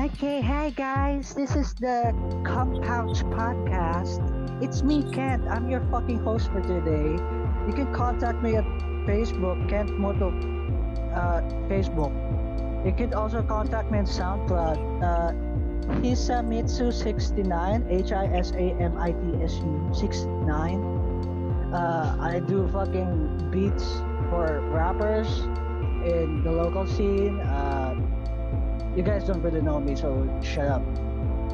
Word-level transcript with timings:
Okay, 0.00 0.40
hi 0.40 0.70
guys. 0.70 1.34
This 1.34 1.54
is 1.54 1.74
the 1.74 2.16
Compounds 2.42 3.22
Podcast. 3.22 4.24
It's 4.62 4.82
me, 4.82 5.04
Kent. 5.12 5.44
I'm 5.46 5.68
your 5.68 5.84
fucking 5.92 6.20
host 6.24 6.48
for 6.48 6.62
today. 6.62 7.20
You 7.68 7.74
can 7.76 7.92
contact 7.92 8.40
me 8.42 8.56
at 8.56 8.64
Facebook, 9.04 9.68
Kent 9.68 9.90
Moto, 10.00 10.32
uh, 11.12 11.42
Facebook. 11.68 12.16
You 12.86 12.92
can 12.96 13.12
also 13.12 13.42
contact 13.42 13.90
me 13.90 13.98
on 13.98 14.06
SoundCloud. 14.06 14.80
Uh, 15.04 15.34
Hisamitsu69, 16.00 17.84
H 17.92 18.12
I 18.12 18.24
S 18.32 18.52
A 18.52 18.72
M 18.80 18.96
I 18.96 19.12
T 19.12 19.42
S 19.44 19.60
U 19.60 19.90
69. 19.92 20.80
Uh, 21.74 22.16
I 22.18 22.40
do 22.40 22.66
fucking 22.72 23.50
beats 23.52 24.00
for 24.30 24.64
rappers 24.72 25.44
in 26.08 26.40
the 26.42 26.50
local 26.50 26.86
scene. 26.86 27.38
Uh, 27.40 27.79
you 28.94 29.02
guys 29.02 29.24
don't 29.24 29.42
really 29.42 29.60
know 29.62 29.80
me, 29.80 29.94
so 29.96 30.28
shut 30.42 30.68
up. 30.68 30.84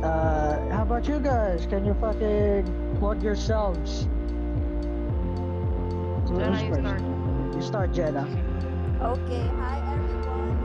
Uh, 0.03 0.69
how 0.71 0.83
about 0.83 1.09
you 1.09 1.21
guys? 1.21 1.67
Can 1.67 1.85
you 1.85 1.95
fucking 1.95 2.67
plug 2.99 3.23
yourselves? 3.23 4.09
Who's 6.29 6.31
Jenna, 6.31 6.63
you 6.63 6.75
start. 6.75 7.05
You 7.51 7.61
start, 7.63 7.93
Jenna. 7.93 8.31
Okay, 9.01 9.49
hi 9.57 9.83
everyone. 9.87 10.59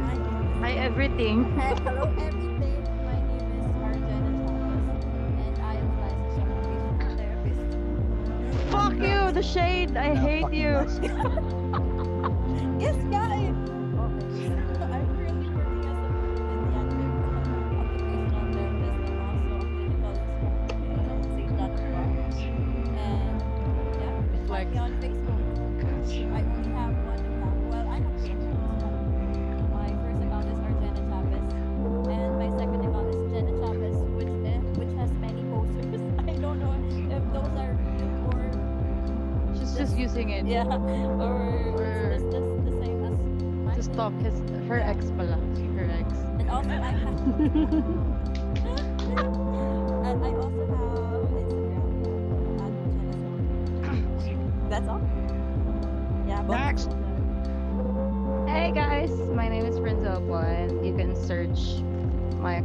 My 0.00 0.16
name 0.18 0.52
Hi, 0.54 0.72
everything. 0.74 1.44
Hello 1.56 2.10
everything. 2.16 2.86
My 3.02 3.20
name 3.20 3.50
is 3.52 3.70
Arjana 3.74 4.34
Thomas 4.46 5.04
and 5.36 5.58
I 5.58 5.76
am 5.76 5.90
a 5.90 5.96
licensed 5.96 6.40
occupational 6.40 7.10
therapist. 7.16 7.66
Fuck 8.70 8.94
you, 8.98 9.32
the 9.32 9.42
shade. 9.42 9.96
I 9.96 10.12
Yeah, 10.12 10.14
hate 10.14 10.52
you. 10.52 10.86
Yes, 12.78 12.96
guys. 13.10 13.19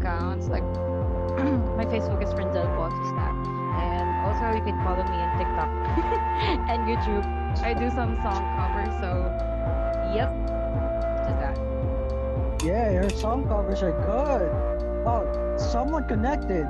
Accounts 0.05 0.47
like 0.47 0.63
my 1.79 1.85
Facebook 1.85 2.21
is 2.21 2.29
Frenzelpo 2.29 2.89
just 3.01 3.15
that. 3.17 3.33
And 3.81 4.07
also 4.25 4.55
you 4.55 4.63
can 4.63 4.77
follow 4.85 5.03
me 5.03 5.17
on 5.17 5.31
TikTok 5.37 5.69
and 6.69 6.85
YouTube. 6.85 7.25
I 7.63 7.73
do 7.73 7.89
some 7.89 8.15
song 8.21 8.43
covers, 8.55 8.93
so 9.01 9.09
yep. 10.13 10.29
Just 11.25 11.39
that. 11.41 11.57
Yeah, 12.63 12.91
your 12.91 13.09
song 13.09 13.47
covers 13.47 13.81
are 13.81 13.93
good. 14.05 14.45
Oh, 15.07 15.25
someone 15.57 16.07
connected. 16.07 16.65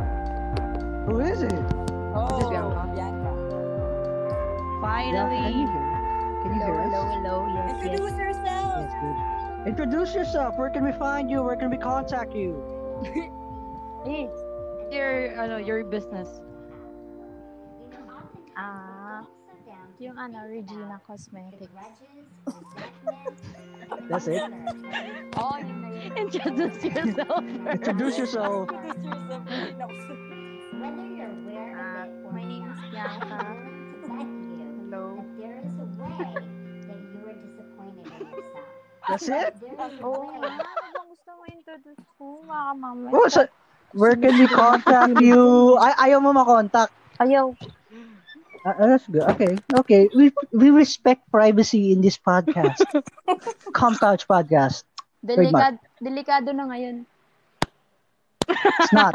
Who 1.07 1.19
is 1.19 1.43
it? 1.43 1.53
Oh, 2.15 2.49
Bianca. 2.49 2.89
Bianca. 2.95 3.31
Yeah, 3.51 4.81
Finally. 4.81 5.37
can 5.37 5.59
you 5.59 5.67
hear? 5.67 5.85
Can 6.41 6.53
you 6.53 6.65
hear 6.65 6.81
us? 6.81 6.93
hello, 7.13 7.47
yes, 7.53 7.83
Introduce 7.83 8.17
yourself. 8.17 8.73
That's 8.75 8.95
good. 9.01 9.67
Introduce 9.67 10.15
yourself. 10.15 10.57
Where 10.57 10.69
can 10.69 10.85
we 10.85 10.91
find 10.93 11.29
you? 11.29 11.43
Where 11.43 11.55
can 11.55 11.69
we 11.69 11.77
contact 11.77 12.33
you? 12.33 12.74
yes. 14.05 14.31
Your, 14.91 15.33
ano, 15.39 15.57
your 15.57 15.83
business. 15.83 16.29
Ah, 18.55 19.25
yung 19.99 20.17
ano, 20.17 20.47
Regina 20.47 21.01
Cosmetics. 21.05 21.71
That's 24.09 24.27
it. 24.27 24.43
Oh, 25.35 25.57
yun 25.57 25.81
na 25.81 25.89
yun. 25.91 26.11
Introduce 26.17 26.83
yourself. 26.83 27.43
Introduce 27.67 28.17
yourself. 28.17 28.69
Introduce 28.71 29.27
yourself. 29.27 29.77
No. 29.77 29.87
Whether 30.79 31.05
you're 31.07 31.31
aware 31.31 31.75
Ah, 31.75 32.03
of 32.05 32.09
it 32.09 32.11
or 32.23 32.31
my 32.31 32.43
name 32.43 32.69
is 32.71 32.79
Bianca. 32.91 33.57
it's 33.75 33.91
exactly 33.91 34.45
you. 34.55 34.67
Hello. 34.87 35.05
That 35.17 35.29
there 35.37 35.57
is 35.63 35.75
a 35.79 35.87
way 35.99 36.47
that 36.87 36.99
you 37.11 37.19
are 37.27 37.35
disappointed 37.35 38.07
in 38.13 38.23
yourself. 38.29 38.69
That's 39.07 39.27
it. 39.29 39.55
There 39.59 39.75
introduce 41.75 42.07
ko? 42.15 42.39
Mamaya. 42.47 43.11
Oh, 43.11 43.27
so, 43.27 43.43
where 43.91 44.15
can 44.15 44.39
we 44.39 44.47
contact 44.47 45.19
you? 45.19 45.75
Ay, 45.75 46.09
ayaw 46.09 46.23
mo 46.23 46.31
makontak. 46.31 46.87
Ayaw. 47.19 47.51
Uh, 48.65 48.73
that's 48.79 49.05
good. 49.11 49.27
Okay, 49.35 49.59
okay. 49.77 50.09
We 50.15 50.31
we 50.55 50.71
respect 50.71 51.27
privacy 51.29 51.91
in 51.91 51.99
this 52.01 52.17
podcast. 52.17 52.81
Compound 53.77 54.23
podcast. 54.25 54.87
Delikado, 55.21 55.77
delikado 56.01 56.49
na 56.55 56.65
ngayon. 56.71 57.05
It's 58.49 58.93
not. 58.95 59.13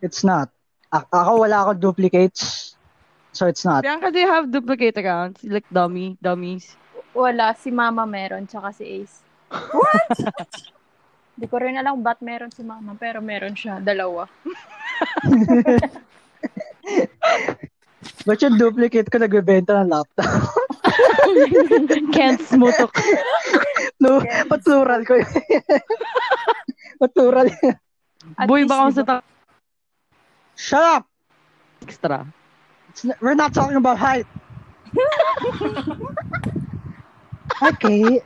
It's 0.00 0.22
not. 0.24 0.48
A- 0.94 1.08
ako 1.10 1.44
wala 1.44 1.66
akong 1.66 1.80
duplicates. 1.82 2.72
So 3.36 3.44
it's 3.44 3.66
not. 3.66 3.84
Bianca, 3.84 4.08
do 4.08 4.16
you 4.16 4.30
have 4.30 4.48
duplicate 4.48 4.96
accounts? 4.96 5.44
Like 5.44 5.68
dummy, 5.68 6.16
dummies? 6.24 6.72
Wala, 7.12 7.52
si 7.58 7.68
Mama 7.68 8.08
meron, 8.08 8.48
tsaka 8.48 8.72
si 8.72 9.04
Ace. 9.04 9.20
What? 9.52 10.16
Di 11.36 11.46
ko 11.46 11.60
rin 11.60 11.76
alam 11.76 12.00
ba't 12.00 12.24
meron 12.24 12.48
si 12.48 12.64
Mama, 12.64 12.96
pero 12.96 13.20
meron 13.20 13.52
siya, 13.52 13.78
dalawa. 13.78 14.24
But 18.24 18.40
yung 18.42 18.56
duplicate 18.56 19.12
ko 19.12 19.20
nagbebenta 19.20 19.84
ng 19.84 19.92
laptop. 19.92 20.56
Can't 22.16 22.40
smutok. 22.40 22.90
no, 24.00 24.24
patural 24.48 25.04
ko 25.04 25.20
yun. 25.20 25.28
patural. 27.02 27.52
At 28.40 28.48
Boy, 28.48 28.64
baka 28.64 28.88
sa 28.94 29.02
ta- 29.04 29.26
Shut 30.56 30.80
up! 30.80 31.04
extra. 31.86 32.26
It's 32.90 33.04
n- 33.04 33.14
we're 33.20 33.34
not 33.34 33.54
talking 33.54 33.76
about 33.76 33.98
height. 33.98 34.26
okay. 37.62 38.20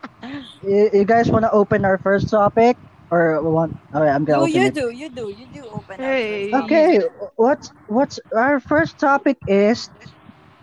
You, 0.62 0.90
you 0.92 1.04
guys 1.04 1.28
want 1.28 1.44
to 1.44 1.52
open 1.52 1.84
our 1.84 1.98
first 1.98 2.30
topic? 2.30 2.76
Or 3.10 3.42
we 3.42 3.50
want... 3.50 3.76
Okay, 3.94 4.08
I'm 4.08 4.24
You, 4.24 4.24
gonna 4.24 4.42
open 4.44 4.64
you 4.64 4.70
it. 4.70 4.74
do, 4.74 4.90
you 4.90 5.08
do, 5.10 5.30
you 5.30 5.46
do 5.46 5.66
open 5.68 5.98
Hey. 5.98 6.50
first. 6.50 6.50
Okay, 6.52 7.00
what's 7.36 7.72
what's 7.86 8.18
our 8.36 8.60
first 8.60 8.98
topic 8.98 9.38
is 9.46 9.90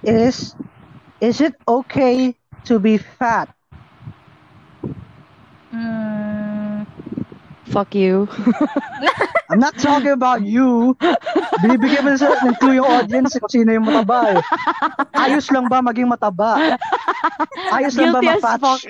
is 0.04 0.56
is 1.20 1.42
it 1.42 1.54
okay 1.68 2.36
to 2.66 2.80
be 2.80 2.98
fat? 2.98 3.50
Mm, 5.74 6.86
Fuck 7.66 7.96
you. 7.96 8.28
I'm 9.50 9.60
not 9.60 9.78
talking 9.78 10.12
about 10.12 10.42
you. 10.44 10.96
Binibigyan 11.60 12.04
mo 12.06 12.14
sa 12.18 12.38
ng 12.44 12.56
clue 12.60 12.78
yung 12.80 12.88
audience 12.90 13.36
kung 13.40 13.52
sino 13.52 13.72
yung 13.74 13.88
mataba 13.88 14.40
eh. 14.40 14.42
Ayos 15.18 15.48
lang 15.52 15.68
ba 15.68 15.82
maging 15.84 16.08
mataba? 16.10 16.64
Ayos 17.72 17.96
lang 17.98 18.12
ba 18.12 18.22
Guilty 18.22 18.26
ma-fat? 18.26 18.62
fuck. 18.62 18.84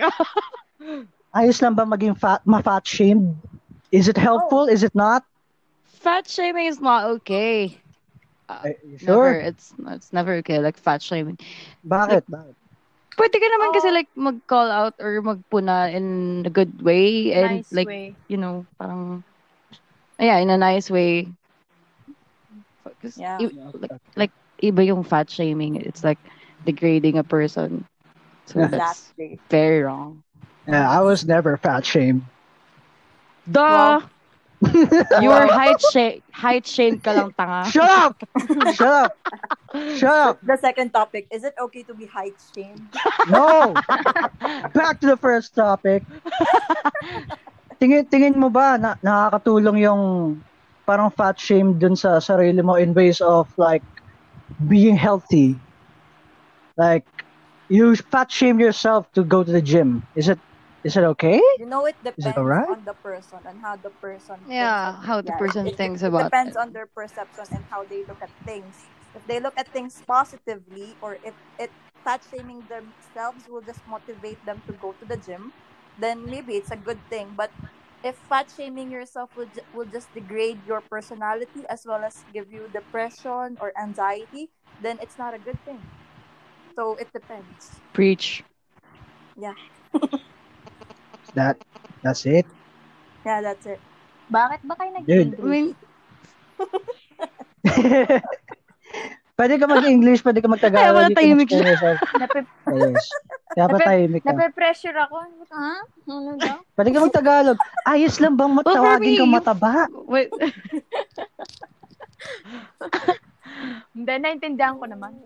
Ayos 1.38 1.62
lang 1.62 1.76
ba 1.78 1.86
maging 1.86 2.16
fat, 2.18 2.42
ma-fat 2.46 2.84
shamed? 2.88 3.38
Is 3.92 4.08
it 4.10 4.18
helpful? 4.18 4.66
Is 4.68 4.84
it 4.84 4.96
not? 4.96 5.24
fat 5.86 6.28
shaming 6.30 6.68
is 6.68 6.80
not 6.82 7.06
okay. 7.06 7.82
Ay, 8.50 8.76
you 8.86 8.98
Never. 9.02 9.34
sure? 9.34 9.40
It's 9.40 9.74
it's 9.88 10.12
never 10.14 10.34
okay. 10.42 10.60
Like 10.60 10.78
fat 10.78 11.02
shaming. 11.02 11.38
Bakit? 11.86 12.24
Bakit? 12.30 12.56
Pwede 13.18 13.36
ka 13.42 13.48
naman 13.50 13.72
kasi 13.74 13.90
like 13.92 14.10
mag-call 14.16 14.70
out 14.70 14.96
or 15.00 15.22
magpuna 15.22 15.90
in 15.94 16.44
a 16.46 16.52
good 16.52 16.82
way 16.82 17.34
and 17.34 17.64
nice 17.64 17.72
like 17.72 17.90
way. 17.90 18.16
you 18.30 18.38
know 18.38 18.66
parang 18.80 19.24
yeah 20.20 20.38
in 20.40 20.50
a 20.50 20.58
nice 20.58 20.90
way. 20.90 21.32
'Cause 23.02 23.22
Yeah. 23.22 23.40
like, 23.74 23.92
like 24.16 24.32
iba 24.64 24.86
yung 24.86 25.04
fat 25.04 25.30
shaming. 25.30 25.76
It's 25.76 26.04
like 26.04 26.20
degrading 26.66 27.18
a 27.18 27.24
person. 27.24 27.86
So 28.48 28.60
Yeah. 28.60 28.68
that's 28.68 29.14
Exactly. 29.18 29.40
very 29.50 29.84
wrong. 29.84 30.24
Yeah, 30.68 30.90
I 30.90 31.00
was 31.00 31.24
never 31.24 31.56
fat 31.56 31.86
shamed. 31.86 32.28
Duh! 33.50 34.02
you 35.22 35.30
were 35.30 35.46
height 35.46 35.80
shame 35.94 36.20
height 36.34 36.66
shame 36.66 36.98
ka 37.00 37.14
lang 37.14 37.30
tanga. 37.38 37.70
Shut 37.70 37.88
up! 37.88 38.18
Shut 38.74 38.82
up! 38.82 39.12
Shut 39.96 40.10
up! 40.10 40.36
The 40.42 40.58
second 40.58 40.92
topic, 40.92 41.30
is 41.30 41.46
it 41.46 41.54
okay 41.56 41.86
to 41.86 41.94
be 41.94 42.10
height 42.10 42.36
shamed? 42.52 42.90
No! 43.30 43.78
Back 44.74 45.00
to 45.06 45.08
the 45.14 45.18
first 45.18 45.54
topic. 45.54 46.04
tingin 47.78 48.10
tingin 48.10 48.36
mo 48.36 48.50
ba 48.50 48.82
na 48.82 48.98
nakakatulong 49.06 49.78
yung 49.78 50.02
parang 50.90 51.14
fat 51.14 51.38
shame 51.38 51.78
dun 51.78 51.94
sa 51.94 52.18
sarili 52.18 52.66
mo 52.66 52.76
in 52.76 52.98
ways 52.98 53.22
of 53.22 53.46
like 53.62 53.86
being 54.66 54.98
healthy? 54.98 55.54
Like 56.76 57.06
you 57.70 57.94
fat 57.94 58.34
shame 58.34 58.58
yourself 58.58 59.06
to 59.14 59.22
go 59.22 59.46
to 59.46 59.52
the 59.54 59.62
gym. 59.62 60.02
Is 60.18 60.34
it 60.34 60.42
is 60.88 60.96
it 60.98 61.04
okay? 61.04 61.42
You 61.58 61.66
know, 61.68 61.86
it 61.86 61.98
depends 62.04 62.38
alright? 62.38 62.70
on 62.70 62.86
the 62.86 62.94
person 62.96 63.42
and 63.46 63.62
how 63.62 63.76
the 63.78 63.92
person. 63.92 64.46
thinks 64.48 64.54
Yeah, 64.54 64.86
of- 64.86 65.04
how 65.04 65.22
the 65.22 65.32
yeah, 65.32 65.38
person 65.38 65.66
it- 65.68 65.76
thinks 65.78 66.02
it 66.02 66.10
about 66.10 66.26
depends 66.32 66.56
it. 66.56 66.62
on 66.62 66.72
their 66.72 66.88
perception 66.88 67.46
and 67.52 67.66
how 67.70 67.84
they 67.86 68.06
look 68.08 68.22
at 68.22 68.32
things. 68.46 68.90
If 69.14 69.26
they 69.26 69.40
look 69.40 69.54
at 69.58 69.72
things 69.74 70.02
positively, 70.06 70.98
or 71.02 71.20
if 71.24 71.36
it 71.58 71.74
fat 72.04 72.24
shaming 72.24 72.68
themselves 72.68 73.48
will 73.48 73.62
just 73.62 73.84
motivate 73.88 74.44
them 74.46 74.64
to 74.68 74.74
go 74.74 74.94
to 75.00 75.06
the 75.06 75.18
gym, 75.18 75.54
then 75.98 76.30
maybe 76.30 76.56
it's 76.56 76.72
a 76.72 76.78
good 76.80 77.02
thing. 77.10 77.34
But 77.36 77.54
if 78.04 78.18
fat 78.30 78.52
shaming 78.54 78.92
yourself 78.92 79.32
will, 79.36 79.48
ju- 79.50 79.68
will 79.72 79.86
just 79.90 80.14
degrade 80.14 80.64
your 80.66 80.82
personality 80.82 81.66
as 81.70 81.86
well 81.86 82.04
as 82.04 82.26
give 82.32 82.52
you 82.52 82.68
depression 82.70 83.58
or 83.60 83.74
anxiety, 83.78 84.50
then 84.80 84.98
it's 85.02 85.18
not 85.18 85.34
a 85.34 85.40
good 85.40 85.60
thing. 85.66 85.90
So 86.76 86.96
it 86.96 87.12
depends. 87.14 87.82
Preach. 87.94 88.44
That 91.36 91.58
that's 92.06 92.24
it. 92.24 92.46
Yeah, 93.26 93.42
that's 93.44 93.66
it. 93.66 93.80
Bakit 94.28 94.60
ba 94.64 94.76
kayo 94.76 94.92
mean, 95.04 95.76
pwede 99.38 99.54
ka 99.62 99.66
mag-English, 99.70 100.26
pwede 100.26 100.42
ka 100.42 100.50
mag-Tagalog. 100.50 100.96
wala, 100.98 101.08
you 101.08 101.16
can 101.16 101.22
tahimik 101.22 101.50
yourself. 101.54 102.00
Nape- 102.22 102.50
Yes. 102.68 103.06
Kaya 103.56 103.66
pa 103.70 103.78
tahimik 103.80 104.22
ka. 104.26 104.34
Nape-pressure 104.34 104.98
ako. 104.98 105.16
Ha? 105.54 105.72
Ano 106.10 106.36
daw? 106.42 106.58
Pwede 106.76 106.90
ka 106.92 107.00
mag-Tagalog. 107.06 107.58
Ayos 107.86 108.18
lang 108.20 108.36
bang 108.36 108.52
for 108.52 108.58
matawagin 108.60 109.06
me, 109.06 109.18
kang 109.18 109.30
you- 109.30 109.38
mataba? 109.38 109.86
wait. 110.10 110.30
Hindi, 113.98 114.14
naintindihan 114.22 114.78
ko 114.78 114.86
naman. 114.86 115.18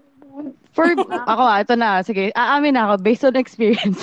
For, 0.71 0.87
ako 1.27 1.43
ah, 1.43 1.59
ito 1.59 1.75
na. 1.75 1.99
Sige, 2.03 2.31
aamin 2.31 2.79
na 2.79 2.87
ako 2.87 3.03
based 3.03 3.27
on 3.27 3.35
experience. 3.35 3.99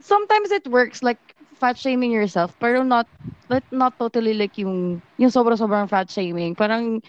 Sometimes 0.00 0.50
it 0.52 0.66
works 0.68 1.02
like 1.02 1.18
fat 1.58 1.78
shaming 1.78 2.12
yourself, 2.12 2.54
pero 2.60 2.82
not 2.82 3.06
not, 3.50 3.64
not 3.70 3.92
totally 3.98 4.34
like 4.34 4.56
yung 4.58 5.02
yung 5.18 5.30
sobra-sobrang 5.30 5.88
fat 5.90 6.08
shaming. 6.10 6.54
Parang 6.54 7.02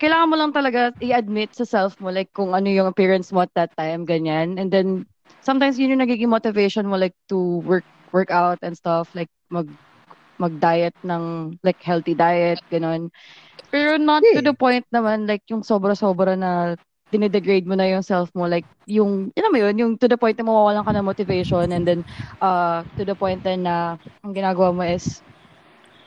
kailangan 0.00 0.30
mo 0.32 0.36
lang 0.36 0.52
talaga 0.52 0.90
i-admit 1.04 1.52
sa 1.54 1.64
self 1.68 1.94
mo 2.00 2.08
like 2.10 2.32
kung 2.32 2.56
ano 2.56 2.66
yung 2.72 2.88
appearance 2.88 3.30
mo 3.30 3.44
at 3.44 3.52
that 3.54 3.70
time, 3.76 4.04
ganyan. 4.08 4.56
And 4.58 4.72
then 4.72 5.06
sometimes 5.44 5.78
yun 5.78 5.92
yung 5.94 6.02
nagiging 6.04 6.32
motivation 6.32 6.88
mo 6.88 6.96
like 6.96 7.14
to 7.28 7.60
work 7.62 7.84
work 8.10 8.30
out 8.32 8.58
and 8.64 8.74
stuff 8.76 9.12
like 9.14 9.30
mag 9.52 9.68
mag-diet 10.40 10.96
ng 11.04 11.54
like 11.62 11.78
healthy 11.84 12.16
diet, 12.16 12.58
ganun. 12.72 13.12
Pero 13.70 13.96
not 14.00 14.24
to 14.34 14.40
Yeah. 14.40 14.50
the 14.50 14.54
point 14.56 14.86
naman 14.90 15.28
like 15.28 15.44
yung 15.52 15.62
sobra-sobra 15.62 16.34
na 16.36 16.76
dinidegrade 17.10 17.66
mo 17.66 17.74
na 17.74 17.90
yung 17.90 18.06
self 18.06 18.30
mo 18.38 18.46
like 18.46 18.66
yung 18.86 19.34
yun 19.34 19.50
mo 19.50 19.58
yun 19.58 19.76
yung 19.76 19.92
to 19.98 20.06
the 20.06 20.14
point 20.14 20.38
na 20.38 20.46
mawawalan 20.46 20.86
ka 20.86 20.94
ng 20.94 21.06
motivation 21.06 21.66
and 21.74 21.82
then 21.82 22.00
uh 22.38 22.86
to 22.94 23.02
the 23.02 23.14
point 23.18 23.42
then 23.42 23.66
na 23.66 23.98
ang 24.22 24.32
ginagawa 24.32 24.70
mo 24.70 24.86
is 24.86 25.18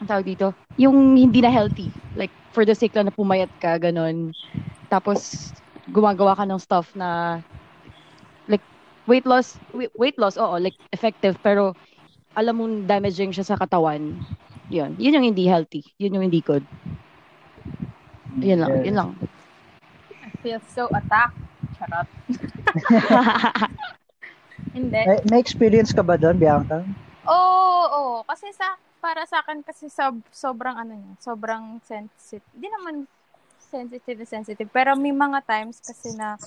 ang 0.04 0.08
tawag 0.08 0.28
dito 0.28 0.52
yung 0.76 1.16
hindi 1.16 1.40
na 1.40 1.48
healthy. 1.48 1.88
Like 2.20 2.34
for 2.52 2.68
the 2.68 2.76
sake 2.76 2.92
lang 2.92 3.08
na 3.08 3.16
pumayat 3.16 3.48
ka 3.64 3.80
ganun. 3.80 4.36
Tapos 4.92 5.52
gumagawa 5.96 6.36
ka 6.36 6.44
ng 6.44 6.60
stuff 6.60 6.92
na 6.92 7.40
like 8.52 8.64
weight 9.08 9.24
loss 9.24 9.60
weight 9.96 10.20
loss 10.20 10.36
oo 10.40 10.60
like 10.60 10.76
effective 10.96 11.36
pero 11.44 11.72
alam 12.34 12.56
mo 12.60 12.68
damaging 12.84 13.32
siya 13.32 13.48
sa 13.48 13.56
katawan. 13.56 14.20
Yun. 14.68 15.00
Yun 15.00 15.16
yung 15.22 15.28
hindi 15.32 15.46
healthy. 15.48 15.88
Yun 16.02 16.20
yung 16.20 16.26
hindi 16.28 16.44
good. 16.44 16.66
Yun 18.44 18.60
lang. 18.60 18.72
Yes. 18.82 18.86
yun 18.90 18.98
lang 18.98 19.10
feel 20.44 20.60
so 20.68 20.92
attacked. 20.92 21.40
Charot. 21.80 22.04
Hindi. 24.76 25.02
May, 25.08 25.20
may 25.32 25.40
experience 25.40 25.96
ka 25.96 26.04
ba 26.04 26.20
doon, 26.20 26.36
Bianca? 26.36 26.84
Oo, 27.24 27.82
oo. 27.88 28.16
Kasi 28.28 28.52
sa, 28.52 28.76
para 29.00 29.24
sa 29.24 29.40
akin 29.40 29.64
kasi 29.64 29.88
sob, 29.88 30.20
sobrang 30.30 30.76
ano 30.76 30.94
niya, 30.94 31.16
sobrang 31.24 31.80
sensitive. 31.88 32.44
Hindi 32.52 32.68
naman 32.68 32.96
sensitive 33.74 34.22
na 34.22 34.28
sensitive. 34.28 34.70
Pero 34.70 34.94
may 35.00 35.16
mga 35.16 35.40
times 35.48 35.82
kasi 35.82 36.14
na 36.14 36.38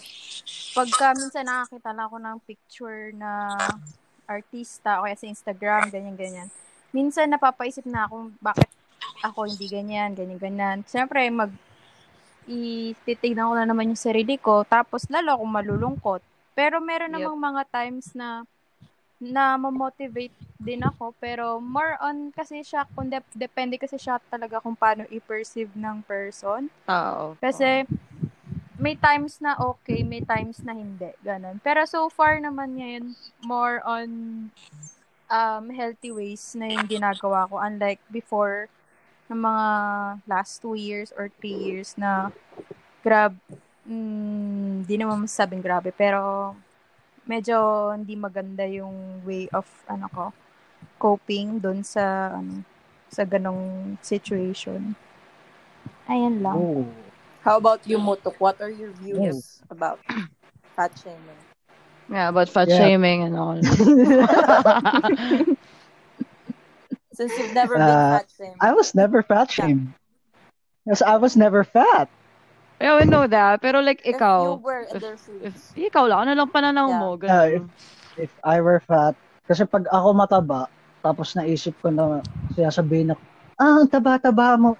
pagka 0.76 1.16
minsan 1.16 1.48
nakakita 1.48 1.90
lang 1.90 2.06
ako 2.06 2.16
ng 2.22 2.36
picture 2.46 3.10
na 3.16 3.56
artista 4.30 5.00
o 5.00 5.08
kaya 5.08 5.18
sa 5.18 5.26
Instagram, 5.26 5.90
ganyan-ganyan. 5.90 6.46
Minsan 6.94 7.34
napapaisip 7.34 7.82
na 7.86 8.06
ako 8.06 8.30
bakit 8.38 8.70
ako 9.24 9.48
hindi 9.48 9.66
ganyan, 9.66 10.14
ganyan-ganyan. 10.14 10.86
Siyempre, 10.86 11.26
mag 11.30 11.50
ititignan 12.46 13.50
ko 13.50 13.54
na 13.58 13.66
naman 13.66 13.90
yung 13.92 13.98
sarili 14.00 14.38
ko, 14.38 14.62
tapos 14.64 15.06
lalo 15.10 15.34
akong 15.36 15.52
malulungkot. 15.52 16.22
Pero 16.56 16.80
meron 16.80 17.12
Yep. 17.12 17.18
namang 17.20 17.38
mga 17.38 17.62
times 17.68 18.14
na 18.16 18.46
na 19.16 19.56
motivate 19.56 20.34
din 20.56 20.84
ako 20.84 21.12
pero 21.20 21.60
more 21.60 21.96
on 22.00 22.32
kasi 22.32 22.60
siya 22.64 22.84
kung 22.92 23.08
dep- 23.08 23.32
depende 23.36 23.76
kasi 23.76 23.96
siya 23.96 24.20
talaga 24.28 24.60
kung 24.60 24.76
paano 24.76 25.04
i-perceive 25.08 25.72
ng 25.76 26.00
person 26.04 26.68
Oo. 26.88 27.36
kasi 27.40 27.84
may 28.76 28.96
times 28.96 29.40
na 29.40 29.56
okay 29.56 30.04
may 30.04 30.20
times 30.20 30.60
na 30.64 30.76
hindi 30.76 31.12
ganun 31.24 31.60
pero 31.64 31.84
so 31.88 32.08
far 32.12 32.40
naman 32.40 32.76
ngayon 32.76 33.04
more 33.40 33.80
on 33.84 34.08
um 35.28 35.64
healthy 35.72 36.12
ways 36.12 36.56
na 36.56 36.68
yung 36.72 36.88
ginagawa 36.88 37.48
ko 37.48 37.56
unlike 37.60 38.00
before 38.12 38.68
ng 39.26 39.40
mga 39.42 39.66
last 40.30 40.62
two 40.62 40.78
years 40.78 41.10
or 41.14 41.30
three 41.38 41.54
years 41.54 41.94
na 41.98 42.30
grab 43.02 43.34
mm, 43.86 44.86
di 44.86 44.94
naman 44.98 45.26
masasabing 45.26 45.62
grabe 45.62 45.90
pero 45.90 46.54
medyo 47.26 47.90
hindi 47.94 48.14
maganda 48.14 48.62
yung 48.66 49.22
way 49.26 49.50
of 49.50 49.66
ano 49.90 50.06
ko 50.10 50.24
coping 50.96 51.58
doon 51.58 51.82
sa 51.82 52.34
ano 52.38 52.62
sa 53.10 53.22
ganong 53.22 53.94
situation. 54.02 54.94
Ayan 56.10 56.42
lang. 56.42 56.58
Oh. 56.58 56.82
How 57.46 57.62
about 57.62 57.86
you, 57.86 58.02
Mutuk? 58.02 58.34
What 58.42 58.58
are 58.58 58.70
your 58.70 58.90
views 58.98 59.62
about 59.70 60.02
fat 60.74 60.90
shaming? 60.98 61.40
Yeah, 62.10 62.28
about 62.28 62.50
fat 62.50 62.66
Yeah. 62.66 62.78
shaming 62.78 63.22
and 63.22 63.38
all. 63.38 63.62
Since 67.16 67.32
you've 67.40 67.56
never 67.56 67.76
been 67.80 67.88
Uh, 67.88 68.20
fat 68.20 68.28
shamed. 68.28 68.60
I 68.60 68.72
was 68.76 68.94
never 68.94 69.22
fat 69.24 69.48
shamed. 69.50 69.88
Yes, 70.84 71.00
I 71.02 71.16
was 71.16 71.36
never 71.36 71.64
fat. 71.64 72.08
I 72.80 72.92
would 72.92 73.08
know 73.08 73.26
that. 73.26 73.64
Pero 73.64 73.80
like, 73.80 74.04
if 74.04 74.20
you 74.20 74.20
ikaw, 74.20 74.60
were 74.60 74.84
in 74.84 74.96
if- 74.96 75.02
their 75.02 75.16
shoes. 75.16 75.40
if, 75.74 75.90
ikaw 75.90 76.04
lang, 76.06 76.28
ano 76.28 76.44
lang 76.44 76.50
pananaw 76.52 76.86
Yeah. 76.92 77.00
mo? 77.00 77.08
Uh, 77.16 77.18
Ganun. 77.18 77.68
if 78.20 78.32
I 78.44 78.60
were 78.60 78.80
fat, 78.84 79.16
kasi 79.48 79.64
pag 79.64 79.88
ako 79.88 80.12
mataba, 80.12 80.68
tapos 81.00 81.32
naisip 81.32 81.72
ko 81.80 81.88
na 81.88 82.20
sinasabihin 82.52 83.16
ako, 83.16 83.22
ah, 83.58 83.80
ang 83.80 83.88
taba-taba 83.88 84.60
mo. 84.60 84.76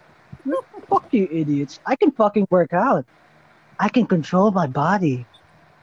Fuck 0.86 1.10
you 1.10 1.26
idiots. 1.32 1.80
I 1.82 1.96
can 1.98 2.12
fucking 2.14 2.46
work 2.52 2.70
out. 2.76 3.02
I 3.80 3.88
can 3.90 4.06
control 4.06 4.52
my 4.54 4.68
body. 4.70 5.26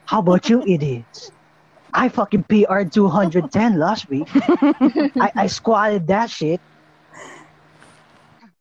How 0.08 0.24
about 0.24 0.48
you 0.48 0.64
idiots? 0.64 1.33
I 1.94 2.08
fucking 2.10 2.44
PR 2.50 2.82
210 2.82 3.78
last 3.78 4.10
week. 4.10 4.26
I, 4.34 5.30
I 5.36 5.46
squatted 5.46 6.08
that 6.08 6.28
shit. 6.28 6.60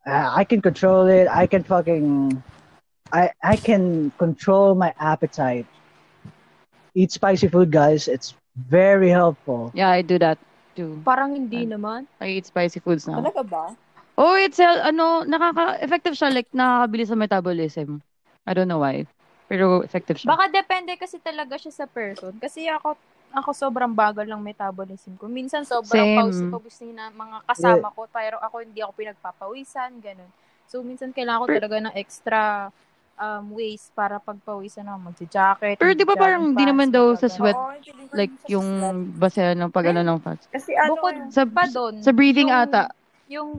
Uh, 0.06 0.30
I 0.36 0.44
can 0.44 0.62
control 0.62 1.08
it. 1.08 1.28
I 1.28 1.48
can 1.48 1.63
fucking 1.63 2.44
I 3.12 3.32
I 3.42 3.56
can 3.56 4.12
control 4.22 4.75
my 4.75 4.94
appetite. 5.00 5.66
Eat 6.94 7.10
spicy 7.12 7.48
food, 7.48 7.72
guys. 7.72 8.08
It's 8.08 8.36
very 8.70 9.10
helpful. 9.10 9.72
yeah, 9.74 9.90
I 9.90 10.06
do 10.06 10.22
that 10.22 10.38
too. 10.78 11.02
Parang 11.02 11.34
hindi 11.34 11.66
naman. 11.66 12.06
I 12.22 12.38
eat 12.38 12.46
spicy 12.46 12.86
foods 12.86 13.10
now. 13.10 13.18
Talaga 13.18 13.42
ba? 13.50 13.66
Oh, 14.13 14.38
it's 14.38 14.62
uh, 14.62 14.86
ano, 14.86 15.25
nakaka-effective 15.25 16.13
siya 16.13 16.30
like 16.30 16.50
nakakabilis 16.54 17.10
sa 17.10 17.18
metabolism. 17.18 18.06
I 18.46 18.54
don't 18.54 18.70
know 18.70 18.86
why. 18.86 19.10
Pero 19.50 19.82
effective 19.82 20.22
siya. 20.22 20.38
Baka 20.38 20.54
depende 20.54 20.94
kasi 21.02 21.18
talaga 21.18 21.58
siya 21.58 21.74
sa 21.74 21.86
person. 21.90 22.38
Kasi 22.38 22.70
ako, 22.70 22.94
ako 23.34 23.50
sobrang 23.52 23.90
bagal 23.90 24.30
ng 24.30 24.38
metabolism 24.38 25.18
ko. 25.18 25.25
Minsan 25.25 25.66
sobrang 25.66 26.06
Same. 26.06 26.18
pawis-pawis 26.22 26.78
na 26.86 27.10
yung 27.10 27.18
mga 27.18 27.38
kasama 27.50 27.88
ko, 27.90 28.06
pero 28.08 28.38
ako 28.38 28.62
hindi 28.62 28.80
ako 28.80 28.94
pinagpapawisan, 28.94 29.98
ganun. 29.98 30.30
So, 30.70 30.86
minsan 30.86 31.10
kailangan 31.10 31.42
ko 31.42 31.48
talaga 31.52 31.78
ng 31.82 31.96
extra 31.98 32.70
um, 33.18 33.46
ways 33.52 33.90
para 33.94 34.22
pagpawisan 34.22 34.86
ako. 34.86 35.00
Magja-jacket, 35.10 35.78
Pero 35.78 35.92
di 35.94 36.06
ba 36.06 36.13
parang 36.13 36.46
magja-jogging 36.46 36.58
di 36.58 36.63
naman 36.66 36.90
daw 36.90 37.06
sa 37.13 37.28
sweat, 37.28 37.58
ko 37.58 37.74
like 38.13 38.34
sa 38.38 38.48
yung 38.48 38.68
basehan 39.18 39.58
ng 39.58 39.70
pag 39.70 39.90
ano 39.90 40.02
ng 40.02 40.20
fats. 40.22 40.46
Kasi 40.50 40.78
ano 40.78 40.94
Bukod 40.94 41.13
yun, 41.13 41.30
Sa, 41.30 41.44
pa 41.44 41.66
doon, 41.68 41.94
sa 42.00 42.12
breathing 42.13 42.50
yung- 42.50 42.63
ata. 42.63 42.84
yung 43.28 43.50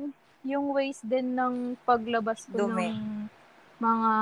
yung 0.45 0.67
ways 0.71 1.01
din 1.01 1.33
ng 1.33 1.73
paglabas 1.83 2.45
ko 2.47 2.69
Dumi. 2.69 2.93
ng 2.93 3.33
mga 3.81 4.13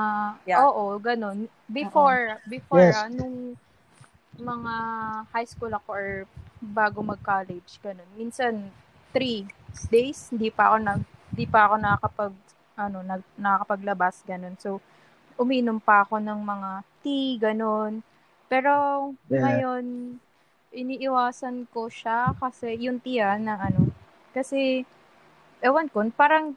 Yeah. 0.46 0.62
oo 0.62 0.94
ganun 0.96 1.50
before 1.66 2.38
before 2.46 2.78
Yes. 2.78 2.94
ah, 2.96 3.10
nung 3.10 3.58
mga 4.38 4.74
high 5.28 5.48
school 5.48 5.72
ako 5.72 5.88
or 5.92 6.08
bago 6.62 7.02
mag-college, 7.02 7.76
ganun. 7.82 8.08
Minsan, 8.16 8.70
three 9.12 9.44
days, 9.92 10.30
hindi 10.32 10.48
pa 10.48 10.72
ako 10.72 10.76
nag, 10.80 11.02
hindi 11.34 11.44
pa 11.48 11.68
ako 11.68 11.74
nakakapag, 11.80 12.34
ano, 12.78 12.98
nag, 13.04 13.22
nakakapaglabas, 13.36 14.22
ganun. 14.24 14.56
So, 14.56 14.78
uminom 15.36 15.82
pa 15.82 16.06
ako 16.06 16.22
ng 16.22 16.40
mga 16.40 16.70
tea, 17.02 17.36
ganun. 17.36 18.00
Pero, 18.46 18.72
Yeah. 19.28 19.42
ngayon, 19.42 19.84
iniiwasan 20.72 21.68
ko 21.68 21.92
siya 21.92 22.32
kasi 22.40 22.80
yung 22.80 22.96
tea 23.02 23.20
ah, 23.20 23.36
na 23.36 23.60
ano, 23.60 23.92
kasi, 24.32 24.86
ewan 25.60 25.92
ko, 25.92 26.00
parang 26.16 26.56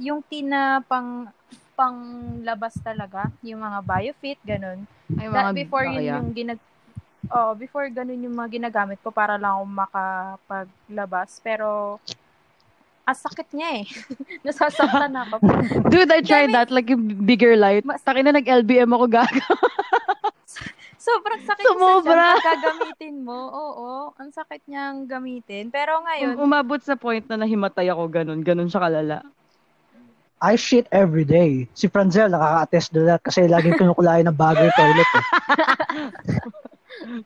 yung 0.00 0.24
tea 0.26 0.42
na 0.42 0.82
pang 0.82 1.30
pang 1.72 1.98
labas 2.44 2.76
talaga, 2.84 3.32
yung 3.40 3.64
mga 3.64 3.80
biofit, 3.82 4.38
ganun. 4.44 4.84
Ay, 5.16 5.26
That 5.32 5.50
mga, 5.52 5.64
before 5.64 5.86
oh, 5.88 5.92
yun 5.92 6.04
yeah. 6.04 6.16
yung 6.20 6.30
ginag 6.36 6.60
Oh, 7.30 7.54
before 7.54 7.86
ganun 7.86 8.24
yung 8.24 8.34
mga 8.34 8.58
ginagamit 8.58 8.98
ko 8.98 9.14
para 9.14 9.38
lang 9.38 9.54
ako 9.54 9.64
makapaglabas. 9.68 11.38
Pero 11.38 12.00
ang 13.02 13.18
sakit 13.18 13.48
niya 13.54 13.82
eh. 13.82 13.84
Nasasaktan 14.46 15.14
ako. 15.14 15.34
Dude, 15.86 16.10
I 16.10 16.22
tried 16.22 16.50
Dami- 16.50 16.56
that. 16.58 16.68
Like, 16.70 16.90
yung 16.90 17.22
bigger 17.22 17.54
light. 17.54 17.86
Mas- 17.86 18.02
Takin 18.02 18.26
na 18.26 18.34
nag-LBM 18.34 18.90
ako 18.90 19.06
gaga. 19.06 19.42
Sobrang 21.02 21.42
sakit 21.42 21.66
Sumobra. 21.66 22.38
sa 22.38 22.54
gagamitin 22.54 23.26
mo. 23.26 23.50
Oo, 23.50 23.88
ang 24.14 24.30
sakit 24.30 24.62
niyang 24.70 25.02
gamitin. 25.10 25.66
Pero 25.66 25.98
ngayon, 25.98 26.38
Umabot 26.38 26.78
sa 26.78 26.94
point 26.94 27.26
na 27.26 27.42
nahimatay 27.42 27.90
ako 27.90 28.06
ganun. 28.06 28.38
Ganun 28.38 28.70
siya 28.70 28.86
kalala. 28.86 29.18
I 30.38 30.54
shit 30.54 30.86
every 30.94 31.26
day. 31.26 31.66
Si 31.74 31.86
Franzel 31.86 32.30
nakaka-attest 32.30 32.94
that 33.02 33.22
kasi 33.22 33.46
laging 33.46 33.78
kinukulayan 33.78 34.30
ng 34.30 34.38
bagay 34.38 34.70
toilet 34.74 35.10
eh. 35.10 35.24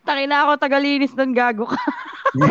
Takin 0.06 0.28
na 0.30 0.46
ako, 0.46 0.52
tagalinis 0.56 1.12
ng 1.12 1.32
gago 1.34 1.64
ka. 1.68 1.82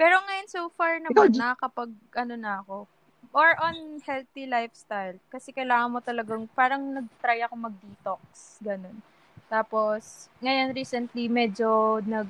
pero 0.00 0.16
ngayon 0.24 0.48
so 0.48 0.68
far 0.72 0.96
Ikaw, 0.98 1.12
naman, 1.12 1.28
G- 1.32 1.40
nakakapag 1.40 1.90
ano 2.16 2.34
na 2.36 2.64
ako. 2.64 2.88
Or 3.30 3.54
on 3.62 4.02
healthy 4.02 4.50
lifestyle. 4.50 5.20
Kasi 5.30 5.54
kailangan 5.54 5.92
mo 5.92 6.00
talagang, 6.02 6.50
parang 6.50 6.82
nag-try 6.90 7.46
ako 7.46 7.54
mag-detox. 7.70 8.58
Ganun. 8.58 8.98
Tapos, 9.46 10.26
ngayon 10.42 10.74
recently, 10.74 11.30
medyo 11.30 12.00
nag, 12.02 12.26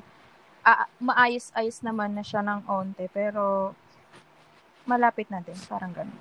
ah, 0.60 0.84
maayos-ayos 1.00 1.80
naman 1.80 2.12
na 2.12 2.24
siya 2.24 2.44
ng 2.44 2.68
onte. 2.68 3.08
Pero, 3.16 3.72
malapit 4.84 5.30
na 5.32 5.40
din. 5.40 5.56
Parang 5.64 5.94
ganun. 5.94 6.20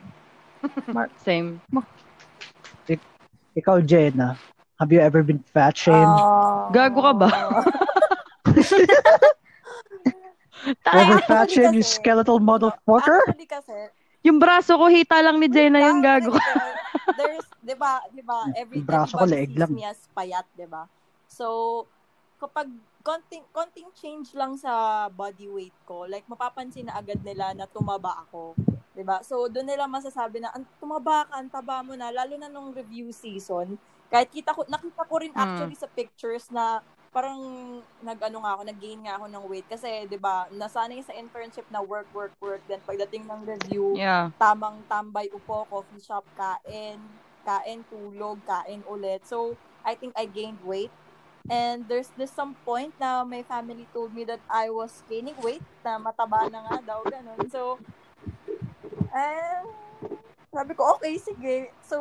Same. 1.28 1.60
Ikaw, 3.56 3.84
Jenna, 3.84 4.40
have 4.80 4.92
you 4.92 5.04
ever 5.04 5.22
been 5.22 5.44
fat 5.52 5.76
shamed? 5.76 6.08
Ah. 6.08 6.72
Gago 6.72 7.04
ka 7.04 7.14
ba? 7.14 7.30
ever 10.88 11.20
fat 11.28 11.52
shamed, 11.52 11.76
you 11.76 11.84
skeletal 11.84 12.40
motherfucker? 12.40 13.20
Actually 13.28 13.50
kasi, 13.50 13.78
Yung 14.24 14.40
braso 14.40 14.76
ko, 14.76 14.92
hita 14.92 15.24
lang 15.24 15.40
ni 15.40 15.48
Jenna 15.48 15.80
yung 15.80 16.04
gago. 16.04 16.36
Actually, 16.36 16.76
There's, 17.16 17.48
di 17.64 17.76
ba, 17.76 18.04
di 18.12 18.24
ba, 18.24 18.48
every, 18.56 18.84
braso 18.84 19.16
ko, 19.16 19.26
leeg 19.28 19.56
lang. 19.56 19.72
me 19.72 19.88
as 19.88 20.00
payat, 20.12 20.44
di 20.56 20.68
ba? 20.68 20.88
So, 21.28 21.88
kapag 22.40 22.68
konting, 23.00 23.44
konting 23.56 23.88
change 23.96 24.36
lang 24.36 24.60
sa 24.60 25.08
body 25.08 25.48
weight 25.48 25.76
ko, 25.88 26.04
like, 26.08 26.28
mapapansin 26.28 26.92
na 26.92 27.00
agad 27.00 27.24
nila 27.24 27.56
na 27.56 27.68
tumaba 27.68 28.28
ako. 28.28 28.56
'di 29.00 29.08
ba 29.08 29.24
So, 29.24 29.48
doon 29.48 29.64
nila 29.64 29.88
masasabi 29.88 30.44
na, 30.44 30.52
"Ang 30.52 30.68
tumaba 30.76 31.24
ka, 31.32 31.40
ang 31.40 31.48
taba 31.48 31.80
mo 31.80 31.96
na, 31.96 32.12
lalo 32.12 32.36
na 32.36 32.52
nung 32.52 32.76
review 32.76 33.16
season. 33.16 33.80
Kahit 34.10 34.30
kita 34.34 34.58
ko, 34.58 34.66
nakita 34.66 35.06
ko 35.06 35.16
rin 35.22 35.30
Mm. 35.32 35.40
actually 35.40 35.78
sa 35.78 35.86
pictures 35.94 36.50
na 36.50 36.82
parang 37.10 37.42
nag-ano 38.06 38.42
nga 38.46 38.54
ako, 38.58 38.62
nag-gain 38.70 39.02
nga 39.06 39.18
ako 39.18 39.26
ng 39.30 39.44
weight. 39.50 39.68
Kasi, 39.70 40.06
di 40.06 40.18
ba, 40.18 40.46
nasanay 40.54 41.02
sa 41.02 41.14
internship 41.14 41.66
na 41.74 41.82
work, 41.82 42.10
work, 42.14 42.34
work. 42.42 42.62
Then, 42.70 42.82
pagdating 42.86 43.26
ng 43.26 43.42
review, 43.46 43.98
Yeah. 43.98 44.30
tamang 44.38 44.86
tambay, 44.86 45.30
upo, 45.34 45.66
coffee 45.70 46.02
shop, 46.02 46.26
kain, 46.38 47.02
kain, 47.42 47.82
tulog, 47.90 48.38
kain 48.46 48.86
ulit. 48.86 49.26
So, 49.26 49.58
I 49.82 49.98
think 49.98 50.14
I 50.14 50.30
gained 50.30 50.62
weight. 50.62 50.94
And 51.50 51.82
there's 51.90 52.14
this 52.14 52.30
some 52.30 52.54
point 52.62 52.94
na 53.02 53.26
my 53.26 53.42
family 53.42 53.90
told 53.90 54.14
me 54.14 54.22
that 54.30 54.42
I 54.46 54.70
was 54.70 55.02
gaining 55.10 55.34
weight, 55.42 55.66
na 55.82 55.98
mataba 55.98 56.46
na 56.46 56.62
nga 56.62 56.94
daw, 56.94 57.02
ganun. 57.10 57.42
So, 57.50 57.82
eh, 59.10 59.66
sabi 60.54 60.78
ko, 60.78 60.94
okay, 60.94 61.18
sige. 61.18 61.74
So, 61.82 61.98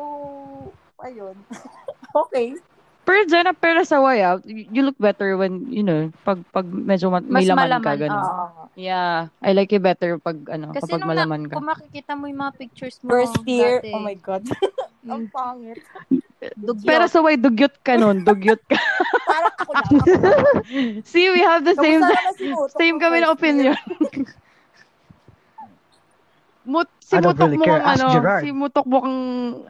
ayun. 1.01 1.33
okay. 2.21 2.55
Pero 3.03 3.25
Jenna, 3.25 3.57
pero 3.57 3.81
sa 3.81 3.97
way 3.97 4.21
out, 4.21 4.45
you 4.45 4.85
look 4.85 4.93
better 5.01 5.33
when, 5.33 5.65
you 5.65 5.81
know, 5.81 6.13
pag, 6.21 6.45
pag 6.53 6.61
medyo 6.61 7.09
ma- 7.09 7.25
may 7.25 7.41
Mas 7.41 7.49
laman 7.49 7.57
ka, 7.81 7.97
malaman. 7.97 7.97
ganun. 7.97 8.21
oo. 8.21 8.63
Yeah. 8.77 9.33
I 9.41 9.57
like 9.57 9.73
you 9.73 9.81
better 9.81 10.21
pag, 10.21 10.37
ano, 10.45 10.69
Kasi 10.71 10.85
kapag 10.85 11.01
nung 11.01 11.09
malaman 11.09 11.39
na, 11.41 11.49
ka. 11.49 11.53
kung 11.57 11.65
makikita 11.65 12.13
mo 12.13 12.29
yung 12.29 12.37
mga 12.39 12.53
pictures 12.55 13.01
mo 13.01 13.09
First 13.09 13.41
year, 13.49 13.81
dati, 13.81 13.97
oh 13.97 14.03
my 14.05 14.13
God. 14.13 14.45
Ang 15.09 15.25
yung 15.25 15.25
pangit. 15.33 15.81
dugyot. 16.53 16.85
Pero 16.85 17.03
sa 17.09 17.25
way, 17.25 17.33
dugyot 17.33 17.81
ka 17.81 17.97
nun. 17.97 18.21
Dugyot 18.21 18.61
ka. 18.69 18.77
Parang 19.29 19.55
ako 19.57 19.71
lang. 19.73 19.89
See, 21.09 21.33
we 21.33 21.41
have 21.41 21.65
the 21.65 21.73
same, 21.75 22.05
Kamusta 22.05 22.13
naman 22.13 22.33
si 22.37 22.45
Mutok 22.45 22.77
same 22.77 22.93
nung 22.93 23.01
kami 23.01 23.17
na 23.17 23.25
first 23.25 23.41
year? 23.41 23.73
opinion. 23.73 23.77
Mut, 26.69 26.85
si 27.01 27.17
I 27.17 27.25
don't 27.25 27.33
Mutok 27.33 27.49
really 27.49 27.57
mo 27.57 27.65
Ask 27.73 27.97
ano, 27.97 28.05
Gerard. 28.13 28.41
si 28.45 28.49
Mutok 28.53 28.85
mo 28.85 28.97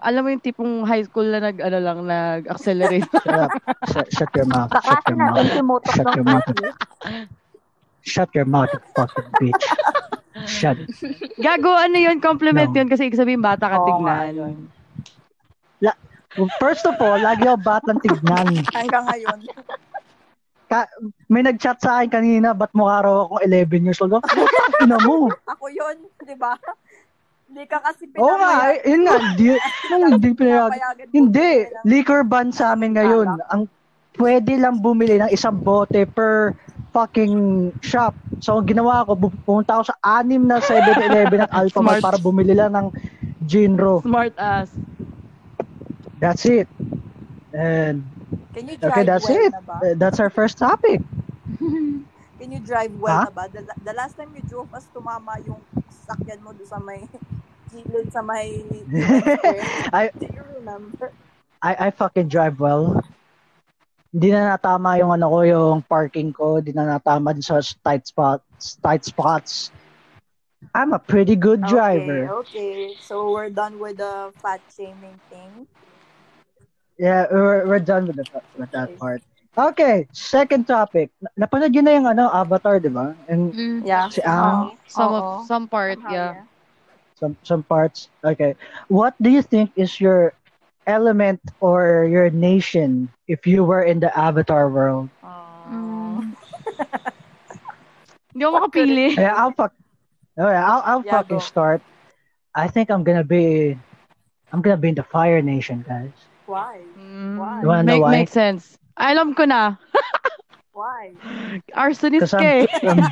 alam 0.03 0.21
mo 0.21 0.27
yung 0.29 0.43
tipong 0.43 0.83
high 0.83 1.07
school 1.07 1.23
na 1.23 1.39
nag, 1.39 1.57
ano 1.63 1.77
lang, 1.79 1.97
nag-accelerate. 2.03 3.07
Shut 3.23 3.39
up. 3.39 3.51
Shut, 3.87 4.07
shut 4.11 4.31
your 4.35 4.47
mouth. 4.51 4.69
Shut 4.75 5.03
Kaklase 5.07 5.55
your 5.55 5.63
mouth. 5.63 5.83
si 5.87 5.91
Shut 5.95 6.11
your 6.11 6.27
mouth. 6.27 6.47
Shut 8.03 8.29
your 8.35 8.47
mouth, 8.47 8.69
you 8.75 8.81
fucking 8.91 9.29
bitch. 9.39 9.63
Shut. 10.43 10.77
Gago, 11.39 11.71
ano 11.71 11.95
yun, 11.95 12.19
compliment 12.19 12.75
No. 12.75 12.77
yun 12.83 12.91
kasi 12.91 13.07
sabihin 13.11 13.39
bata 13.39 13.71
ka 13.71 13.79
tignan. 13.87 14.35
yun. 14.35 14.55
Well, 16.37 16.51
First 16.61 16.85
of 16.85 16.93
all, 17.01 17.17
lagi 17.17 17.41
ako 17.41 17.57
batang 17.57 17.97
tignan. 18.05 18.61
Hanggang 18.69 19.01
ngayon. 19.09 19.39
May 21.25 21.41
nag-chat 21.41 21.81
sa 21.81 21.97
akin 21.97 22.13
kanina, 22.13 22.53
ba't 22.53 22.69
mukha 22.77 23.01
raw 23.01 23.25
akong 23.25 23.41
11 23.41 23.89
years 23.89 23.97
old? 23.97 24.13
Ina 24.77 25.01
mo. 25.01 25.33
Ako 25.49 25.65
yun, 25.73 25.97
di 26.21 26.37
ba? 26.37 26.53
Hindi 27.59 27.75
ka 27.75 27.83
kasi 27.83 28.07
Oo 28.15 28.39
nga, 28.39 28.71
eh, 28.71 28.87
yun 28.87 29.03
nga. 29.03 29.19
Di, 29.35 29.51
nung 29.91 30.15
hindi 30.15 30.31
pinapayagan 30.31 31.11
Hindi, 31.11 31.67
ng- 31.67 31.83
liquor 31.91 32.23
ban 32.23 32.55
sa 32.55 32.71
amin 32.71 32.95
ngayon. 32.95 33.35
Ang 33.51 33.67
pwede 34.15 34.55
lang 34.55 34.79
bumili 34.79 35.19
ng 35.19 35.27
isang 35.27 35.59
bote 35.59 36.07
per 36.07 36.55
fucking 36.95 37.75
shop. 37.83 38.15
So, 38.39 38.63
ang 38.63 38.63
ginawa 38.63 39.03
ko, 39.03 39.19
pumunta 39.43 39.75
ako 39.75 39.91
sa 39.91 40.23
anim 40.23 40.47
na 40.47 40.63
7-Eleven 40.63 41.43
at 41.43 41.51
Alphamart 41.59 41.99
para 41.99 42.15
bumili 42.15 42.55
lang 42.55 42.79
ng 42.79 42.95
Ginro. 43.43 44.07
Smart 44.07 44.39
ass. 44.39 44.71
That's 46.23 46.47
it. 46.47 46.71
And, 47.51 48.07
Can 48.55 48.71
you 48.71 48.79
drive 48.79 48.95
okay, 48.95 49.03
that's 49.03 49.27
well 49.27 49.35
it. 49.35 49.51
na 49.51 49.63
ba? 49.67 49.75
Uh, 49.83 49.99
That's 49.99 50.23
our 50.23 50.31
first 50.31 50.55
topic. 50.55 51.03
Can 52.39 52.55
you 52.55 52.63
drive 52.63 52.95
well 52.95 53.19
Ha? 53.19 53.27
na 53.27 53.35
ba? 53.35 53.51
The, 53.51 53.67
the 53.83 53.91
last 53.91 54.15
time 54.15 54.31
you 54.31 54.47
drove 54.47 54.71
us, 54.71 54.87
tumama 54.95 55.43
yung 55.43 55.59
sakyan 56.07 56.39
mo 56.39 56.55
doon 56.55 56.69
sa 56.71 56.79
may 56.79 57.03
gilid 57.71 58.11
sa 58.11 58.21
may 58.21 58.61
I, 59.93 60.09
Do 60.17 60.25
you 60.25 60.43
remember? 60.59 61.11
I, 61.61 61.87
I 61.87 61.89
fucking 61.91 62.27
drive 62.27 62.59
well. 62.59 63.01
Hindi 64.09 64.31
na 64.33 64.57
natama 64.57 64.97
yung 64.97 65.13
ano 65.13 65.29
ko, 65.29 65.39
yung 65.45 65.79
parking 65.85 66.33
ko. 66.33 66.57
Hindi 66.57 66.73
na 66.73 66.97
natama 66.97 67.29
din 67.29 67.45
sa 67.45 67.61
tight 67.85 68.07
spots. 68.09 68.79
Tight 68.81 69.05
spots. 69.05 69.69
I'm 70.73 70.91
a 70.91 70.99
pretty 70.99 71.35
good 71.37 71.61
driver. 71.63 72.27
Okay, 72.43 72.91
okay. 72.91 72.95
So 72.99 73.31
we're 73.31 73.49
done 73.53 73.79
with 73.79 73.97
the 74.01 74.33
fat 74.41 74.59
shaming 74.67 75.19
thing. 75.29 75.67
Yeah, 76.99 77.27
we're, 77.31 77.63
we're 77.67 77.79
done 77.79 78.07
with, 78.07 78.17
the, 78.19 78.25
with 78.57 78.71
that 78.71 78.91
Okay. 78.91 78.97
part. 78.99 79.21
Okay, 79.57 80.07
second 80.11 80.67
topic. 80.67 81.11
Na- 81.21 81.47
Napanood 81.47 81.71
yun 81.75 81.85
na 81.87 81.91
yung 81.95 82.07
ano, 82.07 82.27
Avatar, 82.27 82.79
di 82.79 82.91
ba? 82.91 83.15
And 83.27 83.51
Mm. 83.55 83.79
Yeah. 83.87 84.07
si 84.11 84.19
Ang, 84.23 84.75
Some 84.87 85.13
Oo. 85.15 85.15
of, 85.15 85.47
some 85.47 85.65
part, 85.67 85.95
Somehow, 85.99 86.11
yeah. 86.11 86.33
Some, 87.19 87.37
some 87.43 87.63
parts. 87.63 88.09
Okay. 88.23 88.55
What 88.87 89.15
do 89.21 89.29
you 89.29 89.41
think 89.43 89.71
is 89.75 89.99
your 89.99 90.33
element 90.87 91.41
or 91.59 92.05
your 92.09 92.29
nation 92.29 93.09
if 93.27 93.45
you 93.47 93.63
were 93.63 93.83
in 93.83 93.99
the 93.99 94.11
Avatar 94.17 94.69
world? 94.69 95.09
Mm. 95.23 96.33
Hindi 98.33 98.43
ako 98.45 98.53
makapili. 98.55 99.07
Yeah, 99.17 99.35
I'll 99.35 99.51
fuck. 99.53 99.73
Okay, 100.39 100.55
I'll, 100.55 100.81
I'll 100.85 101.03
Yeah, 101.03 101.11
fucking 101.11 101.39
go. 101.39 101.41
start. 101.41 101.81
I 102.55 102.67
think 102.67 102.89
I'm 102.89 103.03
gonna 103.03 103.23
be, 103.23 103.77
I'm 104.51 104.61
gonna 104.61 104.77
be 104.77 104.89
in 104.89 104.95
the 104.95 105.03
Fire 105.03 105.41
Nation, 105.41 105.83
guys. 105.87 106.13
Why? 106.45 106.81
Mm, 106.97 107.37
Why? 107.37 107.61
You 107.61 107.67
wanna 107.67 107.83
know 107.83 107.97
make, 107.97 107.99
why? 107.99 108.17
Makes 108.17 108.31
sense. 108.33 108.77
Alam 108.97 109.33
ko 109.35 109.45
na. 109.45 109.75
Why? 110.79 111.11
Arsonist 111.75 112.15
Because 112.15 112.31
ka 112.31 112.39
I'm. 112.39 112.71
I'm 112.87 113.03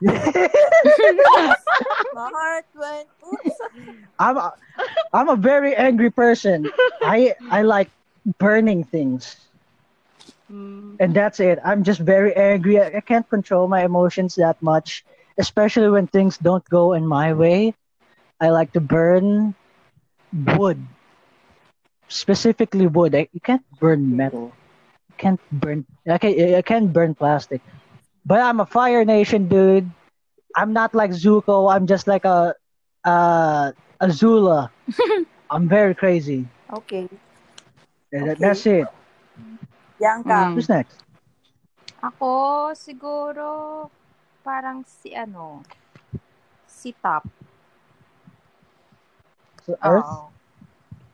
My 2.12 2.28
heart 2.28 2.66
went, 2.74 3.08
oops. 3.24 3.56
I'm 4.18 4.36
a, 4.36 4.52
I'm 5.12 5.28
a 5.28 5.36
very 5.36 5.74
angry 5.74 6.10
person. 6.10 6.70
I 7.00 7.34
I 7.50 7.62
like 7.62 7.90
burning 8.38 8.84
things. 8.84 9.36
Mm. 10.52 10.96
and 11.00 11.14
that's 11.14 11.40
it. 11.40 11.58
I'm 11.64 11.84
just 11.84 12.00
very 12.00 12.34
angry. 12.36 12.80
I, 12.80 12.98
I 12.98 13.00
can't 13.00 13.28
control 13.28 13.68
my 13.68 13.84
emotions 13.84 14.34
that 14.36 14.60
much, 14.62 15.04
especially 15.38 15.88
when 15.88 16.06
things 16.06 16.36
don't 16.36 16.64
go 16.68 16.92
in 16.92 17.06
my 17.06 17.32
way. 17.32 17.74
I 18.40 18.50
like 18.50 18.72
to 18.72 18.80
burn 18.80 19.54
wood, 20.32 20.78
specifically 22.08 22.86
wood. 22.86 23.14
I, 23.14 23.28
you 23.32 23.40
can't 23.40 23.64
burn 23.80 24.16
metal. 24.16 24.52
You 25.14 25.18
can't 25.22 25.40
burn. 25.62 25.86
I 26.10 26.18
can 26.18 26.34
I 26.54 26.62
can't 26.62 26.92
burn 26.92 27.14
plastic. 27.14 27.62
But 28.26 28.40
I'm 28.40 28.58
a 28.58 28.66
Fire 28.66 29.04
Nation 29.04 29.46
dude. 29.46 29.88
I'm 30.56 30.72
not 30.72 30.94
like 30.94 31.10
Zuko. 31.10 31.70
I'm 31.70 31.86
just 31.86 32.06
like 32.06 32.24
a 32.24 32.54
uh, 33.04 33.72
Azula. 34.02 34.70
I'm 35.50 35.68
very 35.68 35.94
crazy. 35.94 36.48
Okay. 36.72 37.06
And 38.12 38.30
Okay. 38.30 38.40
That's 38.40 38.66
it. 38.66 38.86
Bianca. 39.98 40.50
Mm. 40.50 40.54
Who's 40.54 40.68
next? 40.68 40.98
Ako, 42.02 42.74
siguro, 42.76 43.88
parang 44.44 44.84
si 44.84 45.14
ano, 45.16 45.64
si 46.68 46.92
Top. 47.00 47.24
So, 49.64 49.78
Earth? 49.80 50.04
Oo. 50.04 50.33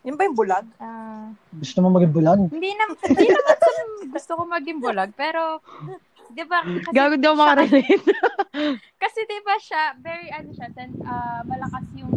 Yun 0.01 0.17
ba 0.17 0.25
yung 0.25 0.39
bulag? 0.39 0.67
Ah, 0.81 1.29
Gusto 1.53 1.85
mo 1.85 1.93
maging 1.93 2.13
bulag? 2.15 2.41
hindi 2.49 2.73
na, 2.73 2.85
hindi 3.05 3.27
naman 3.29 3.57
sa 3.61 3.71
gusto 4.11 4.31
ko 4.33 4.43
maging 4.49 4.79
bulag, 4.81 5.11
pero, 5.13 5.61
di 6.33 6.45
ba, 6.49 6.65
kasi, 6.65 6.95
Gago 6.97 7.17
daw 7.21 7.37
makarelate. 7.37 8.01
kasi 9.03 9.21
di 9.29 9.39
ba 9.45 9.57
siya, 9.61 9.93
very, 10.01 10.33
ano 10.33 10.51
siya, 10.57 10.69
sen, 10.73 10.91
ah, 11.05 11.45
malakas 11.45 11.85
yung 11.97 12.13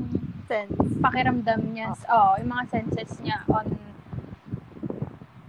Sense. 0.48 0.75
pakiramdam 1.00 1.60
niya, 1.72 1.92
oh, 2.08 2.36
yung 2.40 2.52
mga 2.52 2.66
senses 2.72 3.20
niya 3.24 3.44
on, 3.48 3.68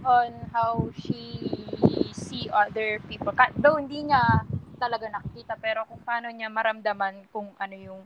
on 0.03 0.31
how 0.55 0.87
she 0.95 1.39
see 2.15 2.47
other 2.51 2.99
people. 3.07 3.31
Ka- 3.35 3.51
though 3.59 3.75
hindi 3.79 4.07
niya 4.07 4.43
talaga 4.79 5.07
nakikita, 5.07 5.55
pero 5.59 5.83
kung 5.87 5.99
paano 6.03 6.27
niya 6.31 6.51
maramdaman 6.51 7.27
kung 7.31 7.51
ano 7.59 7.75
yung 7.75 8.01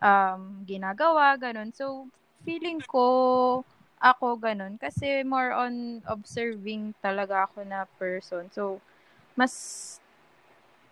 um, 0.00 0.40
ginagawa, 0.68 1.36
ganun. 1.40 1.72
So, 1.72 2.08
feeling 2.44 2.80
ko, 2.84 3.64
ako 4.04 4.36
ganun. 4.36 4.76
Kasi 4.76 5.24
more 5.24 5.56
on 5.56 6.04
observing 6.04 6.92
talaga 7.00 7.48
ako 7.48 7.64
na 7.64 7.88
person. 7.96 8.52
So, 8.52 8.84
mas 9.32 9.52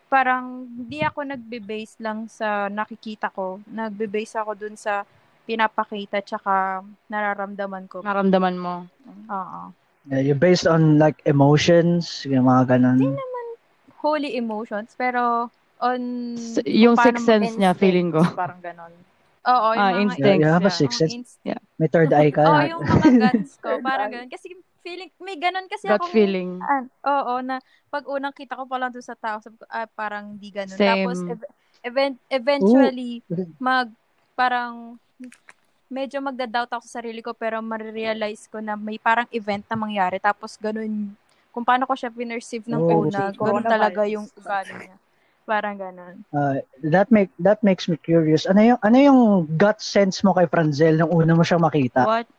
parang 0.08 0.64
hindi 0.68 1.04
ako 1.04 1.24
nagbe-base 1.28 2.00
lang 2.00 2.24
sa 2.32 2.72
nakikita 2.72 3.28
ko. 3.28 3.60
Nagbe-base 3.68 4.40
ako 4.40 4.52
dun 4.56 4.76
sa 4.80 5.04
pinapakita 5.44 6.24
tsaka 6.24 6.80
nararamdaman 7.12 7.84
ko. 7.88 8.00
Naramdaman 8.00 8.56
mo. 8.56 8.88
Oo. 9.28 9.62
Yeah, 10.08 10.18
you're 10.18 10.38
based 10.40 10.66
on 10.66 10.98
like 10.98 11.22
emotions, 11.28 12.26
yung 12.26 12.50
mga 12.50 12.76
ganun. 12.76 13.16
Holy 14.02 14.34
emotions, 14.34 14.98
pero 14.98 15.46
on 15.78 16.00
S- 16.34 16.58
yung 16.66 16.98
sixth 16.98 17.22
sense 17.22 17.54
niya, 17.54 17.70
feeling 17.70 18.10
ko. 18.10 18.22
Parang 18.34 18.58
ganon. 18.58 18.90
Oo, 19.42 19.68
yung 19.74 19.82
Ah, 19.82 19.90
mga 19.90 20.02
instinct. 20.06 20.22
Yeah, 20.22 20.38
you 20.38 20.46
have 20.48 20.62
a 20.62 20.70
yeah. 20.70 20.78
sixth 20.78 20.98
sense. 21.00 21.12
Inst- 21.12 21.42
May 21.74 21.90
third 21.90 22.14
eye 22.14 22.30
ka. 22.30 22.42
Oo, 22.42 22.62
yung 22.62 22.82
mga 22.86 23.10
guns 23.18 23.58
ko, 23.58 23.68
parang 23.86 24.08
ganon. 24.08 24.30
Kasi 24.30 24.54
feeling, 24.82 25.10
may 25.18 25.34
ganon 25.34 25.66
kasi 25.66 25.86
Gut 25.86 25.98
akong- 25.98 26.14
feeling. 26.14 26.62
Ah, 26.62 26.86
oo, 27.02 27.42
na 27.42 27.58
pag 27.90 28.06
unang 28.06 28.30
kita 28.30 28.54
ko 28.54 28.66
pa 28.66 28.78
lang 28.78 28.94
doon 28.94 29.02
sa 29.02 29.18
tao, 29.18 29.42
sabi 29.42 29.58
ko, 29.58 29.66
ah, 29.66 29.86
parang 29.88 30.38
di 30.38 30.50
ganun. 30.50 30.78
Same. 30.78 31.02
Tapos, 31.02 31.18
ev- 31.26 31.50
event, 31.82 32.16
eventually, 32.30 33.18
mag, 33.58 33.90
parang, 34.32 34.94
medyo 35.86 36.22
magda-doubt 36.22 36.70
ako 36.72 36.84
sa 36.86 37.02
sarili 37.02 37.20
ko, 37.20 37.34
pero 37.34 37.58
marirealize 37.60 38.46
ko 38.46 38.62
na 38.62 38.78
may 38.78 38.96
parang 38.96 39.26
event 39.28 39.66
na 39.66 39.76
mangyari. 39.76 40.22
Tapos, 40.22 40.54
ganun, 40.56 41.12
kung 41.50 41.66
paano 41.66 41.84
ko 41.84 41.92
siya 41.92 42.08
pinerceive 42.08 42.64
ng 42.64 42.78
Oh, 42.80 43.04
una, 43.04 43.28
ganun 43.28 43.60
talaga 43.60 44.06
yung 44.06 44.24
ugali 44.32 44.72
niya. 44.72 44.96
Parang 45.42 45.74
ganun. 45.74 46.22
Uh, 46.30 46.62
that 46.86 47.10
make 47.10 47.34
that 47.42 47.58
makes 47.66 47.90
me 47.90 47.98
curious. 47.98 48.46
Ano 48.46 48.62
yung 48.62 48.80
ano 48.86 48.96
yung 48.96 49.20
gut 49.58 49.82
sense 49.82 50.22
mo 50.22 50.30
kay 50.32 50.46
Franzel 50.46 51.02
nung 51.02 51.10
una 51.10 51.34
mo 51.34 51.42
siya 51.42 51.58
makita? 51.58 52.06
What? 52.06 52.30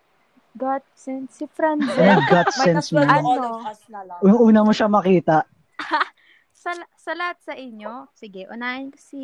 God, 0.54 0.86
sense 0.94 1.42
si 1.42 1.46
Ano 1.50 1.54
Franzel. 1.58 1.98
yung 1.98 2.26
gut 2.30 2.50
sense 2.54 2.88
mo? 2.94 3.02
Ano? 3.02 3.30
Yung 4.22 4.40
una 4.40 4.62
mo 4.62 4.72
siya 4.72 4.88
makita. 4.88 5.44
sa, 6.64 6.72
sa 6.96 7.12
lahat 7.18 7.38
sa 7.42 7.54
inyo, 7.58 8.08
sige, 8.14 8.48
unahin 8.48 8.94
ko 8.94 9.00
si 9.02 9.24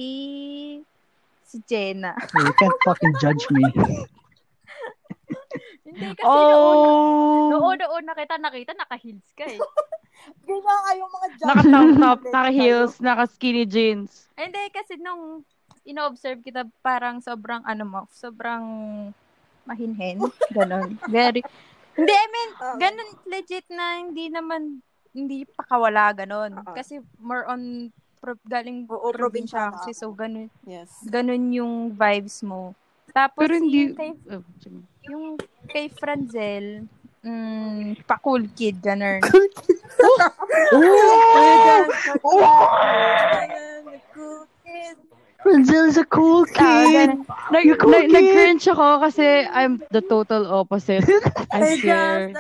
si 1.46 1.58
Jenna. 1.64 2.18
You 2.36 2.54
can't 2.58 2.80
fucking 2.84 3.16
judge 3.22 3.46
me. 3.54 3.64
Hindi 5.90 6.06
kasi 6.14 6.30
Oh! 6.30 7.50
noon, 7.50 7.82
noon 7.82 8.04
nakita, 8.06 8.38
nakita, 8.38 8.72
naka-heels 8.78 9.26
ka 9.34 9.50
eh. 9.50 9.58
Ganyan 10.48 10.80
kayo 10.86 11.04
mga 11.10 11.28
judge. 11.34 11.48
Naka-tank 11.50 11.90
top, 11.98 12.20
naka-heels, 12.36 12.94
naka-skinny 13.02 13.66
jeans. 13.66 14.30
Hindi, 14.38 14.62
kasi 14.70 15.02
nung 15.02 15.42
ino-observe 15.82 16.46
kita, 16.46 16.70
parang 16.86 17.26
sobrang, 17.26 17.66
ano 17.66 17.84
mo, 17.90 18.00
sobrang 18.14 18.64
mahinhen. 19.66 20.22
Ganon. 20.54 21.02
Very, 21.14 21.42
hindi, 21.98 22.14
I 22.14 22.28
mean, 22.30 22.50
Oo. 22.54 22.78
ganon, 22.78 23.10
legit 23.26 23.66
na 23.74 23.98
hindi 23.98 24.30
naman, 24.30 24.86
hindi 25.18 25.50
pakawala, 25.58 26.14
ganon. 26.14 26.62
Oo. 26.62 26.74
Kasi 26.78 27.02
more 27.18 27.50
on, 27.50 27.90
pro, 28.22 28.38
galing 28.46 28.86
Oo, 28.86 29.10
probinsya 29.10 29.74
kasi, 29.74 29.98
ka. 29.98 30.00
so 30.06 30.14
ganon, 30.14 30.54
Yes. 30.68 31.02
ganon 31.10 31.50
yung 31.50 31.74
vibes 31.98 32.46
mo. 32.46 32.78
Tapos, 33.10 33.42
Pero 33.42 33.58
hindi... 33.58 33.90
yung 33.90 33.98
kay, 33.98 34.14
Oh. 34.30 34.46
Yung 35.08 35.38
kay 35.70 35.88
Franzel, 35.94 36.90
mm, 37.22 38.04
pa-cool 38.04 38.44
kid, 38.58 38.82
ganon. 38.82 39.22
Franzel 45.44 45.86
is 45.88 45.98
a 45.98 46.06
cool 46.06 46.46
Ah, 46.60 46.84
kid. 46.84 47.10
Nag, 47.52 47.66
cool, 47.80 47.92
nag, 47.92 48.06
kid. 48.06 48.14
nag-cringe 48.14 48.66
ako 48.68 48.88
kasi 49.02 49.26
I'm 49.48 49.80
the 49.90 50.02
total 50.04 50.46
opposite. 50.52 51.08
I 51.52 51.80
swear. 51.80 52.36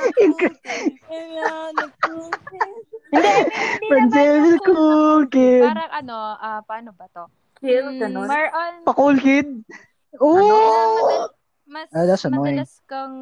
Franzel 3.89 4.35
is 4.45 4.53
a 4.53 4.59
cool 4.59 5.25
kid. 5.27 5.63
Parang 5.63 5.91
ano, 5.95 6.17
ah, 6.37 6.61
paano 6.67 6.91
ba 6.93 7.07
to? 7.15 7.25
Chill, 7.59 7.87
Mm, 7.91 7.99
ganun. 7.99 8.27
more 8.27 8.49
on, 8.51 8.73
Pa-cool 8.85 9.17
kid. 9.19 9.47
na 10.11 10.19
Oh! 10.21 11.29
Mas 11.69 11.89
Ah, 11.93 12.05
that's 12.05 12.25
annoying. 12.25 12.55
madalas 12.57 12.71
kang 12.89 13.15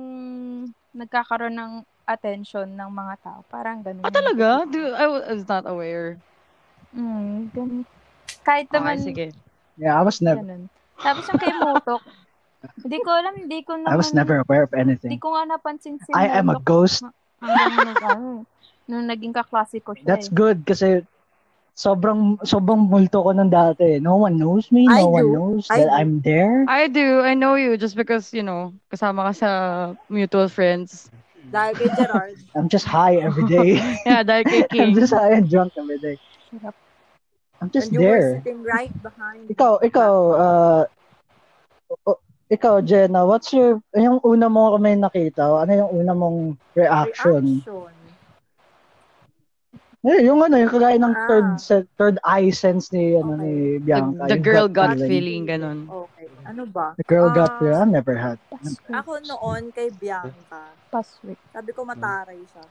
nagkakaroon 0.95 1.55
ng 1.59 1.73
attention 2.07 2.67
ng 2.73 2.91
mga 2.91 3.15
tao. 3.23 3.39
Parang 3.51 3.83
ganun. 3.83 4.03
Ah, 4.03 4.11
talaga? 4.11 4.65
Do, 4.71 4.79
I 4.95 5.05
wa- 5.07 5.25
I 5.27 5.33
was 5.35 5.47
not 5.47 5.67
aware. 5.67 6.17
Mm, 6.95 7.51
ganun. 7.53 7.83
Kahit 8.47 8.67
Okay, 8.71 8.75
naman, 8.75 9.03
sige. 9.03 9.25
Yeah, 9.77 9.99
I 9.99 10.03
was 10.03 10.21
never 10.21 10.41
ganun. 10.41 10.63
Tapos 11.03 11.23
yung 11.29 11.39
kay 11.39 11.53
Motok, 11.53 12.03
hindi 12.83 12.97
ko 13.03 13.09
alam, 13.13 13.33
hindi 13.35 13.59
ko 13.63 13.73
naman, 13.75 13.93
I 13.93 13.97
was 13.97 14.13
never 14.13 14.39
aware 14.39 14.63
of 14.63 14.73
hindi 14.73 14.79
anything. 14.79 15.19
ko 15.21 15.27
nga 15.35 15.43
napansin 15.47 15.97
si 16.03 16.11
I 16.13 16.27
am 16.27 16.49
a 16.49 16.55
ghost. 16.59 17.03
hanggang 17.43 17.71
nung, 17.77 17.87
ano, 18.01 18.43
nung 18.89 19.05
naging 19.05 19.33
kaklase 19.35 19.77
ko 19.83 19.93
siya. 19.93 20.09
That's 20.09 20.27
eh. 20.27 20.31
good 20.31 20.65
kasi 20.65 21.03
sobrang 21.77 22.41
sobrang 22.41 22.89
multo 22.89 23.21
ko 23.21 23.31
nung 23.31 23.53
dati. 23.53 24.01
No 24.01 24.17
one 24.17 24.35
knows 24.41 24.71
me. 24.73 24.89
I 24.89 25.01
No 25.01 25.09
one 25.13 25.29
do. 25.29 25.31
knows 25.31 25.67
I 25.69 25.77
that 25.77 25.87
do. 25.87 25.93
I'm 25.93 26.19
there. 26.25 26.65
I 26.67 26.87
do. 26.87 27.21
I 27.21 27.33
know 27.35 27.55
you 27.55 27.77
just 27.77 27.95
because, 27.95 28.33
you 28.33 28.43
know, 28.43 28.73
kasama 28.91 29.29
ka 29.29 29.33
sa 29.33 29.49
mutual 30.09 30.49
friends. 30.49 31.09
Dahil 31.53 31.73
kay 31.79 31.89
Gerard. 31.95 32.35
I'm 32.57 32.67
just 32.67 32.85
high 32.85 33.15
every 33.21 33.45
day. 33.47 33.79
Yeah, 34.05 34.23
dahil 34.25 34.43
kay 34.49 34.63
I'm 34.79 34.91
King. 34.91 34.95
just 34.95 35.13
high 35.13 35.33
and 35.37 35.47
drunk 35.49 35.73
every 35.77 35.99
day. 35.99 36.17
I'm 37.61 37.69
just 37.71 37.87
and 37.87 37.93
you 37.93 38.01
were 38.03 38.21
there. 38.21 38.41
sitting 38.43 38.63
right 38.63 38.91
behind. 39.01 39.49
Ikaw, 39.51 39.73
ikaw, 39.85 40.11
uh, 40.35 40.83
o- 42.09 42.21
ikaw, 42.51 42.75
Jenna, 42.85 43.25
what's 43.25 43.53
your, 43.53 43.81
yung 43.95 44.19
una 44.23 44.47
mo 44.49 44.75
kami 44.75 44.95
nakita, 44.99 45.43
ano 45.63 45.71
yung 45.73 45.91
una 45.93 46.13
mong 46.13 46.39
reaction? 46.75 47.61
Reaction. 47.65 47.96
Eh, 50.07 50.23
yung 50.23 50.39
ano, 50.39 50.55
yung 50.55 50.71
kagaya 50.71 50.95
ng 50.95 51.11
Ah. 51.11 51.27
third 51.27 51.49
se- 51.57 51.89
third 51.93 52.15
eye 52.23 52.47
sense 52.47 52.89
ni, 52.89 53.13
ano, 53.13 53.35
Okay. 53.35 53.43
ni 53.43 53.51
The, 53.51 53.83
Bianca. 53.83 54.23
the 54.23 54.33
yung 54.33 54.45
girl 54.45 54.67
gut 54.69 54.89
feeling. 54.95 55.09
feeling, 55.09 55.41
ganun. 55.45 55.79
Okay. 55.85 56.25
Ano 56.47 56.63
ba? 56.63 56.95
The 56.95 57.03
girl 57.05 57.27
gut 57.27 57.43
Ah. 57.45 57.57
feeling. 57.59 57.75
I've 57.77 57.91
never 57.93 58.15
had. 58.15 58.37
Ako 58.89 59.19
noon 59.19 59.63
kay 59.69 59.91
Bianca. 59.91 60.71
Password. 60.87 61.35
Sabi 61.51 61.69
ko 61.71 61.83
mataray 61.83 62.39
siya. 62.47 62.63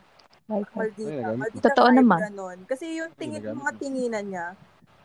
Like, 0.46 0.70
Maldita. 0.72 1.28
Maldita 1.34 1.64
Totoo 1.68 1.88
naman. 1.92 2.18
Ganon. 2.24 2.58
Kasi 2.64 2.96
yung 2.96 3.12
tingin, 3.12 3.42
mga 3.44 3.72
tinginan 3.76 4.24
niya, 4.24 4.46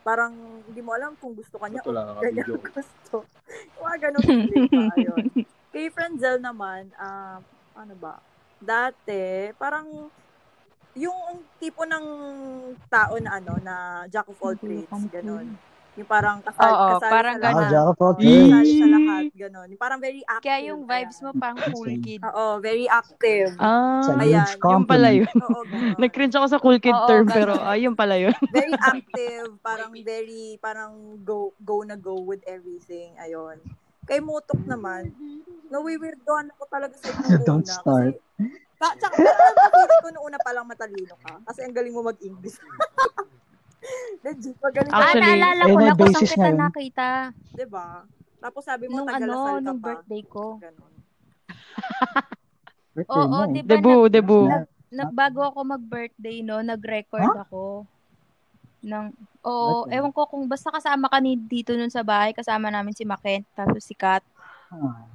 parang 0.02 0.32
hindi 0.64 0.80
mo 0.80 0.94
alam 0.94 1.18
kung 1.18 1.34
gusto 1.34 1.58
ka 1.58 1.68
niya 1.68 1.82
o 1.82 1.92
kanya 2.18 2.46
gusto. 2.48 3.26
Mga 3.82 3.96
ganun. 4.00 4.24
Kay 5.74 5.88
Frenzel 5.90 6.40
naman, 6.40 6.90
ah, 6.96 7.38
ano 7.74 7.94
ba, 7.98 8.18
dati, 8.58 9.50
parang 9.56 10.08
yung 10.94 11.20
tipo 11.56 11.88
ng 11.88 12.06
tao 12.88 13.16
na 13.18 13.40
ano, 13.40 13.54
na 13.64 13.76
jack 14.12 14.28
of 14.28 14.40
all 14.44 14.56
trades, 14.56 14.92
ganun. 15.08 15.56
Yung 16.00 16.08
parang 16.08 16.40
kasal, 16.40 16.72
Oo, 16.72 16.88
kasali 16.96 17.12
parang 17.12 17.36
sa 17.36 17.40
Ah, 17.40 17.46
lahat. 17.52 17.70
Jack 17.72 17.88
of 17.92 17.98
all 18.00 18.14
trades. 18.16 18.72
sa 18.80 18.88
lahat, 18.88 19.24
ganon. 19.36 19.68
Yung 19.68 19.82
parang 19.82 20.00
very 20.00 20.24
active. 20.24 20.48
Kaya 20.48 20.60
yung 20.72 20.82
vibes 20.88 21.18
mo 21.20 21.32
pang 21.36 21.58
cool 21.68 21.92
kid. 22.00 22.22
Oo, 22.24 22.46
very 22.64 22.88
active. 22.88 23.52
Ah, 23.60 24.16
Ayan, 24.20 24.56
yung 24.64 24.88
pala 24.88 25.10
yun. 25.12 25.28
Oo. 25.28 25.64
Nag-cringe 26.02 26.36
ako 26.36 26.48
sa 26.48 26.60
cool 26.64 26.80
kid 26.80 26.96
Oo, 26.96 27.08
term, 27.08 27.28
ganun. 27.28 27.36
pero 27.36 27.54
ah, 27.60 27.76
yun 27.76 27.96
pala 27.96 28.16
yun. 28.16 28.32
very 28.56 28.76
active, 28.80 29.52
parang 29.60 29.92
very, 30.00 30.56
parang 30.64 31.20
go, 31.28 31.52
go 31.60 31.84
na 31.84 32.00
go 32.00 32.24
with 32.24 32.40
everything. 32.48 33.12
Ayun. 33.20 33.60
Kay 34.08 34.24
Mutok 34.24 34.64
naman, 34.64 35.12
nawiwirdoan 35.68 36.56
ako 36.56 36.64
talaga 36.72 36.96
sa 36.96 37.08
inyo 37.12 37.36
Don't 37.48 37.68
una. 37.68 37.76
start. 37.76 38.16
Kasi, 38.16 38.61
ta, 38.82 38.98
tsaka, 38.98 39.14
ko, 40.02 40.10
noong 40.10 40.26
una 40.26 40.38
pa 40.38 40.52
lang 40.52 40.66
matalino 40.66 41.14
ka. 41.20 41.38
Kasi 41.46 41.60
ang 41.62 41.72
galing 41.72 41.94
mo 41.94 42.02
mag-English. 42.04 42.58
Legit, 44.24 44.58
magaling 44.58 44.90
Ah, 44.90 45.02
Actually, 45.04 45.22
naalala 45.24 45.64
eh, 45.64 45.70
ko 45.70 45.78
na 45.80 45.94
kung 45.94 46.14
saan 46.14 46.26
kita 46.28 46.50
nakita. 46.52 47.10
Diba? 47.52 47.88
Tapos 48.38 48.62
sabi 48.64 48.86
mo, 48.86 48.96
Nung 48.98 49.08
tagalasal 49.08 49.38
ano, 49.52 49.54
ka 49.54 49.62
nung 49.64 49.80
pa. 49.80 49.86
birthday 49.88 50.24
ko. 50.24 50.46
Oo, 53.08 53.24
mo. 53.24 53.40
di 53.48 53.62
ba? 53.62 53.70
Debu, 53.70 53.96
debu. 54.08 54.40
Nag- 54.48 54.70
Nag, 54.92 55.16
bago 55.16 55.40
ako 55.42 55.64
mag-birthday, 55.64 56.44
no, 56.44 56.60
nag-record 56.60 57.24
Huh? 57.24 57.48
ako. 57.48 57.64
Ng, 58.82 59.06
oo, 59.42 59.64
Birthday? 59.80 59.96
ewan 59.96 60.12
ko 60.12 60.28
kung 60.28 60.44
basta 60.46 60.68
kasama 60.68 61.08
ka 61.08 61.16
ni 61.18 61.40
dito 61.40 61.72
nun 61.72 61.88
sa 61.88 62.04
bahay, 62.04 62.34
kasama 62.34 62.68
namin 62.68 62.92
si 62.92 63.08
Maken, 63.08 63.48
tapos 63.54 63.80
si 63.80 63.96
Kat, 63.96 64.20
Ah. 64.68 65.08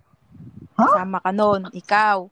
kasama 0.73 1.21
ka 1.21 1.29
nun, 1.29 1.69
ikaw, 1.71 2.25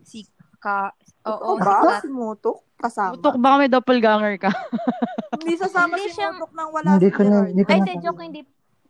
si 0.00 0.24
Ka, 0.58 0.90
oo, 1.24 1.54
si 1.54 1.62
ba? 1.62 1.98
Si 2.00 2.08
Mutok? 2.08 2.58
Kasama. 2.76 3.14
Mutok 3.14 3.34
baka 3.36 3.54
may 3.56 3.68
doppelganger 3.68 4.34
ka. 4.38 4.50
Hindi 5.38 5.54
sasama 5.54 5.94
Hindi 5.94 6.08
si 6.08 6.14
siya- 6.14 6.30
Mutok 6.32 6.52
nang 6.52 6.70
wala 6.70 6.88
Hindi 6.94 7.08
si 7.08 7.14
ko 7.14 7.20
na- 7.22 7.46
hindi 7.46 7.62
ko 7.62 7.68
Ay, 7.68 7.78
na- 7.78 7.84
hindi, 7.84 7.94
joke, 8.00 8.22
hindi. 8.22 8.40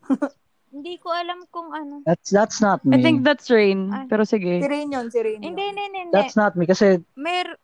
hindi 0.75 0.95
ko 0.97 1.09
alam 1.11 1.39
kung 1.49 1.69
ano. 1.71 2.05
That's 2.05 2.29
that's 2.29 2.59
not 2.59 2.85
me. 2.85 2.93
I 2.93 2.99
think 2.99 3.21
that's 3.23 3.49
Rain. 3.49 3.89
Ah. 3.89 4.05
Pero 4.05 4.25
sige. 4.25 4.61
Si 4.61 4.67
Rain 4.67 4.89
yun, 4.89 5.09
si 5.09 5.19
Rain 5.19 5.41
yun. 5.41 5.53
Hindi, 5.53 5.63
hindi, 5.67 5.83
hindi. 5.87 6.13
That's 6.13 6.33
not 6.35 6.53
me 6.55 6.65
kasi 6.65 7.01
Mer, 7.15 7.57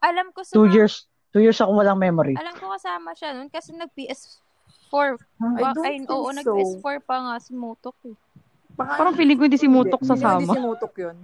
alam 0.00 0.30
ko 0.30 0.42
sa 0.42 0.52
two 0.52 0.66
years 0.68 1.06
two 1.30 1.38
years 1.40 1.58
ako 1.58 1.74
walang 1.74 1.98
memory. 1.98 2.34
alam 2.34 2.54
ko 2.54 2.70
kasama 2.70 3.10
siya 3.12 3.34
nun 3.34 3.46
kasi 3.48 3.74
nag-PS4. 3.74 4.94
I 4.94 5.60
Wa- 5.60 5.74
don't 5.74 5.82
Ay, 5.82 5.98
think 5.98 6.06
oo, 6.08 6.26
so. 6.26 6.34
nag-PS4 6.36 6.94
pa 7.02 7.16
nga 7.20 7.34
si 7.38 7.50
Motok. 7.52 7.98
eh. 8.04 8.14
Baka- 8.72 8.98
Parang 8.98 9.14
feeling 9.14 9.34
ko 9.34 9.44
hindi 9.44 9.58
si 9.58 9.66
Mutok 9.66 9.98
Hindi, 10.00 10.10
sasama. 10.12 10.38
Hindi 10.40 10.50
si 10.52 10.60
Mutok 10.60 10.94
yun. 10.96 11.16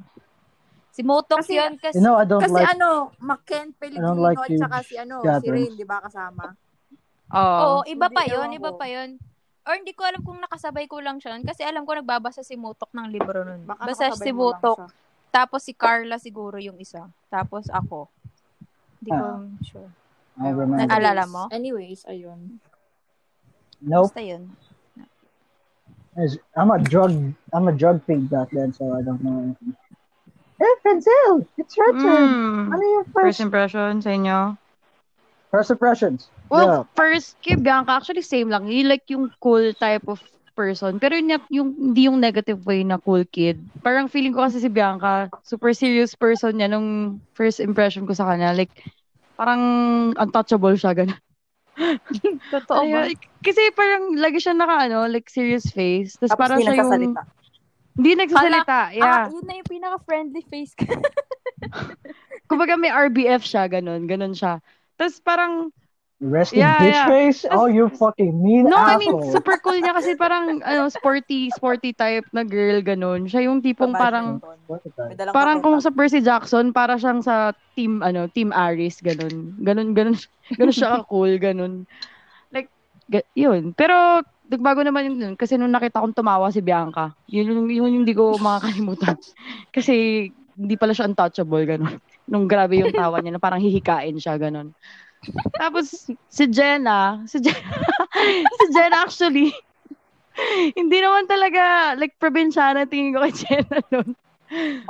Si 0.90 1.07
Motok 1.07 1.46
Kasi- 1.46 1.55
yun 1.55 1.79
kasi, 1.79 1.96
You 1.98 2.05
know, 2.05 2.18
I 2.18 2.26
don't 2.26 2.42
Kasi 2.42 2.55
like 2.55 2.74
ano, 2.74 3.14
Maken 3.22 3.66
Pellegrino 3.79 4.18
like 4.18 4.42
at 4.42 4.50
saka 4.59 4.79
si 4.83 4.94
ano, 4.98 5.22
si 5.22 5.26
gatherings. 5.31 5.70
Rain, 5.70 5.79
di 5.79 5.87
ba 5.87 6.03
kasama? 6.03 6.44
Oo. 7.31 7.59
oo, 7.62 7.79
iba 7.87 8.11
pa 8.11 8.26
yun, 8.26 8.50
iba 8.50 8.74
pa 8.74 8.90
yun. 8.90 9.14
Or 9.62 9.79
hindi 9.79 9.94
ko 9.94 10.03
alam 10.03 10.18
kung 10.26 10.42
nakasabay 10.42 10.90
ko 10.90 10.98
lang 10.98 11.22
siya 11.22 11.38
kasi 11.46 11.62
alam 11.62 11.87
ko 11.87 11.94
nagbabasa 11.94 12.42
si 12.42 12.59
Motok 12.59 12.90
ng 12.90 13.07
libro 13.07 13.46
nun. 13.46 13.62
Baka 13.70 13.87
Basta 13.87 14.11
si 14.18 14.35
Motok, 14.35 14.90
tapos 15.31 15.62
si 15.62 15.70
Carla 15.79 16.18
siguro 16.18 16.59
yung 16.59 16.74
isa. 16.83 17.07
Tapos 17.31 17.70
ako. 17.70 18.11
Hindi 18.98 19.11
ko 19.14 19.24
Ah. 19.24 19.46
sure. 19.62 19.90
I 20.42 20.50
remember. 20.50 20.90
Naalala 20.90 21.24
mo? 21.31 21.42
Anyways, 21.55 22.03
ayun. 22.11 22.59
Nope. 23.79 24.11
Basta 24.11 24.22
yun. 24.26 24.50
I'm 26.59 26.70
a 26.74 26.79
drug 26.83 27.14
I'm 27.55 27.70
a 27.70 27.72
drug 27.72 28.03
fiend 28.05 28.29
back 28.29 28.50
then, 28.50 28.74
so 28.74 28.90
I 28.92 29.00
don't 29.00 29.22
know 29.22 29.38
anything. 29.40 29.79
Hey, 30.60 30.74
Pencil! 30.84 31.48
It's 31.56 31.72
your 31.72 31.88
turn. 31.96 32.28
Mm. 32.28 32.64
Ano 32.68 32.84
yung 32.84 33.06
First 33.16 33.40
first, 33.40 33.40
impression 33.40 34.04
sa 34.04 34.10
inyo? 34.12 34.60
first 35.50 35.72
impressions? 35.72 36.30
Well, 36.52 36.86
first 36.94 37.40
kay 37.42 37.58
Bianca, 37.58 37.98
actually 37.98 38.22
same 38.22 38.52
lang. 38.52 38.70
You 38.70 38.86
like 38.86 39.08
yung 39.10 39.32
cool 39.42 39.74
type 39.74 40.06
of 40.06 40.22
person. 40.54 41.00
Pero 41.02 41.18
yun, 41.18 41.40
yung, 41.50 41.68
hindi 41.74 42.06
yung 42.06 42.20
negative 42.20 42.62
way 42.66 42.84
na 42.84 43.00
cool 43.02 43.24
kid. 43.24 43.58
Parang 43.82 44.06
feeling 44.06 44.36
ko 44.36 44.46
kasi 44.46 44.62
si 44.62 44.68
Bianca, 44.70 45.32
super 45.42 45.72
serious 45.74 46.14
person 46.14 46.58
niya 46.58 46.70
nung 46.70 47.18
first 47.34 47.58
impression 47.58 48.06
ko 48.06 48.14
sa 48.14 48.28
kanya. 48.30 48.54
Like, 48.54 48.70
parang 49.40 49.62
untouchable 50.18 50.76
siya, 50.78 50.94
ganun. 50.94 51.18
Totoo 52.52 52.82
ba? 52.92 53.08
Kasi 53.40 53.72
parang 53.72 54.12
lagi 54.20 54.38
siya 54.42 54.52
naka, 54.52 54.90
ano, 54.90 55.08
like 55.08 55.32
serious 55.32 55.70
face. 55.72 56.20
Tapos 56.20 56.36
Tapos 56.36 56.42
parang 56.44 56.58
siya 56.60 56.66
yung... 56.68 56.78
nagsasalita. 56.78 57.22
Hindi 58.00 58.16
nagsasalita, 58.16 58.96
yeah. 58.96 59.28
Ah, 59.28 59.28
yun 59.28 59.44
na 59.44 59.60
yung 59.60 59.68
pinaka-friendly 59.68 60.42
face 60.48 60.72
ko. 60.72 60.88
Kumbaga 62.48 62.80
may 62.80 62.88
RBF 62.88 63.44
siya, 63.44 63.68
ganun. 63.68 64.08
Ganun 64.08 64.32
siya. 64.32 64.64
Tapos 64.96 65.20
parang, 65.20 65.68
Rest 66.20 66.52
in 66.52 66.60
Yeah, 66.60 66.76
bitch 66.80 66.92
yeah. 66.92 67.08
face? 67.08 67.40
Oh, 67.48 67.64
you 67.64 67.88
fucking 67.88 68.44
mean 68.44 68.68
no, 68.68 68.76
I 68.76 68.96
asshole. 68.96 69.00
mean, 69.00 69.32
super 69.32 69.56
cool 69.64 69.80
niya 69.80 69.96
kasi 69.96 70.12
parang, 70.20 70.60
ano, 70.60 70.92
sporty, 70.92 71.48
sporty 71.48 71.96
type 71.96 72.28
na 72.36 72.44
girl, 72.44 72.84
ganun. 72.84 73.24
Siya 73.24 73.48
yung 73.48 73.64
tipong 73.64 73.96
parang, 73.96 74.36
parang 75.32 75.64
kung 75.64 75.80
sa 75.80 75.88
Percy 75.88 76.20
Jackson, 76.20 76.76
para 76.76 77.00
siyang 77.00 77.24
sa 77.24 77.56
team, 77.72 78.04
ano, 78.04 78.28
team 78.28 78.52
Aris, 78.52 79.00
ganun. 79.00 79.56
Ganun, 79.64 79.96
ganun, 79.96 80.16
ganun 80.60 80.76
siya 80.76 81.00
ka-cool, 81.00 81.40
ganun. 81.40 81.88
Like, 82.52 82.68
yun. 83.32 83.72
Pero, 83.72 84.20
nagbago 84.50 84.82
naman 84.82 85.06
yun 85.06 85.16
dun. 85.16 85.34
Kasi 85.38 85.54
nung 85.54 85.70
nakita 85.70 86.02
kong 86.02 86.18
tumawa 86.18 86.50
si 86.50 86.58
Bianca, 86.58 87.14
yun 87.30 87.46
yung, 87.46 87.70
yun 87.70 87.94
yung 87.94 88.02
hindi 88.02 88.12
ko 88.12 88.34
makakalimutan. 88.42 89.14
kasi, 89.74 90.26
hindi 90.58 90.74
pala 90.74 90.90
siya 90.90 91.06
untouchable, 91.06 91.62
ganun. 91.64 92.02
Nung 92.26 92.50
grabe 92.50 92.82
yung 92.82 92.90
tawa 92.90 93.22
niya, 93.22 93.38
na 93.38 93.42
parang 93.42 93.62
hihikain 93.62 94.18
siya, 94.18 94.34
ganun. 94.36 94.74
Tapos, 95.54 96.10
si 96.10 96.44
Jenna, 96.50 97.22
si 97.30 97.38
Jenna, 97.38 97.62
si 98.58 98.64
Jenna 98.74 98.98
actually, 99.06 99.54
hindi 100.80 100.98
naman 100.98 101.30
talaga, 101.30 101.94
like, 101.94 102.18
probinsyana 102.18 102.90
tingin 102.90 103.14
ko 103.14 103.22
kay 103.22 103.34
Jenna 103.34 103.78
nun. 103.94 104.18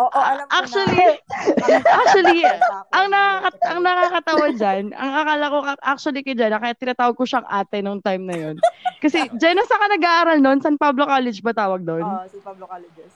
Oo, 0.00 0.08
alam 0.16 0.46
ko 0.48 0.54
Actually, 0.56 1.04
na. 1.04 1.80
actually, 1.84 2.40
ang 2.96 3.06
nakakat 3.12 3.54
ang 3.68 3.80
nakakatawa 3.84 4.46
diyan, 4.56 4.84
ang 4.96 5.12
akala 5.20 5.44
ko 5.52 5.58
actually 5.84 6.20
kay 6.24 6.32
Jenna 6.32 6.56
kaya 6.56 6.72
tinatawag 6.72 7.16
ko 7.16 7.28
siyang 7.28 7.44
ate 7.44 7.84
nung 7.84 8.00
time 8.00 8.24
na 8.24 8.36
'yon. 8.36 8.56
Kasi 9.04 9.28
Jenna 9.40 9.60
sa 9.68 9.76
ka 9.76 9.86
nag-aaral 9.92 10.38
noon, 10.40 10.64
San 10.64 10.80
Pablo 10.80 11.04
College 11.04 11.44
ba 11.44 11.52
tawag 11.52 11.84
doon? 11.84 12.00
Oo, 12.02 12.24
si 12.32 12.40
Pablo 12.40 12.64
Calides. 12.64 13.14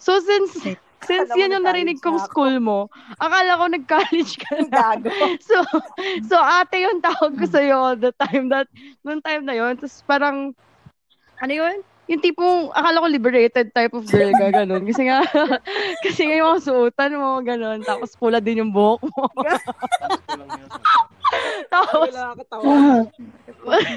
so 0.00 0.16
since 0.24 0.56
since 1.04 1.28
yun 1.36 1.52
yung 1.52 1.68
narinig 1.68 2.00
kong 2.00 2.16
na 2.16 2.24
ako. 2.24 2.28
school 2.32 2.54
mo, 2.64 2.78
akala 3.20 3.60
ko 3.60 3.64
nag-college 3.68 4.32
ka 4.40 4.50
na. 4.56 4.68
Gago. 4.72 5.12
So 5.48 5.60
so 6.24 6.36
ate 6.40 6.80
yung 6.80 7.04
tawag 7.04 7.36
ko 7.36 7.44
sa 7.44 7.60
all 7.76 7.96
the 8.00 8.12
time 8.16 8.48
that 8.48 8.72
nung 9.04 9.20
time 9.20 9.44
na 9.44 9.52
'yon. 9.52 9.76
Tapos 9.76 10.00
parang 10.08 10.56
ano 11.44 11.52
'yun? 11.52 11.84
Yung 12.04 12.20
tipong, 12.20 12.68
akala 12.76 13.00
ko 13.00 13.08
liberated 13.08 13.72
type 13.72 13.96
of 13.96 14.04
girl 14.04 14.32
ka, 14.36 14.52
ganun. 14.52 14.84
Kasi 14.84 15.08
nga, 15.08 15.24
kasi 16.04 16.20
nga 16.28 16.34
yung 16.36 16.48
mga 16.52 16.64
suotan 16.64 17.16
mo, 17.16 17.40
ganun. 17.40 17.80
Tapos 17.80 18.12
pula 18.16 18.44
din 18.44 18.60
yung 18.60 18.72
buhok 18.72 19.08
mo. 19.08 19.24
Tapos, 21.72 22.12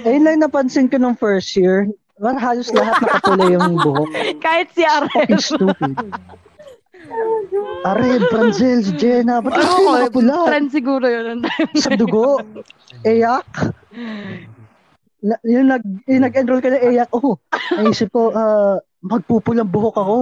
ayun 0.08 0.24
lang 0.24 0.40
napansin 0.40 0.88
ko 0.88 0.96
nung 0.98 1.20
first 1.20 1.54
year. 1.60 1.92
Well, 2.18 2.40
halos 2.40 2.74
lahat 2.74 2.98
nakapula 3.04 3.46
yung 3.52 3.78
buhok. 3.78 4.10
kahit 4.42 4.72
si 4.74 4.82
Arel. 4.88 5.12
Fucking 5.12 5.44
stupid. 5.44 5.94
Ared, 7.86 8.24
Franzel, 8.34 8.82
Jenna, 8.98 9.40
ba't 9.40 9.54
ko, 9.54 9.80
nakapula? 9.86 10.36
trend 10.50 10.70
siguro 10.74 11.06
yun. 11.08 11.46
Sa 11.78 11.94
dugo, 11.96 12.42
eyak. 13.08 13.48
Na, 15.18 15.36
yung, 15.42 15.66
nag, 15.66 15.82
yung 16.06 16.24
nag-enroll 16.24 16.62
ka 16.62 16.70
na 16.70 16.78
eyak, 16.78 17.10
oh, 17.10 17.42
naisip 17.74 18.14
ko, 18.14 18.30
ah, 18.32 18.78
magpupulang 19.02 19.66
buhok 19.66 19.98
ako. 19.98 20.18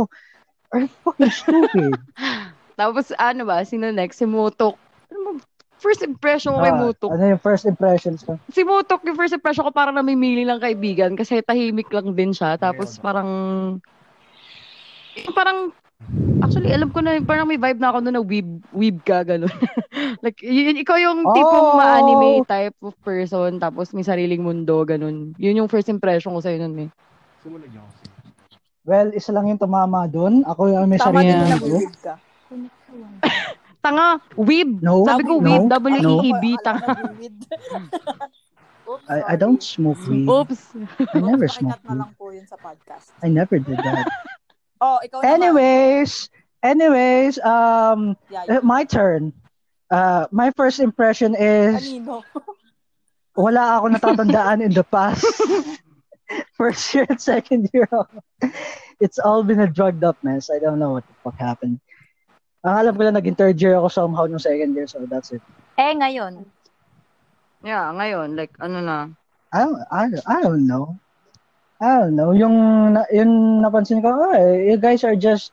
Are 0.72 0.82
you 0.84 0.92
fucking 1.04 1.32
stupid? 1.32 1.94
Tapos 2.80 3.12
ano 3.16 3.48
ba, 3.48 3.64
sino 3.64 3.88
next? 3.92 4.20
Si 4.20 4.28
Mutok. 4.28 4.76
Ano? 5.12 5.40
First 5.76 6.08
impression 6.08 6.56
ko 6.56 6.64
kay 6.64 6.72
Ah, 6.72 6.80
Mutok. 6.80 7.12
ano 7.12 7.24
yung 7.36 7.44
first 7.44 7.68
impressions 7.68 8.24
ko? 8.24 8.40
Si 8.52 8.64
Mutok, 8.64 9.04
yung 9.04 9.20
first 9.20 9.36
impression 9.36 9.68
ko 9.68 9.72
parang 9.76 9.96
namimili 9.96 10.48
lang 10.48 10.60
kaibigan 10.60 11.16
kasi 11.16 11.44
tahimik 11.44 11.92
lang 11.92 12.16
din 12.16 12.32
siya. 12.32 12.56
Tapos 12.56 12.96
parang, 13.00 13.30
yung 15.16 15.36
parang, 15.36 15.72
actually, 16.40 16.72
alam 16.72 16.90
ko 16.90 17.00
na, 17.00 17.18
parang 17.20 17.46
may 17.46 17.58
vibe 17.58 17.80
na 17.80 17.90
ako 17.90 17.98
noon 18.00 18.16
na 18.16 18.24
weeb, 18.24 18.50
weeb 18.72 18.98
ka, 19.02 19.24
gano'n. 19.24 19.50
like, 20.26 20.40
yun, 20.40 20.78
ikaw 20.78 20.96
yung 20.96 21.26
tipong 21.32 21.68
Oh! 21.72 21.78
ma-anime 21.78 22.46
type 22.46 22.78
of 22.82 22.94
person, 23.02 23.58
tapos 23.58 23.92
may 23.92 24.06
sariling 24.06 24.42
mundo, 24.42 24.84
gano'n. 24.84 25.34
Yun 25.36 25.60
yung 25.60 25.72
first 25.72 25.90
impression 25.90 26.32
ko 26.32 26.40
sa'yo 26.40 26.62
nun 26.62 26.88
eh. 26.88 26.90
Well, 28.86 29.10
isa 29.12 29.34
lang 29.34 29.50
yung 29.50 29.58
tumama 29.58 30.06
doon. 30.06 30.46
Ako 30.46 30.70
yung 30.70 30.86
may 30.86 31.02
Tama 31.02 31.20
sarili 31.20 31.26
din 31.26 31.36
na 31.36 31.46
mundo. 31.48 31.58
nag-weeb 31.58 31.94
ka. 32.00 32.14
Tanga, 33.86 34.08
weeb. 34.34 34.70
No, 34.82 35.06
Sabi 35.06 35.22
ko 35.26 35.38
no, 35.38 35.46
weeb, 35.46 35.64
no. 35.66 35.74
W-E-E-B, 35.74 36.44
ko 36.54 36.62
tanga. 36.64 36.94
Oops, 38.86 39.06
I, 39.10 39.34
I 39.34 39.36
don't 39.36 39.62
smoke 39.62 39.98
weed. 40.06 40.30
Oops. 40.30 40.78
I 41.14 41.18
never 41.18 41.50
smoke 41.50 41.82
na 41.82 41.94
weed. 41.94 42.02
lang 42.06 42.12
po 42.14 42.30
yun 42.30 42.46
sa 42.46 42.58
podcast. 42.58 43.14
I 43.22 43.30
never 43.30 43.58
did 43.58 43.78
that. 43.78 44.06
Oh, 44.86 45.02
ikaw 45.02 45.26
naman. 45.26 45.34
Anyways, 45.34 46.30
anyways, 46.62 47.42
um, 47.42 48.14
Yaya. 48.30 48.60
uh, 48.60 48.62
my 48.62 48.86
turn. 48.86 49.34
Uh, 49.90 50.30
my 50.30 50.54
first 50.54 50.78
impression 50.78 51.34
is 51.34 51.82
Kanino? 51.82 52.22
wala 53.38 53.82
ako 53.82 53.86
natatandaan 53.98 54.62
in 54.62 54.70
the 54.78 54.86
past. 54.86 55.26
first 56.58 56.94
year 56.94 57.06
and 57.10 57.22
second 57.22 57.70
year, 57.74 57.90
it's 59.02 59.18
all 59.18 59.42
been 59.46 59.62
a 59.62 59.70
drugged 59.70 60.06
up 60.06 60.18
mess. 60.22 60.50
I 60.54 60.58
don't 60.62 60.78
know 60.78 60.94
what 60.94 61.06
the 61.06 61.14
fuck 61.26 61.38
happened. 61.38 61.82
Ang 62.66 62.74
alam 62.82 62.94
ko 62.98 63.02
lang, 63.06 63.14
naging 63.18 63.38
third 63.38 63.58
year 63.62 63.78
ako 63.78 63.90
somehow 63.90 64.26
nung 64.26 64.42
second 64.42 64.74
year, 64.74 64.86
so 64.90 65.06
that's 65.06 65.30
it. 65.34 65.42
Eh, 65.78 65.94
ngayon. 65.94 66.46
Yeah, 67.62 67.94
ngayon, 67.94 68.34
like, 68.34 68.54
ano 68.58 68.82
na. 68.82 68.98
I 69.54 69.58
don't, 69.66 69.82
I, 69.94 70.02
don't- 70.10 70.26
I 70.30 70.38
don't 70.42 70.66
know. 70.66 70.98
I 71.76 72.00
don't 72.00 72.16
know. 72.16 72.32
Yung, 72.32 72.56
na- 72.94 73.10
yung 73.12 73.60
napansin 73.60 74.00
ko, 74.00 74.08
oh, 74.10 74.32
you 74.54 74.78
guys 74.78 75.04
are 75.04 75.16
just 75.16 75.52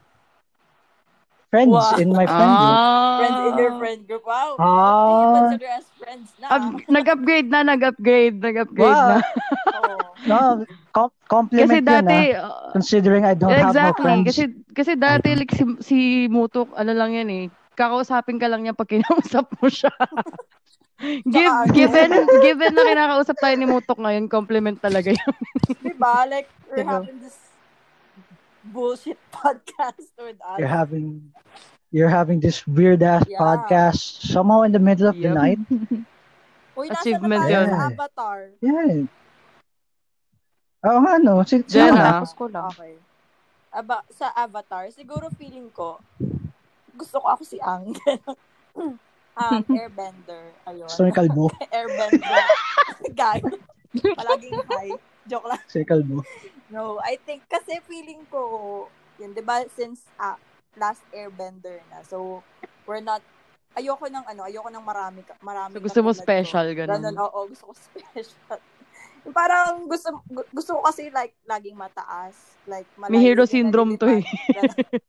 friends 1.50 1.68
Wow. 1.68 1.98
in 1.98 2.08
my 2.08 2.24
friend 2.24 2.52
group. 2.54 2.78
Ah. 2.78 3.18
Friends 3.18 3.38
in 3.42 3.54
your 3.58 3.72
friend 3.76 4.00
group. 4.06 4.24
Wow. 4.24 4.50
Ah. 4.56 4.64
You 4.64 5.28
consider 5.36 5.68
as 5.68 5.86
friends 5.98 6.28
na? 6.38 6.46
Up- 6.48 6.88
nag-upgrade 6.88 7.48
na, 7.50 7.58
nag-upgrade, 7.62 8.36
nag-upgrade 8.38 8.88
Wow. 8.94 9.08
na. 9.08 9.16
Oo. 9.18 9.98
No, 10.22 10.62
com- 10.94 11.10
compliment 11.26 11.66
Kasi 11.66 11.82
yun, 11.82 11.90
dati, 12.06 12.18
ah, 12.30 12.46
uh, 12.46 12.70
considering 12.70 13.26
I 13.26 13.34
don't 13.34 13.50
have 13.50 13.58
no 13.58 13.70
exactly, 13.74 14.04
friends. 14.06 14.26
kasi 14.30 14.42
kasi 14.70 14.92
dati 14.94 15.28
like 15.34 15.50
si, 15.50 15.64
si 15.82 15.98
Mutok, 16.30 16.70
ano 16.78 16.94
lang 16.94 17.10
yan 17.10 17.26
eh, 17.26 17.44
kakausapin 17.74 18.38
ka 18.38 18.46
lang 18.46 18.62
niya 18.62 18.70
pag 18.70 18.86
kinausap 18.86 19.50
mo 19.58 19.66
siya. 19.66 19.90
Give, 21.02 21.50
Tsaka, 21.50 21.74
given, 21.74 22.10
given 22.46 22.72
na 22.72 22.82
kinakausap 22.84 23.36
tayo 23.36 23.54
ni 23.58 23.66
Mutok 23.66 23.98
ngayon, 23.98 24.30
compliment 24.30 24.78
talaga 24.78 25.10
yun. 25.10 25.34
Diba? 25.82 26.24
Like, 26.24 26.46
we're 26.70 26.78
Diba? 26.78 27.02
having 27.02 27.18
this 27.18 27.38
bullshit 28.64 29.18
podcast 29.34 30.06
with 30.16 30.38
us. 30.38 30.58
You're 30.58 30.70
having 30.70 31.26
you're 31.90 32.08
having 32.08 32.38
this 32.38 32.62
weird 32.64 33.02
ass 33.02 33.26
Yeah. 33.26 33.36
podcast 33.36 34.00
somehow 34.24 34.62
in 34.62 34.70
the 34.70 34.80
middle 34.80 35.04
of 35.04 35.18
the 35.18 35.28
Yep. 35.28 35.36
night. 35.36 35.60
Uy, 36.72 36.86
nasa 36.86 36.94
na 36.94 37.00
Achievement 37.02 37.42
tayo 37.44 37.52
yun. 37.52 37.68
sa 37.68 37.78
Avatar. 37.84 38.38
Yeah. 38.62 38.94
Oo 40.82 40.98
nga, 40.98 41.14
no. 41.18 41.42
Si, 41.44 41.60
Jenna. 41.62 41.92
ano? 41.92 42.24
Tapos 42.24 42.32
ko 42.32 42.44
lang. 42.46 42.70
Okay. 42.72 42.94
Aba, 43.68 44.00
sa 44.08 44.30
Avatar, 44.32 44.88
siguro 44.88 45.28
feeling 45.32 45.68
ko, 45.68 46.00
gusto 46.92 47.18
ko 47.18 47.26
ako 47.28 47.42
si 47.42 47.58
Ang. 47.58 47.92
Um, 49.36 49.62
airbender. 49.78 50.52
Ayun. 50.68 50.88
Gusto 50.88 51.04
ni 51.04 51.12
Kalbo. 51.12 51.46
airbender. 51.76 52.40
Gag. 53.18 53.42
Palaging 53.92 54.60
high. 54.68 54.94
Joke 55.28 55.46
lang. 55.48 55.62
Si 55.68 55.84
Kalbo. 55.84 56.24
No, 56.72 56.98
I 57.04 57.20
think 57.20 57.44
kasi 57.46 57.84
feeling 57.84 58.24
ko, 58.32 58.88
yun, 59.20 59.36
di 59.36 59.44
ba, 59.44 59.60
since 59.76 60.08
ah, 60.16 60.40
last 60.80 61.04
airbender 61.12 61.84
na, 61.92 62.00
so, 62.00 62.40
we're 62.88 63.04
not, 63.04 63.20
ayoko 63.76 64.08
ng 64.08 64.24
ano, 64.24 64.48
ayoko 64.48 64.72
ng 64.72 64.80
marami, 64.80 65.20
marami 65.44 65.76
So, 65.76 65.84
gusto 65.84 66.00
mo 66.00 66.10
special, 66.16 66.72
ganun. 66.72 67.04
Ganun, 67.04 67.16
oo, 67.20 67.38
gusto 67.52 67.70
ko 67.70 67.72
special. 67.76 68.60
Parang 69.30 69.86
gusto 69.86 70.18
gu- 70.26 70.50
gusto 70.50 70.74
ko 70.74 70.80
kasi 70.82 71.06
like 71.14 71.30
laging 71.46 71.78
mataas. 71.78 72.34
Like 72.66 72.90
May 73.06 73.22
hero 73.22 73.46
syndrome 73.46 73.94
to 73.94 74.18
eh. 74.18 74.26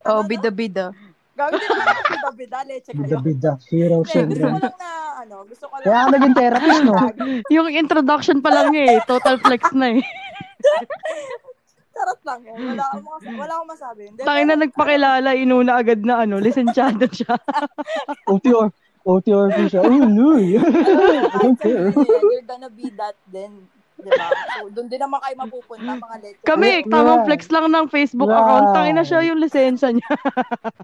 Oh, 0.06 0.22
bida-bida. 0.22 0.94
Gawin 1.34 1.58
din 1.58 1.65
naman 1.65 1.88
ako 1.89 2.04
bida-bida, 2.13 2.60
leche 2.69 2.91
kayo. 2.93 3.02
Bida-bida. 3.02 3.52
Hero 3.74 4.06
Hindi, 4.06 4.38
gusto 4.38 4.46
ko 4.46 4.60
lang 4.62 4.78
na, 4.78 4.91
ano, 5.26 5.36
gusto 5.50 5.65
ko 5.65 5.74
lang. 5.82 5.86
Kaya 5.89 5.98
ako 5.98 6.10
naging 6.13 6.36
therapist, 6.38 6.82
no? 6.86 6.93
Yung 7.58 7.67
introduction 7.74 8.38
pa 8.38 8.50
lang 8.54 8.69
eh, 8.78 9.02
total 9.10 9.36
flex 9.41 9.62
na 9.74 9.98
eh. 9.98 10.02
Charot 11.93 12.22
lang 12.26 12.41
yun. 12.46 12.58
Wala 12.74 12.86
akong, 12.89 13.06
mas- 13.06 13.38
wala 13.38 13.54
akong 13.58 13.69
masabi. 13.69 14.02
Tangin 14.22 14.48
na 14.50 14.58
nagpakilala, 14.62 15.30
inuna 15.34 15.74
agad 15.78 16.02
na 16.06 16.26
ano, 16.26 16.38
lisensyado 16.38 17.06
siya. 17.10 17.34
OTR. 18.34 18.69
OTR 19.04 19.48
po 19.52 19.62
siya. 19.69 19.82
Oh, 19.84 20.06
no. 20.06 20.38
I 20.38 21.38
don't 21.41 21.58
care. 21.58 21.89
You're 21.93 22.46
gonna 22.46 22.69
be 22.69 22.93
that 22.98 23.17
then. 23.30 23.69
Diba? 24.04 24.28
So, 24.54 24.68
doon 24.70 24.88
din 24.88 25.00
naman 25.00 25.18
kayo 25.18 25.34
mapupunta, 25.38 25.92
mga 25.96 26.16
leche. 26.20 26.44
Kami, 26.44 26.70
Yeah. 26.78 26.92
tamang 26.92 27.24
flex 27.24 27.39
lang 27.48 27.66
ng 27.68 27.86
Facebook 27.88 28.28
Wow. 28.28 28.38
account. 28.38 28.66
Tangin 28.74 28.94
na 28.94 29.02
siya 29.02 29.20
yung 29.24 29.39
lisensya 29.39 29.89
niya. 29.89 30.04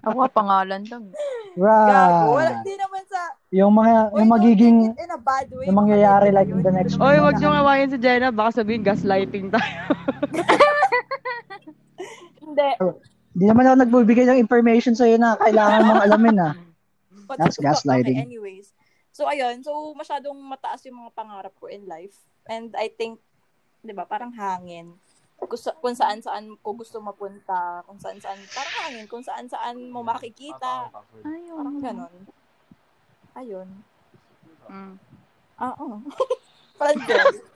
Ako, 0.08 0.26
pangalan 0.30 0.80
lang. 0.84 1.04
Gago. 1.52 2.32
Wala, 2.32 2.40
Right. 2.40 2.56
hindi 2.58 2.74
naman 2.74 3.02
sa, 3.04 3.20
Yung 3.50 3.72
mga, 3.74 3.92
Uy, 4.08 4.16
yung 4.16 4.28
magiging, 4.30 4.76
in 4.90 5.10
a 5.10 5.18
bad 5.18 5.46
way. 5.50 5.66
yung 5.66 5.74
mga 5.74 5.80
mangyayari 5.82 6.28
like 6.30 6.46
in 6.46 6.60
the 6.60 6.70
next 6.70 6.94
Oy, 6.96 7.16
wag 7.18 7.36
niyo 7.36 7.48
ngawain 7.50 7.88
si 7.88 7.96
Jenna. 7.98 8.28
Baka 8.30 8.48
sabihin 8.56 8.80
gaslighting 8.80 9.50
tayo. 9.50 9.74
Hindi. 12.40 12.68
Hindi 13.30 13.44
naman 13.46 13.64
ako 13.64 13.74
nagbibigay 13.78 14.24
ng 14.26 14.38
information 14.38 14.92
sa'yo 14.92 15.14
na 15.14 15.36
kailangan 15.36 15.84
mong 15.84 16.02
alamin, 16.02 16.36
ah. 16.40 16.52
But, 17.26 17.38
That's 17.38 17.58
gaslighting. 17.58 18.18
Okay, 18.18 18.26
anyways. 18.26 18.74
So, 19.10 19.24
ayun. 19.24 19.62
So, 19.62 19.94
masyadong 19.94 20.34
mataas 20.42 20.82
yung 20.82 20.98
mga 20.98 21.10
pangarap 21.14 21.52
ko 21.54 21.66
in 21.66 21.86
life. 21.86 22.14
And 22.50 22.74
I 22.74 22.90
think, 22.90 23.22
di 23.78 23.94
ba, 23.94 24.02
parang 24.02 24.34
hangin. 24.34 24.98
Kung, 25.38 25.54
sa, 25.54 25.70
kung 25.78 25.94
saan 25.94 26.18
saan 26.18 26.58
ko 26.60 26.74
gusto 26.74 26.98
mapunta, 26.98 27.86
kung 27.86 27.96
saan 28.02 28.18
saan, 28.18 28.42
parang 28.50 28.76
hangin, 28.84 29.06
kung 29.06 29.22
saan 29.22 29.46
saan 29.46 29.88
mo 29.88 30.02
makikita, 30.02 30.90
parang 31.54 31.78
ganon. 31.78 32.14
Ayun. 33.38 33.68
Mm. 34.66 34.98
Ah, 35.54 35.78
Oo. 35.78 36.02
Frances. 36.80 37.49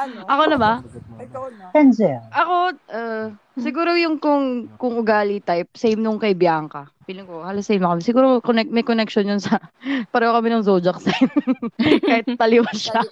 Ano? 0.00 0.24
Ako 0.24 0.42
na 0.48 0.58
ba? 0.58 0.72
Ikaw 1.20 1.44
na. 1.52 1.64
Denzel. 1.76 2.20
Ako, 2.32 2.54
uh, 2.92 3.26
siguro 3.60 3.92
yung 3.96 4.16
kung, 4.16 4.72
kung 4.80 4.96
ugali 4.96 5.44
type, 5.44 5.68
same 5.76 6.00
nung 6.00 6.16
kay 6.16 6.32
Bianca. 6.32 6.88
Feeling 7.04 7.26
ko, 7.28 7.42
halos 7.44 7.66
same 7.68 7.82
kami. 7.84 8.00
Siguro 8.00 8.40
connect, 8.40 8.72
may 8.72 8.86
connection 8.86 9.28
yun 9.28 9.42
sa, 9.42 9.60
pareho 10.14 10.32
kami 10.32 10.48
ng 10.48 10.64
zodiac 10.64 10.96
sign. 11.02 11.28
Kahit 12.08 12.26
taliwa 12.38 12.70
siya. 12.72 13.02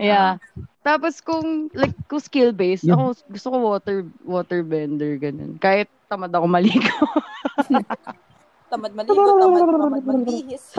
Yeah. 0.00 0.38
Tapos 0.86 1.18
kung, 1.18 1.66
like, 1.74 1.94
kung 2.06 2.22
skill-based, 2.22 2.86
ako, 2.86 3.18
gusto 3.26 3.46
ko 3.50 3.56
water, 3.58 3.96
water 4.22 4.60
bender, 4.62 5.18
ganun. 5.18 5.58
Kahit 5.58 5.90
tamad 6.06 6.30
ako 6.30 6.46
maligo. 6.46 6.94
Tamad 8.70 8.94
maligo, 8.94 9.18
tamad, 9.18 9.66
tamad 9.66 10.04
magbihis. 10.06 10.78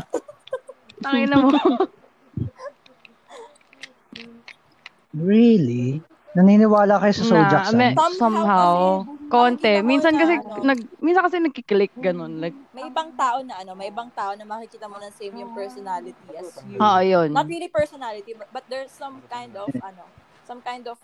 Tangin 1.04 1.28
na 1.28 1.38
mo. 1.44 1.52
Really? 5.16 6.04
Naniniwala 6.36 7.00
kayo 7.00 7.14
sa 7.16 7.24
zodiac 7.26 7.64
Na, 7.72 7.78
may-? 7.80 7.96
Somehow 7.96 8.12
somehow, 8.20 8.76
kasi, 9.08 9.32
konti. 9.32 9.74
Minsan 9.82 10.14
na, 10.14 10.20
kasi, 10.22 10.34
ano, 10.38 10.54
nag, 10.68 10.80
minsan 11.00 11.24
kasi 11.24 11.36
nagkiklik, 11.40 11.94
ganun. 11.98 12.44
Like, 12.44 12.54
may 12.76 12.86
ibang 12.92 13.10
tao 13.18 13.42
na 13.42 13.58
ano, 13.58 13.74
may 13.74 13.90
ibang 13.90 14.12
tao 14.14 14.36
na 14.38 14.46
makikita 14.46 14.86
mo 14.86 15.02
na 15.02 15.10
same 15.10 15.34
yung 15.34 15.50
personality 15.56 16.30
as 16.38 16.62
you. 16.70 16.78
ah, 16.78 17.02
yun. 17.02 17.34
Not 17.34 17.50
really 17.50 17.72
personality, 17.72 18.38
but, 18.38 18.66
there's 18.70 18.94
some 18.94 19.24
kind 19.32 19.56
of 19.58 19.72
ano, 19.82 20.12
some 20.46 20.62
kind 20.62 20.86
of 20.86 21.00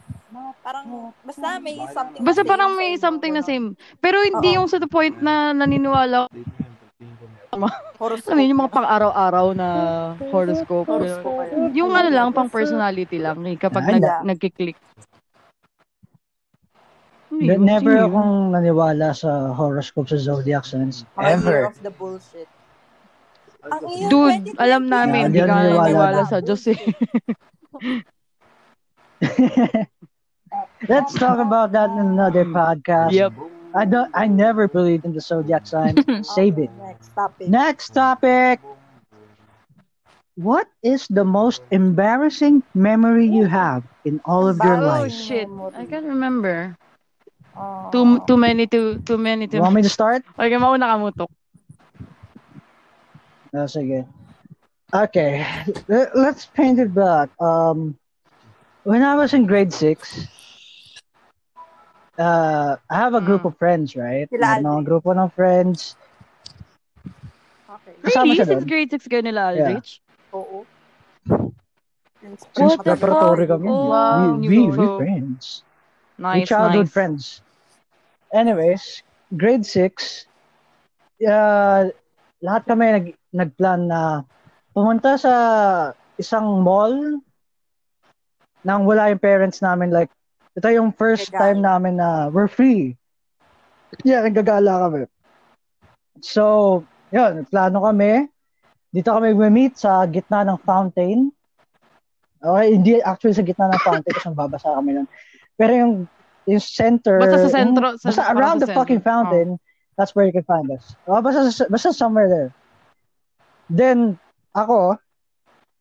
parang 0.62 1.14
basta 1.26 1.58
may 1.64 1.78
something 1.90 2.22
na 2.22 2.26
Basta 2.28 2.42
parang 2.46 2.72
may 2.78 2.94
something 3.00 3.34
na 3.34 3.42
same. 3.42 3.74
Pero 4.04 4.22
hindi 4.22 4.54
Oo. 4.54 4.58
yung 4.62 4.68
sa 4.70 4.78
the 4.78 4.90
point 4.90 5.18
na 5.18 5.56
naniniwala. 5.56 6.30
Horoscope. 7.98 8.36
Mean, 8.36 8.52
yung 8.52 8.62
mga 8.62 8.74
pang-araw-araw 8.74 9.48
na 9.54 9.68
horoscope. 10.28 10.88
Horoscope. 10.88 11.48
Yung 11.72 11.92
ano 11.92 12.10
lang, 12.12 12.28
pang 12.32 12.50
personality 12.50 13.18
lang 13.18 13.40
eh, 13.46 13.56
kapag 13.56 13.84
nag, 13.88 14.02
Wala. 14.02 14.24
nagkiklik. 14.26 14.76
Ne- 17.34 17.58
Never 17.58 17.98
akong 17.98 18.54
naniwala 18.54 19.10
sa 19.12 19.50
horoscope 19.52 20.06
sa 20.06 20.22
zodiac 20.22 20.64
signs. 20.64 21.02
Ever. 21.18 21.66
of 21.70 21.82
the 21.82 21.90
bullshit. 21.90 22.46
Ang 23.64 24.12
Dude, 24.12 24.54
2020, 24.54 24.60
alam 24.60 24.84
namin, 24.86 25.16
Yeah, 25.16 25.26
hindi 25.26 25.40
hindi 25.40 25.50
ka 25.50 25.56
naniniwala. 25.56 26.22
sa 26.28 26.38
Diyos 26.44 26.64
eh. 26.68 26.80
Let's 30.86 31.16
talk 31.16 31.40
about 31.40 31.72
that 31.72 31.90
in 31.90 32.14
another 32.14 32.44
podcast. 32.46 33.16
Yep. 33.16 33.34
I 33.76 33.86
don't. 33.86 34.10
I 34.14 34.28
never 34.28 34.68
believed 34.68 35.06
in 35.06 35.14
the 35.14 35.22
zodiac 35.22 35.66
signs. 35.68 36.08
Save 36.22 36.58
it. 36.60 36.72
Next 36.78 37.10
topic. 37.16 37.48
Next 37.48 37.90
topic. 37.92 38.62
What 40.36 40.68
is 40.84 41.08
the 41.08 41.26
most 41.26 41.64
embarrassing 41.72 42.64
memory 42.74 43.28
you 43.28 43.46
have 43.46 43.84
in 44.04 44.22
all 44.26 44.48
of 44.48 44.64
your 44.64 44.78
Oh 44.78 44.80
life? 44.80 45.10
shit, 45.10 45.50
I 45.74 45.86
can't 45.86 46.06
remember. 46.06 46.78
Oh. 47.56 47.92
Too 47.92 48.20
too 48.28 48.38
many 48.38 48.66
to 48.68 49.00
too 49.08 49.18
many 49.18 49.48
You 49.52 49.60
to. 49.60 49.62
want 49.62 49.76
me 49.76 49.82
to 49.84 49.90
start? 49.90 50.24
Okay, 50.40 50.58
mauna 50.58 50.86
ka 50.92 50.98
mutok. 51.00 51.30
Oh, 53.54 53.66
sige. 53.68 54.06
Okay, 54.94 55.46
let- 55.88 56.16
let's 56.16 56.46
paint 56.46 56.80
it 56.80 56.94
back. 56.94 57.30
Um, 57.42 57.98
when 58.84 59.02
I 59.04 59.16
was 59.16 59.34
in 59.34 59.46
grade 59.46 59.74
six, 59.74 60.28
uh, 62.18 62.76
I 62.90 62.96
have 62.96 63.14
a 63.14 63.22
group 63.22 63.46
of 63.46 63.58
friends, 63.58 63.96
right? 63.96 64.30
Sila 64.30 64.60
Ano, 64.60 64.82
grupo 64.84 65.14
ng 65.16 65.30
friends. 65.34 65.96
Okay. 67.70 67.94
Kasama 68.04 68.34
Really? 68.34 68.38
Since 68.38 68.64
doon. 68.64 68.70
grade 68.70 68.90
6 68.92 69.08
kayo 69.10 69.24
nila, 69.26 69.42
Aldrich? 69.54 70.02
Oo. 70.34 70.66
Since 72.56 72.78
preparatory 72.80 73.46
kami. 73.50 73.68
Wow. 73.68 74.38
we, 74.40 74.48
we, 74.48 74.60
we 74.72 74.86
friends. 74.98 75.64
We 76.24 76.24
Nice, 76.24 76.48
childhood 76.48 76.88
nice. 76.88 76.94
friends. 76.94 77.24
Anyways, 78.34 79.04
grade 79.36 79.66
6, 79.66 80.26
uh, 81.28 81.90
lahat 82.42 82.64
kami 82.66 82.86
nag, 82.94 83.08
nagplan 83.34 83.90
na 83.90 84.24
pumunta 84.74 85.18
sa 85.18 85.34
isang 86.18 86.62
mall 86.62 87.20
nang 88.64 88.88
wala 88.88 89.12
yung 89.12 89.20
parents 89.22 89.60
namin 89.60 89.92
like 89.92 90.10
ito 90.54 90.68
yung 90.70 90.94
first 90.94 91.30
Gagala. 91.30 91.40
time 91.42 91.60
namin 91.62 91.94
na 91.98 92.30
we're 92.30 92.48
free. 92.48 92.98
Yeah, 94.02 94.26
naggagala 94.26 94.90
kami. 94.90 95.02
So, 96.22 96.84
yun, 97.10 97.46
plano 97.50 97.84
kami. 97.84 98.30
Dito 98.94 99.10
kami 99.10 99.34
meet 99.50 99.78
sa 99.78 100.06
gitna 100.06 100.46
ng 100.46 100.62
fountain. 100.62 101.34
Okay, 102.44 102.68
hindi 102.76 103.02
actually 103.02 103.34
sa 103.34 103.42
gitna 103.42 103.72
ng 103.74 103.82
fountain 103.82 104.14
kasi 104.14 104.30
babasa 104.34 104.78
kami 104.78 104.98
nun. 104.98 105.08
Pero 105.58 105.72
yung 105.74 105.94
yung 106.44 106.60
center, 106.60 107.24
Basta 107.24 107.38
sa 107.40 107.44
yung- 107.48 107.56
sentro. 107.72 107.86
sa- 107.96 108.08
basta 108.12 108.22
parang 108.22 108.38
around 108.38 108.58
sa 108.60 108.62
the 108.62 108.68
center. 108.70 108.80
fucking 108.84 109.02
fountain, 109.02 109.48
that's 109.96 110.12
where 110.14 110.28
you 110.28 110.36
can 110.36 110.44
find 110.44 110.68
us. 110.70 110.92
Oh, 111.08 111.22
basta, 111.24 111.48
basta 111.72 111.96
somewhere 111.96 112.28
there. 112.28 112.50
Then, 113.72 114.20
ako, 114.52 115.00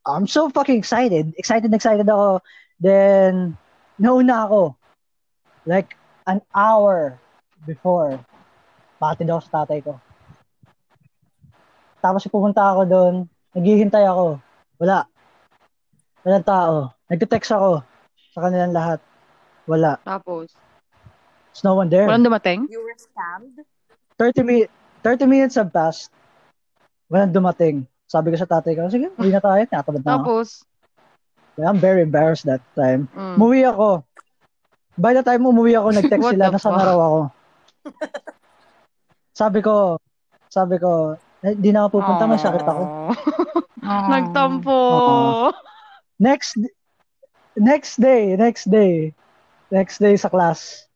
I'm 0.06 0.26
so 0.30 0.48
fucking 0.48 0.78
excited. 0.78 1.34
Excited 1.36 1.74
excited 1.74 2.06
ako. 2.06 2.40
Then, 2.78 3.58
nauna 4.02 4.50
ako. 4.50 4.62
Like, 5.62 5.94
an 6.26 6.42
hour 6.50 7.22
before. 7.62 8.18
Patid 8.98 9.30
ako 9.30 9.40
sa 9.46 9.62
tatay 9.62 9.78
ko. 9.82 10.02
Tapos 12.02 12.26
pupunta 12.26 12.74
ako 12.74 12.82
doon. 12.86 13.14
Naghihintay 13.54 14.02
ako. 14.02 14.42
Wala. 14.82 15.06
Walang 16.26 16.46
tao. 16.46 16.74
Nagte-text 17.06 17.54
ako 17.54 17.86
sa 18.34 18.38
kanilang 18.42 18.74
lahat. 18.74 18.98
Wala. 19.70 20.02
Tapos, 20.02 20.50
There's 21.52 21.68
no 21.68 21.76
one 21.76 21.92
there. 21.92 22.08
walang 22.08 22.24
dumating? 22.26 22.64
You 22.72 22.80
were 22.80 22.96
scammed? 22.96 23.60
30, 24.16 24.42
mi 24.42 24.56
30 25.04 25.28
minutes 25.28 25.54
have 25.60 25.70
passed. 25.70 26.08
Walang 27.12 27.30
dumating. 27.36 27.84
Sabi 28.08 28.32
ko 28.32 28.36
sa 28.40 28.48
tatay 28.48 28.72
ko, 28.74 28.88
sige, 28.88 29.12
uwi 29.20 29.30
na 29.30 29.38
tayo. 29.38 29.60
Tinatabad 29.68 30.02
na 30.02 30.16
ako. 30.18 30.42
I'm 31.60 31.76
very 31.76 32.00
embarrassed 32.00 32.48
that 32.48 32.64
time. 32.72 33.08
mm. 33.12 33.36
Umuwi 33.36 33.68
ako. 33.68 34.04
By 34.96 35.12
the 35.12 35.24
time 35.24 35.44
umuwi 35.44 35.76
ako, 35.76 35.88
nag-text 35.92 36.28
sila, 36.36 36.52
nasa 36.52 36.68
fuck? 36.72 36.80
raw 36.80 36.98
ako. 36.98 37.20
sabi 39.40 39.58
ko, 39.60 39.74
sabi 40.48 40.76
ko, 40.80 41.16
eh, 41.44 41.56
di 41.56 41.72
na 41.72 41.88
ako 41.88 42.00
pupunta, 42.00 42.24
may 42.28 42.40
sakit 42.40 42.64
ako. 42.64 42.84
Nagtampo. 44.12 44.78
Next, 46.22 46.54
next 47.56 47.98
day, 47.98 48.36
next 48.38 48.70
day, 48.70 49.10
next 49.72 49.98
day 49.98 50.14
sa 50.14 50.30
class, 50.30 50.86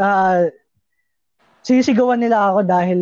ah, 0.00 0.48
sisigawan 1.66 2.18
nila 2.18 2.54
ako 2.54 2.60
dahil 2.64 3.00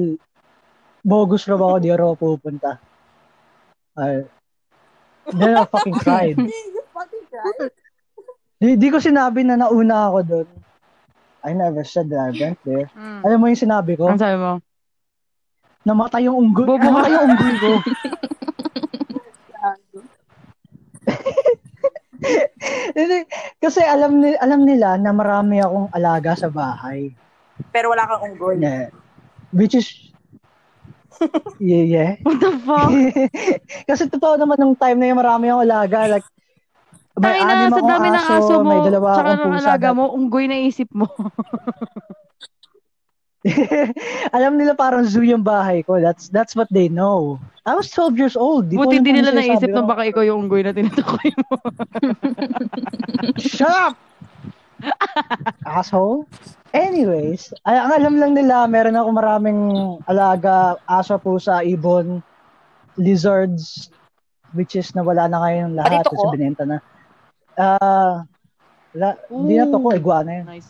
bogus 1.07 1.47
raw 1.47 1.55
ako, 1.55 1.77
di 1.79 1.89
ako 1.95 2.15
pupunta. 2.19 2.83
Uh, 3.97 4.27
then 5.35 5.57
I 5.57 5.65
fucking 5.67 5.99
cried. 5.99 6.37
you 6.43 6.83
fucking 6.95 7.25
cried? 7.31 7.71
Di, 8.57 8.77
di 8.79 8.89
ko 8.89 8.99
sinabi 9.03 9.45
na 9.45 9.59
nauna 9.59 10.09
ako 10.13 10.19
doon. 10.23 10.49
I 11.47 11.55
never 11.55 11.87
said 11.87 12.11
that 12.11 12.19
I 12.19 12.31
went 12.35 12.59
there. 12.67 12.91
Mm. 12.91 13.23
Alam 13.23 13.39
mo 13.39 13.47
yung 13.47 13.63
sinabi 13.63 13.95
ko? 13.95 14.11
Ano 14.11 14.19
sabi 14.19 14.35
mo? 14.35 14.59
Namatay 15.87 16.27
yung 16.27 16.35
unggoy. 16.43 16.67
Bobo. 16.67 16.83
Namatay 16.83 17.15
yung 17.15 17.31
unggoy 17.31 17.55
ko. 17.63 17.71
Kasi 23.63 23.81
alam 23.87 24.19
ni 24.19 24.35
alam 24.35 24.67
nila 24.67 24.99
na 24.99 25.15
marami 25.15 25.63
akong 25.63 25.87
alaga 25.95 26.35
sa 26.35 26.51
bahay. 26.51 27.15
Pero 27.71 27.95
wala 27.95 28.11
kang 28.11 28.35
unggoy. 28.35 28.59
Yeah. 28.59 28.91
Which 29.55 29.79
is 29.79 30.06
yeah, 31.61 31.85
yeah. 31.85 32.11
What 32.23 32.39
the 32.41 32.53
fuck? 32.63 32.91
Kasi 33.89 34.09
totoo 34.13 34.37
naman 34.37 34.57
nung 34.61 34.77
time 34.77 34.99
na 35.01 35.07
yung 35.13 35.21
marami 35.21 35.49
akong 35.49 35.65
alaga. 35.65 35.99
Like, 36.19 36.27
may 37.17 37.41
Tayo 37.41 37.43
na, 37.43 37.53
anim 37.57 37.71
sa 37.73 37.83
dami 37.83 38.09
ng 38.13 38.27
aso 38.29 38.53
mo, 38.61 38.69
may 38.69 38.81
dalawa 38.85 39.09
tsaka 39.17 39.31
akong 39.33 39.41
ng 39.41 39.57
pusa. 39.57 39.65
alaga 39.65 39.89
mo, 39.97 40.05
unggoy 40.13 40.45
na 40.49 40.57
isip 40.61 40.89
mo. 40.93 41.09
Alam 44.37 44.59
nila 44.59 44.75
parang 44.75 45.07
zoo 45.07 45.23
yung 45.23 45.47
bahay 45.47 45.87
ko. 45.87 46.03
That's 46.03 46.27
that's 46.35 46.59
what 46.59 46.67
they 46.69 46.91
know. 46.91 47.39
I 47.63 47.79
was 47.79 47.91
12 47.95 48.19
years 48.19 48.37
old. 48.39 48.71
Di 48.71 48.77
Buti 48.79 48.99
hindi 48.99 49.15
nila 49.15 49.31
naisip 49.35 49.71
na 49.71 49.87
baka 49.87 50.07
ikaw 50.07 50.23
yung 50.27 50.47
unggoy 50.47 50.67
na 50.67 50.75
tinutukoy 50.75 51.31
mo. 51.35 51.55
Shut 53.39 53.71
up! 53.71 53.95
Asshole. 55.65 56.27
Anyways, 56.77 57.57
ay, 57.65 57.77
ang 57.81 57.93
alam 57.97 58.15
lang 58.21 58.33
nila, 58.37 58.69
meron 58.69 58.99
ako 58.99 59.09
maraming 59.17 59.61
alaga, 60.05 60.77
aso, 60.85 61.17
pusa, 61.17 61.65
ibon, 61.65 62.21
lizards, 63.01 63.89
which 64.53 64.77
is 64.77 64.93
nawala 64.93 65.25
na 65.29 65.41
ngayon 65.41 65.71
lahat 65.73 66.05
Parito 66.05 66.11
kasi 66.13 66.25
ko? 66.25 66.33
binenta 66.37 66.65
na. 66.69 66.79
Ah, 67.57 68.29
hindi 69.33 69.55
na 69.57 69.73
to 69.73 69.81
ko, 69.81 69.89
iguana 69.97 70.31
yun. 70.41 70.47
Nice. 70.49 70.69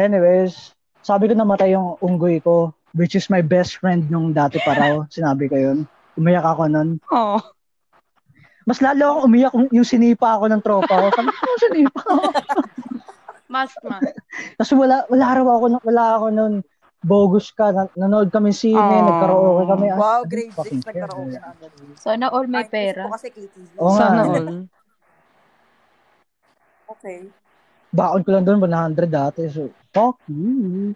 Anyways, 0.00 0.72
sabi 1.04 1.28
ko 1.28 1.36
namatay 1.36 1.76
yung 1.76 2.00
unggoy 2.00 2.40
ko, 2.40 2.72
which 2.96 3.12
is 3.12 3.28
my 3.28 3.44
best 3.44 3.76
friend 3.76 4.08
nung 4.08 4.32
dati 4.32 4.56
pa 4.64 4.72
raw. 4.72 5.04
Sinabi 5.12 5.52
ko 5.52 5.56
yun. 5.60 5.78
Umiyak 6.16 6.46
ako 6.46 6.70
nun. 6.70 6.96
Oh. 7.12 7.42
Mas 8.64 8.80
lalo 8.80 9.04
akong 9.10 9.24
umiyak 9.26 9.52
kung 9.52 9.68
yung 9.68 9.84
sinipa 9.84 10.34
ako 10.34 10.44
ng 10.48 10.62
tropa 10.62 10.94
ko. 10.94 11.06
Sabi 11.12 11.28
ko, 11.28 11.38
"Ano 11.38 11.56
sinipa 11.58 12.00
ako? 12.00 12.22
Mask 13.54 13.76
ma. 13.84 14.00
Kasi 14.56 14.72
wala, 14.72 15.04
wala 15.06 15.26
raw 15.30 15.46
ako, 15.46 15.64
wala 15.84 16.04
ako 16.16 16.26
nun. 16.30 16.54
Bogus 16.98 17.52
ka. 17.52 17.68
Nan- 17.70 17.92
Nanood 17.94 18.32
kami 18.32 18.50
sine, 18.50 18.72
Aww. 18.74 19.04
nagkaraoke 19.04 19.64
kami. 19.68 19.86
Ah, 19.86 19.96
Wow, 19.96 20.20
grade 20.24 20.50
fucking 20.50 20.80
6 20.80 20.88
care. 20.88 21.04
nagkaraoke 21.04 21.36
na 21.36 21.48
agad. 21.52 21.70
Sana 21.94 22.24
all 22.32 22.48
may 22.48 22.64
Ay, 22.64 22.72
pera. 22.72 23.04
kasi 23.12 23.28
KTV. 23.28 23.76
Oo 23.76 23.92
nga. 23.92 24.00
Sana 24.00 24.20
all. 24.24 24.48
Okay. 26.84 27.26
Baon 27.90 28.20
ko 28.20 28.30
lang 28.30 28.44
doon 28.44 28.60
100 28.60 29.08
dati. 29.08 29.48
So, 29.48 29.72
fuck 29.90 30.20
you. 30.26 30.92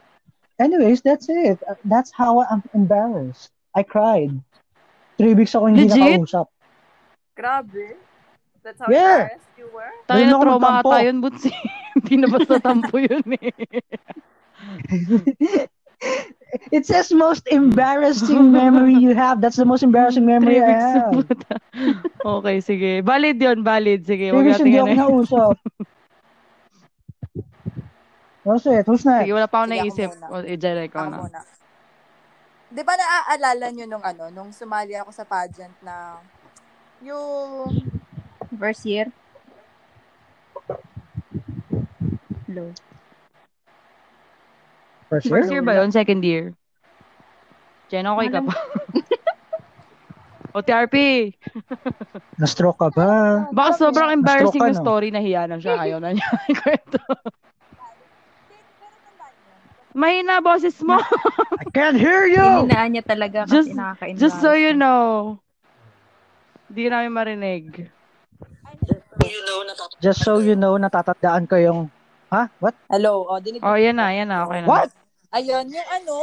Anyways, 0.56 1.00
that's 1.00 1.30
it. 1.30 1.56
That's 1.82 2.10
how 2.10 2.42
I'm 2.42 2.60
embarrassed. 2.72 3.48
I 3.72 3.82
cried. 3.82 4.34
Three 5.16 5.32
weeks 5.32 5.54
ako 5.54 5.70
hindi 5.70 5.86
Legit? 5.86 6.18
nakausap. 6.18 6.46
Grabe. 7.38 7.94
That's 8.66 8.82
how 8.82 8.90
Yeah. 8.90 9.30
embarrassed 9.30 9.54
you 9.54 9.70
were? 9.70 9.94
Tayo 10.10 10.22
na 10.26 10.34
trauma 10.42 10.82
ata 10.82 10.98
yun, 11.06 11.22
Butsi. 11.22 11.54
Hindi 11.94 12.14
na 12.18 12.26
basta 12.26 12.58
tampo 12.58 12.98
yun 12.98 13.22
eh. 13.38 13.54
It 16.72 16.86
says 16.86 17.12
most 17.12 17.46
embarrassing 17.50 18.50
memory 18.50 18.94
you 18.96 19.14
have. 19.14 19.40
That's 19.42 19.56
the 19.60 19.66
most 19.68 19.82
embarrassing 19.82 20.24
memory 20.24 20.62
I 20.62 20.72
have. 20.74 21.26
Okay, 22.24 22.56
sige. 22.64 23.04
Valid 23.04 23.36
yun, 23.36 23.60
valid. 23.62 24.06
Sige, 24.06 24.32
wag 24.32 24.46
natin 24.46 24.64
hindi 24.64 24.78
ano 24.80 24.86
ako 24.86 24.88
eh. 24.88 24.98
nausap. 24.98 25.56
That's 28.48 28.64
it. 28.64 28.84
Who's 28.88 29.04
Sige, 29.04 29.28
next? 29.28 29.36
wala 29.36 29.46
pa 29.46 29.56
ako 29.60 29.66
Sige, 29.68 29.76
naisip. 29.76 30.08
muna. 30.16 30.26
O, 30.32 30.36
Jere, 30.56 30.82
ikaw 30.88 31.04
Ako 31.04 31.28
na. 31.28 31.40
Di 32.68 32.82
ba 32.84 32.94
naaalala 32.96 33.66
nyo 33.72 33.84
nung 33.84 34.04
ano, 34.04 34.24
nung 34.32 34.50
sumali 34.52 34.96
ako 34.96 35.10
sa 35.12 35.24
pageant 35.28 35.76
na 35.84 36.16
yung 37.02 37.88
First 38.56 38.86
year. 38.86 39.12
Hello. 42.48 42.72
First 45.12 45.26
year? 45.28 45.32
First 45.36 45.50
year 45.52 45.62
ba 45.62 45.76
yun? 45.76 45.92
Second 45.92 46.24
year? 46.24 46.56
Jen, 47.92 48.08
okay 48.08 48.28
ka 48.32 48.40
pa? 48.40 48.54
o, 50.56 50.64
TRP. 50.64 50.96
Na-stroke 52.40 52.80
ka 52.80 52.88
ba? 52.92 53.08
Baka 53.52 53.76
sobrang 53.76 54.16
embarrassing 54.16 54.60
ka, 54.60 54.72
yung 54.72 54.80
no? 54.80 54.84
story 54.84 55.08
na 55.12 55.20
hiya 55.20 55.44
na 55.44 55.60
siya. 55.60 55.76
Ayaw 55.76 56.00
na 56.00 56.16
niya. 56.16 56.28
Kwento. 56.60 57.00
Mahina 59.92 60.40
boses 60.40 60.76
mo. 60.84 61.00
I 61.58 61.64
can't 61.72 61.96
hear 61.96 62.24
you! 62.28 62.44
Hininaan 62.44 62.96
niya 62.96 63.04
talaga 63.04 63.44
kasi 63.44 63.54
Just- 63.54 63.76
nakaka-embarrass. 63.76 64.20
Just 64.20 64.38
so 64.40 64.56
you 64.56 64.72
know. 64.72 65.36
Hindi 66.68 66.84
namin 66.92 67.12
marinig. 67.12 67.64
Just 70.04 70.20
so 70.22 70.38
you 70.38 70.54
know, 70.54 70.76
natatandaan 70.76 71.48
ko 71.48 71.56
yung... 71.56 71.80
Ha? 72.28 72.52
What? 72.60 72.76
Hello, 72.92 73.24
oh, 73.24 73.40
dinig 73.40 73.64
Oh, 73.64 73.72
yan 73.72 73.96
na, 73.96 74.12
yan 74.12 74.28
na. 74.28 74.44
Okay 74.44 74.60
na. 74.62 74.68
What? 74.68 74.92
Ayun, 75.32 75.64
yung 75.72 75.88
ano, 75.88 76.16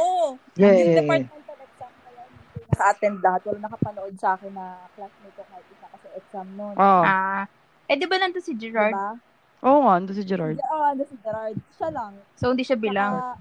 Yeah, 0.54 0.74
yung 0.74 0.90
yeah, 0.94 0.98
departmental 1.02 1.58
exam 1.62 1.90
yun, 1.90 2.26
hindi 2.30 2.58
naka-attend 2.70 3.18
lahat. 3.22 3.40
Wala 3.46 3.58
nakapanood 3.66 4.14
sa 4.18 4.28
akin 4.38 4.50
na 4.54 4.66
classmate 4.94 5.34
ko 5.34 5.42
kahit 5.50 5.66
isa 5.66 5.86
kasi 5.90 6.06
exam 6.14 6.46
nun. 6.54 6.74
Oh. 6.78 7.02
Ah. 7.02 7.44
Eh, 7.86 7.94
di 7.98 8.06
ba 8.06 8.18
nandun 8.18 8.42
si 8.42 8.54
Gerard? 8.54 8.94
Diba? 8.94 9.18
Oo 9.66 9.78
nga, 9.82 9.92
ando 9.98 10.14
si 10.14 10.22
Gerard. 10.26 10.58
Oo, 10.58 10.82
ano 10.82 11.02
si 11.06 11.16
Gerard. 11.22 11.58
Siya 11.74 11.88
lang. 11.90 12.12
So, 12.38 12.54
hindi 12.54 12.62
siya 12.62 12.78
bilang. 12.78 13.34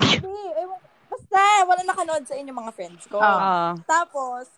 Hindi, 0.00 0.40
ewan. 0.60 0.80
Basta, 1.08 1.40
wala 1.68 1.80
nakanood 1.84 2.24
sa 2.28 2.36
inyo 2.36 2.52
mga 2.52 2.72
friends 2.72 3.04
ko. 3.08 3.16
Ah. 3.20 3.76
Tapos, 3.88 4.48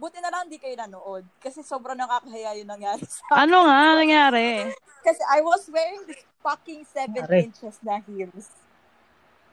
buti 0.00 0.16
na 0.18 0.32
lang 0.32 0.48
di 0.48 0.56
kayo 0.56 0.72
nanood. 0.74 1.28
Kasi 1.36 1.60
sobrang 1.60 1.94
nakakahiya 1.94 2.56
yung 2.56 2.72
nangyari 2.72 3.04
sa 3.04 3.20
akin. 3.28 3.36
Ano 3.44 3.56
nga 3.62 3.78
nangyari? 3.94 4.72
Kasi 4.98 5.20
I 5.28 5.40
was 5.40 5.68
wearing 5.68 6.08
this 6.08 6.24
fucking 6.40 6.88
7 6.88 7.12
Are. 7.20 7.36
inches 7.36 7.76
na 7.80 8.00
heels. 8.00 8.48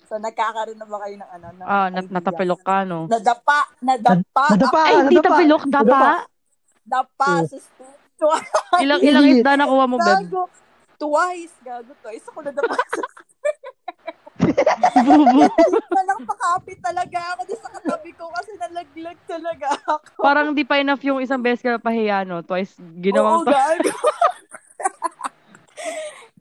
So, 0.07 0.15
nagkakaroon 0.15 0.79
na 0.79 0.87
ba 0.87 1.03
kayo 1.03 1.19
ng 1.19 1.29
ano? 1.29 1.47
Ng 1.53 1.67
Ah, 1.67 1.91
nat 1.91 2.07
natapilok 2.07 2.63
ka, 2.63 2.87
no? 2.87 3.11
Nadapa, 3.11 3.67
nadapa, 3.77 4.43
Nadapa, 4.55 4.79
Ay, 4.81 4.95
hindi 5.03 5.19
tapilok, 5.19 5.63
dapa. 5.67 6.23
dapa 6.81 7.29
Oh. 7.35 7.43
sa 7.43 7.57
stool. 7.59 8.39
Ilang, 8.79 9.03
ilang 9.03 9.27
isda 9.27 9.51
nakuha 9.53 9.83
mo, 9.83 9.99
Beb? 9.99 10.07
Gago. 10.23 10.47
Twice, 10.97 11.53
gago. 11.61 11.91
Twice 11.99 12.23
ako 12.25 12.39
nadapa 12.41 12.73
sa 12.89 13.03
Bubu. 15.05 15.41
Pakapit 16.27 16.79
talaga 16.81 17.19
ako 17.35 17.41
doon 17.47 17.61
sa 17.61 17.71
katabi 17.79 18.11
ko 18.15 18.25
kasi 18.33 18.51
nalaglag 18.57 19.19
talaga 19.27 19.67
ako. 19.87 20.21
Parang 20.23 20.47
di 20.55 20.63
pa 20.63 20.79
enough 20.81 21.03
yung 21.03 21.21
isang 21.21 21.41
beses 21.41 21.63
ka 21.63 21.79
pahiya, 21.79 22.23
no? 22.23 22.41
Twice 22.43 22.75
ginawang 22.99 23.43
Oo, 23.43 23.47
to. 23.47 23.51
gago. 23.51 23.91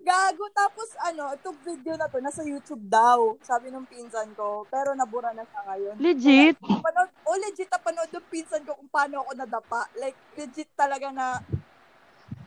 gago. 0.07 0.45
Tapos 0.55 0.89
ano, 1.03 1.35
itong 1.35 1.59
video 1.67 1.95
na 1.99 2.07
to, 2.07 2.23
nasa 2.23 2.47
YouTube 2.47 2.83
daw. 2.87 3.35
Sabi 3.43 3.75
ng 3.75 3.87
pinsan 3.91 4.31
ko. 4.39 4.65
Pero 4.71 4.95
nabura 4.95 5.35
na 5.35 5.43
siya 5.43 5.61
ngayon. 5.67 5.95
Legit? 5.99 6.57
Panood, 6.63 7.11
oh, 7.27 7.39
legit 7.43 7.69
na 7.71 7.81
panood 7.83 8.11
ng 8.11 8.27
pinsan 8.31 8.63
ko 8.63 8.79
kung 8.79 8.91
paano 8.91 9.27
ako 9.27 9.31
nadapa. 9.35 9.91
Like, 9.99 10.17
legit 10.39 10.71
talaga 10.79 11.11
na, 11.11 11.43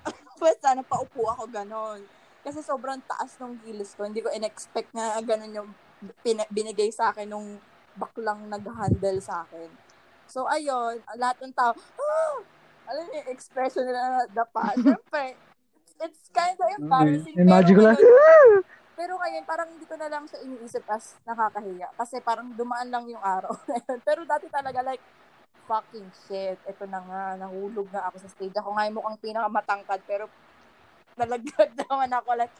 basta 0.41 0.71
napaupo 0.75 1.27
ako 1.27 1.43
ganon. 1.51 1.99
Kasi 2.39 2.63
sobrang 2.63 2.99
taas 3.03 3.35
ng 3.37 3.59
heels 3.67 3.93
ko. 3.93 4.07
Hindi 4.07 4.23
ko 4.23 4.31
in-expect 4.31 4.95
na 4.95 5.19
ganon 5.19 5.51
yung 5.51 5.69
pin- 6.23 6.49
binigay 6.49 6.89
sa 6.89 7.11
akin 7.11 7.27
nung 7.27 7.59
baklang 7.99 8.47
nag-handle 8.47 9.19
sa 9.19 9.43
akin. 9.43 9.67
So, 10.29 10.47
ayun, 10.47 11.03
lahat 11.17 11.41
ng 11.43 11.51
tao, 11.51 11.73
ah! 11.75 12.37
alam 12.89 13.05
niyo 13.09 13.21
expression 13.29 13.85
nila 13.85 14.01
na 14.01 14.21
dapa. 14.29 14.73
Siyempre, 14.73 15.37
it's 16.01 16.29
kind 16.33 16.57
of 16.57 16.69
embarrassing. 16.79 17.35
Okay. 17.37 17.45
Imagine 17.45 17.75
ko 17.75 17.81
pero 17.81 17.85
lang. 17.85 17.97
ngayon- 17.97 18.65
pero 18.99 19.13
ngayon, 19.15 19.43
parang 19.45 19.67
hindi 19.69 19.85
ko 19.85 19.95
na 19.95 20.09
lang 20.09 20.23
siya 20.25 20.39
iniisip 20.43 20.83
as 20.89 21.15
nakakahiya. 21.23 21.87
Kasi 21.95 22.19
parang 22.19 22.49
dumaan 22.53 22.89
lang 22.89 23.05
yung 23.07 23.21
araw 23.21 23.53
na 23.67 23.79
yun. 23.79 23.97
Pero 24.07 24.27
dati 24.27 24.51
talaga 24.51 24.83
like, 24.83 24.99
fucking 25.69 26.09
shit. 26.25 26.57
Ito 26.65 26.83
na 26.89 26.99
nga, 27.05 27.23
nahulog 27.37 27.87
na 27.93 28.09
ako 28.09 28.25
sa 28.25 28.29
stage. 28.33 28.57
Ako 28.57 28.73
nga 28.73 28.89
yung 28.89 28.97
mukhang 28.97 29.21
pinakamatangkad, 29.21 30.01
pero 30.03 30.25
nalaglag 31.19 31.71
naman 31.83 32.09
ako 32.15 32.29
like, 32.39 32.55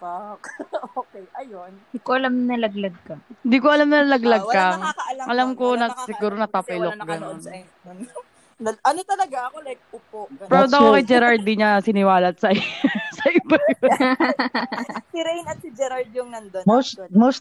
fuck. 0.00 0.42
okay, 1.04 1.24
ayun. 1.36 1.72
Hindi 1.92 2.00
ko 2.00 2.10
alam 2.16 2.32
na 2.48 2.56
nalaglag 2.56 2.96
ka. 3.04 3.16
Hindi 3.44 3.58
ko 3.60 3.68
alam 3.68 3.88
na 3.92 4.00
nalaglag 4.00 4.44
Ah, 4.48 4.52
ka. 4.56 4.66
Alam 5.28 5.52
ko 5.52 5.76
na 5.76 5.92
siguro 6.08 6.34
natapilok 6.40 6.96
wala 6.96 7.04
nakanood 7.04 7.40
sa 7.44 7.52
ano 8.92 9.00
talaga 9.08 9.48
ako, 9.48 9.56
like, 9.64 9.80
upo. 9.88 10.28
ganun. 10.36 10.48
Proud 10.52 10.68
ako 10.68 10.86
kay 10.92 11.04
Gerard, 11.08 11.40
di 11.40 11.56
niya 11.56 11.80
siniwalat 11.80 12.36
sa, 12.36 12.52
sa 13.16 13.24
iba 13.32 13.56
yun. 13.56 13.92
Si 15.08 15.18
Rain 15.24 15.44
at 15.48 15.58
si 15.64 15.68
Gerard 15.72 16.08
yung 16.12 16.28
nandun. 16.28 16.60
Most, 16.68 17.00
actually. 17.00 17.16
most, 17.16 17.40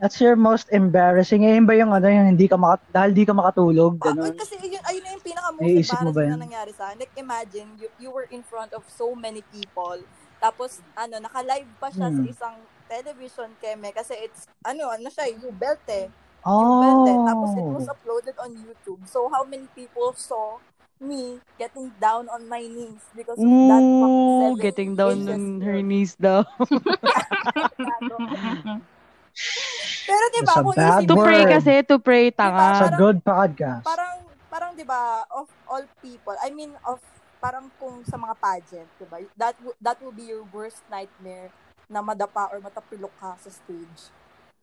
that's 0.00 0.16
your 0.20 0.36
most 0.36 0.68
embarrassing. 0.72 1.44
Ngayon 1.44 1.64
ba 1.68 1.76
yung 1.76 1.92
ano, 1.92 2.08
yung 2.08 2.32
hindi 2.34 2.48
ka 2.48 2.56
maka, 2.56 2.80
dahil 2.88 3.12
di 3.12 3.28
ka 3.28 3.36
makatulog, 3.36 4.00
Ah, 4.00 4.08
ganun. 4.08 4.32
wait, 4.32 4.40
kasi 4.40 4.56
yun, 4.64 4.80
ayun 4.88 5.02
na 5.04 5.10
yung 5.12 5.24
pinaka-most 5.28 5.60
Naiisip 5.60 5.92
embarrassing 5.92 6.30
na 6.32 6.40
nangyari 6.40 6.72
sa 6.72 6.88
akin. 6.88 6.96
Like, 7.04 7.14
imagine, 7.20 7.68
you, 7.76 7.88
you 8.00 8.08
were 8.08 8.24
in 8.32 8.40
front 8.40 8.72
of 8.72 8.88
so 8.88 9.12
many 9.12 9.44
people. 9.52 10.00
Tapos, 10.40 10.80
ano, 10.96 11.20
naka-live 11.20 11.68
pa 11.76 11.92
siya 11.92 12.08
sa 12.08 12.16
Hmm. 12.16 12.24
isang 12.24 12.56
television 12.88 13.52
keme 13.60 13.92
kasi 13.92 14.16
it's, 14.16 14.48
ano, 14.64 14.88
ano 14.88 15.12
siya, 15.12 15.28
you 15.28 15.52
belt 15.52 15.84
eh. 15.92 16.08
You 16.56 16.80
belt 16.80 17.04
eh. 17.04 17.20
Tapos, 17.20 17.52
it 17.52 17.68
was 17.68 17.84
Oh. 17.84 17.92
uploaded 17.92 18.36
on 18.40 18.56
YouTube. 18.56 19.04
So, 19.04 19.28
how 19.28 19.44
many 19.44 19.68
people 19.76 20.16
saw 20.16 20.56
me 20.96 21.44
getting 21.60 21.92
down 22.00 22.32
on 22.32 22.48
my 22.48 22.64
knees 22.64 23.04
because 23.12 23.36
of 23.40 23.52
that 23.68 23.84
fucking 24.00 24.32
Ooh, 24.32 24.56
getting 24.60 24.96
down 24.96 25.28
on 25.28 25.60
her 25.64 25.80
knees 25.84 26.16
daw. 26.16 26.44
Pero 30.10 30.24
di 30.28 30.40
ba, 30.42 30.54
kung 30.56 30.74
isipin 30.74 31.06
to 31.06 31.14
mo, 31.14 31.22
pray 31.22 31.42
kasi, 31.46 31.72
to 31.82 31.96
pray, 31.98 32.24
Sa 32.28 32.36
tanga. 32.36 32.58
parang- 32.58 32.98
good 32.98 33.18
podcast. 33.20 33.82
parang 33.82 34.16
parang 34.50 34.70
'di 34.74 34.82
ba 34.82 35.02
of 35.30 35.46
all 35.64 35.86
people 36.00 36.34
I 36.36 36.50
mean 36.50 36.74
of 36.82 36.98
parang 37.38 37.70
kung 37.78 38.02
sa 38.02 38.18
mga 38.18 38.34
pageant 38.36 38.90
'di 38.98 39.06
ba 39.06 39.22
that 39.38 39.54
that 39.78 39.96
will 40.02 40.10
be 40.10 40.26
your 40.26 40.42
worst 40.50 40.82
nightmare 40.90 41.54
na 41.86 42.02
madapa 42.02 42.50
or 42.50 42.58
matapilok 42.58 43.14
ka 43.14 43.38
sa 43.38 43.46
stage 43.46 44.10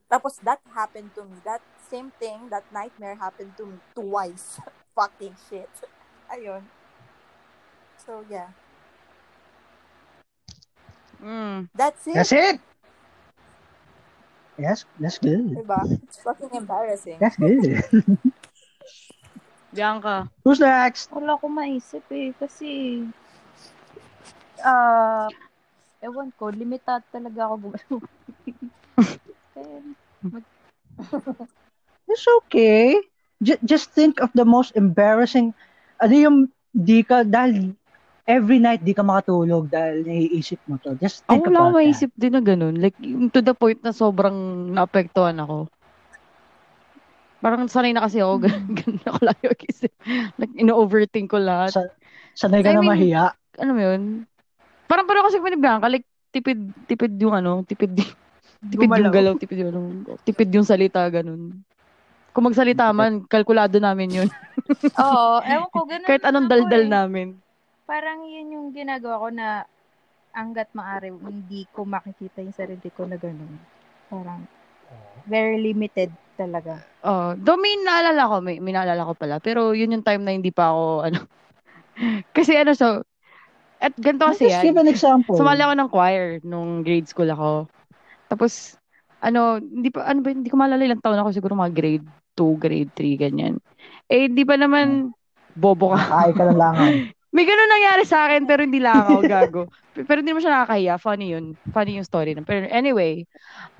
tapos 0.07 0.43
that 0.43 0.59
happened 0.71 1.11
to 1.11 1.23
me 1.23 1.39
that 1.41 1.63
same 1.81 2.11
thing 2.19 2.51
that 2.51 2.67
nightmare 2.69 3.15
happened 3.15 3.55
to 3.55 3.63
me 3.65 3.79
twice 3.93 4.59
fucking 4.97 5.39
shit 5.47 5.71
ayun 6.27 6.67
so 7.97 8.27
yeah 8.27 8.51
Mm. 11.17 11.65
that's 11.73 12.05
it 12.05 12.13
That's 12.13 12.29
it! 12.29 12.61
Yes, 14.57 14.85
that's 14.97 15.21
good. 15.21 15.53
'di 15.53 15.61
ba 15.65 15.85
it's 15.85 16.17
fucking 16.25 16.49
embarrassing 16.53 17.17
That's 17.21 17.37
good. 17.37 17.61
Bianca. 19.77 20.25
Who's 20.41 20.57
next? 20.59 21.11
Wala 21.13 21.37
ko 21.37 21.45
maisip 21.51 22.01
eh. 22.09 22.33
Kasi, 22.39 23.03
ah, 24.63 25.27
ewan 26.01 26.31
ko, 26.33 26.49
limited 26.49 27.03
talaga 27.13 27.45
ako 27.45 27.55
gumalaw. 27.67 27.99
It's 32.07 32.23
okay. 32.43 32.95
J- 33.43 33.59
just 33.67 33.91
think 33.91 34.23
of 34.23 34.31
the 34.33 34.47
most 34.47 34.71
embarrassing, 34.79 35.51
ano 35.99 36.15
yung 36.15 36.37
di 36.71 37.03
ka, 37.03 37.27
dahil 37.27 37.75
every 38.27 38.59
night 38.59 38.83
di 38.83 38.91
ka 38.91 39.01
makatulog 39.01 39.71
dahil 39.71 40.03
naiisip 40.03 40.59
mo 40.67 40.75
to. 40.83 40.93
Just 40.99 41.23
think 41.25 41.47
Ako 41.47 41.49
wala 41.49 41.55
about 41.55 41.63
akong 41.71 41.77
maisip 41.79 42.11
din 42.19 42.35
na 42.35 42.43
ganun. 42.43 42.75
Like, 42.75 42.99
yung 42.99 43.31
to 43.31 43.39
the 43.39 43.55
point 43.55 43.79
na 43.81 43.95
sobrang 43.95 44.35
naapektuhan 44.75 45.39
ako. 45.39 45.71
Parang 47.39 47.71
sanay 47.71 47.95
na 47.95 48.03
kasi 48.03 48.19
ako, 48.19 48.43
ganun, 48.43 48.67
ganun 48.83 49.03
ako 49.07 49.19
lagi 49.23 49.43
mag-isip. 49.47 49.91
Like, 50.35 50.53
ino-overthink 50.59 51.31
ko 51.31 51.39
lahat. 51.39 51.71
Sa- 51.71 51.87
that. 51.87 51.95
Sanay 52.37 52.61
ka 52.61 52.69
I 52.69 52.77
na 52.77 52.83
mean, 52.83 52.91
mahiya. 52.93 53.25
ano 53.57 53.71
mo 53.73 53.81
yun? 53.81 54.01
Parang 54.85 55.07
parang 55.09 55.25
kasi 55.25 55.39
ni 55.41 55.57
Bianca, 55.57 55.87
like, 55.89 56.05
tipid, 56.29 56.59
tipid 56.85 57.15
yung 57.17 57.33
ano, 57.33 57.63
tipid, 57.63 57.95
tipid 58.71 58.91
yung 58.91 59.09
Gumalaw. 59.09 59.09
galaw, 59.09 59.33
tipid 59.39 59.57
yung, 59.63 59.71
ano, 59.73 59.79
tipid 60.21 60.51
yung 60.53 60.67
salita, 60.67 61.01
ganun. 61.09 61.63
Kung 62.35 62.45
magsalita 62.45 62.93
man, 62.93 63.25
kalkulado 63.25 63.81
namin 63.81 64.21
yun. 64.21 64.29
oo, 64.99 65.41
ewan 65.49 65.69
ko, 65.73 65.79
ganun 65.89 66.05
Kahit 66.05 66.23
anong 66.27 66.45
daldal 66.51 66.85
eh. 66.85 66.91
namin. 66.91 67.27
Parang 67.87 68.27
yun 68.27 68.51
yung 68.51 68.67
ginagawa 68.75 69.15
ko 69.23 69.27
na 69.31 69.63
hanggat 70.35 70.69
maaari, 70.75 71.09
hindi 71.09 71.65
ko 71.73 71.87
makikita 71.87 72.43
yung 72.43 72.53
sarili 72.53 72.89
ko 72.93 73.07
na 73.07 73.15
ganun. 73.17 73.57
Parang, 74.11 74.43
very 75.25 75.57
limited 75.59 76.11
talaga. 76.37 76.83
Oh, 77.01 77.33
though 77.33 77.57
may 77.57 77.73
naalala 77.81 78.29
ko, 78.29 78.35
may, 78.43 78.61
may 78.61 78.75
naalala 78.75 79.07
ko 79.07 79.13
pala. 79.17 79.35
Pero 79.41 79.73
yun 79.73 79.97
yung 79.97 80.05
time 80.05 80.21
na 80.21 80.35
hindi 80.35 80.53
pa 80.53 80.69
ako, 80.69 81.09
ano. 81.09 81.19
kasi 82.37 82.53
ano, 82.53 82.77
so, 82.77 83.01
at 83.77 83.93
ganito 83.97 84.29
kasi 84.29 84.49
Just 84.49 84.61
give 84.61 84.77
yan. 84.77 84.85
an 84.85 84.89
example. 84.91 85.35
Sumali 85.37 85.61
ako 85.63 85.73
ng 85.73 85.89
choir 85.89 86.25
nung 86.45 86.85
grade 86.85 87.09
school 87.09 87.29
ako. 87.29 87.65
Tapos, 88.29 88.77
ano, 89.23 89.57
hindi 89.57 89.89
pa, 89.89 90.05
ano 90.05 90.21
ba, 90.21 90.29
hindi 90.29 90.51
ko 90.51 90.55
maalala 90.59 90.85
ilang 90.85 91.01
taon 91.01 91.17
ako, 91.17 91.29
siguro 91.33 91.57
mga 91.57 91.73
grade 91.73 92.07
2, 92.37 92.53
grade 92.61 92.91
3, 92.93 93.17
ganyan. 93.17 93.57
Eh, 94.05 94.29
hindi 94.29 94.45
pa 94.45 94.59
naman 94.59 95.09
bobo 95.57 95.97
ka. 95.97 96.03
Ay 96.13 96.31
ka 96.37 96.45
lang. 96.53 96.75
May 97.37 97.45
ganun 97.45 97.69
nangyari 97.69 98.01
sa 98.09 98.25
akin, 98.25 98.49
pero 98.49 98.65
hindi 98.65 98.81
lang 98.81 99.05
ako, 99.05 99.13
gago. 99.29 99.61
Pero 100.09 100.21
hindi 100.21 100.29
naman 100.29 100.45
siya 100.45 100.53
nakakahiya. 100.61 100.95
Funny 101.01 101.27
yun. 101.33 101.45
Funny 101.73 101.97
yung 101.97 102.05
story. 102.05 102.37
na. 102.37 102.45
Pero 102.45 102.69
anyway, 102.69 103.25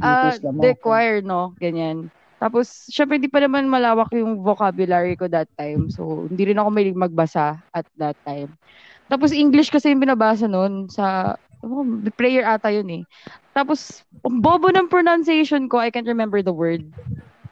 uh, 0.01 0.33
the 0.61 0.73
choir, 0.77 1.21
no? 1.21 1.53
Ganyan. 1.61 2.09
Tapos, 2.37 2.89
syempre, 2.89 3.17
hindi 3.17 3.29
pa 3.29 3.41
naman 3.41 3.69
malawak 3.69 4.13
yung 4.13 4.41
vocabulary 4.41 5.17
ko 5.17 5.25
that 5.29 5.49
time. 5.57 5.89
So, 5.89 6.29
hindi 6.29 6.53
rin 6.53 6.61
ako 6.61 6.69
may 6.69 6.89
magbasa 6.93 7.61
at 7.73 7.85
that 7.97 8.17
time. 8.25 8.53
Tapos, 9.09 9.33
English 9.33 9.73
kasi 9.73 9.89
yung 9.93 10.01
binabasa 10.01 10.45
nun 10.45 10.89
sa, 10.89 11.37
oh, 11.65 11.85
prayer 12.13 12.45
ata 12.45 12.69
yun 12.69 13.01
eh. 13.01 13.03
Tapos, 13.57 14.05
bobo 14.21 14.69
ng 14.69 14.89
pronunciation 14.89 15.65
ko, 15.65 15.81
I 15.81 15.89
can't 15.89 16.09
remember 16.09 16.41
the 16.45 16.53
word. 16.53 16.85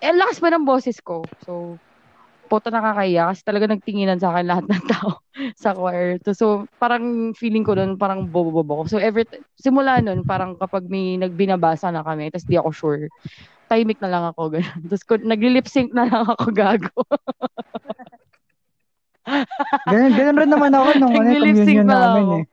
Eh, 0.06 0.14
lakas 0.14 0.38
pa 0.38 0.54
ng 0.54 0.66
boses 0.70 1.02
ko. 1.02 1.26
So, 1.46 1.82
puta 2.46 2.70
nakakaya 2.70 3.34
kasi 3.34 3.42
talaga 3.42 3.66
nagtinginan 3.74 4.22
sa 4.22 4.32
akin 4.34 4.46
lahat 4.46 4.66
ng 4.70 4.84
tao 4.86 5.20
sa 5.62 5.74
choir. 5.74 6.22
So, 6.24 6.32
so 6.34 6.46
parang 6.78 7.34
feeling 7.34 7.66
ko 7.66 7.74
nun, 7.74 7.98
parang 7.98 8.30
bobo-bobo 8.30 8.86
ko. 8.86 8.96
So, 8.96 8.98
every, 9.02 9.26
t- 9.26 9.42
simula 9.58 10.00
nun, 10.00 10.24
parang 10.24 10.56
kapag 10.58 10.86
may 10.88 11.18
nagbinabasa 11.18 11.90
na 11.90 12.06
kami, 12.06 12.30
tapos 12.30 12.48
di 12.48 12.56
ako 12.58 12.70
sure, 12.72 13.04
timing 13.70 14.00
na 14.02 14.10
lang 14.12 14.24
ako. 14.30 14.42
Ganun. 14.56 14.80
Tapos 14.90 15.04
nagli-lip 15.26 15.68
sync 15.68 15.90
na 15.92 16.06
lang 16.06 16.26
ako 16.30 16.46
gago. 16.54 16.94
Ganun, 19.90 20.14
ganun 20.14 20.38
rin 20.38 20.50
naman 20.50 20.74
ako 20.74 20.90
nung 20.98 21.14
ano, 21.18 21.32
communion 21.42 21.86
na 21.86 21.98
namin 22.10 22.24
ako. 22.26 22.36
eh. 22.38 22.46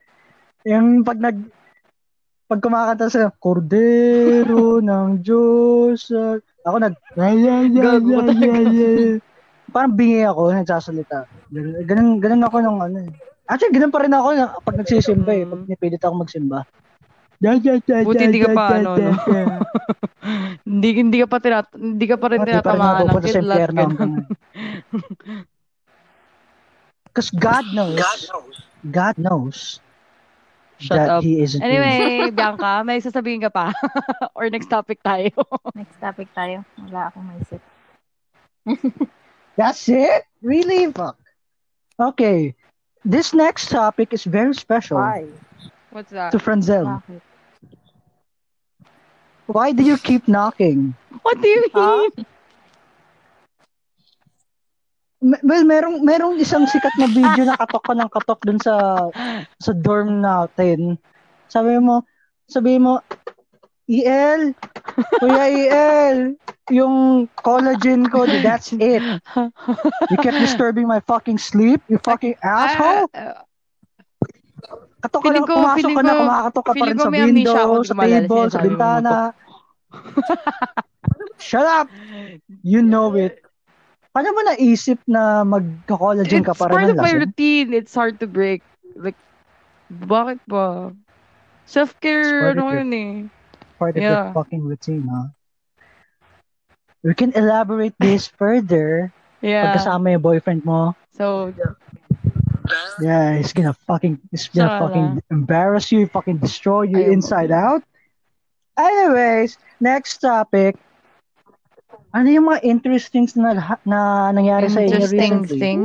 Yung 0.72 0.88
pag 1.04 1.18
nag 1.20 1.38
pag 2.48 2.60
kumakanta 2.60 3.08
sa 3.08 3.32
Cordero 3.32 4.80
ng 4.84 5.24
Diyos. 5.24 6.12
ah, 6.12 6.36
ako 6.68 6.76
nag 6.80 6.94
yeah, 7.16 7.64
Gago 7.72 8.08
yeah, 8.08 8.24
talaga. 8.28 8.44
yeah, 8.44 8.60
yeah. 8.68 9.31
Parang 9.72 9.92
bingi 9.92 10.22
ako 10.22 10.52
nagsasalita. 10.52 11.24
Ganun, 11.48 11.72
ganun, 11.82 12.08
ganun 12.20 12.44
ako 12.44 12.56
nung 12.60 12.78
ano. 12.78 13.00
eh. 13.00 13.10
Actually, 13.44 13.74
ganun 13.74 13.90
pa 13.90 14.04
rin 14.04 14.12
ako 14.12 14.28
na- 14.32 14.54
pag 14.60 14.76
nagsisimba 14.76 15.32
eh. 15.32 15.44
Pag 15.44 15.66
nipilit 15.66 15.98
ako 15.98 16.14
magsimba. 16.20 16.62
Yeah, 17.42 17.58
yeah, 17.58 18.06
Buti 18.06 18.22
hindi 18.22 18.38
ka 18.38 18.54
pa, 18.54 18.78
ano, 18.78 18.94
no? 18.94 19.10
hindi, 20.68 20.88
hindi 20.94 21.18
ka 21.18 21.26
pa 21.26 21.42
tinat 21.42 21.66
hindi 21.74 22.06
ka 22.06 22.14
pa 22.14 22.26
rin 22.30 22.46
tinatamaan 22.46 23.02
ng 23.02 23.18
kidlat. 23.18 23.66
Because 27.10 27.34
God 27.42 27.66
knows 27.74 27.98
God 28.94 29.18
knows 29.18 29.82
Shut 30.78 30.98
that 30.98 31.10
up. 31.10 31.22
he 31.22 31.42
isn't 31.42 31.58
really- 31.58 31.78
Anyway, 31.78 32.30
Bianca, 32.38 32.82
may 32.82 32.98
sasabihin 32.98 33.42
ka 33.42 33.50
pa? 33.50 33.70
Or 34.34 34.46
next 34.46 34.66
topic 34.66 35.02
tayo? 35.02 35.30
Next 35.74 35.98
topic 35.98 36.30
tayo. 36.30 36.62
Wala 36.78 37.10
akong 37.10 37.26
maisip. 37.26 37.62
That's 39.56 39.88
it? 39.88 40.24
Really? 40.42 40.92
Fuck. 40.92 41.18
Okay. 41.98 42.54
This 43.04 43.34
next 43.34 43.68
topic 43.70 44.12
is 44.12 44.24
very 44.24 44.54
special 44.54 44.98
Why? 44.98 45.26
What's 45.90 46.10
that? 46.10 46.32
to 46.32 46.38
Franzel. 46.38 47.02
Why 49.46 49.72
do 49.72 49.82
you 49.82 49.98
keep 49.98 50.28
knocking? 50.28 50.94
What 51.22 51.40
do 51.40 51.48
you 51.48 51.64
Huh? 51.72 52.08
mean? 52.16 52.26
Well, 55.22 55.62
merong 55.62 56.02
merong 56.02 56.34
isang 56.42 56.66
sikat 56.66 56.98
na 56.98 57.06
video 57.06 57.46
na 57.46 57.54
katok 57.54 57.82
ko 57.86 57.92
ng 57.94 58.10
katok 58.10 58.40
dun 58.42 58.58
sa 58.58 58.74
sa 59.62 59.70
dorm 59.70 60.18
natin. 60.18 60.98
Sabi 61.46 61.78
mo, 61.78 62.02
sabi 62.50 62.82
mo, 62.82 62.98
EL, 63.92 64.56
Kuya 65.20 65.44
EL, 65.52 66.18
yung 66.72 67.28
collagen 67.44 68.08
ko, 68.08 68.24
that's 68.24 68.72
it. 68.72 69.04
You 70.08 70.16
kept 70.16 70.40
disturbing 70.40 70.88
my 70.88 71.00
fucking 71.04 71.36
sleep, 71.36 71.84
you 71.92 72.00
fucking 72.00 72.40
asshole. 72.40 73.12
Ah, 73.12 73.44
Katok 75.02 75.20
ka 75.20 75.28
feeling 75.28 75.42
na, 75.42 75.44
ko- 75.44 75.52
pumasok 75.60 75.76
feeling 75.76 75.98
ka 75.98 76.02
na, 76.02 76.12
ko- 76.14 76.20
kumakatok 76.24 76.64
ka 76.64 76.72
pa 76.72 76.84
rin 76.86 76.96
ko 76.96 77.02
sa 77.02 77.10
window, 77.12 77.54
ako, 77.58 77.74
sa 77.84 77.94
table, 78.00 78.44
sa 78.48 78.58
bintana. 78.62 79.16
Shut 81.42 81.66
up! 81.66 81.88
You 82.62 82.80
know 82.80 83.12
it. 83.18 83.42
Paano 84.14 84.28
mo 84.32 84.40
naisip 84.46 85.00
na 85.08 85.42
magka-collagen 85.42 86.44
ka 86.44 86.52
It's 86.52 86.60
para 86.60 86.72
part 86.72 86.84
ng 86.86 86.94
of 86.94 87.00
my 87.02 87.12
routine. 87.12 87.72
It's 87.72 87.92
hard 87.96 88.20
to 88.20 88.28
break. 88.28 88.62
Like, 88.94 89.16
bakit 89.90 90.38
ba? 90.46 90.92
It's 91.64 91.72
Self-care, 91.72 92.54
part 92.54 92.56
ano 92.56 92.72
yun 92.72 92.90
eh. 92.94 93.12
Part 93.82 93.98
of 93.98 94.02
Yeah. 94.06 94.30
your 94.30 94.38
fucking 94.38 94.62
routine, 94.62 95.10
huh? 95.10 95.34
We 97.02 97.18
can 97.18 97.34
elaborate 97.34 97.98
this 97.98 98.30
further 98.30 99.10
Yeah. 99.42 99.74
pagkasama 99.74 100.14
yung 100.14 100.22
boyfriend 100.22 100.62
mo. 100.62 100.94
So, 101.18 101.50
Yeah, 103.02 103.34
he's 103.34 103.50
gonna 103.50 103.74
fucking, 103.90 104.22
he's 104.30 104.46
gonna 104.46 104.70
Sana. 104.70 104.80
fucking 104.86 105.08
embarrass 105.34 105.90
you, 105.90 106.06
fucking 106.06 106.38
destroy 106.38 106.86
you 106.86 107.02
Ayaw 107.02 107.10
mo. 107.10 107.14
inside 107.18 107.50
out. 107.50 107.82
Anyways, 108.78 109.58
next 109.82 110.22
topic. 110.22 110.78
Ano 112.14 112.30
yung 112.30 112.46
mga 112.46 112.62
interesting 112.62 113.26
na, 113.34 113.58
na 113.82 114.30
nangyari 114.30 114.70
sa 114.70 114.78
inyo 114.86 114.94
interesting 114.94 115.42
recently? 115.42 115.58
thing. 115.58 115.80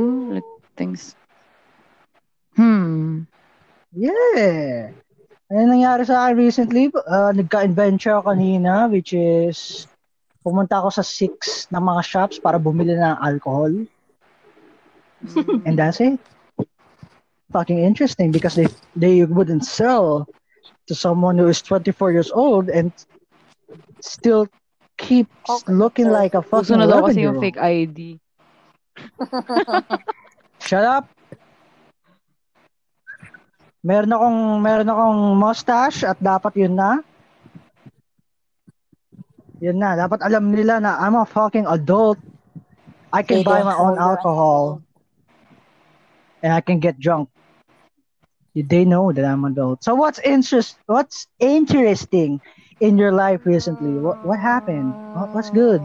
Things. 0.78 1.18
Hmm. 2.54 3.26
Yeah. 3.90 4.94
Ano 5.48 5.64
nangyari 5.64 6.04
sa 6.04 6.28
akin 6.28 6.36
recently? 6.36 6.92
Uh, 6.92 7.32
nagka-adventure 7.32 8.12
ako 8.12 8.36
kanina, 8.36 8.84
which 8.92 9.16
is 9.16 9.88
pumunta 10.44 10.76
ako 10.76 10.92
sa 10.92 11.04
six 11.04 11.64
na 11.72 11.80
mga 11.80 12.04
shops 12.04 12.36
para 12.36 12.60
bumili 12.60 12.92
ng 12.92 13.16
alcohol. 13.24 13.72
And 15.66 15.80
that's 15.80 16.04
it. 16.04 16.20
Fucking 17.48 17.80
interesting 17.80 18.28
because 18.28 18.60
they 18.60 18.68
they 18.92 19.24
wouldn't 19.24 19.64
sell 19.64 20.28
to 20.84 20.92
someone 20.92 21.40
who 21.40 21.48
is 21.48 21.64
24 21.64 22.12
years 22.12 22.28
old 22.28 22.68
and 22.68 22.92
still 24.04 24.52
keeps 25.00 25.32
Okay, 25.48 25.72
looking 25.72 26.12
like 26.12 26.36
a 26.36 26.44
Gusto 26.44 26.76
fucking 26.76 26.84
na 26.84 26.86
daw 26.92 27.00
11 27.00 27.08
kasi 27.08 27.20
yung 27.24 27.40
fake 27.40 27.60
ID. 27.60 27.98
Shut 30.68 30.84
up. 30.84 31.08
Meron 33.88 34.12
akong 34.12 34.40
meron 34.60 34.92
akong 34.92 35.20
mustache 35.40 36.04
at 36.04 36.20
dapat 36.20 36.52
yun 36.60 36.76
na. 36.76 37.00
Yun 39.64 39.80
na, 39.80 39.96
dapat 39.96 40.20
alam 40.20 40.52
nila 40.52 40.76
na 40.76 41.00
I'm 41.00 41.16
a 41.16 41.24
fucking 41.24 41.64
adult. 41.64 42.20
I 43.08 43.24
can 43.24 43.40
buy 43.40 43.64
my 43.64 43.72
own 43.72 43.96
alcohol 43.96 44.84
and 46.44 46.52
I 46.52 46.60
can 46.60 46.84
get 46.84 47.00
drunk. 47.00 47.32
They 48.52 48.84
know 48.84 49.08
that 49.08 49.24
I'm 49.24 49.48
adult. 49.48 49.80
So 49.80 49.96
what's 49.96 50.20
interest 50.20 50.76
what's 50.84 51.24
interesting 51.40 52.44
in 52.84 53.00
your 53.00 53.16
life 53.16 53.48
recently? 53.48 53.96
What 53.96 54.20
what 54.20 54.36
happened? 54.36 54.92
What, 55.16 55.32
what's 55.32 55.48
good? 55.48 55.80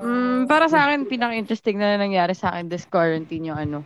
Mm, 0.00 0.48
para 0.48 0.72
sa 0.72 0.88
akin, 0.88 1.04
pinaka-interesting 1.04 1.76
na 1.76 2.00
nangyari 2.00 2.32
sa 2.32 2.52
akin 2.56 2.72
this 2.72 2.88
quarantine 2.88 3.52
yung 3.52 3.60
ano. 3.60 3.84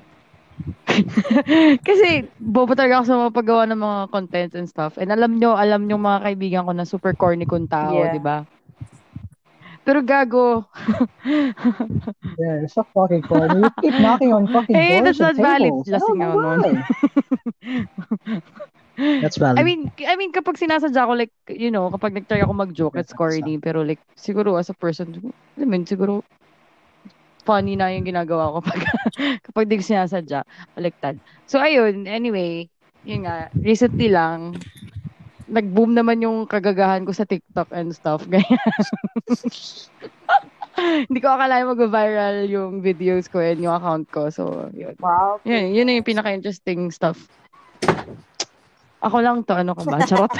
Kasi, 1.88 2.26
bobo 2.40 2.74
talaga 2.74 3.00
ako 3.00 3.04
sa 3.06 3.18
mga 3.26 3.32
paggawa 3.36 3.62
ng 3.68 3.80
mga 3.80 3.98
contents 4.10 4.54
and 4.56 4.66
stuff. 4.68 4.96
And 4.98 5.12
alam 5.12 5.36
nyo, 5.38 5.54
alam 5.54 5.86
nyo 5.86 5.96
mga 6.00 6.20
kaibigan 6.24 6.64
ko 6.66 6.72
na 6.74 6.88
super 6.88 7.12
corny 7.14 7.44
kong 7.46 7.68
tao, 7.70 7.92
Yeah. 7.94 8.12
di 8.14 8.20
ba? 8.22 8.42
Pero 9.84 10.04
gago. 10.04 10.64
Yeah, 12.38 12.62
it's 12.62 12.78
so 12.78 12.86
fucking 12.94 13.26
corny. 13.26 13.66
You 13.66 13.70
keep 13.82 13.98
knocking 13.98 14.30
on 14.30 14.46
fucking 14.54 14.70
Hey, 14.78 15.02
doors 15.02 15.18
that's 15.18 15.18
and 15.18 15.34
not 15.34 15.36
valid. 15.42 15.74
tables. 15.74 15.90
Know 15.90 16.38
nun. 16.38 16.38
why. 16.38 16.70
That's 19.22 19.38
valid. 19.38 19.58
I 19.58 19.62
mean, 19.62 19.90
I 20.06 20.14
mean 20.14 20.30
kapag 20.30 20.58
sinasadya 20.58 21.06
ko 21.06 21.12
like, 21.18 21.34
you 21.50 21.70
know, 21.70 21.90
kapag 21.90 22.14
nag-try 22.14 22.42
ako 22.42 22.54
mag-joke, 22.54 22.94
it's 22.98 23.10
corny, 23.14 23.58
pero 23.58 23.82
like 23.82 23.98
siguro 24.14 24.54
as 24.58 24.70
a 24.70 24.74
person, 24.74 25.18
I 25.58 25.66
mean, 25.66 25.82
siguro 25.86 26.22
funny 27.48 27.80
na 27.80 27.88
yung 27.88 28.04
ginagawa 28.04 28.52
ko 28.52 28.58
pag 28.60 28.80
kapag 29.48 29.64
di 29.72 29.80
ko 29.80 29.84
sinasadya, 29.88 30.44
baliktad. 30.76 31.16
So 31.48 31.56
ayun, 31.56 32.04
anyway, 32.04 32.68
yun 33.08 33.24
nga, 33.24 33.48
recently 33.56 34.12
lang 34.12 34.60
nag-boom 35.48 35.96
naman 35.96 36.20
yung 36.20 36.44
kagagahan 36.44 37.08
ko 37.08 37.12
sa 37.16 37.24
TikTok 37.24 37.72
and 37.72 37.96
stuff. 37.96 38.20
Ganyan. 38.32 38.60
Hindi 41.08 41.18
ko 41.18 41.28
akalain 41.32 41.66
mag-viral 41.66 42.46
yung 42.46 42.84
videos 42.84 43.26
ko 43.32 43.40
and 43.40 43.58
yung 43.64 43.74
account 43.74 44.06
ko. 44.12 44.28
So, 44.28 44.68
yun. 44.76 44.94
Wow. 45.00 45.40
Yun, 45.48 45.72
yun 45.72 45.88
yung 45.90 46.06
pinaka-interesting 46.06 46.92
stuff. 46.92 47.16
Ako 49.00 49.24
lang 49.24 49.42
to, 49.48 49.56
ano 49.56 49.72
ka 49.72 49.82
ba? 49.88 50.04
Charot. 50.04 50.30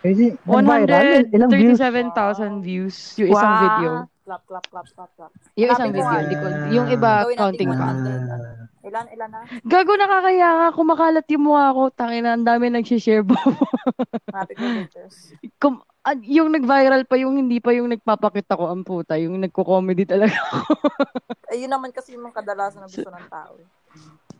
Crazy. 0.00 0.32
Nag-viral. 0.42 1.28
Ilang 1.28 1.50
views? 1.50 1.78
137,000 1.78 2.64
views 2.64 2.96
yung 3.18 3.30
isang 3.30 3.52
Wow. 3.52 3.60
video. 3.60 3.90
Clap, 4.24 4.42
clap, 4.46 4.64
clap, 4.70 4.86
clap, 4.94 5.10
clap. 5.18 5.32
Yung 5.58 5.70
isang 5.70 5.90
video. 5.90 6.06
mo. 6.06 6.16
Hindi 6.16 6.36
ko, 6.38 6.46
yung 6.70 6.86
iba, 6.88 7.12
Gawin 7.26 7.36
counting 7.36 7.68
pa. 7.68 7.86
100. 7.92 8.70
Ilan, 8.80 9.06
ilan 9.12 9.28
na? 9.28 9.40
Gago, 9.60 9.92
nakakaya 9.92 10.48
nga. 10.56 10.68
Kumakalat 10.72 11.26
yung 11.28 11.44
mukha 11.44 11.76
ko. 11.76 11.82
Tangina, 11.92 12.32
ang 12.32 12.46
dami. 12.46 12.70
Hanapin 12.72 12.94
ko 14.56 14.66
pictures. 14.80 15.16
Kum- 15.58 15.84
ah, 16.00 16.16
yung 16.16 16.48
nag-viral 16.48 17.04
pa, 17.04 17.20
yung 17.20 17.36
hindi 17.36 17.60
pa 17.60 17.76
yung 17.76 17.92
nagpapakita 17.92 18.56
ko 18.56 18.72
ang 18.72 18.86
puta. 18.86 19.20
Yung 19.20 19.36
nagko-comedy 19.36 20.08
talaga 20.08 20.32
ako. 20.32 20.72
Eh, 21.50 21.60
yun 21.60 21.68
naman 21.68 21.90
kasi 21.90 22.14
yung 22.14 22.24
mga 22.24 22.40
kadalasan 22.40 22.80
na 22.80 22.88
gusto 22.88 23.10
ng 23.10 23.28
tao. 23.28 23.52
eh. 23.58 23.66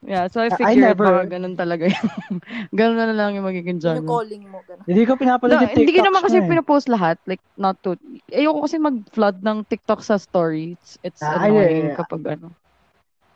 Yeah, 0.03 0.27
so 0.27 0.41
I 0.41 0.49
I 0.49 0.57
figured 0.57 0.97
never- 0.97 1.05
baka 1.25 1.31
ganun 1.31 1.55
talaga 1.55 1.85
yun. 1.87 2.07
ganun 2.79 2.97
na 2.97 3.13
lang 3.13 3.37
yung 3.37 3.45
magiging 3.45 3.79
Yung 3.79 3.85
genre. 3.85 4.07
calling 4.07 4.45
mo, 4.49 4.61
gano'n. 4.65 4.85
Hindi 4.85 5.03
ko 5.05 5.13
pinapanood 5.15 5.57
No, 5.57 5.63
yung 5.67 5.77
hindi 5.77 5.93
ko 5.93 6.03
naman 6.03 6.21
kasi 6.25 6.37
eh. 6.41 6.47
pinapost 6.47 6.87
lahat. 6.89 7.17
Like, 7.25 7.43
not 7.55 7.77
to. 7.83 7.97
Ayoko 8.29 8.65
kasi 8.65 8.77
mag-flood 8.79 9.41
ng 9.41 9.69
TikTok 9.69 10.01
sa 10.01 10.17
story. 10.17 10.75
It's, 10.75 10.97
it's 11.03 11.21
Ah, 11.21 11.45
annoying 11.45 11.91
yeah, 11.91 11.93
yeah. 11.93 11.99
kapag 11.99 12.23
ano. 12.39 12.49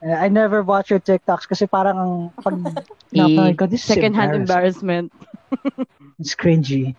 Uh, 0.01 0.13
I 0.13 0.29
never 0.29 0.61
watch 0.61 0.93
your 0.93 1.01
TikToks 1.01 1.49
kasi 1.49 1.65
parang 1.65 1.97
ang 1.97 2.13
pag 2.37 2.57
napanood 3.17 3.57
ko, 3.57 3.65
this 3.65 3.85
is 3.85 3.89
Second-hand 3.89 4.37
embarrassing. 4.37 4.85
embarrassment. 4.85 5.09
It's 6.21 6.37
cringy. 6.37 6.93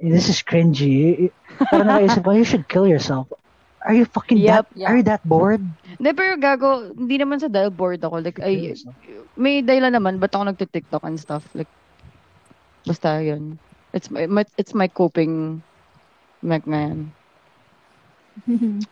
This 0.00 0.28
is 0.28 0.40
cringy. 0.40 1.28
Parang 1.68 1.88
naisip 1.88 2.24
ko, 2.24 2.32
you 2.32 2.44
should 2.44 2.64
kill 2.66 2.88
yourself. 2.88 3.28
Are 3.84 3.92
you 3.92 4.08
fucking 4.08 4.40
Yep. 4.40 4.72
that, 4.72 4.88
are 4.88 4.96
you 4.96 5.04
that 5.04 5.20
bored? 5.28 5.60
Hindi, 5.84 6.10
pero 6.16 6.40
gago, 6.40 6.88
hindi 6.96 7.20
naman 7.20 7.36
sa 7.36 7.52
dahil 7.52 7.68
bored 7.68 8.00
ako. 8.00 8.24
Like, 8.24 8.40
ay, 8.40 8.72
may 9.36 9.60
dahilan 9.60 9.92
naman, 9.92 10.16
ba't 10.16 10.32
ako 10.32 10.48
nagtitiktok 10.48 11.04
and 11.04 11.20
stuff. 11.20 11.44
Like, 11.52 11.68
basta 12.88 13.20
yun. 13.20 13.60
It's 13.92 14.08
my, 14.10 14.24
my 14.26 14.42
it's 14.56 14.72
my 14.74 14.88
coping 14.88 15.60
mech 16.42 16.64
na 16.66 16.78
yan. 16.90 16.98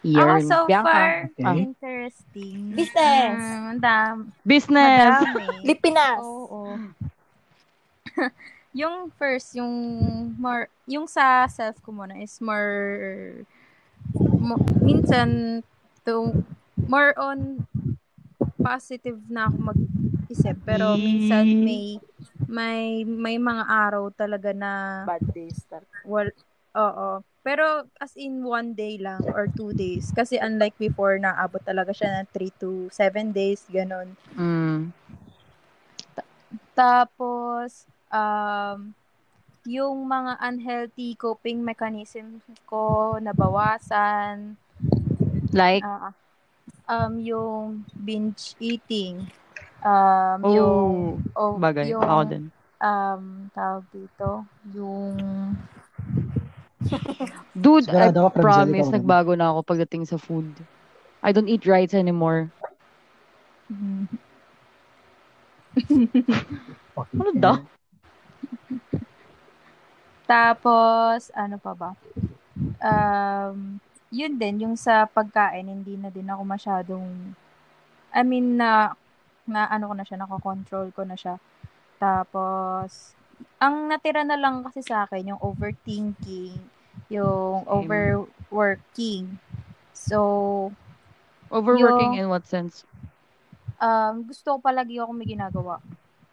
Ako 0.00 0.32
so 0.48 0.56
Bianca. 0.64 0.88
far, 0.88 1.28
Okay. 1.36 1.68
interesting. 1.68 2.72
Business. 2.72 3.40
Um, 3.40 3.76
madam, 3.76 4.14
Business! 4.48 4.96
madami. 4.96 5.44
Lipinas. 5.68 6.20
Oo. 6.24 6.76
yung 8.70 9.10
first, 9.18 9.54
yung 9.58 9.74
more, 10.38 10.70
yung 10.86 11.06
sa 11.10 11.46
self 11.50 11.78
ko 11.82 11.90
muna 11.90 12.18
is 12.22 12.38
more, 12.38 13.42
mo- 14.14 14.62
minsan, 14.82 15.60
to, 16.06 16.44
more 16.86 17.12
on 17.18 17.66
positive 18.60 19.18
na 19.26 19.48
ako 19.48 19.74
mag-isip. 19.74 20.56
Pero 20.62 20.94
minsan 20.94 21.44
may, 21.64 21.98
may, 22.46 23.02
may 23.04 23.36
mga 23.40 23.64
araw 23.66 24.12
talaga 24.14 24.54
na 24.54 25.02
Bad 25.08 25.24
days. 25.34 25.64
Well, 26.06 26.30
oo. 26.76 27.24
Pero 27.40 27.88
as 27.96 28.12
in 28.20 28.44
one 28.44 28.76
day 28.76 29.00
lang 29.00 29.24
or 29.32 29.48
two 29.48 29.72
days. 29.72 30.12
Kasi 30.12 30.36
unlike 30.36 30.76
before, 30.76 31.16
naabot 31.16 31.64
talaga 31.64 31.96
siya 31.96 32.20
ng 32.20 32.28
3 32.36 32.60
to 32.60 32.92
7 32.92 33.32
days, 33.32 33.64
ganon. 33.72 34.12
Mm. 34.36 34.92
Tapos, 36.76 37.88
um, 38.10 38.92
yung 39.66 40.06
mga 40.08 40.32
unhealthy 40.40 41.14
coping 41.14 41.60
mechanism 41.62 42.40
ko 42.66 43.16
nabawasan. 43.20 44.56
Like, 45.52 45.82
Ah, 45.84 46.14
um, 46.90 47.18
yung 47.22 47.84
binge 48.06 48.54
eating. 48.58 49.26
Um, 49.82 50.38
yung, 50.44 50.78
oh, 51.34 51.54
oh, 51.54 51.54
bagay. 51.58 51.90
yung, 51.90 52.02
Ako 52.04 52.22
din. 52.28 52.44
um, 52.82 53.22
tawag 53.54 53.84
dito, 53.94 54.44
yung, 54.76 55.16
Dude, 57.60 57.88
I 57.90 58.10
promise, 58.32 58.88
nagbago 58.88 59.36
na 59.36 59.52
ako 59.52 59.60
pagdating 59.66 60.08
sa 60.08 60.16
food. 60.16 60.46
I 61.20 61.32
don't 61.32 61.48
eat 61.48 61.66
rice 61.68 61.92
anymore. 61.92 62.48
mm, 63.70 64.08
Ano 66.96 67.30
da? 67.36 67.79
Tapos, 70.30 71.30
ano 71.34 71.56
pa 71.58 71.72
ba? 71.74 71.90
Um, 72.78 73.82
yun 74.14 74.38
din, 74.38 74.62
yung 74.62 74.76
sa 74.78 75.06
pagkain, 75.06 75.66
hindi 75.66 75.98
na 75.98 76.10
din 76.10 76.30
ako 76.30 76.42
masyadong, 76.46 77.34
I 78.14 78.22
mean, 78.22 78.54
na, 78.54 78.94
na 79.46 79.66
ano 79.66 79.90
ko 79.90 79.94
na 79.98 80.06
siya, 80.06 80.18
nakakontrol 80.22 80.94
ko 80.94 81.02
na 81.02 81.18
siya. 81.18 81.38
Tapos, 81.98 83.14
ang 83.58 83.90
natira 83.90 84.22
na 84.22 84.38
lang 84.38 84.62
kasi 84.62 84.82
sa 84.86 85.06
akin, 85.06 85.34
yung 85.34 85.40
overthinking, 85.42 86.58
yung 87.10 87.66
overworking. 87.66 89.38
So, 89.94 90.70
Overworking 91.50 92.14
Yung- 92.14 92.30
in 92.30 92.30
what 92.30 92.46
sense? 92.46 92.86
um, 93.82 94.22
gusto 94.22 94.54
ko 94.54 94.58
palagi 94.62 95.02
ako 95.02 95.10
may 95.10 95.26
ginagawa. 95.26 95.82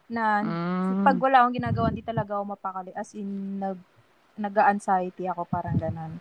Na, 0.08 0.40
Mm. 0.40 1.04
pag 1.04 1.16
wala 1.20 1.44
akong 1.44 1.56
ginagawa, 1.60 1.92
hindi 1.92 2.00
talaga 2.00 2.40
ako 2.40 2.56
mapakali. 2.56 2.90
As 2.96 3.12
in, 3.12 3.60
nag, 3.60 3.76
nag-anxiety 4.40 5.28
ako, 5.28 5.44
parang 5.44 5.76
ganon. 5.76 6.16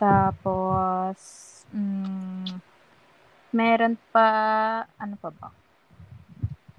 Tapos, 0.00 1.18
mm, 1.68 2.58
meron 3.52 3.94
pa, 4.08 4.28
ano 4.96 5.14
pa 5.20 5.28
ba? 5.28 5.48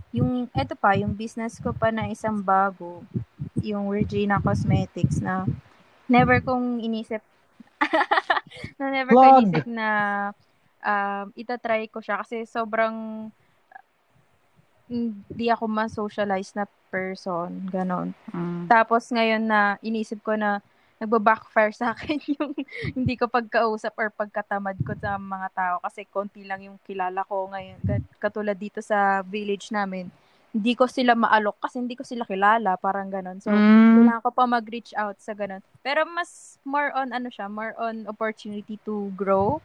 Yung, 0.10 0.49
eto 0.57 0.74
pa, 0.74 0.97
yung 0.97 1.14
business 1.14 1.62
ko 1.62 1.70
pa 1.70 1.93
na 1.93 2.10
isang 2.10 2.41
bago, 2.41 3.05
yung 3.62 3.93
Regina 3.93 4.41
Cosmetics 4.41 5.22
na 5.22 5.45
never 6.10 6.41
kong 6.41 6.82
inisip, 6.82 7.22
na 8.82 8.89
never 8.89 9.14
ko 9.14 9.22
Plug! 9.22 9.45
inisip 9.45 9.66
na 9.70 9.89
um, 10.82 11.26
itatry 11.38 11.86
ko 11.93 12.01
siya 12.01 12.26
kasi 12.26 12.49
sobrang 12.49 13.30
hindi 14.89 15.47
ako 15.47 15.69
ma-socialize 15.69 16.57
na 16.57 16.65
person, 16.89 17.69
ganon. 17.69 18.17
Mm. 18.33 18.65
Tapos 18.65 19.05
ngayon 19.07 19.45
na 19.45 19.77
inisip 19.79 20.19
ko 20.19 20.33
na 20.33 20.59
nagba-backfire 20.99 21.71
sa 21.71 21.85
akin 21.95 22.19
yung 22.35 22.51
hindi 22.91 23.15
ko 23.15 23.29
pagkausap 23.29 23.93
or 23.95 24.09
pagkatamad 24.09 24.75
ko 24.83 24.91
sa 24.93 25.15
mga 25.15 25.47
tao 25.53 25.75
kasi 25.79 26.03
konti 26.03 26.43
lang 26.43 26.65
yung 26.65 26.81
kilala 26.83 27.23
ko 27.23 27.47
ngayon. 27.47 27.79
Kat- 27.85 28.09
Katulad 28.19 28.57
dito 28.57 28.81
sa 28.81 29.21
village 29.21 29.71
namin, 29.71 30.11
hindi 30.49 30.73
ko 30.73 30.89
sila 30.89 31.13
maalok 31.13 31.61
kasi 31.61 31.77
hindi 31.77 31.93
ko 31.93 32.01
sila 32.01 32.25
kilala, 32.25 32.73
parang 32.75 33.07
ganon. 33.07 33.37
So, 33.37 33.53
Mm. 33.53 33.95
kailangan 33.95 34.25
ko 34.25 34.31
pa 34.33 34.43
mag-reach 34.43 34.91
out 34.97 35.15
sa 35.21 35.31
ganun. 35.31 35.61
Pero 35.79 36.03
mas 36.03 36.57
more 36.65 36.89
on 36.91 37.13
ano 37.13 37.29
siya, 37.29 37.45
more 37.45 37.77
on 37.77 38.09
opportunity 38.09 38.81
to 38.81 39.13
grow 39.13 39.61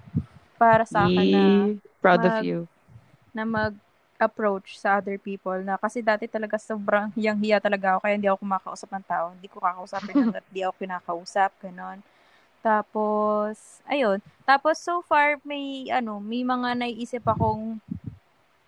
para 0.55 0.85
sa 0.85 1.09
akin 1.09 1.27
na. 1.27 1.43
Proud 1.99 2.23
of 2.23 2.37
mag- 2.39 2.45
you. 2.45 2.61
na 3.35 3.43
mag-approach 4.15 4.79
sa 4.79 5.03
other 5.03 5.19
people 5.19 5.59
na 5.67 5.75
kasi 5.75 5.99
dati 5.99 6.31
talaga 6.31 6.55
sobrang 6.55 7.11
hiyang-hiya 7.19 7.59
talaga 7.59 7.99
ako 7.99 8.07
kaya 8.07 8.15
hindi 8.15 8.31
ako 8.31 8.39
kumakausap 8.47 8.89
ng 8.95 9.07
tao. 9.11 9.25
Hindi 9.35 9.49
ko 9.51 9.59
kakausapin 9.59 10.15
hanggat 10.23 10.45
di 10.55 10.63
ako 10.63 10.75
kinakausap, 10.79 11.51
ganon. 11.59 11.99
Tapos, 12.63 13.83
ayun. 13.91 14.23
Tapos 14.47 14.81
so 14.81 15.03
far 15.05 15.37
may 15.45 15.91
ano, 15.91 16.23
may 16.23 16.47
mga 16.47 16.79
naiisip 16.79 17.27
akong 17.27 17.77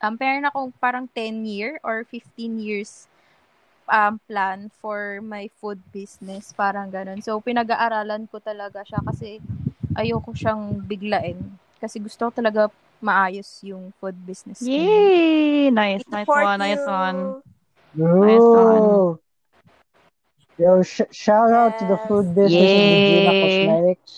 um, 0.03 0.15
meron 0.19 0.51
akong 0.51 0.71
parang 0.83 1.07
10 1.15 1.47
year 1.47 1.79
or 1.81 2.05
15 2.05 2.61
years 2.61 3.09
um, 3.89 4.19
plan 4.27 4.69
for 4.83 5.23
my 5.23 5.49
food 5.63 5.79
business, 5.95 6.53
parang 6.53 6.91
ganun. 6.91 7.23
So, 7.23 7.39
pinag-aaralan 7.39 8.27
ko 8.29 8.43
talaga 8.43 8.83
siya 8.83 9.01
kasi 9.01 9.39
ayoko 9.97 10.35
siyang 10.37 10.83
biglain. 10.85 11.39
Kasi 11.81 12.03
gusto 12.03 12.29
ko 12.29 12.33
talaga 12.35 12.69
maayos 13.03 13.49
yung 13.63 13.93
food 14.01 14.17
business. 14.27 14.61
ko. 14.61 14.69
Yay! 14.69 15.71
Nice, 15.71 16.05
nice 16.09 16.27
one, 16.27 16.59
nice 16.59 16.81
you. 16.81 16.87
one. 16.89 17.19
Nice 17.97 18.41
Ooh. 18.41 19.19
Yo, 20.57 20.81
sh- 20.83 21.13
shout 21.13 21.53
out 21.53 21.77
to 21.79 21.85
the 21.85 22.01
Yes. 22.01 22.09
food 22.09 22.27
business 22.33 22.65
of 22.65 22.81
Regina 22.89 23.33
Yay. 23.33 23.45
Cosmetics. 23.45 24.13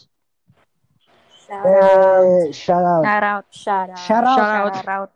Shout 1.49 1.67
out. 1.67 1.67
Hey, 1.67 2.53
shout 2.53 2.85
out. 2.85 3.03
Shout 3.03 3.25
out. 3.25 3.45
Shout 3.51 3.89
out. 3.91 3.99
Shout 3.99 4.25
out. 4.25 4.37
Shout 4.39 4.47
out. 4.47 4.75
Shout 4.77 4.89
out. 4.89 5.11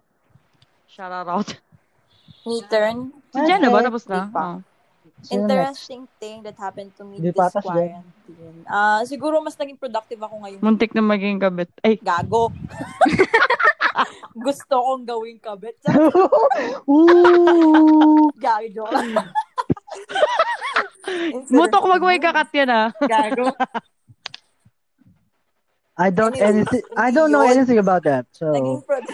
Shout 0.89 1.13
out. 1.29 1.49
Me 2.47 2.59
turn. 2.67 2.97
Si 3.31 3.39
Jenna 3.47 3.71
ba? 3.71 3.87
Tapos 3.87 4.03
na? 4.11 4.27
Oh. 4.35 4.59
Interesting 5.31 6.11
thing 6.19 6.43
that 6.43 6.59
happened 6.59 6.91
to 6.99 7.07
me 7.07 7.23
Di 7.23 7.31
this 7.31 7.37
quarantine. 7.37 8.03
Ah, 8.67 9.07
siguro 9.07 9.39
mas 9.39 9.55
naging 9.55 9.79
productive 9.79 10.19
ako 10.19 10.43
ngayon. 10.43 10.59
Muntik 10.59 10.91
na 10.97 11.03
maging 11.05 11.39
kabit. 11.39 11.71
Ay, 11.87 12.03
Gago. 12.03 12.51
Gusto 14.47 14.75
kong 14.83 15.07
gawing 15.07 15.39
kabit. 15.39 15.79
Ooh. 16.91 18.33
Gago. 18.35 18.83
joke 18.83 18.91
lang. 18.91 19.15
mutok 21.55 21.87
wag 21.87 22.03
may 22.03 22.19
kakat 22.19 22.51
yan 22.57 22.71
ah. 22.73 22.89
Gago. 23.07 23.55
I 25.93 26.09
don't 26.09 26.35
anything. 26.41 26.83
I 26.97 27.13
don't 27.13 27.31
know 27.31 27.45
anything 27.45 27.79
about 27.79 28.03
that. 28.09 28.25
Naging, 28.41 28.81
So 28.81 28.85
pro- 28.89 29.05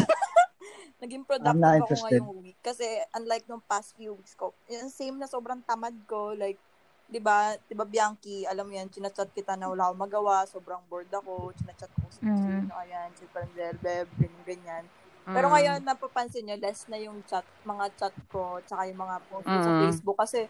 naging 1.09 1.25
productive 1.25 1.57
ako 1.65 1.81
interested. 1.81 2.21
ngayong 2.21 2.31
week. 2.39 2.59
Kasi 2.61 2.85
unlike 3.15 3.49
nung 3.49 3.65
past 3.65 3.97
few 3.97 4.13
weeks 4.13 4.37
ko, 4.37 4.53
yung 4.69 4.93
same 4.93 5.17
na 5.17 5.25
sobrang 5.25 5.65
tamad 5.65 5.97
ko. 6.05 6.37
Like, 6.37 6.61
di 7.09 7.17
ba, 7.17 7.57
di 7.59 7.73
ba 7.73 7.89
Bianchi, 7.89 8.45
alam 8.45 8.69
mo 8.69 8.77
yan, 8.77 8.93
chinachat 8.93 9.33
kita 9.33 9.57
na 9.57 9.73
wala 9.73 9.89
akong 9.89 10.05
magawa, 10.05 10.45
sobrang 10.45 10.85
bored 10.85 11.09
ako, 11.09 11.57
chinachat 11.57 11.89
ko 11.91 12.05
si 12.13 12.21
Mm. 12.21 12.37
sino, 12.69 12.77
ayan, 12.77 13.09
si 13.17 13.25
Pranzel, 13.27 13.81
Beb, 13.81 14.05
ganyan, 14.13 14.45
ganyan. 14.45 14.85
Pero 15.25 15.49
Mm. 15.49 15.53
ngayon, 15.55 15.79
napapansin 15.83 16.45
nyo, 16.45 16.57
less 16.59 16.85
na 16.85 17.01
yung 17.01 17.25
chat, 17.25 17.45
mga 17.65 17.89
chat 17.97 18.13
ko, 18.29 18.61
tsaka 18.63 18.85
yung 18.85 19.01
mga 19.01 19.17
post 19.25 19.49
ko 19.49 19.59
sa 19.59 19.73
Mm. 19.73 19.81
Facebook. 19.83 20.19
Kasi, 20.19 20.41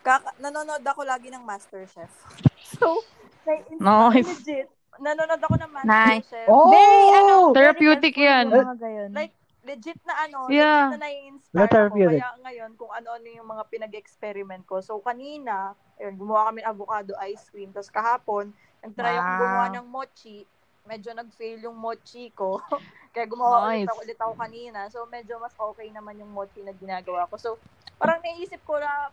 kaka- 0.00 0.34
nanonood 0.36 0.82
ako 0.82 1.06
lagi 1.06 1.30
ng 1.30 1.46
MasterChef. 1.46 2.10
So, 2.82 2.98
nai- 3.46 3.62
Nice. 3.78 4.26
legit, 4.28 4.66
nanonood 4.98 5.38
ako 5.38 5.54
ng 5.56 5.70
Nice. 5.80 6.26
MasterChef. 6.26 6.48
oh, 6.50 6.66
Very, 6.68 7.06
ano, 7.16 7.34
Therapeutic 7.54 8.14
yan. 8.18 8.46
mga 8.50 8.74
gayon. 8.76 9.10
Like, 9.14 9.37
legit 9.68 10.00
na 10.02 10.14
ano, 10.24 10.48
Yeah. 10.48 10.88
legit 10.88 10.94
na 10.96 11.00
nai-inspire 11.04 11.60
ako. 11.60 11.68
therapeutic. 11.68 12.18
Kaya 12.18 12.30
ngayon, 12.40 12.70
kung 12.74 12.88
ano-ano 12.90 13.26
yung 13.28 13.44
mga 13.46 13.64
pinag-experiment 13.68 14.64
ko. 14.64 14.80
So, 14.80 14.96
kanina, 14.98 15.54
ayun, 15.96 16.16
gumawa 16.16 16.48
kami 16.48 16.58
ng 16.58 16.66
avocado 16.66 17.12
ice 17.22 17.44
cream. 17.46 17.68
Tapos 17.68 17.92
kahapon, 17.92 18.44
nag-try 18.80 19.14
Wow. 19.14 19.28
gumawa 19.28 19.64
ng 19.70 19.86
mochi. 19.86 20.48
Medyo 20.82 21.12
nag-fail 21.12 21.60
yung 21.60 21.76
mochi 21.76 22.32
ko. 22.32 22.64
Kaya 23.12 23.26
gumawa 23.26 23.68
ulit 23.68 23.84
Nice. 23.84 23.90
ako, 23.90 24.00
ulit 24.02 24.18
ako 24.18 24.32
kanina. 24.34 24.80
So, 24.88 25.04
medyo 25.04 25.36
mas 25.36 25.52
okay 25.52 25.88
naman 25.90 26.16
yung 26.16 26.30
mochi 26.30 26.62
na 26.62 26.72
ginagawa 26.72 27.28
ko. 27.28 27.36
So, 27.36 27.50
parang 27.94 28.20
naisip 28.20 28.64
ko 28.64 28.80
na, 28.80 29.12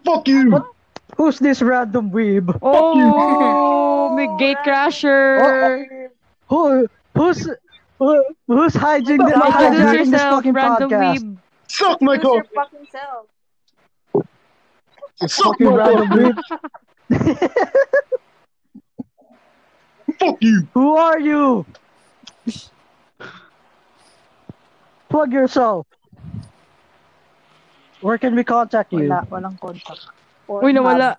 Fuck 0.00 0.28
you! 0.28 0.52
who's 1.16 1.38
this 1.38 1.60
random 1.60 2.10
weeb? 2.10 2.48
Oh, 2.60 4.10
may 4.10 4.28
gate 4.36 4.60
crasher. 4.62 5.40
Who 6.46 6.84
who's 7.14 7.40
who, 7.98 8.24
who's 8.46 8.72
hijacking, 8.74 9.18
the, 9.18 9.32
God. 9.34 9.74
Introduce 9.74 10.08
hijacking 10.08 10.10
this 10.10 10.22
fucking 10.22 10.52
random 10.52 10.90
podcast? 10.90 11.18
weeb. 11.18 11.38
Suck 11.68 12.02
my 12.02 12.16
choose 12.16 12.24
your 12.24 12.42
cock! 12.44 12.54
fucking 12.54 12.86
self. 12.90 13.26
Suck 15.26 15.58
Fucking 15.58 15.66
my 15.66 15.76
random 15.76 16.08
cock! 16.08 16.18
weeb. 16.18 17.50
Fuck 20.18 20.36
you! 20.40 20.68
Who 20.74 20.96
are 20.96 21.20
you? 21.20 21.66
Plug 25.08 25.32
yourself. 25.32 25.86
Where 28.00 28.18
can 28.18 28.34
we 28.34 28.44
contact 28.44 28.92
you? 28.92 29.08
Wala, 29.08 29.26
walang 29.30 29.60
contact. 29.60 30.10
Uy, 30.48 30.74
nawala. 30.74 31.16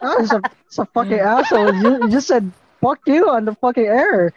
Oh, 0.00 0.22
it's 0.22 0.32
a, 0.32 0.40
it's 0.66 0.78
a 0.78 0.86
fucking 0.86 1.18
asshole. 1.18 1.74
You, 1.74 2.04
you 2.04 2.08
just 2.08 2.28
said 2.28 2.50
fuck 2.80 3.00
you 3.06 3.28
on 3.28 3.44
the 3.44 3.54
fucking 3.54 3.86
air. 3.86 4.32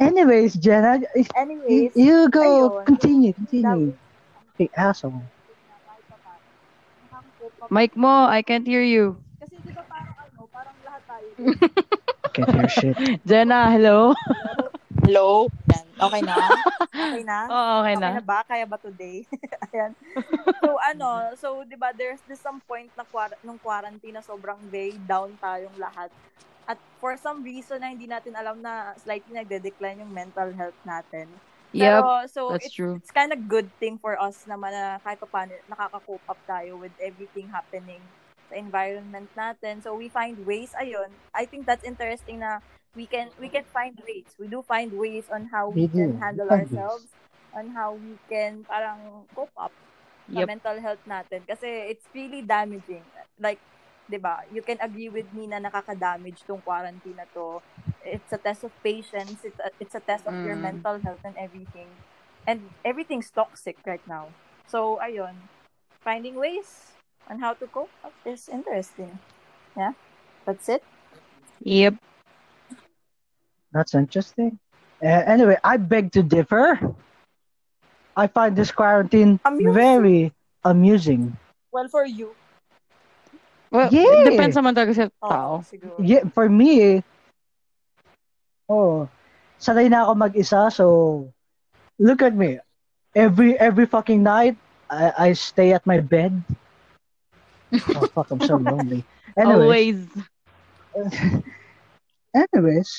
Anyways, 0.00 0.54
Jenna, 0.54 1.00
you, 1.14 1.24
Anyways, 1.36 1.92
you 1.94 2.28
go. 2.28 2.70
ayun. 2.82 2.86
Continue, 2.86 3.32
continue. 3.32 3.96
Fucking 4.52 4.70
asshole. 4.76 5.22
Mike 7.70 7.96
mo, 7.96 8.26
I 8.26 8.42
can't 8.42 8.66
hear 8.66 8.82
you. 8.82 9.16
Kasi 9.40 9.56
di 9.64 9.72
ba 9.72 9.82
parang 9.88 10.14
ano, 10.20 10.40
parang 10.52 10.76
lahat 10.84 11.02
tayo. 11.08 11.28
Can't 12.34 12.50
hear 12.50 12.68
shit. 12.68 12.96
Jenna, 13.24 13.70
hello? 13.70 14.12
Hello? 15.06 15.48
Yan. 15.74 15.86
Okay 15.98 16.22
na? 16.22 16.36
Okay 16.94 17.22
na? 17.26 17.38
Oo, 17.54 17.72
okay 17.82 17.94
na. 17.98 18.06
Okay 18.06 18.14
na 18.14 18.24
ba? 18.24 18.38
Kaya 18.46 18.64
ba 18.64 18.78
today? 18.78 19.26
Ayan. 19.74 19.92
So, 20.62 20.78
ano, 20.78 21.08
so, 21.34 21.48
di 21.66 21.74
ba, 21.74 21.90
there's 21.92 22.22
this 22.30 22.40
some 22.40 22.62
point 22.64 22.88
na 22.94 23.04
quar- 23.10 23.38
nung 23.42 23.58
quarantine 23.58 24.14
na 24.14 24.22
sobrang 24.22 24.62
very 24.70 24.96
down 25.02 25.34
tayong 25.42 25.74
lahat. 25.76 26.08
At 26.64 26.78
for 26.96 27.18
some 27.20 27.44
reason 27.44 27.82
na 27.82 27.92
hindi 27.92 28.08
natin 28.08 28.32
alam 28.32 28.62
na 28.62 28.94
slightly 29.02 29.34
nagde-decline 29.34 30.00
yung 30.00 30.14
mental 30.14 30.48
health 30.56 30.78
natin. 30.86 31.28
Yep, 31.74 31.90
Pero, 31.90 32.08
so, 32.30 32.40
that's 32.54 32.70
it's, 32.70 32.74
true. 32.78 32.96
it's 33.02 33.12
kind 33.12 33.34
of 33.34 33.44
good 33.50 33.66
thing 33.82 33.98
for 33.98 34.14
us 34.16 34.46
naman 34.46 34.70
na 34.70 35.02
kahit 35.02 35.18
pa 35.18 35.28
paano 35.28 35.52
nakaka-cope 35.66 36.26
up 36.30 36.40
tayo 36.46 36.78
with 36.78 36.94
everything 37.02 37.50
happening 37.50 38.00
sa 38.48 38.54
environment 38.56 39.28
natin. 39.34 39.82
So, 39.82 39.98
we 39.98 40.06
find 40.08 40.38
ways, 40.46 40.70
ayun. 40.78 41.10
I 41.34 41.44
think 41.50 41.66
that's 41.66 41.84
interesting 41.84 42.40
na 42.40 42.62
we 42.94 43.06
can 43.06 43.30
we 43.38 43.48
can 43.50 43.64
find 43.72 43.98
ways. 44.06 44.34
We 44.38 44.48
do 44.48 44.62
find 44.62 44.92
ways 44.92 45.26
on 45.32 45.48
how 45.52 45.70
we, 45.70 45.82
We 45.82 45.88
can 45.88 46.18
handle 46.18 46.46
We 46.46 46.48
find 46.48 46.70
ways. 46.70 46.70
ourselves, 46.72 47.10
on 47.54 47.70
how 47.74 47.94
we 47.94 48.20
can 48.30 48.64
parang 48.68 49.26
cope 49.34 49.54
up 49.58 49.74
sa 50.34 50.40
Yep. 50.40 50.46
mental 50.46 50.80
health 50.80 51.02
natin. 51.06 51.44
Kasi 51.46 51.66
it's 51.92 52.06
really 52.14 52.42
damaging. 52.42 53.06
Like, 53.38 53.60
'di 54.10 54.18
ba? 54.20 54.44
You 54.50 54.62
can 54.62 54.78
agree 54.82 55.08
with 55.10 55.30
me 55.32 55.46
na 55.48 55.60
nakaka-damage 55.62 56.44
tong 56.46 56.62
quarantine 56.62 57.18
na 57.18 57.26
to. 57.34 57.60
It's 58.04 58.32
a 58.32 58.38
test 58.40 58.64
of 58.64 58.72
patience. 58.84 59.44
It's 59.44 59.58
a, 59.60 59.70
it's 59.80 59.94
a 59.96 60.02
test 60.04 60.26
of 60.26 60.36
your 60.42 60.56
Mm. 60.56 60.60
mental 60.60 61.00
health 61.02 61.22
and 61.24 61.36
everything. 61.38 61.98
And 62.46 62.72
everything's 62.84 63.30
toxic 63.30 63.78
right 63.86 64.04
now. 64.06 64.34
So, 64.68 64.98
ayun. 65.02 65.48
Finding 66.04 66.34
ways 66.36 66.98
on 67.30 67.40
how 67.40 67.54
to 67.54 67.66
cope 67.68 67.94
up 68.04 68.14
is 68.24 68.48
interesting. 68.48 69.20
Yeah? 69.76 69.94
That's 70.46 70.68
it. 70.68 70.86
Yep. 71.64 71.94
That's 73.74 73.92
interesting. 73.94 74.56
Uh, 75.02 75.26
anyway, 75.26 75.58
I 75.66 75.76
beg 75.76 76.12
to 76.14 76.22
differ. 76.22 76.78
I 78.16 78.28
find 78.30 78.54
this 78.54 78.70
quarantine 78.70 79.40
Amusing. 79.44 79.74
very 79.74 80.20
amusing. 80.62 81.36
Well, 81.74 81.88
for 81.90 82.06
you. 82.06 82.30
Well, 83.74 83.90
Yeah. 83.90 84.22
it 84.22 84.30
depends 84.38 84.54
naman 84.54 84.78
talaga 84.78 84.94
sa 84.94 85.04
Oo, 85.10 85.26
tao. 85.26 85.52
siguro. 85.66 85.98
Yeah, 85.98 86.22
for 86.30 86.46
me, 86.46 87.02
oh, 88.70 89.10
sanay 89.58 89.90
na 89.90 90.06
ako 90.06 90.14
mag-isa, 90.14 90.70
so 90.70 91.26
look 91.98 92.22
at 92.22 92.38
me. 92.38 92.62
Every 93.18 93.58
every 93.58 93.90
fucking 93.90 94.22
night, 94.22 94.54
I, 94.86 95.34
I 95.34 95.38
stay 95.38 95.74
at 95.74 95.82
my 95.82 95.98
bed. 95.98 96.38
Oh 97.98 98.06
fuck, 98.14 98.30
I'm 98.30 98.38
so 98.38 98.54
lonely. 98.54 99.02
Anyways, 99.34 100.06
Always. 100.94 101.42
anyways. 102.54 102.90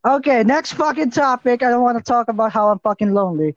Okay, 0.00 0.42
next 0.44 0.72
fucking 0.80 1.10
topic. 1.12 1.62
I 1.62 1.68
don't 1.68 1.82
want 1.84 1.98
to 2.00 2.04
talk 2.04 2.28
about 2.28 2.52
how 2.52 2.72
I'm 2.72 2.80
fucking 2.80 3.12
lonely. 3.12 3.52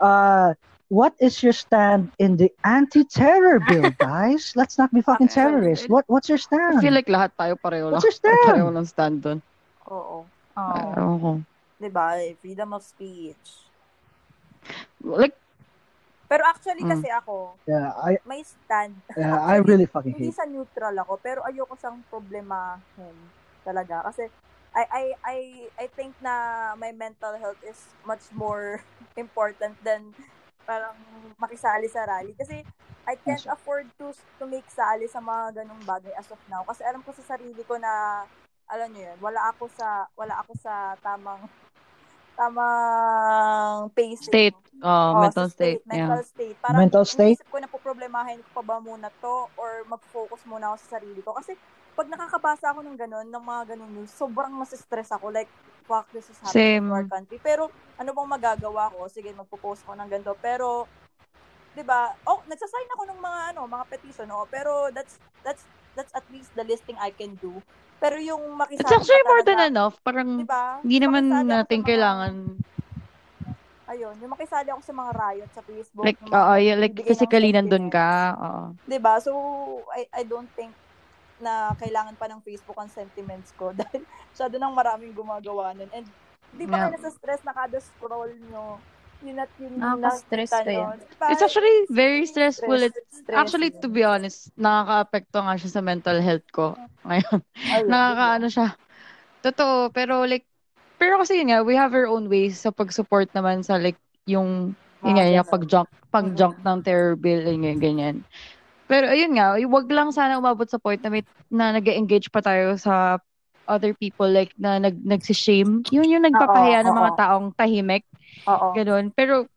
Uh, 0.00 0.54
what 0.90 1.14
is 1.20 1.38
your 1.42 1.52
stand 1.54 2.10
in 2.18 2.36
the 2.36 2.50
anti-terror 2.66 3.60
bill, 3.60 3.94
guys? 4.02 4.52
Let's 4.56 4.76
not 4.76 4.92
be 4.92 5.02
fucking 5.02 5.28
terrorists. 5.28 5.86
What 5.88 6.04
What's 6.10 6.28
your 6.28 6.42
I 6.42 6.46
stand? 6.50 6.82
feel 6.82 6.94
like 6.94 7.06
lahat 7.06 7.30
tayo 7.38 7.54
pareho 7.62 7.94
lang. 7.94 8.02
What's 8.02 8.10
your 8.10 8.18
stand? 8.18 8.42
Pareho 8.42 8.74
lang 8.74 8.86
stand 8.90 9.22
doon. 9.22 9.38
Oo. 9.86 10.26
Oh. 10.58 10.90
Ewan 10.98 11.18
ko. 11.22 11.30
Diba? 11.78 12.18
Freedom 12.42 12.74
of 12.74 12.82
speech. 12.82 13.70
Like, 14.98 15.38
Pero 16.26 16.42
actually 16.50 16.82
Mm. 16.82 16.90
kasi 16.90 17.08
ako, 17.12 17.54
Yeah, 17.68 17.94
I 17.94 18.18
may 18.26 18.42
stand. 18.42 18.96
yeah, 19.14 19.38
I 19.38 19.60
really 19.62 19.86
fucking 19.86 20.18
Hindi 20.18 20.32
hate. 20.32 20.40
sa 20.40 20.48
neutral 20.48 20.96
ako, 20.98 21.20
pero 21.22 21.44
ayoko 21.46 21.76
siyang 21.78 22.02
problemahin 22.10 23.14
talaga. 23.62 24.02
Kasi 24.10 24.26
I, 24.74 24.82
I, 24.90 25.04
I, 25.22 25.38
I 25.78 25.86
think 25.94 26.18
na 26.18 26.74
my 26.74 26.90
mental 26.90 27.38
health 27.38 27.62
is 27.62 27.78
much 28.02 28.26
more 28.34 28.82
important 29.16 29.78
than 29.86 30.10
parang 30.66 30.98
makisali 31.38 31.86
sa 31.86 32.02
rally. 32.04 32.34
Kasi 32.34 32.66
I 33.06 33.14
can't 33.20 33.44
afford 33.52 33.86
to 34.00 34.10
to 34.40 34.44
make 34.48 34.66
sali 34.72 35.06
sa 35.06 35.20
mga 35.20 35.62
ganong 35.62 35.84
bagay 35.86 36.10
as 36.18 36.26
of 36.32 36.40
now. 36.50 36.64
Kasi 36.66 36.82
alam 36.82 37.04
ko 37.04 37.12
sa 37.14 37.36
sarili 37.36 37.60
ko 37.62 37.76
na, 37.78 38.24
alam 38.66 38.88
niyo 38.90 39.12
yun, 39.12 39.18
wala 39.20 39.52
ako 39.52 39.68
sa, 39.76 40.08
wala 40.16 40.40
ako 40.40 40.52
sa 40.58 40.96
tamang, 41.04 41.44
tamang 42.34 43.92
pacing. 43.94 44.26
state. 44.26 44.54
Oh, 44.82 45.14
Oh, 45.14 45.20
mental 45.20 45.46
sa 45.46 45.52
state. 45.52 45.80
Mental 45.86 46.18
Yeah. 46.18 46.24
state. 46.24 46.56
Parang 46.64 46.80
Mental 46.80 47.04
state? 47.04 47.38
ko 47.52 47.56
na 47.60 47.68
poproblemahin 47.68 48.40
ko 48.40 48.48
pa 48.60 48.62
ba 48.64 48.76
muna 48.80 49.12
to 49.22 49.34
or 49.60 49.84
mag-focus 49.86 50.42
muna 50.48 50.72
ako 50.72 50.76
sa 50.80 50.88
sarili 50.98 51.20
ko. 51.20 51.36
Kasi 51.36 51.52
pag 51.94 52.10
nakakabasa 52.10 52.74
ako 52.74 52.82
ng 52.82 52.98
ganun, 52.98 53.26
ng 53.30 53.44
mga 53.44 53.62
ganun 53.74 53.90
news, 53.94 54.10
sobrang 54.10 54.50
mas-stress 54.50 55.14
ako. 55.14 55.30
Like, 55.30 55.48
fuck, 55.86 56.10
this 56.10 56.26
is 56.26 56.38
happening 56.42 56.82
Same. 56.82 56.86
to 56.90 56.94
our 56.94 57.06
country. 57.06 57.38
Pero, 57.38 57.70
ano 57.94 58.10
bang 58.10 58.30
magagawa 58.34 58.90
ko? 58.90 59.06
Sige, 59.06 59.30
magpo-post 59.30 59.86
ko 59.86 59.94
ng 59.94 60.10
ganito. 60.10 60.34
Pero, 60.42 60.90
'di 61.74 61.82
ba? 61.82 62.14
Oh, 62.24 62.38
nagsasign 62.46 62.88
ako 62.94 63.02
ng 63.10 63.20
mga 63.20 63.40
ano, 63.54 63.60
mga 63.66 63.84
petition, 63.90 64.28
oh, 64.30 64.46
pero 64.46 64.88
that's 64.94 65.18
that's 65.42 65.66
that's 65.98 66.14
at 66.14 66.22
least 66.30 66.50
the 66.54 66.62
listing 66.62 66.94
I 67.02 67.10
can 67.10 67.34
do. 67.42 67.50
Pero 67.98 68.18
yung 68.18 68.42
makisali 68.54 68.82
It's 68.82 68.94
actually 68.94 69.26
more 69.26 69.42
than 69.42 69.60
enough. 69.70 69.98
Parang, 70.02 70.38
'di 70.38 70.46
ba? 70.46 70.78
hindi 70.82 70.98
naman 71.02 71.30
natin 71.46 71.82
mga- 71.82 71.88
kailangan, 71.90 72.34
Ayun, 73.84 74.16
yung 74.16 74.32
makisali 74.32 74.72
ako 74.72 74.80
sa 74.80 74.94
mga 74.96 75.12
riot 75.12 75.50
sa 75.52 75.60
Facebook. 75.60 76.04
like, 76.08 76.16
oo, 76.24 76.54
yeah, 76.56 76.72
like, 76.74 76.96
physically 77.04 77.52
nandun 77.52 77.92
ka. 77.92 78.32
Oo. 78.32 78.62
'Di 78.88 78.98
ba? 78.98 79.20
So 79.20 79.30
I 79.92 80.08
I 80.10 80.22
don't 80.24 80.48
think 80.56 80.72
na 81.38 81.74
kailangan 81.74 82.14
pa 82.14 82.30
ng 82.30 82.40
Facebook 82.40 82.78
ang 82.78 82.90
sentiments 82.90 83.50
ko 83.54 83.74
dahil 83.78 84.02
masyado 84.30 84.54
nang 84.58 84.74
maraming 84.74 85.12
gumagawa 85.12 85.74
nun. 85.74 85.90
And 85.90 86.06
di 86.54 86.64
ba 86.64 86.78
Yeah. 86.78 86.86
kayo 86.86 86.94
nasa 86.94 87.10
stress 87.10 87.42
na 87.42 87.52
kada 87.52 87.78
scroll 87.82 88.30
nyo, 88.46 88.78
yun 89.24 89.40
at 89.40 89.50
yun 89.58 89.72
Nakaka-stress 89.74 90.52
yan. 90.68 90.96
Ba? 91.18 91.26
It's 91.32 91.42
actually 91.42 91.76
very 91.90 92.22
Stress, 92.28 92.60
stressful. 92.60 92.78
It, 92.78 92.94
stress 93.10 93.34
actually, 93.34 93.70
yun. 93.72 93.80
to 93.82 93.88
be 93.88 94.02
honest, 94.04 94.52
nakaka-apekto 94.54 95.38
nga 95.42 95.54
siya 95.58 95.70
sa 95.70 95.82
mental 95.82 96.18
health 96.20 96.46
ko. 96.52 96.76
Ngayon, 97.08 97.40
nakakaano 97.88 98.46
siya. 98.46 98.68
Totoo, 99.42 99.92
pero 99.92 100.24
like, 100.24 100.46
pero 100.96 101.20
kasi 101.20 101.40
yun 101.40 101.52
nga, 101.52 101.60
we 101.66 101.74
have 101.76 101.92
our 101.92 102.08
own 102.08 102.30
ways 102.30 102.60
sa 102.60 102.70
pag-support 102.72 103.28
naman 103.34 103.60
sa 103.60 103.76
like, 103.76 103.98
yung, 104.24 104.72
yun 105.04 105.14
nga, 105.16 105.26
Mga 105.26 105.36
yung 105.36 105.48
pag-junk, 105.50 105.88
pag-junk 106.08 106.56
ng 106.62 106.78
terror 106.80 107.12
bill, 107.18 107.44
yun, 107.44 107.76
ganyan. 107.80 108.16
Pero 108.90 109.08
ayun 109.08 109.32
nga, 109.36 109.56
wag 109.56 109.86
lang 109.88 110.12
sana 110.12 110.36
umabot 110.36 110.68
sa 110.68 110.76
point 110.80 111.00
na 111.00 111.10
may, 111.12 111.24
na 111.48 111.72
nag-engage 111.76 112.28
pa 112.28 112.44
tayo 112.44 112.76
sa 112.76 113.16
other 113.64 113.96
people 113.96 114.28
like 114.28 114.52
na 114.60 114.76
nag 114.76 115.00
nagsi-shame. 115.00 115.88
Yun 115.88 116.12
yung 116.12 116.24
nagpapahiya 116.28 116.84
ng 116.84 116.92
mga 116.94 117.12
oo. 117.12 117.16
taong 117.16 117.46
tahimik, 117.56 118.04
Oo. 118.48 118.70
ganun. 118.76 119.08
Pero 119.16 119.48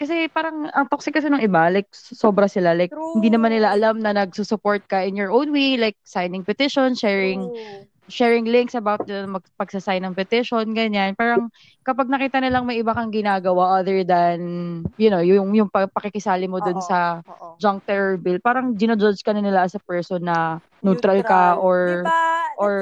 kasi 0.00 0.26
parang 0.32 0.66
ang 0.72 0.88
toxic 0.90 1.14
kasi 1.14 1.28
ng 1.30 1.42
iba, 1.44 1.68
like 1.70 1.86
sobra 1.92 2.48
sila, 2.50 2.72
like 2.74 2.90
True. 2.90 3.14
hindi 3.14 3.28
naman 3.30 3.52
nila 3.54 3.72
alam 3.76 4.00
na 4.02 4.10
nagsusupport 4.16 4.82
ka 4.90 5.04
in 5.06 5.14
your 5.16 5.30
own 5.30 5.52
way, 5.54 5.76
like 5.78 5.96
signing 6.02 6.42
petition, 6.42 6.96
sharing 6.96 7.52
True. 7.52 7.86
Sharing 8.06 8.46
links 8.46 8.74
about 8.74 9.02
the 9.04 9.26
mag- 9.26 9.50
pagsasign 9.58 10.06
ng 10.06 10.14
petition, 10.14 10.62
ganyan. 10.70 11.14
Parang 11.18 11.50
kapag 11.82 12.06
nakita 12.06 12.38
nilang 12.38 12.62
may 12.62 12.78
iba 12.78 12.94
kang 12.94 13.10
ginagawa 13.10 13.82
other 13.82 14.06
than, 14.06 14.38
you 14.94 15.10
know, 15.10 15.18
yung, 15.18 15.50
yung 15.54 15.66
pa- 15.66 15.90
pakikisali 15.90 16.46
mo 16.46 16.62
dun 16.62 16.78
Oo. 16.78 16.86
sa 16.86 17.18
Oo. 17.26 17.58
junk 17.58 17.82
terror 17.82 18.14
bill, 18.14 18.38
parang 18.38 18.78
ginajudge 18.78 19.22
ka 19.26 19.34
na 19.34 19.42
nila 19.42 19.66
as 19.66 19.74
a 19.74 19.82
person 19.82 20.22
na 20.22 20.62
neutral, 20.82 21.18
ka 21.26 21.58
or 21.58 22.06
diba? 22.06 22.22
Or. 22.56 22.74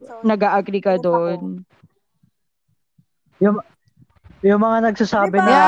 So, 0.00 0.22
nag-agree 0.24 0.80
ka 0.80 0.96
doon. 0.96 1.66
Yung 4.42 4.58
mga 4.58 4.90
nagsasabi 4.90 5.38
Diba? 5.38 5.46
na, 5.46 5.58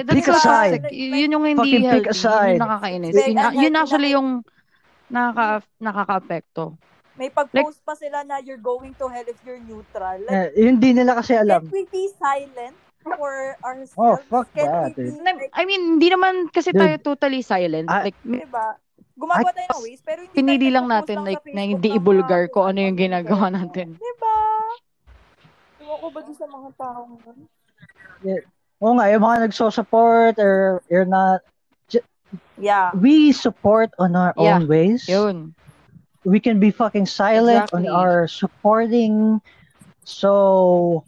Yeah, 0.00 0.04
pick 0.08 0.28
a 0.28 0.36
side. 0.40 0.88
yun 0.90 1.28
yung 1.28 1.44
hindi 1.44 1.60
Fucking 1.60 1.84
pick 1.84 2.08
healthy. 2.08 2.12
a 2.12 2.16
side. 2.16 2.56
Yun 2.56 2.56
yung 2.56 2.64
nakakainis. 2.64 3.12
Yun, 3.14 3.36
yun 3.60 3.72
na 3.72 3.80
actually 3.84 4.10
yung 4.16 4.28
nakaka, 5.12 5.46
nakaka-apekto. 5.76 6.64
May 7.14 7.30
pag-post 7.30 7.78
pa 7.82 7.94
sila 7.94 8.26
na 8.26 8.42
you're 8.42 8.60
going 8.60 8.94
to 8.98 9.06
hell 9.06 9.26
if 9.26 9.38
you're 9.46 9.62
neutral. 9.62 10.18
Like, 10.26 10.54
eh, 10.54 10.66
yun 10.66 10.82
di 10.82 10.90
nila 10.92 11.14
kasi 11.14 11.38
alam. 11.38 11.62
Can't 11.66 11.74
we 11.74 11.86
be 11.86 12.10
silent 12.18 12.74
for 13.06 13.54
ourselves? 13.62 13.94
Oh, 13.98 14.18
fuck 14.26 14.50
Can't 14.50 14.66
that, 14.66 14.98
be, 14.98 15.14
like, 15.22 15.50
I 15.54 15.62
mean, 15.62 15.98
hindi 15.98 16.10
naman 16.10 16.50
kasi 16.50 16.74
Dude. 16.74 16.82
tayo 16.82 16.94
totally 16.98 17.42
silent. 17.42 17.86
I- 17.86 18.10
like, 18.10 18.18
may- 18.26 18.42
diba? 18.42 18.78
Gumagawa 19.14 19.54
tayo 19.54 19.78
ng 19.78 19.82
ways, 19.86 20.02
pero 20.02 20.26
hindi 20.26 20.34
pinili 20.34 20.74
lang 20.74 20.90
natin 20.90 21.22
lang 21.22 21.38
like 21.38 21.46
na 21.54 21.62
hindi 21.62 21.94
ibulgar 21.94 22.50
kung 22.50 22.74
ano 22.74 22.82
yung 22.82 22.98
ginagawa 22.98 23.46
natin. 23.46 23.94
Diba? 23.94 24.36
Ewan 25.86 25.98
ko 26.02 26.06
ba 26.10 26.20
dun 26.26 26.34
sa 26.34 26.46
mga 26.50 26.68
taong 26.74 27.12
yun? 27.22 28.42
Oo 28.82 28.92
nga, 28.98 29.06
yung 29.14 29.22
mga 29.22 29.38
nagso-support 29.46 30.34
or 30.42 30.82
you're 30.90 31.06
not, 31.06 31.46
Yeah. 32.58 32.90
we 32.98 33.30
support 33.30 33.94
on 34.02 34.18
our 34.18 34.34
Yeah. 34.34 34.58
own 34.58 34.66
ways. 34.66 35.06
Yun. 35.06 35.54
We 36.24 36.40
can 36.40 36.58
be 36.58 36.70
fucking 36.70 37.06
silent 37.06 37.68
on 37.72 37.84
Exactly. 37.84 37.88
our 37.88 38.26
supporting. 38.28 39.40
So, 40.04 41.04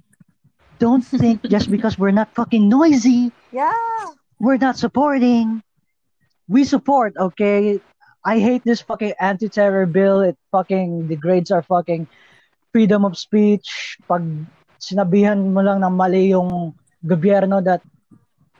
don't 0.79 1.01
think 1.05 1.43
just 1.49 1.71
because 1.71 1.99
we're 1.99 2.12
not 2.14 2.33
fucking 2.35 2.69
noisy, 2.69 3.33
Yeah. 3.53 3.73
we're 4.39 4.61
not 4.61 4.77
supporting. 4.77 5.62
We 6.49 6.64
support, 6.64 7.17
okay? 7.19 7.81
I 8.25 8.39
hate 8.39 8.64
this 8.64 8.81
fucking 8.81 9.14
anti-terror 9.21 9.87
bill. 9.87 10.21
It 10.21 10.37
fucking 10.53 11.09
degrades 11.09 11.51
our 11.51 11.62
fucking 11.62 12.07
freedom 12.73 13.05
of 13.05 13.17
speech. 13.17 13.97
Pag 14.09 14.23
sinabihan 14.81 15.53
mo 15.57 15.64
lang 15.64 15.81
ng 15.81 15.95
mali 15.97 16.31
yung 16.37 16.75
gobyerno 17.07 17.64
that 17.64 17.81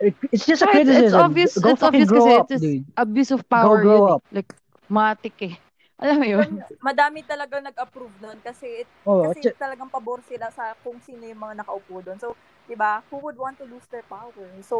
it, 0.01 0.15
it's 0.33 0.47
just 0.47 0.63
a 0.63 0.69
criticism. 0.69 1.05
it's 1.05 1.15
obvious, 1.15 1.53
Go 1.59 1.71
it's 1.73 1.83
obvious 1.83 2.09
grow 2.09 2.41
up, 2.41 2.49
it's 2.53 2.61
dude. 2.63 2.85
abuse 2.97 3.31
of 3.33 3.45
power 3.49 3.81
grow 3.83 4.07
yun 4.07 4.13
up. 4.17 4.23
Like, 4.33 4.53
matik 4.89 5.37
eh. 5.43 5.55
Alam 6.03 6.17
mo 6.21 6.27
yun? 6.29 6.49
Madami 6.85 7.25
talaga 7.25 7.57
nag-approve 7.59 8.13
nun 8.21 8.39
kasi 8.45 8.85
it, 8.85 8.89
Oh, 9.07 9.25
kasi 9.25 9.41
it's- 9.41 9.57
talagang 9.57 9.89
pabor 9.89 10.21
sila 10.29 10.53
sa 10.53 10.77
kung 10.85 11.01
sino 11.01 11.25
yung 11.25 11.41
mga 11.41 11.65
nakaupo 11.65 12.05
doon. 12.05 12.19
So, 12.21 12.37
'di 12.69 12.77
ba? 12.77 13.01
Who 13.09 13.17
would 13.25 13.39
want 13.41 13.57
to 13.59 13.67
lose 13.67 13.87
their 13.89 14.05
power? 14.07 14.49
So, 14.63 14.77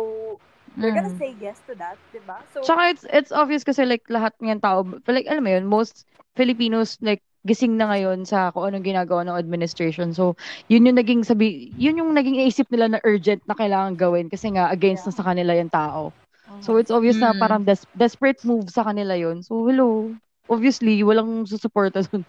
they're 0.77 0.93
gonna 0.93 1.13
Mm. 1.13 1.19
say 1.19 1.33
yes 1.41 1.57
to 1.67 1.73
that, 1.81 1.97
'di 2.13 2.21
ba? 2.29 2.37
So, 2.53 2.61
Tsaka 2.69 2.83
it's, 2.93 3.05
it's 3.13 3.33
obvious 3.33 3.65
kasi 3.65 3.87
like 3.87 4.05
lahat 4.11 4.35
ng 4.43 4.61
tao, 4.61 4.83
like 5.09 5.27
alam 5.31 5.45
mo 5.47 5.51
yun, 5.55 5.65
most 5.71 6.05
Filipinos 6.37 6.99
like 7.01 7.23
gising 7.47 7.79
na 7.79 7.87
ngayon 7.87 8.27
sa 8.27 8.51
kung 8.51 8.67
anong 8.67 8.83
ginagawa 8.85 9.23
ng 9.23 9.39
administration. 9.39 10.11
So, 10.11 10.35
yun 10.67 10.85
yung 10.85 10.99
naging 10.99 11.23
sabi, 11.23 11.71
yun 11.79 11.97
yung 12.03 12.11
naging 12.13 12.43
isip 12.43 12.67
nila 12.75 12.91
na 12.91 13.01
urgent 13.07 13.39
na 13.47 13.55
kailangan 13.55 13.95
gawin 13.95 14.27
kasi 14.27 14.51
nga 14.51 14.67
against 14.69 15.07
na 15.07 15.15
sa 15.15 15.23
kanila 15.23 15.55
yung 15.55 15.71
tao. 15.71 16.11
So, 16.59 16.75
it's 16.83 16.91
obvious 16.91 17.23
na 17.23 17.31
Mm. 17.31 17.39
parang 17.39 17.63
des- 17.63 17.87
desperate 17.95 18.43
move 18.43 18.67
sa 18.67 18.83
kanila 18.83 19.15
yun. 19.15 19.47
So, 19.47 19.63
hello. 19.71 20.19
Obviously, 20.47 21.03
walang 21.03 21.47
susuporta 21.47 22.03
dun. 22.07 22.23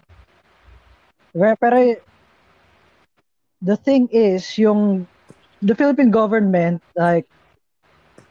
Pero, 1.32 1.54
pero 1.58 1.78
the 3.62 3.76
thing 3.78 4.10
is, 4.10 4.58
yung 4.58 5.06
the 5.62 5.74
Philippine 5.74 6.10
government, 6.10 6.82
like, 6.94 7.26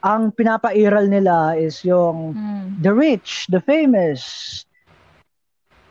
ang 0.04 0.30
pinapairal 0.30 1.10
nila 1.10 1.58
is 1.58 1.82
yung 1.82 2.32
Mm. 2.36 2.66
the 2.84 2.92
rich, 2.94 3.50
the 3.50 3.58
famous. 3.58 4.62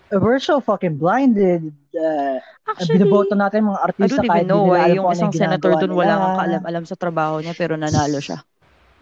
We're 0.08 0.40
so 0.40 0.64
fucking 0.64 0.96
blinded. 0.96 1.76
Uh, 1.92 2.40
binoboto 2.88 3.36
natin 3.36 3.68
mga 3.68 3.80
I 3.80 3.86
artista 3.92 4.24
don't 4.24 4.28
kahit 4.32 4.48
even 4.48 4.48
know 4.48 4.64
di 4.64 4.68
nila 4.68 4.72
why 4.72 4.80
alam 4.80 4.96
yung 4.96 5.04
kung 5.04 5.12
ano 5.12 5.20
isang 5.20 5.34
senator 5.36 5.72
dun 5.76 5.92
wala 5.98 6.14
kang 6.16 6.36
kaalam-alam 6.40 6.84
sa 6.88 6.96
trabaho 6.96 7.36
niya 7.44 7.54
pero 7.58 7.74
nanalo 7.76 8.20
siya. 8.24 8.40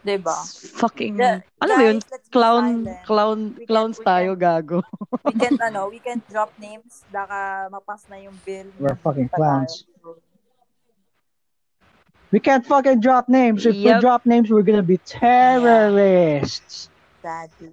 'Di 0.06 0.22
ba? 0.22 0.38
Fucking, 0.78 1.18
The- 1.18 1.42
alam 1.60 1.76
mo 1.76 1.84
yun, 1.84 1.98
clown, 2.30 2.64
silent. 2.86 3.02
clown, 3.04 3.40
We 3.42 3.58
can- 3.58 3.68
clowns 3.68 3.98
we 3.98 4.06
tayo, 4.06 4.30
can- 4.38 4.46
gago. 4.46 4.78
We 5.26 5.34
can't 5.34 5.62
ano, 5.68 5.90
we 5.90 5.98
can't 5.98 6.22
drop 6.30 6.54
names 6.62 7.02
baka 7.10 7.66
mapas 7.68 8.06
na 8.08 8.22
yung 8.22 8.38
bill. 8.46 8.70
We're 8.78 8.96
fucking 9.02 9.34
tayo. 9.34 9.38
clowns. 9.42 9.74
We 12.32 12.40
can't 12.40 12.66
fucking 12.66 13.00
drop 13.00 13.30
names. 13.30 13.66
If 13.66 13.74
we 13.76 13.90
Yep. 13.90 14.02
drop 14.02 14.22
names, 14.26 14.52
we're 14.52 14.66
gonna 14.66 14.86
be 14.86 15.00
terrorists. 15.08 16.90
Daddy. 17.24 17.72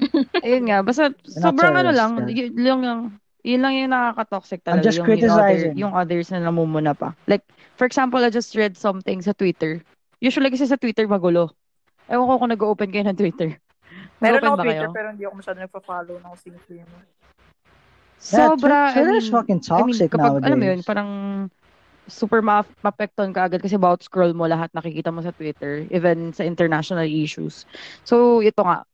Ayun 0.44 0.66
nga, 0.66 0.82
basta 0.82 1.14
sobrang 1.28 1.76
ano 1.78 1.94
lang, 1.94 2.10
yeah. 2.26 2.50
yun, 2.50 2.50
yun 2.58 2.80
lang, 2.82 3.00
yun 3.46 3.60
lang 3.62 3.72
yung 3.78 3.90
nakaka-toxic 3.94 4.58
I'm 4.66 4.80
talaga. 4.80 4.84
just 4.84 4.98
yung, 4.98 5.06
yung, 5.06 5.14
other, 5.30 5.46
criticizing. 5.46 5.74
yung 5.78 5.92
others 5.94 6.26
na 6.34 6.38
namumuna 6.42 6.98
pa. 6.98 7.14
Like, 7.30 7.46
for 7.78 7.84
example, 7.86 8.18
I 8.18 8.30
just 8.30 8.56
read 8.58 8.74
something 8.74 9.22
sa 9.22 9.30
Twitter. 9.36 9.84
Usually 10.18 10.50
kasi 10.50 10.66
sa 10.66 10.78
Twitter 10.78 11.06
magulo. 11.06 11.52
Ewan 12.06 12.28
ko 12.28 12.34
kung 12.36 12.52
nag-open 12.52 12.90
kayo 12.90 13.04
ng 13.06 13.16
Twitter. 13.16 13.56
Meron 14.22 14.42
ako 14.42 14.56
ba 14.56 14.64
Twitter 14.64 14.88
kayo? 14.88 14.94
pero 14.94 15.06
hindi 15.10 15.24
ako 15.24 15.34
masyado 15.40 15.58
nagpa-follow 15.60 16.16
ng 16.18 16.34
sino-sino. 16.36 16.94
Yeah, 18.24 18.56
Sobra, 18.56 18.88
I 18.88 18.92
Twitter's 18.96 19.28
mean, 19.28 19.34
fucking 19.36 19.60
I 19.60 19.82
mean, 19.84 19.92
toxic 19.92 20.08
kapag, 20.08 20.40
alam 20.40 20.56
mo 20.56 20.64
yun, 20.64 20.80
nowadays. 20.80 20.88
parang 20.88 21.10
super 22.04 22.40
ma- 22.40 22.64
mapekton 22.80 23.32
ka 23.32 23.48
agad 23.48 23.60
kasi 23.60 23.76
about 23.76 24.00
scroll 24.00 24.32
mo 24.32 24.44
lahat 24.44 24.68
nakikita 24.72 25.08
mo 25.08 25.20
sa 25.20 25.32
Twitter, 25.32 25.84
even 25.88 26.32
sa 26.32 26.44
international 26.44 27.04
issues. 27.04 27.68
So, 28.04 28.40
ito 28.40 28.64
nga, 28.64 28.84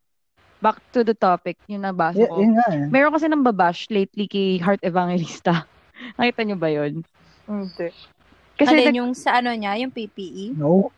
back 0.59 0.83
to 0.93 1.07
the 1.07 1.15
topic, 1.15 1.59
yung 1.67 1.83
nabasa 1.83 2.19
Y- 2.19 2.27
ko. 2.27 2.43
yun 2.43 2.59
nga 2.59 2.67
eh. 2.71 2.87
Meron 2.87 3.15
kasi 3.15 3.27
nang 3.27 3.43
babash 3.43 3.87
lately 3.89 4.27
kay 4.27 4.59
Heart 4.59 4.83
Evangelista. 4.83 5.63
Nakita 6.19 6.41
niyo 6.43 6.57
ba 6.59 6.71
yun? 6.71 7.03
Hindi. 7.47 7.89
Kasi 8.59 8.75
Alin 8.75 8.87
nag- 8.91 8.99
yung 8.99 9.13
sa 9.15 9.39
ano 9.39 9.51
niya, 9.55 9.79
yung 9.79 9.91
PPE? 9.91 10.59
No. 10.59 10.91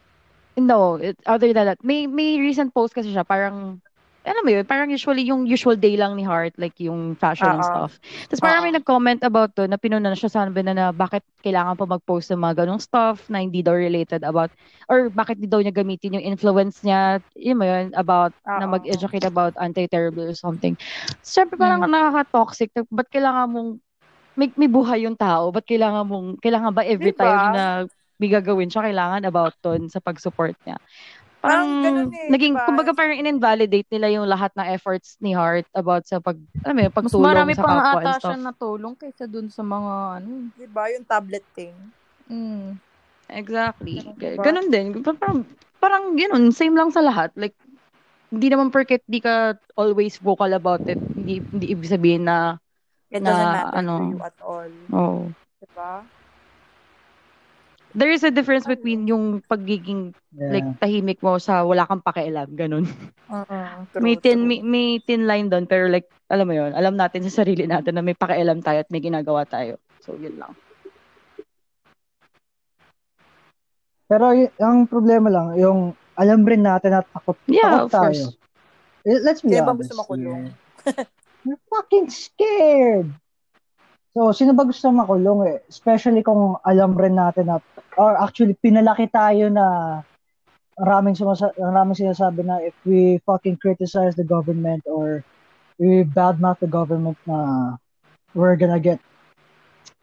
No, 0.59 0.97
it, 1.01 1.17
other 1.27 1.53
than 1.53 1.67
that, 1.67 1.81
may 1.85 2.07
may 2.07 2.37
recent 2.41 2.75
post 2.75 2.93
kasi 2.95 3.13
siya, 3.13 3.25
parang, 3.25 3.81
alam 4.23 4.43
mo 4.47 4.51
yun, 4.55 4.63
parang 4.69 4.91
usually 4.93 5.27
yung 5.27 5.47
usual 5.49 5.75
day 5.75 5.97
lang 5.99 6.15
ni 6.15 6.23
Heart, 6.23 6.55
like 6.61 6.79
yung 6.79 7.17
fashion 7.19 7.51
and 7.51 7.65
Oo. 7.65 7.67
stuff. 7.67 7.99
Tapos 8.31 8.39
parang 8.45 8.63
may 8.63 8.71
Oo. 8.71 8.77
nag-comment 8.77 9.19
about 9.27 9.57
to, 9.59 9.67
na 9.67 9.81
pinuna 9.81 10.13
na 10.13 10.19
siya 10.19 10.31
sabi 10.31 10.63
na, 10.63 10.77
na 10.77 10.87
bakit 10.95 11.25
kailangan 11.43 11.75
pa 11.75 11.87
mag-post 11.91 12.31
ng 12.31 12.39
mga 12.39 12.63
ganong 12.65 12.79
stuff 12.83 13.27
na 13.33 13.43
hindi 13.43 13.65
daw 13.67 13.75
related 13.75 14.23
about, 14.23 14.53
or 14.87 15.11
bakit 15.11 15.41
di 15.43 15.49
daw 15.51 15.59
niya 15.59 15.75
gamitin 15.75 16.21
yung 16.21 16.27
influence 16.37 16.85
niya, 16.87 17.19
yun 17.35 17.59
mo 17.59 17.67
yun, 17.67 17.91
about, 17.99 18.31
na 18.55 18.69
Oo. 18.69 18.69
mag-educate 18.69 19.25
about 19.27 19.57
anti-terror 19.59 20.13
bill 20.15 20.31
or 20.31 20.39
something. 20.39 20.77
Siyempre 21.25 21.57
parang 21.59 21.83
nakaka-toxic, 21.89 22.71
ba't 22.93 23.09
kailangan 23.11 23.49
mong, 23.51 23.71
may, 24.39 24.49
may 24.57 24.69
buhay 24.71 25.05
yung 25.09 25.17
tao, 25.19 25.51
ba't 25.53 25.67
kailangan 25.67 26.05
mong, 26.09 26.29
kailangan 26.45 26.73
ba 26.77 26.85
every 26.87 27.13
Diba? 27.13 27.17
time 27.17 27.51
na 27.51 27.85
may 28.23 28.31
gagawin 28.31 28.71
siya, 28.71 28.87
kailangan 28.87 29.27
about 29.27 29.59
ton 29.59 29.91
sa 29.91 29.99
pag-support 29.99 30.55
niya. 30.63 30.79
Parang 31.43 31.83
ganun 31.83 32.15
eh, 32.15 32.31
naging, 32.31 32.55
diba? 32.55 32.67
kumbaga 32.71 32.95
parang 32.95 33.19
in-invalidate 33.19 33.91
nila 33.91 34.15
yung 34.15 34.31
lahat 34.31 34.55
ng 34.55 34.63
efforts 34.71 35.19
ni 35.19 35.35
Heart 35.35 35.67
about 35.75 36.07
sa 36.07 36.23
pag, 36.23 36.39
alam 36.63 36.75
mo 36.79 36.81
yun, 36.87 36.93
Mas 36.95 36.99
pagtulong 37.03 37.27
marami 37.27 37.53
sa 37.59 37.63
pa 37.67 37.67
nga 37.67 37.75
kapwa 37.75 37.91
and 37.91 37.99
ata 37.99 38.13
stuff. 38.15 38.23
siya 38.23 38.39
natulong 38.39 38.95
kaysa 38.95 39.25
dun 39.27 39.49
sa 39.51 39.67
mga 39.67 39.93
ano. 40.23 40.31
Diba 40.55 40.83
yung 40.95 41.03
tablet 41.03 41.43
thing? 41.51 41.75
Mm. 42.31 42.79
Exactly. 43.27 44.07
Ganun 44.15 44.39
ba? 44.39 44.43
Ganun 44.47 44.69
din. 44.71 44.87
Pa- 45.03 45.19
Parang, 45.19 45.39
parang 45.83 46.05
yun, 46.15 46.55
same 46.55 46.79
lang 46.79 46.95
sa 46.95 47.03
lahat. 47.03 47.35
Like, 47.35 47.59
hindi 48.31 48.47
naman 48.47 48.71
porket 48.71 49.03
di 49.05 49.19
ka 49.19 49.59
always 49.75 50.23
vocal 50.23 50.55
about 50.55 50.87
it, 50.87 51.03
hindi, 51.13 51.43
hindi 51.43 51.75
ibig 51.75 51.91
sabihin 51.91 52.23
na, 52.23 52.55
It 53.11 53.21
Na, 53.21 53.29
doesn't 53.29 53.53
matter 53.53 53.77
ano, 53.77 53.93
to 53.93 54.05
you 54.09 54.21
at 54.23 54.39
all. 54.41 54.73
oh. 54.95 55.21
Diba? 55.59 55.93
There 57.93 58.09
is 58.09 58.25
a 58.25 58.33
difference 58.33 58.65
between 58.65 59.05
yung 59.05 59.45
pagiging 59.45 60.17
Yeah. 60.33 60.49
like 60.49 60.69
tahimik 60.81 61.21
mo 61.21 61.37
sa 61.37 61.61
wala 61.61 61.85
kang 61.85 62.01
pakialam, 62.01 62.57
ganun. 62.57 62.89
Uh-uh. 63.29 63.85
may 64.01 64.17
thin 64.17 64.49
may, 64.49 64.61
may 64.61 64.97
thin 64.99 65.25
line 65.25 65.49
doon 65.49 65.65
pero 65.65 65.89
like 65.89 66.09
alam 66.27 66.45
mo 66.45 66.53
yon 66.53 66.73
alam 66.73 66.97
natin 66.97 67.21
sa 67.23 67.45
sarili 67.45 67.65
natin 67.65 67.93
na 67.93 68.01
may 68.01 68.13
pakialam 68.13 68.61
tayo 68.61 68.81
at 68.81 68.89
may 68.89 69.01
ginagawa 69.01 69.45
tayo 69.45 69.77
so 70.01 70.17
yun 70.17 70.37
lang 70.37 70.53
Pero 74.05 74.33
y- 74.33 74.53
ang 74.59 74.85
problema 74.85 75.29
lang, 75.29 75.57
yung 75.57 75.81
alam 76.15 76.45
rin 76.45 76.61
natin 76.61 76.93
na 76.93 77.01
takot, 77.03 77.37
yeah 77.45 77.81
takot 77.81 77.85
of 77.85 77.91
tayo. 77.91 78.23
course 78.25 78.41
Eh, 79.03 79.19
Let's 79.19 79.41
be 79.41 79.53
ba 79.53 79.67
honest. 79.67 79.91
gusto 79.91 79.95
makulong? 79.99 80.55
You're 81.43 81.59
fucking 81.67 82.07
scared. 82.07 83.11
So, 84.13 84.29
sino 84.37 84.53
ba 84.53 84.69
gusto 84.69 84.93
makulong 84.93 85.41
eh? 85.49 85.59
Especially 85.73 86.21
kung 86.21 86.61
alam 86.69 86.93
rin 87.01 87.17
natin 87.17 87.49
na, 87.49 87.57
or 87.97 88.13
actually, 88.21 88.53
pinalaki 88.61 89.09
tayo 89.09 89.49
na 89.49 90.01
maraming, 90.77 91.17
sumasa- 91.17 91.57
maraming 91.57 91.97
sinasabi 91.97 92.45
na 92.45 92.61
if 92.61 92.77
we 92.85 93.17
fucking 93.25 93.57
criticize 93.57 94.13
the 94.13 94.25
government 94.25 94.85
or 94.85 95.25
we 95.81 96.05
badmouth 96.05 96.61
the 96.61 96.69
government 96.69 97.17
na 97.25 97.73
we're 98.37 98.57
gonna 98.57 98.81
get 98.81 99.01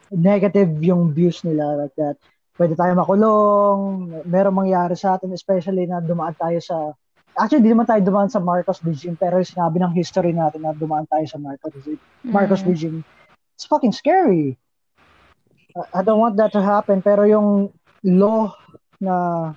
negative 0.09 0.73
yung 0.81 1.13
views 1.13 1.45
nila 1.45 1.85
like 1.85 1.93
that. 1.93 2.17
Pwede 2.57 2.73
tayo 2.73 2.97
makulong, 2.97 4.09
merong 4.25 4.57
mangyari 4.65 4.97
sa 4.97 5.21
atin, 5.21 5.29
especially 5.37 5.85
na 5.85 6.01
dumaan 6.01 6.33
tayo 6.33 6.57
sa 6.57 6.97
Actually, 7.39 7.63
di 7.63 7.71
naman 7.71 7.87
tayo 7.87 8.03
dumaan 8.03 8.27
sa 8.27 8.43
Marcos 8.43 8.83
regime, 8.83 9.15
pero 9.15 9.39
sinabi 9.39 9.79
ng 9.79 9.95
history 9.95 10.35
natin 10.35 10.59
na 10.59 10.75
dumaan 10.75 11.07
tayo 11.07 11.23
sa 11.23 11.39
Marcos, 11.39 11.71
Marcos 12.25 12.65
Mm. 12.65 12.67
regime. 12.67 12.99
It's 13.59 13.67
fucking 13.67 13.91
scary. 13.91 14.55
I- 15.75 15.99
I 15.99 16.01
don't 16.01 16.15
want 16.17 16.39
that 16.39 16.55
to 16.55 16.63
happen, 16.63 17.03
pero 17.03 17.27
yung 17.27 17.75
law 18.01 18.55
na 18.97 19.51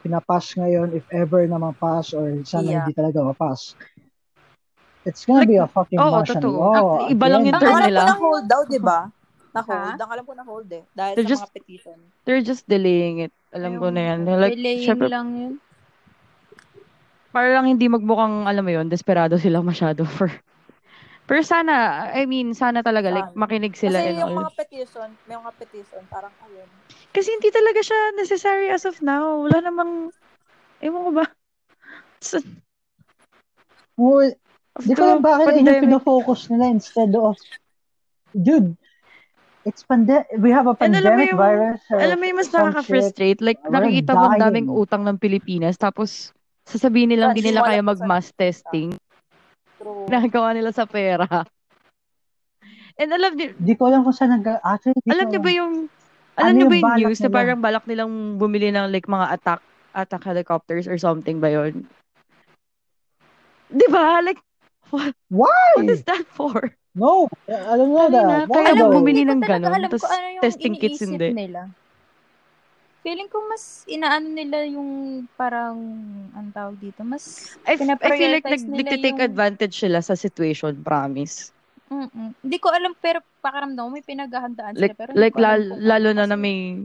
pinapas 0.00 0.56
ngayon, 0.56 0.96
if 0.96 1.04
ever 1.12 1.44
na 1.44 1.60
mapas 1.60 2.16
or 2.16 2.40
sana 2.42 2.64
Yeah. 2.64 2.80
hindi 2.82 2.96
talaga 2.96 3.20
mapas, 3.20 3.76
it's 5.04 5.28
gonna 5.28 5.44
Like, 5.44 5.52
be 5.52 5.60
a 5.60 5.68
fucking 5.68 6.00
oo, 6.00 6.10
Martian 6.10 6.40
totoo. 6.40 6.56
law. 6.56 7.04
Iba 7.06 7.26
lang 7.28 7.44
yung. 7.44 7.52
Ang 7.52 7.60
term 7.60 7.76
alam 7.76 7.84
nila. 7.84 8.00
ko 8.00 8.08
na 8.08 8.16
hold 8.18 8.44
daw, 8.48 8.60
di 8.64 8.80
ba? 8.80 8.98
Na-hold. 9.52 9.84
Ha? 9.84 10.00
Ang 10.00 10.10
alam 10.10 10.24
ko 10.24 10.32
na-hold 10.32 10.68
eh. 10.72 10.82
Dahil 10.90 11.12
They're 11.12 11.28
sa 11.28 11.32
just- 11.36 11.44
mga 11.44 11.52
petition. 11.52 11.98
they're 12.24 12.40
just 12.40 12.64
delaying 12.64 13.20
it 13.20 13.32
alam 13.52 13.76
ko 13.76 13.92
na 13.92 14.16
yan 14.16 14.24
like 14.24 14.56
Delaying 14.56 14.80
syempre 14.80 15.12
lang 15.12 15.28
yun. 15.36 15.52
para 17.28 17.52
lang 17.52 17.68
hindi 17.68 17.84
magmukhang 17.84 18.48
alam 18.48 18.64
mo 18.64 18.72
yun 18.72 18.88
desperado 18.88 19.36
sila 19.36 19.60
masyado 19.60 20.08
for 20.16 20.32
pero 21.22 21.40
sana 21.40 21.74
I 22.10 22.24
mean 22.24 22.52
sana 22.52 22.80
talaga 22.80 23.08
like 23.08 23.30
makinig 23.32 23.72
sila 23.72 23.96
Kasi 23.96 24.08
and 24.08 24.18
yung 24.18 24.32
all. 24.32 24.40
mga 24.42 24.52
petition, 24.56 25.08
may 25.24 25.34
mga 25.34 25.52
petition, 25.56 26.02
parang 26.06 26.34
ayun. 26.42 26.68
kasi 27.10 27.28
hindi 27.30 27.48
talaga 27.48 27.80
siya 27.80 28.00
necessary 28.14 28.66
as 28.68 28.82
of 28.82 28.98
now. 29.00 29.40
Wala 29.40 29.62
namang 29.62 30.10
ewan 30.80 31.02
ko 31.04 31.12
ba? 31.14 31.26
So, 32.22 32.38
Well, 33.94 34.32
Di 34.78 34.94
ko 34.94 35.04
alam 35.04 35.20
bakit 35.20 35.52
yun 35.52 35.66
yung 35.66 35.66
pandemic. 35.68 35.82
pinofocus 35.84 36.40
nila 36.48 36.64
instead 36.70 37.12
of, 37.12 37.36
dude, 38.32 38.72
it's 39.62 39.84
pande- 39.84 40.24
we 40.38 40.48
have 40.48 40.64
a 40.64 40.72
And 40.80 40.96
alam 40.96 41.12
mo 41.12 41.20
pandemic 41.20 41.28
yung- 41.28 41.42
virus. 41.42 41.80
or 41.88 41.98
Alam 42.00 42.16
mo 42.16 42.24
yung 42.24 42.38
mas 42.38 42.48
nakaka-frustrate, 42.48 43.40
like 43.40 43.60
We're 43.60 43.74
nakikita 43.74 44.12
mo 44.12 44.24
ang 44.24 44.40
daming 44.40 44.66
utang 44.66 45.02
ng 45.02 45.18
Pilipinas, 45.18 45.76
tapos 45.76 46.32
sasabihin 46.64 47.12
nilang 47.12 47.34
Kasi 47.34 47.38
di 47.38 47.46
nila 47.50 47.66
kaya 47.66 47.82
mag-mass 47.84 48.32
testing. 48.32 48.96
True. 49.82 50.06
ginagawa 50.06 50.54
nila 50.54 50.70
sa 50.70 50.86
pera. 50.86 51.26
And 52.94 53.10
alam 53.10 53.34
niyo, 53.34 53.56
Di 53.56 53.74
ko 53.74 53.88
alam 53.88 54.04
kung 54.04 54.14
saan 54.14 54.36
nag... 54.36 54.46
Actually, 54.62 55.00
di 55.02 55.10
alam 55.10 55.26
niyo 55.26 55.40
ba 55.40 55.50
alam. 55.50 55.58
yung 55.58 55.72
alam 56.32 56.48
Ano 56.48 56.56
niyo 56.56 56.66
ba 56.68 56.76
yung 56.78 56.92
news 56.96 57.20
na 57.20 57.28
nila? 57.28 57.34
parang 57.34 57.60
balak 57.60 57.84
nilang 57.84 58.12
bumili 58.36 58.70
ng 58.70 58.88
like 58.88 59.08
mga 59.08 59.26
attack 59.32 59.60
attack 59.92 60.22
helicopters 60.24 60.86
or 60.86 60.96
something 60.96 61.36
ba 61.36 61.50
yun? 61.50 61.84
Di 63.68 63.86
ba? 63.88 64.20
Like, 64.20 64.40
what, 64.88 65.16
Why? 65.28 65.72
what 65.76 65.88
is 65.88 66.04
that 66.04 66.24
for? 66.28 66.72
No. 66.92 67.24
Alam 67.48 67.86
mo 67.88 68.04
Kanina, 68.04 68.44
na. 68.44 68.48
kaya 68.48 68.72
though? 68.76 68.92
bumili 68.92 69.24
Hindi 69.24 69.40
ko 69.40 69.56
ng 69.56 69.64
alam 69.64 69.88
tas 69.88 70.04
kung 70.04 70.12
ano 70.12 70.26
yung 70.28 70.42
testing 70.44 70.74
kits 70.76 71.00
iniisip 71.00 71.08
hindi. 71.08 71.28
nila. 71.32 71.60
Feeling 73.02 73.26
ko 73.26 73.42
mas 73.44 73.82
inaano 73.84 74.30
nila 74.30 74.62
yung 74.64 74.90
parang, 75.34 75.74
ang 76.32 76.48
tawag 76.50 76.78
dito, 76.78 77.02
mas 77.02 77.50
I, 77.66 77.74
f- 77.74 77.98
I 77.98 78.10
feel 78.14 78.30
like 78.30 78.46
nag, 78.46 78.62
nagtitake 78.62 79.18
yung- 79.18 79.26
advantage 79.26 79.74
sila 79.76 79.98
sa 79.98 80.14
situation, 80.14 80.78
promise. 80.80 81.50
Mm-mm. 81.90 82.32
Hindi 82.38 82.56
ko 82.56 82.70
alam, 82.70 82.94
pero 82.96 83.20
pakaramdam 83.42 83.84
ko 83.84 83.90
may 83.90 84.06
pinaghahandaan 84.06 84.78
sila. 84.78 84.86
Like, 84.86 84.96
Pero 84.96 85.10
like 85.12 85.34
ko 85.34 85.42
alam 85.42 85.50
lalo, 85.50 85.72
lalo 85.76 86.08
na 86.14 86.24
na 86.24 86.38
may... 86.38 86.78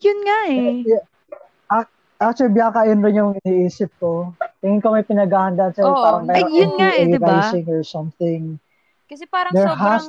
Yun 0.00 0.18
nga 0.22 0.38
eh. 0.48 0.80
Actually, 2.20 2.52
Bianca, 2.52 2.84
yun 2.84 3.00
rin 3.00 3.16
yung 3.16 3.32
iniisip 3.40 3.88
ko. 3.96 4.36
Tingin 4.60 4.78
ko 4.78 4.92
may 4.92 5.00
pinaghahandaan 5.02 5.72
sila. 5.72 5.88
Oo. 5.88 6.04
parang 6.20 6.28
Ay, 6.28 6.44
yun 6.52 6.72
nga 6.76 6.88
eh, 6.92 7.04
NPA 7.04 7.10
di 7.10 7.18
ba? 7.18 7.28
rising 7.34 7.66
or 7.66 7.80
something. 7.80 8.42
Kasi 9.08 9.24
parang 9.24 9.50
There 9.50 9.64
sobrang 9.66 10.04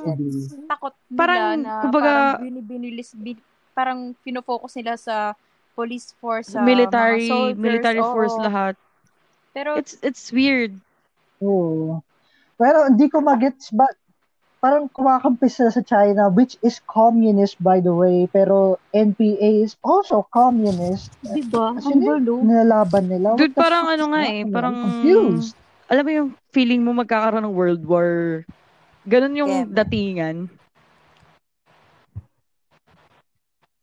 takot 0.68 0.92
nila 1.08 1.16
Parang, 1.16 1.56
na 1.58 1.72
kumbaga- 1.80 2.12
parang 2.36 2.44
binibinilis, 2.44 3.16
bin- 3.16 3.40
parang 3.72 4.12
pinofocus 4.20 4.76
nila 4.78 4.94
sa 4.96 5.32
police 5.72 6.12
force, 6.20 6.52
sa 6.52 6.60
military, 6.60 7.26
mga 7.26 7.32
soldiers. 7.32 7.58
military 7.58 8.02
force 8.04 8.36
oo. 8.36 8.44
lahat. 8.44 8.74
Pero 9.52 9.76
It's 9.76 9.96
it's 10.00 10.28
weird. 10.32 10.76
Oo. 11.40 12.00
Pero 12.56 12.88
hindi 12.88 13.08
ko 13.08 13.20
magets 13.20 13.72
ba 13.72 13.88
parang 14.62 14.86
kumakampi 14.86 15.50
sila 15.50 15.74
sa 15.74 15.82
China 15.82 16.30
which 16.30 16.54
is 16.62 16.78
communist 16.86 17.58
by 17.58 17.82
the 17.82 17.90
way 17.90 18.30
pero 18.30 18.78
NPA 18.94 19.58
is 19.58 19.74
also 19.82 20.22
communist 20.30 21.10
di 21.34 21.42
ba? 21.42 21.74
Kasi 21.74 21.98
Ang 21.98 22.06
gulo. 22.06 22.46
nilalaban 22.46 23.10
nila 23.10 23.34
Dude, 23.34 23.58
parang 23.58 23.90
ano 23.90 24.14
nga 24.14 24.22
eh, 24.22 24.46
parang 24.46 24.70
confused 24.78 25.58
alam 25.90 26.08
mo 26.08 26.12
yung 26.14 26.30
feeling 26.48 26.80
mo 26.80 26.96
magkakaroon 26.96 27.44
ng 27.44 27.52
world 27.52 27.84
war. 27.84 28.42
Ganun 29.04 29.36
yung 29.36 29.52
Keme. 29.68 29.76
datingan. 29.76 30.36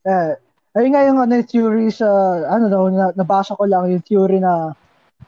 Eh, 0.09 0.33
ayun 0.73 0.89
nga 0.89 1.03
yung 1.05 1.19
ano 1.21 1.33
yung 1.37 1.45
theory 1.47 1.87
sa 1.93 2.09
ano 2.49 2.65
daw 2.65 2.89
na, 2.89 3.13
nabasa 3.13 3.53
ko 3.53 3.69
lang 3.69 3.85
yung 3.87 4.01
theory 4.01 4.41
na 4.41 4.73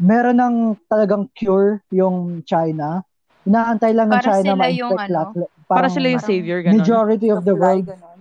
meron 0.01 0.41
ng 0.41 0.55
talagang 0.89 1.29
cure 1.37 1.85
yung 1.93 2.41
China 2.41 3.05
inaantay 3.41 3.93
lang 3.93 4.09
ng 4.09 4.21
Para 4.21 4.27
China 4.37 4.53
sila 4.53 4.67
yung 4.69 4.97
ano, 4.97 5.09
lahat. 5.09 5.33
Para 5.65 5.87
sila 5.89 6.07
yung 6.13 6.21
savior, 6.21 6.59
ganun. 6.61 6.77
majority 6.77 7.27
of 7.29 7.41
the 7.41 7.55
world 7.55 7.85
ganon. 7.85 8.19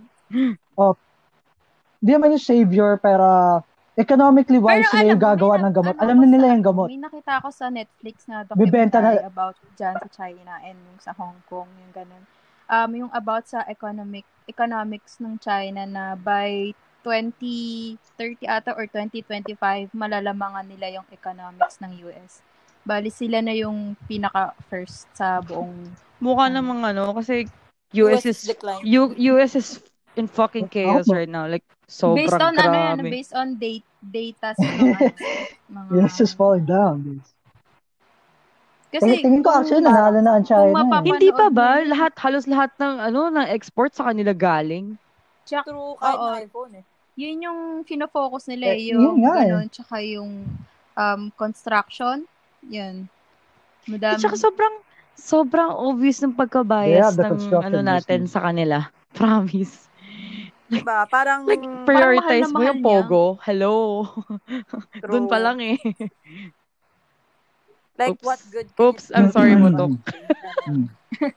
Hindi 2.01 2.11
naman 2.17 2.33
yung 2.33 2.47
savior, 2.47 2.97
pero 2.97 3.61
economically 3.93 4.57
wise 4.57 4.89
Pero 4.89 4.91
sila 4.91 5.01
alam 5.05 5.11
yung 5.13 5.21
gagawa 5.21 5.55
na- 5.55 5.63
ng 5.69 5.75
gamot. 5.77 5.95
ano 5.95 6.01
Alam 6.01 6.17
ko 6.17 6.23
na 6.25 6.31
nila 6.33 6.47
sa- 6.47 6.53
yung 6.57 6.65
gamot. 6.65 6.89
May 6.89 7.03
nakita 7.05 7.33
ako 7.37 7.49
sa 7.53 7.67
Netflix 7.69 8.17
na 8.25 8.37
documentary 8.49 9.17
na- 9.21 9.29
about 9.29 9.57
dyan 9.77 9.95
sa 10.01 10.09
China 10.09 10.53
and 10.65 10.79
yung 10.81 11.01
sa 11.05 11.13
Hong 11.13 11.37
Kong, 11.45 11.69
yung 11.69 11.93
ganun. 11.93 12.23
Um, 12.71 12.91
yung 12.97 13.11
about 13.13 13.45
sa 13.45 13.61
economic 13.69 14.25
economics 14.51 15.23
ng 15.23 15.39
China 15.39 15.87
na 15.87 16.05
by 16.19 16.75
2030 17.07 17.97
ata 18.45 18.77
or 18.77 18.85
2025, 18.91 19.57
malalamangan 19.97 20.67
nila 20.69 21.01
yung 21.01 21.07
economics 21.09 21.81
ng 21.81 21.93
US. 22.11 22.45
Bali 22.85 23.09
sila 23.09 23.41
na 23.41 23.55
yung 23.57 23.95
pinaka 24.05 24.53
first 24.69 25.09
sa 25.17 25.41
buong 25.41 25.95
Mukha 26.21 26.53
ano. 26.53 26.61
namang 26.61 26.83
ano, 26.85 27.17
kasi 27.17 27.49
US 27.97 28.29
is, 28.29 28.45
decline. 28.45 28.85
U, 28.85 29.17
US 29.37 29.57
is 29.57 29.81
in 30.21 30.29
fucking 30.29 30.69
chaos 30.69 31.09
Ako. 31.09 31.17
right 31.17 31.31
now. 31.31 31.49
Like, 31.49 31.65
based 31.89 31.97
sobrang 31.97 32.41
on 32.41 32.55
ano 32.61 32.77
yan, 32.77 32.99
grabe. 33.01 33.11
based 33.11 33.35
on 33.35 33.57
date 33.57 33.87
data 34.05 34.53
sa 34.53 34.67
mga, 34.79 34.99
mga 35.73 35.91
Yes, 35.97 36.21
just 36.21 36.37
falling 36.37 36.69
down. 36.69 37.03
guys. 37.03 37.29
Kasi 38.91 39.21
Tingin 39.21 39.41
ko 39.41 39.49
kung- 39.49 39.59
actually 39.61 39.81
nanalo 39.81 40.19
na 40.19 40.33
ang 40.35 40.45
China. 40.45 40.75
eh. 40.75 41.03
Hindi 41.05 41.31
pa 41.31 41.47
ba? 41.49 41.79
mo. 41.79 41.89
Lahat, 41.89 42.13
halos 42.19 42.45
lahat 42.45 42.71
ng, 42.77 42.95
ano, 43.01 43.21
ng 43.31 43.47
export 43.49 43.91
sa 43.91 44.05
kanila 44.05 44.31
galing. 44.31 44.99
Tsaka- 45.43 45.67
True, 45.67 45.95
kahit 45.97 46.19
Oo. 46.19 46.31
iPhone 46.37 46.73
eh. 46.77 46.85
yun 47.13 47.37
yung 47.43 47.61
fino-focus 47.83 48.49
nila, 48.49 48.73
Eh, 48.73 48.81
eh, 48.81 48.87
yung 48.91 49.03
yun 49.03 49.17
nga 49.21 49.35
eh. 49.37 49.41
ganun, 49.45 49.67
tsaka 49.69 49.95
yung 50.01 50.31
um, 50.95 51.23
construction, 51.35 52.25
yun. 52.65 53.07
Madami. 53.87 54.15
At 54.15 54.21
saka 54.21 54.37
sobrang, 54.37 54.75
sobrang 55.15 55.71
obvious 55.71 56.19
ng 56.19 56.33
pagkabias 56.33 57.15
the 57.15 57.29
ng 57.29 57.37
ano 57.61 57.79
natin 57.81 58.25
business. 58.25 58.33
sa 58.33 58.41
kanila. 58.43 58.89
Promise. 59.13 59.87
Diba? 60.67 61.03
Parang, 61.07 61.45
Like, 61.45 61.61
mahal 61.61 61.83
prioritize 61.85 62.43
na 62.43 62.49
mo 62.49 62.57
mahal 62.57 62.69
yung 62.69 62.79
niya. 62.79 62.87
Pogo. 62.87 63.25
Hello. 63.43 63.75
Doon 65.11 65.27
pa 65.27 65.39
lang 65.39 65.59
eh. 65.61 65.77
Like, 68.01 68.17
Oops. 68.17 68.25
what 68.25 68.41
good 68.49 68.73
Oops, 68.81 69.13
I'm 69.15 69.29
sorry, 69.31 69.53
Mm. 69.53 69.61
Mutok. 69.61 69.93
Mm. 70.67 70.89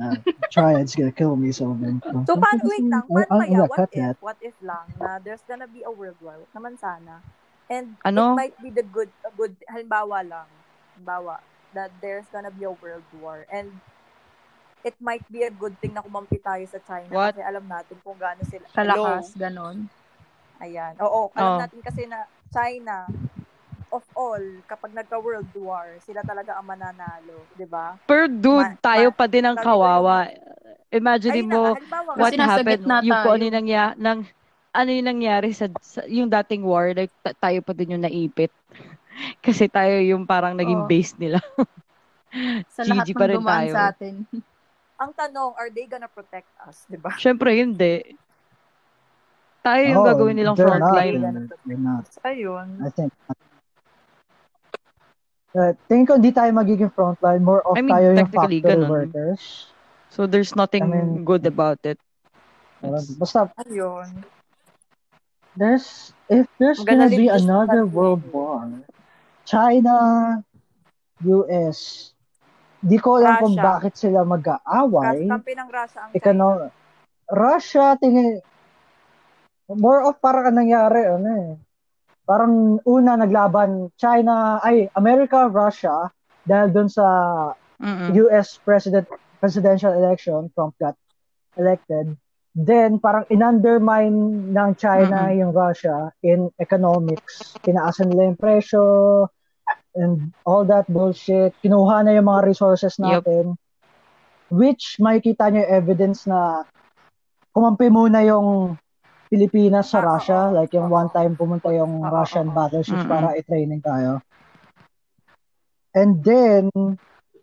Uh, 0.00 0.16
Triad's 0.50 0.96
gonna 0.96 1.12
kill 1.12 1.36
me 1.36 1.52
so 1.52 1.76
then. 1.78 2.02
So, 2.26 2.34
paano, 2.34 2.66
wait 2.66 2.82
lang, 2.90 3.06
paano 3.12 3.30
Oh, 3.30 3.38
kaya, 3.38 3.62
yeah, 3.62 3.62
what 3.70 3.86
if, 3.94 4.02
that. 4.02 4.16
what 4.18 4.38
if 4.42 4.56
lang, 4.58 4.90
na 4.98 5.22
there's 5.22 5.44
gonna 5.46 5.70
be 5.70 5.86
a 5.86 5.92
world 5.92 6.18
war, 6.18 6.42
naman 6.50 6.74
sana, 6.80 7.22
and 7.70 7.94
Ano? 8.04 8.34
it 8.34 8.34
might 8.34 8.56
be 8.58 8.74
the 8.74 8.82
good, 8.82 9.14
a 9.22 9.30
good, 9.30 9.54
halimbawa 9.70 10.26
lang, 10.26 10.50
halimbawa, 10.98 11.38
that 11.70 11.94
there's 12.02 12.26
gonna 12.32 12.50
be 12.50 12.66
a 12.66 12.74
world 12.74 13.06
war, 13.14 13.46
and 13.54 13.78
it 14.82 14.98
might 14.98 15.24
be 15.30 15.46
a 15.46 15.52
good 15.54 15.78
thing 15.78 15.94
na 15.94 16.02
kumampi 16.02 16.42
tayo 16.42 16.66
sa 16.66 16.82
China, 16.82 17.14
What? 17.14 17.34
kasi 17.34 17.40
alam 17.46 17.64
natin 17.70 18.02
kung 18.02 18.18
gaano 18.18 18.42
sila, 18.42 18.66
Kalakas, 18.74 19.32
ganon. 19.38 19.88
Ayan. 20.62 20.94
Oo, 21.02 21.30
alam 21.34 21.54
Oh. 21.54 21.58
natin 21.58 21.82
kasi 21.82 22.06
na 22.06 22.26
China, 22.50 23.10
of 23.94 24.04
all, 24.18 24.42
kapag 24.66 24.90
nagka-world 24.90 25.46
war, 25.62 25.86
sila 26.02 26.26
talaga 26.26 26.58
ang 26.58 26.66
mananalo, 26.66 27.46
di 27.54 27.62
ba? 27.62 27.94
Pero 28.10 28.26
dude, 28.26 28.74
Ma- 28.74 28.78
tayo 28.82 29.08
ma- 29.14 29.16
pa 29.16 29.24
din 29.30 29.46
ang 29.46 29.54
kawawa. 29.54 30.26
Imagine 30.90 31.46
na 31.46 31.46
mo 31.46 31.58
nga, 31.62 31.72
what 32.18 32.34
happened, 32.34 32.82
yung 33.06 33.18
kung 33.22 33.34
ano 33.38 33.42
yung 33.46 33.56
nangya, 33.62 33.84
nang, 33.94 34.26
ano 34.74 34.90
yung 34.90 35.06
nangyari 35.06 35.54
sa, 35.54 35.70
sa 35.78 36.02
yung 36.10 36.26
dating 36.26 36.66
war, 36.66 36.90
like, 36.90 37.14
ta- 37.22 37.38
tayo 37.38 37.62
pa 37.62 37.70
din 37.70 37.94
yung 37.94 38.02
naipit. 38.02 38.50
Kasi 39.46 39.70
tayo 39.70 40.02
yung 40.02 40.26
parang 40.26 40.58
naging 40.58 40.82
Oo. 40.82 40.90
base 40.90 41.14
nila. 41.22 41.38
Sa 42.74 42.82
lahat 42.82 43.14
ng 43.14 43.14
rin 43.14 43.38
dumaan 43.38 43.62
tayo. 43.62 43.70
sa 43.70 43.82
atin. 43.94 44.14
ang 45.02 45.10
tanong, 45.14 45.54
are 45.54 45.70
they 45.70 45.86
gonna 45.86 46.10
protect 46.10 46.50
us, 46.66 46.82
di 46.90 46.98
ba? 46.98 47.14
Siyempre, 47.14 47.54
hindi. 47.54 48.02
Tayo 49.64 49.80
yung 49.80 50.02
Oh, 50.02 50.06
gagawin 50.06 50.36
nilang 50.36 50.58
frontline. 50.60 51.48
Ayun. 52.26 52.68
I 52.84 52.90
think. 52.92 53.14
Uh, 55.54 55.70
tingin 55.86 56.02
ko 56.02 56.18
hindi 56.18 56.34
tayo 56.34 56.50
magiging 56.50 56.90
frontline. 56.90 57.38
More 57.38 57.62
of 57.62 57.78
I 57.78 57.80
mean, 57.80 57.94
tayo 57.94 58.10
yung 58.10 58.26
factory 58.26 58.58
ganun. 58.58 58.90
workers. 58.90 59.70
So, 60.10 60.26
there's 60.26 60.54
nothing 60.54 60.82
I 60.82 60.90
mean- 60.90 61.22
good 61.22 61.46
about 61.46 61.78
it. 61.86 61.98
It's- 62.82 63.14
Basta, 63.14 63.46
Ayun. 63.62 64.26
there's, 65.54 66.10
if 66.26 66.50
there's 66.58 66.82
I'm 66.82 66.86
gonna 66.86 67.06
gonna 67.06 67.16
be 67.16 67.30
another 67.30 67.86
country. 67.86 67.94
world 67.94 68.22
war, 68.28 68.66
China, 69.46 69.96
US, 71.22 72.10
di 72.78 72.98
ko 72.98 73.16
alam 73.16 73.38
kung 73.40 73.56
bakit 73.56 73.94
sila 73.94 74.26
mag-aaway. 74.26 75.24
Kampi 75.24 75.54
ng 75.54 75.70
Russia 75.70 75.98
ang 76.02 76.10
China. 76.12 76.18
Ikano, 76.18 76.48
Russia, 77.30 77.84
tingin, 77.96 78.42
more 79.70 80.04
of 80.04 80.18
parang 80.18 80.52
nangyari, 80.52 81.08
ano 81.08 81.30
eh. 81.30 81.50
Parang 82.24 82.80
una 82.88 83.20
naglaban 83.20 83.92
China, 84.00 84.56
ay, 84.64 84.88
America, 84.96 85.44
Russia, 85.48 86.08
dahil 86.44 86.72
dun 86.72 86.88
sa 86.88 87.04
Mm-mm. 87.80 88.16
US 88.28 88.56
president 88.64 89.04
presidential 89.44 89.92
election, 89.92 90.48
Trump 90.56 90.72
got 90.80 90.96
elected. 91.60 92.16
Then, 92.54 93.02
parang 93.02 93.28
in-undermine 93.28 94.48
ng 94.54 94.70
China 94.80 95.28
Mm-mm. 95.28 95.40
yung 95.42 95.52
Russia 95.52 96.14
in 96.24 96.48
economics. 96.56 97.58
Tinaasan 97.60 98.08
nila 98.08 98.32
yung 98.32 98.40
presyo 98.40 98.84
and 99.98 100.32
all 100.46 100.64
that 100.64 100.86
bullshit. 100.88 101.52
Kinuha 101.60 102.06
na 102.06 102.14
yung 102.16 102.30
mga 102.30 102.46
resources 102.46 102.96
natin. 102.96 103.58
Which, 104.48 104.96
makikita 105.02 105.50
nyo 105.50 105.66
evidence 105.66 106.24
na 106.30 106.62
kumampi 107.50 107.90
muna 107.90 108.22
yung 108.22 108.78
Pilipinas 109.34 109.90
sa 109.90 109.98
Ah. 109.98 110.14
Russia. 110.14 110.38
Like 110.54 110.70
yung 110.70 110.86
one 110.86 111.10
time 111.10 111.34
pumunta 111.34 111.74
yung 111.74 111.98
Oo, 111.98 112.06
Russian 112.06 112.54
battleships 112.54 113.02
Mm-mm. 113.02 113.10
para 113.10 113.34
i-training 113.34 113.82
tayo. 113.82 114.22
And 115.90 116.22
then, 116.22 116.70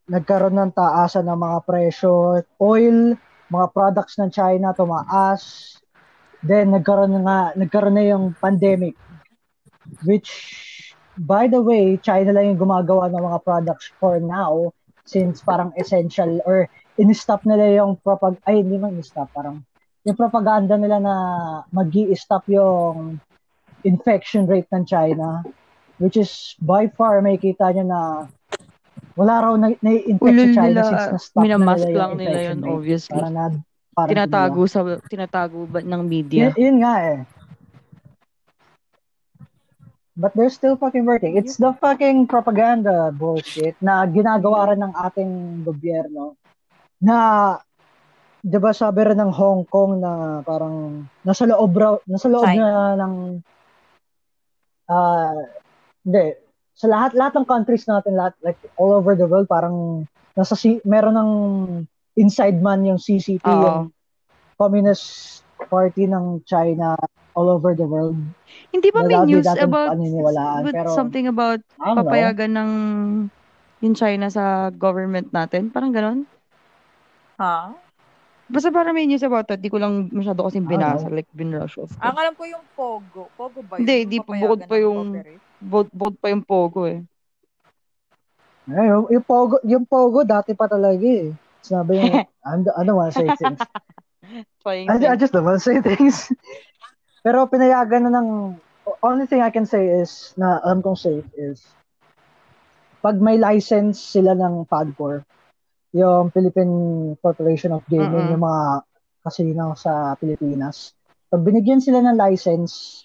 nagkaroon 0.07 0.55
ng 0.55 0.71
taasan 0.71 1.27
ng 1.27 1.39
mga 1.39 1.57
presyo. 1.63 2.39
Oil, 2.59 3.15
mga 3.47 3.67
products 3.71 4.15
ng 4.15 4.31
China 4.31 4.71
tumaas. 4.71 5.75
Then, 6.39 6.71
nagkaroon 6.71 7.11
na 7.11 7.21
nga, 7.23 7.39
nagkaroon 7.55 7.95
na 7.95 8.05
yung 8.07 8.35
pandemic. 8.35 8.95
Which, 10.03 10.31
by 11.15 11.47
the 11.47 11.59
way, 11.59 11.99
China 11.99 12.31
lang 12.31 12.55
yung 12.55 12.61
gumagawa 12.63 13.11
ng 13.11 13.19
mga 13.19 13.39
products 13.43 13.91
for 13.99 14.19
now 14.19 14.71
since 15.03 15.43
parang 15.43 15.75
essential 15.75 16.39
or 16.45 16.67
in-stop 16.95 17.43
nila 17.43 17.83
yung 17.83 17.97
propag 17.99 18.37
ay 18.47 18.61
hindi 18.61 18.77
man 18.77 18.95
in-stop 18.95 19.27
parang 19.33 19.65
yung 20.05 20.17
propaganda 20.17 20.75
nila 20.77 20.97
na 20.97 21.15
mag 21.69 21.93
stop 22.17 22.45
yung 22.49 23.21
infection 23.85 24.45
rate 24.49 24.69
ng 24.73 24.85
China 24.85 25.45
which 26.01 26.17
is 26.17 26.57
by 26.57 26.89
far 26.89 27.21
may 27.21 27.37
kita 27.37 27.69
nyo 27.77 27.85
na 27.85 28.01
wala 29.13 29.33
raw 29.37 29.53
na, 29.53 29.67
na-infect 29.85 30.37
sa 30.37 30.47
China 30.57 30.81
nila, 30.81 30.83
since 30.89 31.05
na-stop 31.13 31.41
na 31.41 31.45
minamask 31.45 31.85
nila 31.85 31.89
yung 31.89 31.99
lang 32.01 32.13
nila 32.17 32.39
yun, 32.41 32.57
rate. 32.57 32.71
obviously. 32.73 33.13
Para 33.13 33.29
na, 33.29 33.43
para 33.91 34.07
Tinatago 34.09 34.61
sa 34.65 34.79
tinatago 35.05 35.59
ba 35.67 35.79
ng 35.83 36.03
media? 36.07 36.41
Yun, 36.49 36.55
yun 36.57 36.77
nga 36.81 36.95
eh. 37.05 37.19
But 40.15 40.35
they're 40.35 40.53
still 40.53 40.77
fucking 40.77 41.07
working. 41.07 41.39
It's 41.39 41.57
the 41.57 41.73
fucking 41.81 42.29
propaganda 42.29 43.09
bullshit 43.15 43.79
na 43.81 44.05
ginagawa 44.05 44.73
rin 44.73 44.83
ng 44.83 44.93
ating 44.93 45.31
gobyerno 45.65 46.37
na 47.01 47.57
'di 48.41 48.57
ba 48.57 48.73
sabi 48.73 49.05
rin 49.05 49.17
ng 49.21 49.33
Hong 49.33 49.63
Kong 49.69 50.01
na 50.01 50.41
parang 50.41 51.05
nasa 51.21 51.45
loob 51.45 51.73
raw, 51.77 51.97
nasa 52.09 52.27
loob 52.27 52.45
China. 52.49 52.61
na 52.61 52.71
ng 53.05 53.15
ah 54.91 55.37
hindi 56.03 56.35
sa 56.73 56.89
lahat 56.89 57.13
lahat 57.13 57.33
ng 57.37 57.47
countries 57.47 57.85
natin 57.85 58.17
lahat 58.17 58.33
like 58.41 58.57
all 58.75 58.91
over 58.91 59.13
the 59.13 59.29
world 59.29 59.45
parang 59.45 60.03
nasa 60.33 60.57
si, 60.57 60.81
meron 60.87 61.15
ng 61.15 61.31
inside 62.17 62.57
man 62.59 62.81
yung 62.83 62.97
CCP 62.97 63.45
Oo. 63.45 63.61
yung 63.61 63.81
Communist 64.57 65.41
Party 65.69 66.09
ng 66.09 66.41
China 66.45 66.97
all 67.33 67.47
over 67.47 67.71
the 67.73 67.87
world. 67.87 68.17
Hindi 68.75 68.89
ba 68.91 69.07
may 69.07 69.17
news 69.23 69.47
about 69.47 69.95
but 70.65 70.75
pero- 70.75 70.95
something 70.95 71.25
about 71.31 71.63
don't 71.79 71.95
know. 71.95 71.97
papayagan 72.03 72.51
ng 72.53 72.71
yung 73.81 73.95
China 73.97 74.29
sa 74.29 74.69
government 74.69 75.33
natin? 75.33 75.73
Parang 75.73 75.89
ganon? 75.89 76.19
Ha? 77.41 77.73
Basta 78.51 78.67
parang 78.67 78.91
may 78.91 79.07
news 79.07 79.23
about 79.23 79.47
that. 79.47 79.63
Di 79.63 79.71
ko 79.71 79.79
lang 79.79 80.11
masyado 80.11 80.43
kasing 80.43 80.67
don't 80.67 80.75
binasa. 80.75 81.07
know. 81.07 81.15
Like, 81.15 81.31
binrush 81.31 81.79
off 81.79 81.95
ko. 81.95 82.03
Ang 82.03 82.17
alam 82.19 82.33
ko 82.35 82.43
yung 82.43 82.65
Pogo. 82.75 83.31
Pogo 83.39 83.63
ba 83.63 83.79
yun? 83.79 83.87
Hindi, 83.87 83.97
di 84.11 84.17
pa 84.19 84.35
bukod 84.35 84.61
pa 84.67 84.75
ng 84.75 84.83
yung-? 84.83 85.11
Bukod, 85.63 85.87
bukod 85.95 86.15
pa 86.19 86.27
yung 86.27 86.43
Pogo 86.43 86.81
eh. 86.91 86.99
Eh, 88.67 88.85
yung, 88.91 89.07
yung 89.07 89.25
Pogo, 89.25 89.55
yung 89.63 89.85
Pogo 89.87 90.27
dati 90.27 90.51
pa 90.51 90.67
talaga 90.67 90.99
eh. 90.99 91.31
Sabi 91.63 92.03
yung, 92.03 92.27
I 92.43 92.53
don't, 92.59 92.75
I 92.75 92.81
don't 92.83 92.99
wanna 92.99 93.15
say 93.15 93.31
things. 93.39 93.61
I, 94.67 94.99
I 94.99 95.15
just 95.15 95.31
don't 95.31 95.47
wanna 95.47 95.63
say 95.63 95.79
things. 95.79 96.27
Pero 97.25 97.47
pinayagan 97.47 98.09
na 98.09 98.19
ng, 98.19 98.59
only 99.05 99.29
thing 99.31 99.39
I 99.39 99.53
can 99.53 99.63
say 99.63 99.87
is, 99.87 100.35
na 100.35 100.59
alam 100.65 100.83
kong 100.83 100.99
safe 100.99 101.29
is, 101.37 101.63
pag 103.01 103.17
may 103.17 103.37
license 103.37 103.97
sila 103.97 104.33
ng 104.35 104.65
PAGCOR, 104.67 105.25
yung 105.91 106.31
Philippine 106.31 106.73
Corporation 107.19 107.75
of 107.75 107.83
Gaming, 107.91 108.31
Mm-mm. 108.31 108.33
yung 108.35 108.43
mga 108.43 108.63
kasino 109.21 109.75
sa 109.77 110.17
Pilipinas, 110.17 110.95
pag 111.29 111.43
binigyan 111.45 111.83
sila 111.83 112.01
ng 112.01 112.17
license, 112.17 113.03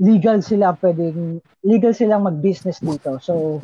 legal 0.00 0.40
sila 0.40 0.74
pwedeng 0.80 1.42
legal 1.60 1.92
silang 1.92 2.24
mag-business 2.24 2.80
dito. 2.80 3.20
So, 3.20 3.60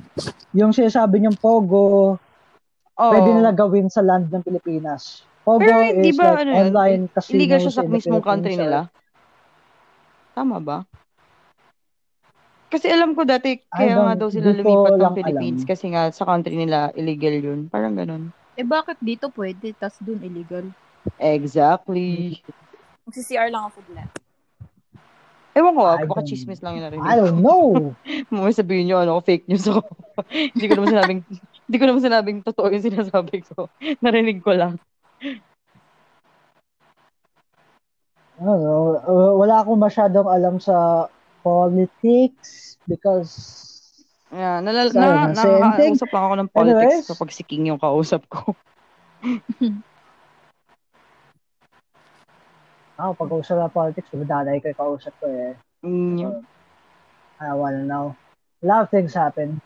yung 0.53 0.73
sinasabi 0.77 1.21
niyong 1.21 1.41
Pogo, 1.41 2.17
Oo. 2.97 3.11
pwede 3.13 3.31
nila 3.33 3.57
gawin 3.57 3.89
sa 3.89 4.05
land 4.05 4.29
ng 4.29 4.45
Pilipinas. 4.45 5.25
Pogo 5.47 5.65
Pero 5.65 5.81
is 6.03 6.19
ba, 6.19 6.37
like 6.37 6.43
ano 6.45 6.53
online 6.61 7.03
casinos 7.09 7.37
Illegal 7.39 7.59
siya 7.63 7.75
sa 7.77 7.85
mismong 7.87 8.25
country 8.25 8.55
nila? 8.59 8.91
Tama 10.37 10.61
ba? 10.61 10.85
Kasi 12.77 12.93
alam 12.93 13.17
ko 13.17 13.25
dati, 13.25 13.57
I 13.57 13.65
kaya 13.73 13.97
nga 13.97 14.21
daw 14.21 14.29
sila 14.29 14.53
lumipat 14.53 15.01
ng 15.01 15.17
Philippines 15.17 15.65
alam. 15.65 15.71
kasi 15.73 15.85
nga 15.97 16.13
sa 16.13 16.29
country 16.29 16.61
nila 16.61 16.93
illegal 16.93 17.33
yun. 17.33 17.73
Parang 17.73 17.97
ganun. 17.97 18.37
Eh 18.53 18.69
bakit 18.69 19.01
dito 19.01 19.33
pwede, 19.33 19.73
tas 19.73 19.97
dun 19.97 20.21
illegal? 20.21 20.69
Exactly. 21.17 22.45
Magsi-CR 23.09 23.49
lang 23.49 23.65
ako 23.65 23.81
fuglet. 23.81 24.13
Ewan 25.57 25.73
ko, 25.73 25.89
I 25.89 26.05
baka 26.05 26.21
don't- 26.21 26.29
chismis 26.29 26.61
lang 26.61 26.77
yung 26.77 26.85
I 26.85 26.87
narinig. 26.93 27.17
don't 27.17 27.41
know. 27.41 27.97
Mamaya 28.29 28.53
sabihin 28.53 28.93
nyo, 28.93 29.01
ano, 29.01 29.25
fake 29.25 29.49
news 29.49 29.65
ako. 29.65 29.89
hindi 30.53 30.67
ko 30.69 30.77
naman 30.77 30.93
sinabing, 30.93 31.21
hindi 31.65 31.77
ko 31.81 31.85
naman 31.89 32.03
sinabing 32.05 32.39
totoo 32.45 32.69
yung 32.69 32.85
sinasabi 32.85 33.41
ko. 33.41 33.73
Narinig 34.05 34.45
ko 34.45 34.53
lang. 34.53 34.77
I 38.37 38.45
don't 38.45 38.61
know. 38.61 39.01
Uh, 39.01 39.33
wala 39.33 39.65
akong 39.65 39.81
masyadong 39.81 40.29
alam 40.29 40.61
sa 40.61 41.09
politics 41.47 42.75
because 42.91 43.31
Yeah, 44.27 44.59
nalal- 44.59 44.91
Sorry, 44.91 45.07
na, 45.07 45.31
no, 45.31 45.39
same 45.39 45.55
thing. 45.79 45.95
nakakausap 45.95 46.11
lang 46.11 46.25
ako 46.27 46.35
ng 46.35 46.51
politics 46.51 46.99
Anyways. 46.99 47.07
kapag 47.07 47.31
si 47.31 47.43
King 47.47 47.71
yung 47.71 47.79
kausap 47.79 48.27
ko. 48.27 48.59
ako 52.99 53.11
pag 53.15 53.31
usap 53.39 53.57
ng 53.63 53.71
politics, 53.71 54.11
daday 54.11 54.59
ko 54.59 54.67
yung 54.67 54.81
kausap 54.83 55.15
ko 55.23 55.27
eh. 55.31 55.55
Mm, 55.87 56.43
I 57.39 57.55
wanna 57.55 57.87
know. 57.87 58.17
A 58.63 58.67
lot 58.67 58.83
of 58.83 58.91
things 58.91 59.15
happen. 59.15 59.63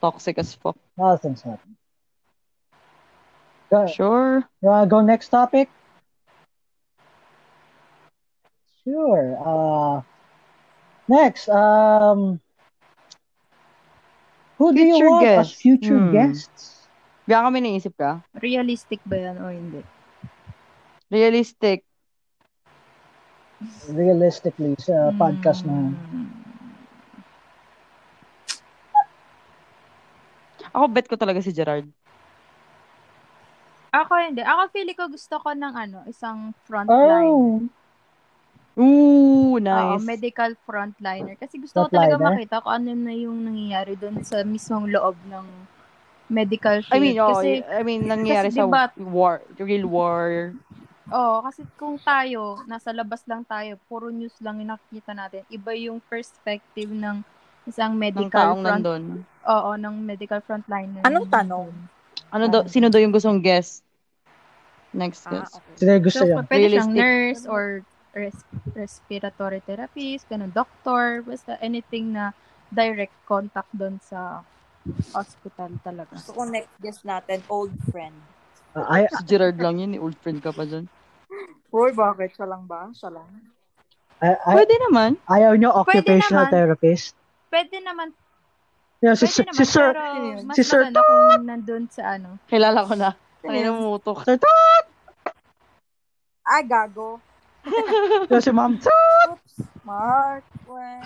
toxic 0.00 0.38
as 0.38 0.54
fuck. 0.54 0.76
A 0.96 1.02
lot 1.02 1.12
of 1.18 1.20
things 1.20 1.42
happen. 1.42 1.76
Go, 3.68 3.86
Sure. 3.90 4.46
you 4.62 4.68
wanna 4.70 4.86
go 4.86 5.02
next 5.02 5.28
topic? 5.28 5.66
Sure. 8.84 9.36
Uh, 9.36 10.00
next, 11.10 11.50
um, 11.50 12.38
who 14.58 14.70
do 14.72 14.80
you 14.80 14.94
Future 14.94 15.10
want 15.10 15.34
as 15.34 15.50
guest. 15.50 15.60
future 15.60 15.98
Hmm. 15.98 16.14
guests? 16.14 16.86
Baka 17.26 17.50
kami 17.50 17.58
naisip 17.60 17.94
ka? 17.98 18.22
Realistic 18.38 19.02
ba 19.02 19.18
yan 19.18 19.36
o 19.42 19.50
hindi? 19.50 19.82
Realistic. 21.10 21.82
Realistically, 23.90 24.78
sa 24.78 25.10
podcast 25.18 25.66
na 25.66 25.90
Hmm. 25.90 26.30
Ako 30.70 30.86
bet 30.86 31.10
ko 31.10 31.18
talaga 31.18 31.42
si 31.42 31.50
Gerard. 31.50 31.90
Ako 33.90 34.12
hindi. 34.22 34.38
Ako 34.46 34.70
feeling 34.70 34.94
ko 34.94 35.10
gusto 35.10 35.34
ko 35.42 35.50
ng 35.50 35.74
ano, 35.74 36.06
isang 36.06 36.54
frontline. 36.62 37.34
Oh, 37.34 37.58
Ooh, 38.80 39.60
Oo, 39.70 39.94
nice. 39.94 40.02
medical 40.02 40.50
frontliner. 40.66 41.36
Kasi 41.38 41.60
gusto 41.62 41.86
ko 41.86 41.88
talaga 41.92 42.16
Frontliner? 42.16 42.34
makita 42.34 42.64
kung 42.64 42.74
ano 42.74 42.90
na 42.96 43.14
yung 43.14 43.38
nangyayari 43.46 43.94
doon 43.94 44.16
sa 44.24 44.42
mismong 44.42 44.90
loob 44.90 45.14
ng 45.30 45.46
medical 46.28 46.78
field. 46.82 46.90
I 46.90 46.98
mean, 46.98 47.18
oh, 47.20 47.30
kasi, 47.30 47.62
I 47.62 47.82
mean, 47.82 48.02
nangyayari 48.08 48.48
kasi 48.48 48.58
sa 48.58 48.66
diba- 48.66 48.90
war, 48.98 49.42
real 49.58 49.86
war. 49.86 50.54
oh, 51.10 51.42
kasi 51.46 51.62
kung 51.78 51.98
tayo, 52.02 52.62
nasa 52.66 52.90
labas 52.94 53.22
lang 53.26 53.42
tayo, 53.46 53.78
puro 53.90 54.10
news 54.10 54.34
lang 54.42 54.58
yung 54.58 54.74
nakikita 54.74 55.12
natin. 55.14 55.42
Iba 55.50 55.74
yung 55.74 55.98
perspective 56.06 56.90
ng 56.90 57.22
isang 57.66 57.92
ng 57.94 58.00
medical 58.00 58.30
taong 58.32 58.60
front, 58.62 58.84
nandun. 58.84 59.04
oo, 59.46 59.70
ng 59.76 59.94
medical 60.02 60.40
frontliner. 60.42 61.02
Anong 61.06 61.28
tanong? 61.30 61.68
Ano 62.30 62.46
daw, 62.46 62.62
sino 62.70 62.86
daw 62.90 63.00
yung 63.02 63.10
gustong 63.14 63.42
guest? 63.42 63.82
Next 64.94 65.22
Ah, 65.26 65.30
guest. 65.30 65.54
okay. 65.54 65.74
sila 65.78 65.90
yung 65.98 66.04
gusto 66.06 66.20
So, 66.20 66.26
niya. 66.26 66.38
pwede 66.50 66.66
siyang 66.66 66.90
Realistic. 66.90 66.98
nurse 66.98 67.42
or 67.46 67.64
res- 68.14 68.46
respiratory 68.74 69.60
therapist, 69.64 70.26
ganun, 70.26 70.50
doctor, 70.50 71.22
basta 71.22 71.58
anything 71.60 72.14
na 72.14 72.32
direct 72.70 73.14
contact 73.26 73.70
doon 73.74 73.98
sa 74.02 74.42
hospital 75.12 75.70
talaga. 75.82 76.14
Ko 76.30 76.46
next 76.46 76.72
guest 76.78 77.02
natin, 77.02 77.42
old 77.50 77.74
friend. 77.90 78.14
Uh, 78.74 78.86
I, 78.86 79.10
Si 79.10 79.26
Gerard 79.26 79.58
lang 79.58 79.82
yun, 79.82 79.98
eh, 79.98 80.00
old 80.00 80.14
friend 80.22 80.38
ka 80.38 80.54
pa 80.54 80.62
dyan. 80.62 80.86
Uy, 81.70 81.90
bakit? 81.94 82.34
Siya 82.34 82.46
lang 82.46 82.66
ba? 82.66 82.90
Siya 82.94 83.10
lang? 83.10 83.26
I, 84.22 84.34
I, 84.36 84.54
Pwede 84.62 84.76
naman. 84.90 85.16
ayaw 85.26 85.54
nyo 85.58 85.70
occupational 85.74 86.46
naman. 86.46 86.54
therapist? 86.54 87.14
Pwede 87.50 87.78
naman, 87.82 88.14
Yeah, 89.00 89.16
si, 89.16 89.24
pwede 89.32 89.48
naman, 89.48 89.56
si 89.56 89.64
Sir, 89.64 89.88
pero 89.96 90.04
mas 90.44 90.54
si 90.60 90.62
Sir 90.62 90.80
maganda 90.84 91.00
kung 91.00 91.48
nandun 91.48 91.84
sa 91.88 92.02
ano. 92.20 92.36
Kilala 92.52 92.84
ko 92.84 92.92
na. 93.00 93.10
Kanina 93.40 93.72
umutok. 93.72 94.28
Sir 94.28 94.36
Tot! 94.36 94.84
Ay, 96.44 96.68
gago. 96.68 97.16
Yeah, 98.30 98.40
si 98.40 98.50
Ma'am 98.52 98.78
Tot! 98.78 98.92
Oops. 99.32 99.54
Mark. 99.84 100.44
When? 100.66 101.02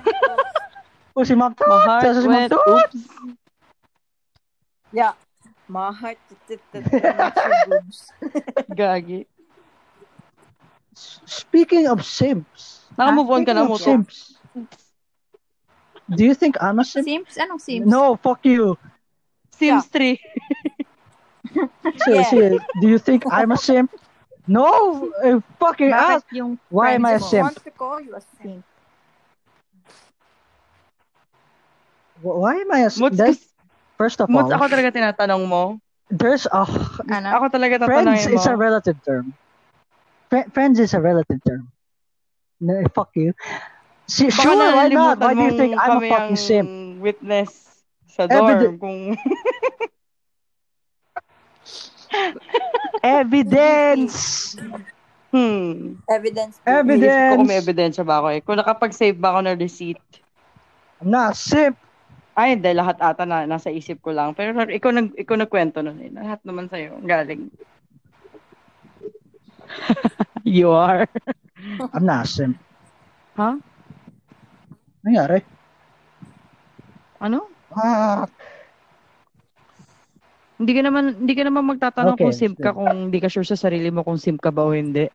Oh, 1.16 1.24
si 1.24 1.34
Ma'am 1.34 1.54
Tot! 1.54 1.68
My 1.68 1.82
heart 1.82 2.04
Yeah, 2.04 2.12
si 2.14 2.26
Ma'am 2.28 2.36
went, 2.36 2.52
Tot! 2.52 2.66
oops. 2.68 2.96
Yeah. 4.92 5.12
My 5.68 5.92
heart. 5.92 6.18
Gagi. 8.70 9.26
Speaking 10.94 11.88
of 11.88 12.04
simps. 12.04 12.86
Naka-move 12.96 13.30
on 13.30 13.44
ka 13.44 13.50
speaking 13.50 13.54
na, 13.54 13.62
of 13.66 13.70
Muto. 13.70 13.82
simps. 13.82 14.38
Do 16.14 16.22
you 16.24 16.34
think 16.34 16.56
I'm 16.62 16.78
a 16.78 16.84
simp? 16.84 17.06
Sims? 17.08 17.34
Anong 17.40 17.60
Sims? 17.60 17.86
No, 17.86 18.14
fuck 18.16 18.44
you. 18.44 18.78
Sims 19.50 19.86
3. 19.86 20.20
Si, 22.02 22.10
si, 22.24 22.58
do 22.82 22.88
you 22.90 22.98
think 22.98 23.22
I'm 23.30 23.52
a 23.52 23.56
simp? 23.56 23.94
No! 24.46 25.08
Uh, 25.24 25.40
fucking 25.58 25.88
Bakit 25.90 26.20
ask! 26.20 26.26
yung 26.32 26.60
Why 26.68 26.92
am 26.94 27.06
I 27.06 27.16
a 27.16 27.18
friends 27.18 27.24
mo? 27.24 27.30
simp? 27.32 27.44
want 27.48 27.64
to 27.64 27.70
call 27.72 27.96
you 28.00 28.12
a 28.14 28.20
simp. 28.40 28.64
Wh- 32.20 32.38
Why 32.44 32.54
am 32.60 32.70
I 32.72 32.80
a 32.84 32.90
Moods, 32.92 33.16
that, 33.16 33.32
kas- 33.32 33.48
First 33.96 34.20
of 34.20 34.28
Moods, 34.28 34.52
all, 34.52 34.60
ako 34.60 34.68
talaga 34.68 34.90
tinatanong 34.92 35.48
mo. 35.48 35.80
there's 36.12 36.44
a 36.52 36.68
Ano? 37.08 37.28
Ako 37.40 37.46
talaga 37.48 37.80
friends 37.88 38.28
tatanungin 38.28 38.36
is 38.36 38.44
a 38.44 38.52
mo. 38.52 38.60
relative 38.60 38.98
term. 39.02 39.32
Fri- 40.28 40.48
friends 40.52 40.76
is 40.78 40.92
a 40.92 41.00
relative 41.00 41.40
term. 41.46 41.72
No, 42.60 42.84
fuck 42.92 43.10
you. 43.16 43.32
Si, 44.04 44.28
Baka 44.28 44.36
sure, 44.44 44.56
why 44.76 44.88
not? 44.92 45.16
Why 45.18 45.32
do 45.32 45.40
you 45.48 45.56
think 45.56 45.72
I'm 45.80 46.04
a 46.04 46.08
fucking 46.08 46.36
simp? 46.36 46.68
witness 47.00 47.48
sa 48.12 48.28
Evident- 48.28 48.60
dorm 48.60 48.76
kung 48.78 48.98
Evidence! 53.04 54.56
hmm. 55.28 56.00
Evidence. 56.08 56.56
Evidence. 56.64 57.04
Iniisip 57.04 57.28
ko 57.28 57.36
kung 57.36 57.50
may 57.52 57.60
ebidensya 57.60 58.00
ba 58.00 58.24
ako 58.24 58.28
eh. 58.32 58.40
Kung 58.40 58.56
nakapag-save 58.56 59.20
ba 59.20 59.36
ako 59.36 59.40
ng 59.44 59.60
receipt. 59.60 60.00
I'm 61.04 61.12
not 61.12 61.32
a 61.32 61.38
simp. 61.38 61.76
Ay, 62.32 62.56
hindi. 62.56 62.72
Lahat 62.72 62.96
ata 62.96 63.28
na 63.28 63.44
nasa 63.44 63.68
isip 63.68 64.00
ko 64.00 64.16
lang. 64.16 64.32
Pero 64.32 64.56
ikaw, 64.56 64.90
nag, 64.90 65.12
ikaw 65.20 65.36
nagkwento 65.36 65.84
nun 65.84 66.00
eh. 66.00 66.10
Lahat 66.16 66.40
naman 66.48 66.72
sa'yo. 66.72 66.96
Galing. 67.04 67.52
you 70.48 70.72
are. 70.72 71.04
I'm 71.94 72.08
simp. 72.24 72.56
Ha? 73.36 73.60
Nangyari? 75.04 75.44
Ano? 77.20 77.52
Ah, 77.76 78.24
Hindi 80.54 80.72
ka 80.74 80.82
naman 80.86 81.04
hindi 81.18 81.34
ka 81.34 81.42
naman 81.42 81.62
magtatanong 81.74 82.14
Okay, 82.14 82.24
kung 82.30 82.36
simp 82.36 82.56
ka 82.62 82.70
kung 82.70 83.10
hindi 83.10 83.18
ka 83.18 83.26
sure 83.26 83.46
sa 83.46 83.58
sarili 83.58 83.90
mo 83.90 84.06
kung 84.06 84.20
simp 84.20 84.38
ka 84.38 84.54
ba 84.54 84.62
o 84.62 84.70
hindi. 84.70 85.10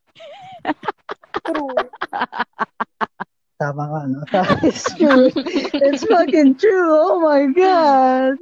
True. 1.47 1.75
tama 3.59 3.83
ka, 3.91 3.99
no? 4.07 4.19
It's 4.67 4.87
true. 4.95 5.31
It's 5.75 6.03
fucking 6.07 6.55
true. 6.55 6.91
Oh 6.95 7.19
my 7.19 7.51
God. 7.51 8.39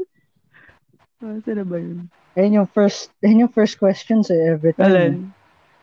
Ah, 1.26 1.38
saan 1.41 1.57
na 1.57 1.65
ba 1.65 1.82
yun? 1.82 2.06
Yan 2.38 2.53
yung 2.53 2.69
first, 2.69 3.10
yan 3.26 3.41
yung 3.41 3.49
first 3.49 3.82
question 3.82 4.22
sa 4.22 4.38
every 4.38 4.78
time. 4.78 4.94
Alin? 4.94 5.14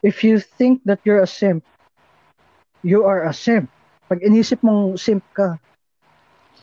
If 0.07 0.23
you 0.23 0.39
think 0.39 0.86
that 0.86 1.03
you're 1.03 1.23
a 1.23 1.27
simp, 1.27 1.66
you 2.86 3.03
are 3.03 3.27
a 3.27 3.35
simp. 3.35 3.66
Pag 4.07 4.23
inisip 4.23 4.62
mong 4.62 4.95
simp 4.95 5.27
ka, 5.35 5.59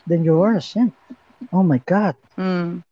then 0.07 0.23
you 0.23 0.39
are 0.39 0.55
a 0.55 0.63
simp. 0.63 0.95
Oh 1.51 1.65
my 1.65 1.83
God. 1.83 2.15
Mm. 2.39 2.87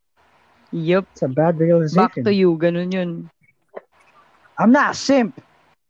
Yup. 0.71 1.05
It's 1.11 1.21
a 1.23 1.27
bad 1.27 1.57
realization. 1.59 1.97
Back 1.97 2.13
to 2.23 2.33
you. 2.33 2.57
Ganun 2.57 2.93
yun. 2.93 3.29
I'm 4.59 4.71
not 4.71 4.91
a 4.91 4.93
simp. 4.93 5.39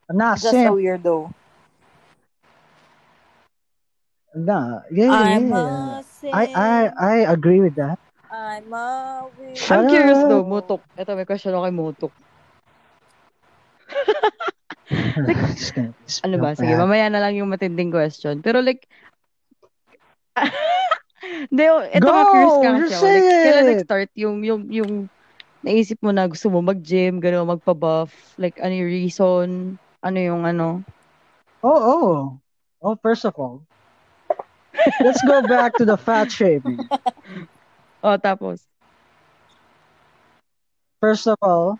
I'm 0.09 0.17
not 0.17 0.37
a 0.37 0.41
Just 0.41 0.53
a 0.53 0.69
simp. 0.69 0.75
weirdo. 0.77 1.33
Nah, 4.35 4.85
yeah, 4.93 5.11
I'm 5.11 5.49
yeah. 5.49 5.99
a 5.99 6.03
simp. 6.03 6.33
I, 6.35 6.45
I, 6.53 6.75
I 6.95 7.15
agree 7.33 7.59
with 7.59 7.75
that. 7.75 7.97
I'm 8.31 8.71
a 8.71 9.25
weirdo. 9.35 9.57
Shut 9.57 9.83
I'm 9.83 9.89
curious 9.89 10.19
up. 10.21 10.29
though, 10.29 10.45
Mutok. 10.45 10.81
Ito, 10.95 11.15
may 11.17 11.25
question 11.25 11.51
ako 11.51 11.65
kay 11.65 11.75
Mutok. 11.75 12.13
Just 15.57 15.73
gonna 15.75 15.93
Ano 16.25 16.35
ba? 16.37 16.53
Sige, 16.57 16.73
mamaya 16.77 17.09
na 17.09 17.21
lang 17.21 17.35
yung 17.37 17.49
matinding 17.49 17.89
question. 17.91 18.41
Pero 18.45 18.61
like, 18.61 18.85
Hindi, 21.49 21.63
oh, 21.69 21.81
ito 21.85 22.03
Go! 22.03 22.11
nga 22.13 22.23
curious 22.29 22.57
ka 22.57 22.69
kasi 22.75 22.93
ako. 22.95 23.05
Like, 23.05 23.29
kailan 23.43 23.65
nag-start 23.69 24.09
yung, 24.17 24.37
yung, 24.43 24.61
yung 24.71 24.91
naisip 25.61 25.99
mo 26.01 26.11
na 26.11 26.25
gusto 26.27 26.47
mo 26.49 26.59
mag-gym, 26.63 27.19
gano'n, 27.19 27.47
magpa-buff? 27.59 28.11
Like, 28.39 28.57
ano 28.59 28.73
yung 28.73 28.91
reason? 28.91 29.47
Ano 30.01 30.17
yung 30.17 30.43
ano? 30.47 30.83
Oh, 31.61 31.79
oh. 31.79 32.15
Oh, 32.79 32.95
first 33.03 33.27
of 33.27 33.35
all, 33.35 33.67
let's 35.03 35.19
go 35.27 35.43
back 35.43 35.75
to 35.75 35.83
the 35.83 35.97
fat 35.97 36.31
shaming. 36.31 36.79
Oh, 37.99 38.15
tapos? 38.15 38.63
First 41.03 41.27
of 41.27 41.35
all, 41.43 41.75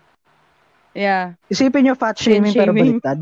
Yeah. 0.92 1.40
isipin 1.48 1.88
nyo 1.88 1.96
fat 1.96 2.20
Thin 2.20 2.44
shaming, 2.44 2.52
pero 2.52 2.76
shaming. 2.76 3.00
baliktad. 3.00 3.18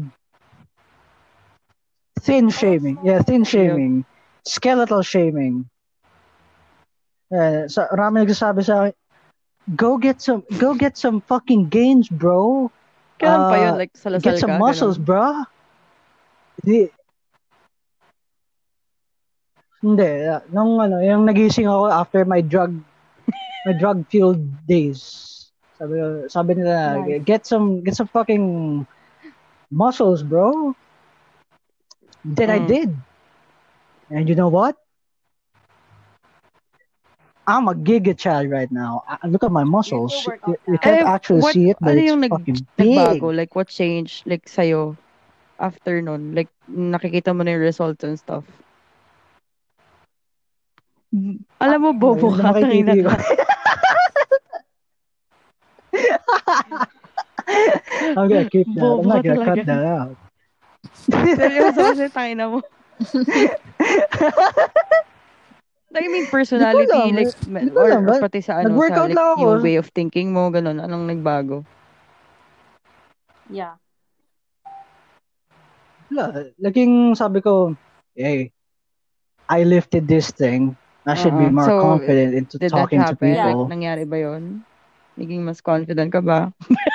Thin 2.27 2.51
shaming. 2.51 2.99
Yeah, 3.07 3.23
thin 3.23 3.47
shaming. 3.47 4.03
Skeletal 4.43 5.07
shaming. 5.07 5.71
Eh, 7.29 7.69
sa 7.69 7.89
marami 7.93 8.25
nagsasabi 8.25 8.61
sa 8.65 8.75
akin, 8.89 8.95
go 9.77 9.99
get 10.01 10.21
some 10.21 10.43
go 10.57 10.73
get 10.75 10.97
some 10.97 11.21
fucking 11.21 11.69
gains, 11.69 12.09
bro. 12.09 12.71
Kailan 13.21 13.45
pa 13.49 13.57
yun? 13.61 13.75
Uh, 13.75 13.79
Like, 13.79 13.93
salasal 13.97 14.23
Get 14.23 14.39
some 14.39 14.51
ka? 14.51 14.59
muscles, 14.59 14.97
Ganon. 14.97 14.99
bro. 14.99 15.45
Hindi. 16.65 16.91
Hindi. 19.83 20.09
ah, 20.27 20.43
Nung 20.51 20.81
ano, 20.81 20.99
yung 21.03 21.25
nagising 21.29 21.69
ako 21.69 21.87
after 21.91 22.25
my 22.25 22.41
drug 22.41 22.73
my 23.67 23.75
drug 23.77 24.05
filled 24.11 24.41
days. 24.67 25.01
Sabi 25.79 25.95
sabi 26.29 26.51
nila, 26.59 26.77
Nice. 26.85 27.23
get 27.23 27.47
some 27.47 27.83
get 27.85 27.95
some 27.95 28.09
fucking 28.11 28.87
muscles, 29.71 30.23
bro. 30.23 30.75
Then 32.25 32.51
I 32.51 32.59
Mm. 32.59 32.67
did. 32.67 32.91
And 34.11 34.29
you 34.29 34.35
know 34.35 34.49
what? 34.49 34.77
I'm 37.49 37.65
a 37.66 37.73
giga 37.73 38.12
child 38.12 38.53
right 38.53 38.69
now. 38.70 39.03
I, 39.09 39.25
look 39.27 39.41
at 39.43 39.51
my 39.51 39.65
muscles. 39.65 40.12
You, 40.47 40.55
you 40.69 40.77
can't 40.79 41.01
Eh, 41.01 41.09
actually 41.09 41.41
what- 41.41 41.55
see 41.57 41.70
it, 41.73 41.81
but 41.81 41.97
ano 41.97 42.01
it's 42.05 42.09
yung 42.12 42.20
nag- 42.20 42.31
fucking 42.37 42.61
big. 42.77 42.93
Nagbago? 42.93 43.33
Like, 43.33 43.57
what 43.57 43.73
changed? 43.73 44.29
Like, 44.29 44.45
sa'yo? 44.45 44.93
After 45.59 45.97
nun? 46.05 46.37
Like, 46.37 46.53
nakikita 46.69 47.33
mo 47.33 47.41
na 47.43 47.57
yung 47.57 47.65
results 47.65 48.05
and 48.05 48.20
stuff. 48.20 48.45
Alam 51.59 51.79
mo, 51.81 51.91
bobo 51.97 52.37
Ayun, 52.37 52.37
ka. 52.37 52.53
Tangina 52.61 52.93
ko. 53.01 53.09
I'm 58.12 58.29
gonna 58.29 58.45
keep 58.51 58.66
that. 58.77 58.85
I'm 58.85 58.97
Bobo 59.01 59.09
not 59.09 59.25
ka 59.25 59.33
gonna 59.35 59.41
cut 59.45 59.57
talaga. 59.57 59.66
that 59.73 59.85
out. 59.89 60.16
Seryoso 61.09 61.81
kasi, 61.97 62.09
tangina 62.12 62.45
mo. 62.53 62.61
Like, 65.89 66.05
I 66.05 66.09
mean, 66.12 66.27
personality, 66.28 66.85
Hindi 66.85 66.93
ko 66.93 67.01
alam, 67.01 67.16
like, 67.16 67.32
hindi 67.48 67.70
ko 67.73 67.78
or, 67.81 67.89
alam, 67.89 68.02
or 68.05 68.20
pati 68.20 68.40
sa 68.44 68.60
ano, 68.60 68.77
sa, 68.77 69.09
like, 69.09 69.16
lang 69.16 69.28
ako. 69.32 69.40
yung 69.40 69.65
way 69.65 69.77
of 69.81 69.89
thinking 69.97 70.28
mo, 70.36 70.52
ganun, 70.52 70.85
anong 70.85 71.09
nagbago? 71.09 71.65
Yeah. 73.48 73.81
Wala. 76.12 76.52
Laging 76.60 77.16
sabi 77.16 77.40
ko, 77.40 77.73
hey, 78.12 78.52
I 79.48 79.65
lifted 79.65 80.05
this 80.05 80.28
thing. 80.28 80.77
I 81.09 81.16
should 81.16 81.32
be 81.40 81.48
Uh-uh. 81.48 81.56
more 81.56 81.73
So, 81.73 81.81
confident 81.81 82.36
into 82.36 82.60
talking 82.69 83.01
to 83.01 83.16
people. 83.16 83.65
Like, 83.65 83.73
nangyari 83.73 84.05
ba 84.05 84.20
yun? 84.20 84.60
Naging 85.16 85.40
mas 85.40 85.65
confident 85.65 86.12
ka 86.12 86.20
ba? 86.20 86.52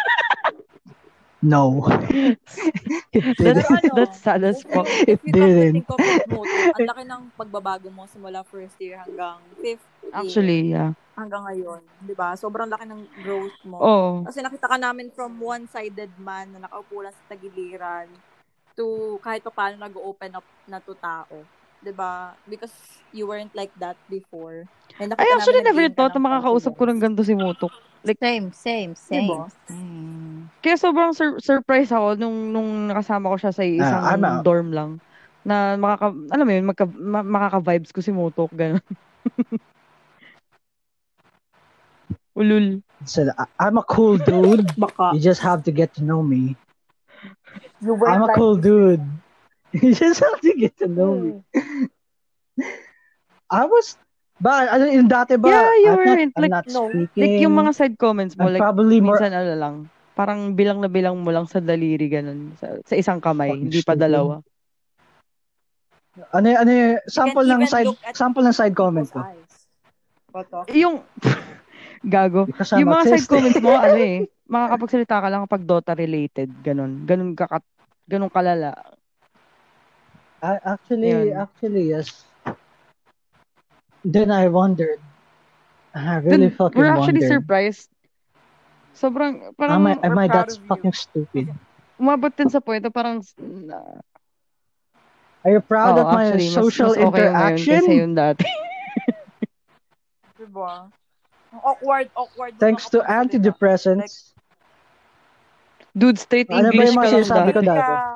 No. 1.43 1.83
That's, 3.13 3.67
ano, 3.67 3.91
that's 3.93 4.17
sad 4.23 4.47
as 4.47 4.63
fuck. 4.63 4.87
It 5.03 5.19
didn't. 5.27 5.83
ang 5.83 6.87
laki 6.87 7.03
ng 7.03 7.21
pagbabago 7.39 7.91
mo 7.91 8.07
simula 8.07 8.47
first 8.47 8.79
year 8.79 9.03
hanggang 9.03 9.43
fifth 9.59 9.83
year. 10.01 10.15
Actually, 10.15 10.71
yeah. 10.71 10.95
Hanggang 11.19 11.43
ngayon. 11.43 11.83
Di 11.99 12.15
ba? 12.15 12.33
Sobrang 12.39 12.71
laki 12.71 12.87
ng 12.87 13.05
growth 13.21 13.59
mo. 13.67 13.77
Oh. 13.77 14.11
Kasi 14.23 14.39
nakita 14.39 14.71
ka 14.71 14.79
namin 14.79 15.11
from 15.11 15.35
one-sided 15.37 16.09
man 16.17 16.47
na 16.55 16.65
nakaupo 16.65 17.03
lang 17.03 17.13
sa 17.13 17.35
tagiliran 17.35 18.07
to 18.73 19.19
kahit 19.21 19.45
pa 19.45 19.53
paano 19.53 19.77
nag-open 19.83 20.39
up 20.39 20.47
na 20.65 20.81
to 20.81 20.97
tao. 20.97 21.45
'Di 21.83 21.93
ba? 21.93 22.33
Because 22.49 22.73
you 23.13 23.29
weren't 23.29 23.53
like 23.53 23.69
that 23.77 23.99
before. 24.09 24.65
And 24.97 25.13
I 25.13 25.27
actually 25.35 25.61
never 25.61 25.85
thought 25.91 26.15
na 26.15 26.23
makakausap 26.23 26.73
ko 26.73 26.87
ng 26.89 26.97
ganito 26.97 27.21
si 27.21 27.37
Mutok. 28.03 28.19
Same, 28.19 28.51
same, 28.51 28.91
same. 28.95 29.27
Diba? 29.27 29.47
same. 29.67 30.49
Kaya 30.63 30.75
sobrang 30.79 31.11
sur- 31.11 31.39
surprise 31.43 31.91
ako 31.91 32.15
nung, 32.15 32.51
nung 32.55 32.87
nakasama 32.87 33.31
ko 33.31 33.37
siya 33.39 33.51
sa 33.51 33.63
isang 33.67 34.03
I'm 34.03 34.23
out. 34.23 34.43
dorm 34.47 34.71
lang. 34.71 34.91
Na 35.43 35.75
makaka, 35.75 36.15
alam 36.31 36.45
mo 36.47 36.51
yun, 36.55 36.63
magka, 36.67 36.85
ma- 36.87 37.23
makaka-vibes 37.27 37.91
ko 37.91 37.99
si 37.99 38.15
Mutok, 38.15 38.51
gano'n. 38.55 38.79
Ulul. 42.39 42.81
"I- 43.37 43.51
I'm 43.59 43.77
a 43.77 43.83
cool 43.83 44.17
dude. 44.17 44.67
Baka. 44.79 45.11
You 45.13 45.19
just 45.19 45.41
have 45.43 45.63
to 45.67 45.71
get 45.71 45.93
to 45.95 46.03
know 46.03 46.23
me. 46.23 46.55
You 47.83 47.99
I'm 48.07 48.23
a 48.23 48.27
like 48.27 48.37
cool 48.39 48.55
dude. 48.55 49.03
You 49.73 49.93
just 49.93 50.21
have 50.21 50.39
to 50.41 50.53
get 50.53 50.77
to 50.79 50.87
know 50.87 51.17
me. 51.17 51.31
I 53.49 53.65
was, 53.65 53.97
but 54.41 54.65
ano, 54.69 54.83
yung 54.89 55.09
dati 55.09 55.37
ba? 55.37 55.49
Yeah, 55.49 55.73
you 55.81 55.89
I'm 55.93 55.97
weren't, 55.99 56.33
Not, 56.33 56.37
I'm 56.37 56.43
like, 56.43 56.53
not 56.53 56.67
no. 56.69 56.89
speaking. 56.89 57.21
Like 57.21 57.37
yung 57.41 57.55
mga 57.57 57.71
side 57.73 57.95
comments 57.97 58.33
mo, 58.37 58.47
I'm 58.47 58.53
like 58.57 58.63
probably 58.63 58.97
more. 59.01 59.17
minsan 59.17 59.33
ano 59.33 59.53
lang, 59.53 59.75
parang 60.13 60.53
bilang 60.53 60.81
na 60.81 60.89
bilang 60.89 61.17
mo 61.21 61.29
lang 61.33 61.45
sa 61.45 61.57
daliri, 61.61 62.05
gano'n. 62.09 62.57
Sa, 62.57 62.67
sa 62.85 62.93
isang 62.97 63.19
kamay, 63.19 63.53
Fucking 63.53 63.63
hindi 63.69 63.79
pa 63.81 63.93
dalawa. 63.97 64.41
Ano, 66.29 66.45
ano, 66.53 66.69
yung- 66.69 67.01
sample 67.09 67.47
ng 67.49 67.65
side, 67.65 67.89
sample 68.13 68.45
ng 68.45 68.53
side 68.53 68.75
comment 68.77 69.09
ko. 69.09 69.21
Yung, 70.69 71.01
gago. 72.05 72.45
Because 72.45 72.73
I'm 72.75 72.83
Yung 72.85 72.91
mga 72.93 73.05
side 73.09 73.25
autistic. 73.25 73.31
comments 73.31 73.59
mo, 73.63 73.73
ano 73.85 73.97
eh, 73.97 74.27
makakapagsalita 74.45 75.23
ka 75.23 75.27
lang 75.31 75.41
kapag 75.47 75.63
Dota 75.65 75.91
related, 75.95 76.49
ganun. 76.61 77.07
Ganun 77.07 77.33
kakat, 77.33 77.63
ganun 78.05 78.29
kalala. 78.29 78.75
I, 80.43 80.59
actually, 80.67 81.09
Yun. 81.09 81.39
actually, 81.39 81.95
yes. 81.95 82.27
Then 84.03 84.31
I 84.31 84.47
wondered, 84.47 84.99
I 85.95 86.17
really 86.17 86.49
Dude, 86.49 86.57
fucking 86.57 86.79
we're 86.79 86.91
actually 86.91 87.21
wonder. 87.21 87.27
surprised. 87.39 87.89
Sobrang, 88.93 89.55
Am 89.57 89.57
parang, 89.57 89.87
I, 89.87 89.97
am 90.03 90.17
I 90.17 90.27
proud 90.27 90.49
that 90.49 90.49
of 90.49 90.59
you. 90.63 90.69
fucking 90.69 90.93
stupid? 90.93 91.47
umabot 91.99 92.35
din 92.35 92.49
sa 92.49 92.59
point 92.59 92.83
parang, 92.93 93.23
na- 93.39 94.01
Are 95.45 95.51
you 95.51 95.59
proud 95.59 95.97
Oo, 95.97 95.99
of 95.99 96.07
my 96.07 96.23
actually, 96.23 96.47
mas, 96.49 96.63
social 96.63 96.87
mas 96.95 96.97
okay 96.97 97.27
interaction? 97.27 97.79
kaysa 97.83 97.93
yung 97.99 98.15
dati. 98.15 98.45
Diba? 100.39 100.87
Awkward, 101.53 102.09
awkward. 102.15 102.53
Thanks 102.59 102.89
to 102.89 102.99
antidepressants. 103.03 104.31
Dude, 105.93 106.17
straight 106.17 106.49
Ano 106.49 106.73
ba 106.73 106.81
English 106.81 106.89
yung 106.89 106.97
ka 106.97 107.05
mga 107.05 107.09
lang 107.11 107.23
sinasabi 107.23 107.49
ko 107.53 107.61
dati. 107.61 107.77
dati? 107.77 108.12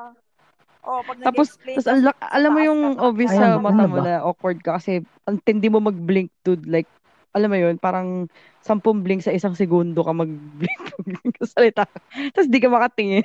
Oh, 0.88 1.04
pag 1.04 1.20
Tapos, 1.20 1.60
tapos 1.60 1.84
ang, 1.84 2.00
sa 2.00 2.12
alam 2.32 2.50
mo 2.56 2.60
yung 2.64 2.80
obvious 2.96 3.36
Ayun, 3.36 3.60
sa 3.60 3.60
mata 3.60 3.84
mo 3.84 4.00
na 4.00 4.24
awkward 4.24 4.56
ka 4.64 4.80
kasi 4.80 5.04
ang 5.28 5.36
tindi 5.44 5.68
mo 5.68 5.84
mag-blink, 5.84 6.32
dude. 6.40 6.64
Like, 6.64 6.88
alam 7.36 7.52
mo 7.52 7.60
yun, 7.60 7.76
parang 7.76 8.24
sampung 8.64 9.04
blink 9.04 9.20
sa 9.20 9.36
isang 9.36 9.52
segundo 9.52 10.00
ka 10.00 10.16
mag-blink 10.16 10.80
pag 10.96 11.36
salita. 11.44 11.84
Tapos 12.32 12.48
di 12.48 12.56
ka 12.56 12.72
makatingin. 12.72 13.20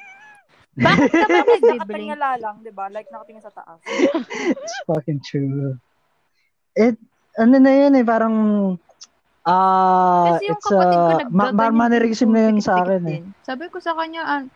Bakit 0.76 1.10
ka 1.16 1.28
ba 1.32 1.40
nagbiblink? 1.40 1.80
nakatingala 1.88 2.30
lang, 2.36 2.56
di 2.68 2.72
ba? 2.76 2.92
Like, 2.92 3.08
nakatingin 3.08 3.48
sa 3.48 3.56
taas. 3.56 3.80
It's 4.60 4.80
fucking 4.84 5.24
true. 5.24 5.80
It, 6.76 7.00
ano 7.40 7.64
na 7.64 7.72
yun 7.72 7.96
eh, 7.96 8.04
parang, 8.04 8.36
ah, 9.48 10.36
Kasi 10.36 10.52
yung 10.52 10.60
it's, 10.60 10.68
kapatid 10.68 11.00
ko 11.00 11.08
uh, 11.08 11.16
naggaganyan 11.16 11.56
ma- 11.56 11.56
ma- 11.56 11.78
mannerism 11.88 12.36
na 12.36 12.52
yun 12.52 12.60
sa 12.60 12.84
akin 12.84 13.04
eh. 13.08 13.24
Sabi 13.48 13.72
ko 13.72 13.80
sa 13.80 13.96
kanya, 13.96 14.28
an 14.28 14.52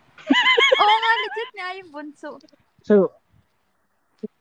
Oo 0.76 0.96
nga, 1.00 1.12
legit 1.24 1.52
nga 1.56 1.70
yung 1.80 1.90
bunso. 1.96 2.36
So, 2.88 3.12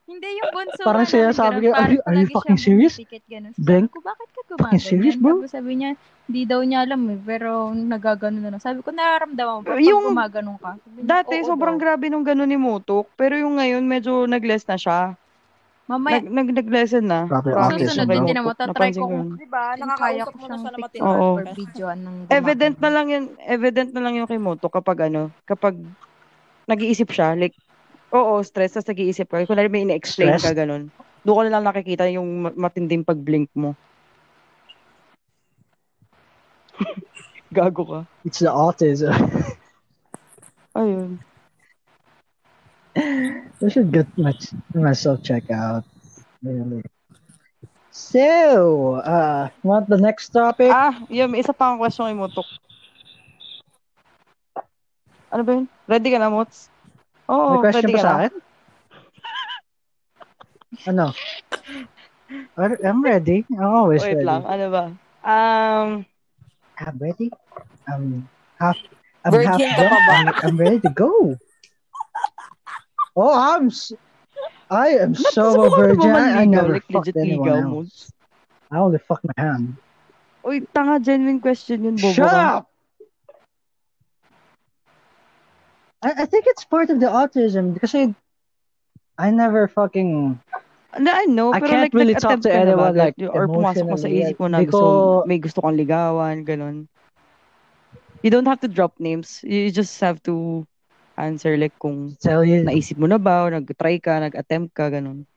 Hindi 0.07 0.39
yung 0.39 0.55
bunso. 0.55 0.87
Parang 0.87 1.03
siya 1.03 1.35
sabi 1.35 1.67
ko, 1.67 1.75
are 1.75 1.91
you- 1.91 2.05
are 2.07 2.15
you 2.15 2.31
fucking 2.31 2.55
serious? 2.57 2.95
Sabi 2.95 3.91
ko, 3.91 3.99
bakit 3.99 4.29
ka 4.31 4.41
Fucking 4.55 4.79
gumaganyan? 4.79 4.79
serious, 4.81 5.17
bro? 5.19 5.43
Tapos 5.43 5.51
sabi 5.51 5.73
niya, 5.75 5.91
hindi 6.25 6.43
daw 6.47 6.61
niya 6.63 6.87
alam 6.87 7.11
eh, 7.11 7.19
pero 7.19 7.51
nagagano 7.75 8.39
na 8.39 8.55
lang. 8.55 8.63
Sabi 8.63 8.87
ko, 8.87 8.95
nararamdaman 8.95 9.53
mo 9.53 9.61
ba 9.61 9.75
pag 9.75 9.83
Yung- 9.83 10.15
gumaganong 10.15 10.59
ka? 10.63 10.79
Sabi 10.79 10.97
niya, 10.97 11.11
Dati, 11.11 11.35
"Oo 11.37 11.49
sobrang 11.51 11.75
daw." 11.75 11.83
grabe 11.83 12.07
nung 12.07 12.23
gano'n 12.23 12.47
ni 12.47 12.55
Mutok. 12.55 13.11
Pero 13.13 13.35
yung 13.35 13.59
ngayon, 13.59 13.83
medyo 13.83 14.31
nag-less 14.31 14.63
na 14.65 14.79
siya. 14.79 15.19
Mamaya, 15.87 16.19
Nag, 16.19 16.31
nag, 16.31 16.49
nag-lessen 16.55 17.05
na. 17.05 17.21
Promise, 17.27 17.55
autism, 17.57 17.83
susunod 17.85 18.07
bro. 18.07 18.15
din 18.17 18.25
din 18.27 18.39
mo, 18.41 18.53
tatry 18.55 18.91
ko 18.91 19.01
kong 19.03 19.11
yun. 19.13 19.27
Di 19.35 19.47
ba? 19.47 19.63
kaya 19.71 19.83
Nakakausap 19.83 20.27
ko 20.27 20.39
mo 20.39 20.47
na 20.47 20.57
siya 20.57 20.71
na 20.71 20.79
Oo. 21.03 21.29
or 21.35 21.45
videoan 21.53 21.99
ng 22.01 22.15
Evident 22.29 22.77
na 22.77 22.79
gumagano. 22.81 22.95
lang 22.95 23.07
yun, 23.11 23.25
evident 23.45 23.91
na 23.91 24.01
lang 24.01 24.15
yung 24.15 24.27
kay 24.27 24.39
Mutok 24.39 24.71
kapag 24.73 24.99
ano, 25.05 25.31
kapag 25.43 25.75
nag-iisip 26.67 27.11
siya, 27.11 27.35
like, 27.35 27.55
oo, 28.17 28.43
stress, 28.43 28.73
tapos 28.73 28.89
nag-iisip 28.89 29.29
ka. 29.29 29.45
Kung 29.45 29.57
may 29.57 29.85
ina-explain 29.85 30.37
ka, 30.37 30.53
Stressed? 30.53 30.59
ganun. 30.59 30.89
Doon 31.27 31.37
ko 31.37 31.43
na 31.45 31.53
lang 31.59 31.65
nakikita 31.67 32.07
yung 32.09 32.49
ma- 32.49 32.57
matinding 32.57 33.05
pag-blink 33.05 33.51
mo. 33.53 33.75
Gago 37.57 37.85
ka. 37.85 38.01
it's 38.25 38.41
the 38.41 38.51
autism. 38.51 39.13
Ayun. 40.79 41.19
I 42.97 43.69
should 43.69 43.93
get 43.93 44.07
my, 44.17 44.33
myself 44.73 45.23
checked 45.23 45.51
out. 45.51 45.85
Really. 46.45 46.85
So, 47.91 49.01
uh, 49.01 49.49
want 49.65 49.89
the 49.89 49.97
next 49.97 50.29
topic? 50.37 50.69
Ah, 50.69 51.01
yun, 51.09 51.33
may 51.33 51.41
isa 51.41 51.57
pa 51.57 51.73
akong 51.73 51.81
question 51.81 52.05
kay 52.05 52.17
Mutok. 52.17 52.45
Ano 55.33 55.43
ba 55.43 55.53
yun? 55.57 55.67
Ready 55.89 56.09
ka 56.13 56.21
na, 56.21 56.29
Mots? 56.29 56.69
Oo, 57.27 57.51
May 57.59 57.59
question 57.73 57.91
pa 57.91 57.99
ka 57.99 58.03
sa 58.03 58.11
na. 58.11 58.17
akin? 58.23 58.35
Ano? 60.87 61.07
Are- 62.59 62.81
I'm 62.83 63.01
ready. 63.03 63.47
I'm 63.51 63.71
always 63.71 64.03
Wait 64.03 64.15
ready. 64.19 64.27
lang, 64.27 64.43
ano 64.47 64.67
ba? 64.71 64.85
Um, 65.27 65.89
I'm 66.79 66.97
ready. 66.99 67.31
I'm 67.91 68.29
half. 68.59 68.79
I'm 69.27 69.33
half 69.43 69.59
Virgin 69.59 69.71
ka 69.75 69.77
drunk. 69.83 69.91
pa 69.91 69.99
ba? 70.07 70.13
I'm, 70.15 70.25
I'm 70.43 70.57
ready 70.59 70.79
to 70.87 70.91
go. 70.91 71.13
Oh, 73.17 73.35
I'm. 73.35 73.69
s- 73.73 73.95
I 74.71 74.99
am 74.99 75.15
so 75.15 75.55
a 75.55 75.71
mo 75.71 75.71
virgin. 75.71 76.11
I, 76.11 76.43
never 76.45 76.79
Like, 76.79 76.87
fucked 76.91 77.15
legit 77.15 77.23
anyone 77.23 77.47
ligaw, 77.47 77.63
else. 77.63 77.71
Mots? 77.71 77.99
I 78.71 78.77
only 78.83 78.99
fuck 78.99 79.23
my 79.23 79.35
hand. 79.39 79.79
Uy, 80.43 80.67
tanga, 80.75 80.99
genuine 80.99 81.39
question 81.43 81.87
yun, 81.87 81.99
bobo 81.99 82.15
Shut 82.15 82.31
ka. 82.31 82.63
up. 82.63 82.65
I, 86.03 86.23
I 86.23 86.27
think 86.27 86.45
it's 86.47 86.65
part 86.65 86.91
of 86.91 87.01
the 87.01 87.07
autism 87.07 87.75
because 87.75 87.95
I, 87.95 88.15
I 89.19 89.31
never 89.31 89.69
fucking 89.69 90.41
I 90.97 91.27
know, 91.27 91.53
I 91.53 91.61
pero 91.61 91.69
can't 91.71 91.83
like, 91.83 91.95
really 91.95 92.15
talk 92.17 92.41
to 92.41 92.53
anyone, 92.53 92.97
like, 92.97 93.17
or 93.21 93.49
pumasok 93.49 93.85
mo 93.85 93.97
sa 94.01 94.09
isip 94.09 94.41
mo 94.41 94.49
na 94.49 94.65
like, 94.65 94.73
gusto, 94.73 95.25
may 95.29 95.37
gusto 95.37 95.61
kang 95.61 95.77
ligawan, 95.77 96.41
ganun. 96.47 96.89
You 98.25 98.31
don't 98.33 98.49
have 98.49 98.61
to 98.65 98.69
drop 98.69 98.97
names. 98.99 99.45
You 99.45 99.71
just 99.71 100.01
have 100.01 100.23
to 100.25 100.65
answer 101.21 101.57
like 101.57 101.77
kung 101.79 102.17
tell 102.21 102.45
you. 102.45 102.65
naisip 102.65 102.97
mo 102.97 103.07
na 103.07 103.21
ba, 103.21 103.45
o 103.45 103.53
nag-try 103.53 104.01
ka, 104.01 104.25
nag-attempt 104.25 104.73
ka, 104.73 104.89
ganun. 104.89 105.29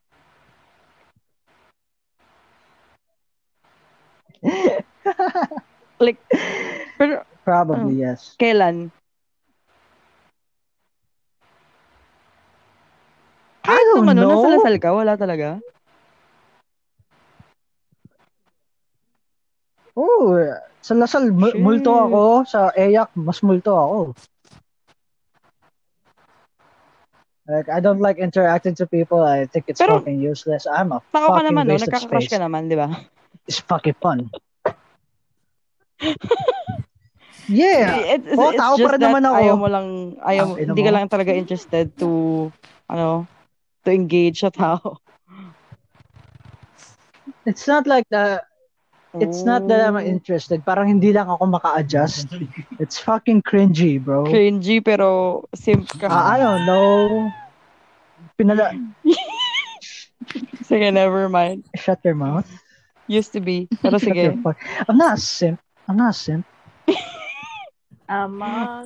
Like, 6.00 6.20
pero 6.96 7.28
Probably 7.44 8.00
yes. 8.00 8.40
kailan? 8.40 8.92
I 13.70 13.80
don't 13.94 14.10
ano, 14.10 14.22
know. 14.22 14.42
nasa 14.42 14.50
Lasal 14.58 14.76
ka, 14.82 14.90
wala 14.92 15.14
talaga? 15.14 15.62
Oh, 19.94 20.32
sa 20.80 20.94
Lasal, 20.96 21.30
Shit. 21.30 21.60
multo 21.60 21.92
ako. 21.92 22.48
Sa 22.48 22.72
EYAC, 22.72 23.10
mas 23.20 23.44
multo 23.44 23.76
ako. 23.76 24.00
Like, 27.50 27.66
I 27.68 27.82
don't 27.82 27.98
like 28.00 28.22
interacting 28.22 28.78
to 28.78 28.86
people. 28.86 29.26
I 29.26 29.50
think 29.50 29.66
it's 29.68 29.82
Pero- 29.82 30.00
fucking 30.00 30.22
useless. 30.22 30.70
I'm 30.70 30.94
a 30.94 31.02
Tao 31.10 31.34
ka 31.34 31.42
fucking 31.42 31.50
naman, 31.50 31.66
no? 31.66 31.74
waste 31.76 31.90
of 31.90 31.98
space. 32.06 32.30
ka 32.30 32.38
naman, 32.38 32.70
di 32.70 32.78
ba? 32.78 32.94
It's 33.50 33.58
fucking 33.66 33.98
fun. 33.98 34.30
yeah. 37.50 37.98
It, 38.06 38.22
it's, 38.30 38.38
Oh, 38.38 38.54
it's 38.54 38.62
tao 38.62 38.78
pa 38.78 38.94
rin 38.94 39.02
that 39.02 39.10
naman 39.10 39.26
ako. 39.26 39.36
ayaw 39.42 39.56
mo 39.58 39.66
lang, 39.66 39.88
ayaw, 40.22 40.62
ina 40.62 40.70
hindi 40.72 40.86
ka 40.86 40.94
mo. 40.94 40.96
lang 41.02 41.10
talaga 41.10 41.34
interested 41.34 41.90
to, 41.98 42.10
ano, 42.86 43.26
to 43.86 43.92
engage 43.92 44.42
sa 44.42 44.50
tao. 44.50 44.98
It's 47.46 47.68
not 47.68 47.88
like 47.88 48.06
the 48.10 48.42
It's 49.18 49.42
not 49.42 49.66
that 49.68 49.82
I'm 49.90 49.98
Oh. 49.98 50.06
interested. 50.06 50.62
Parang 50.62 50.86
hindi 50.86 51.10
lang 51.10 51.26
ako 51.34 51.50
maka-adjust. 51.50 52.30
It's 52.84 53.02
fucking 53.02 53.42
cringy, 53.42 53.98
bro. 53.98 54.30
Cringy, 54.30 54.86
pero 54.86 55.42
simp 55.58 55.90
ka. 55.98 56.06
Ah, 56.06 56.38
I 56.38 56.38
don't 56.38 56.62
know. 56.70 57.26
Pinala... 58.38 58.70
Sige, 60.70 60.94
never 60.94 61.26
mind. 61.26 61.66
Shut 61.74 62.06
your 62.06 62.14
mouth. 62.14 62.46
Used 63.10 63.34
to 63.34 63.42
be. 63.42 63.66
Pero 63.82 63.98
Shut 63.98 64.14
sige. 64.14 64.22
your 64.30 64.38
fuck. 64.46 64.62
I'm 64.86 65.02
not 65.02 65.18
a 65.18 65.22
simp. 65.22 65.58
I'm 65.90 65.98
not 65.98 66.14
a 66.14 66.18
simp. 66.18 66.46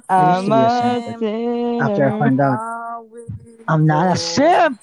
I 0.08 0.24
used 0.32 0.48
to 0.48 0.56
be 0.56 0.64
a 0.64 0.72
I'm 0.72 1.20
simp. 1.20 1.20
a 1.20 1.84
After 1.84 2.08
I 2.08 2.12
sinner. 2.16 2.20
find 2.20 2.40
out 2.40 2.60
I'm 3.68 3.86
not 3.86 4.16
a 4.16 4.20
simp. 4.20 4.80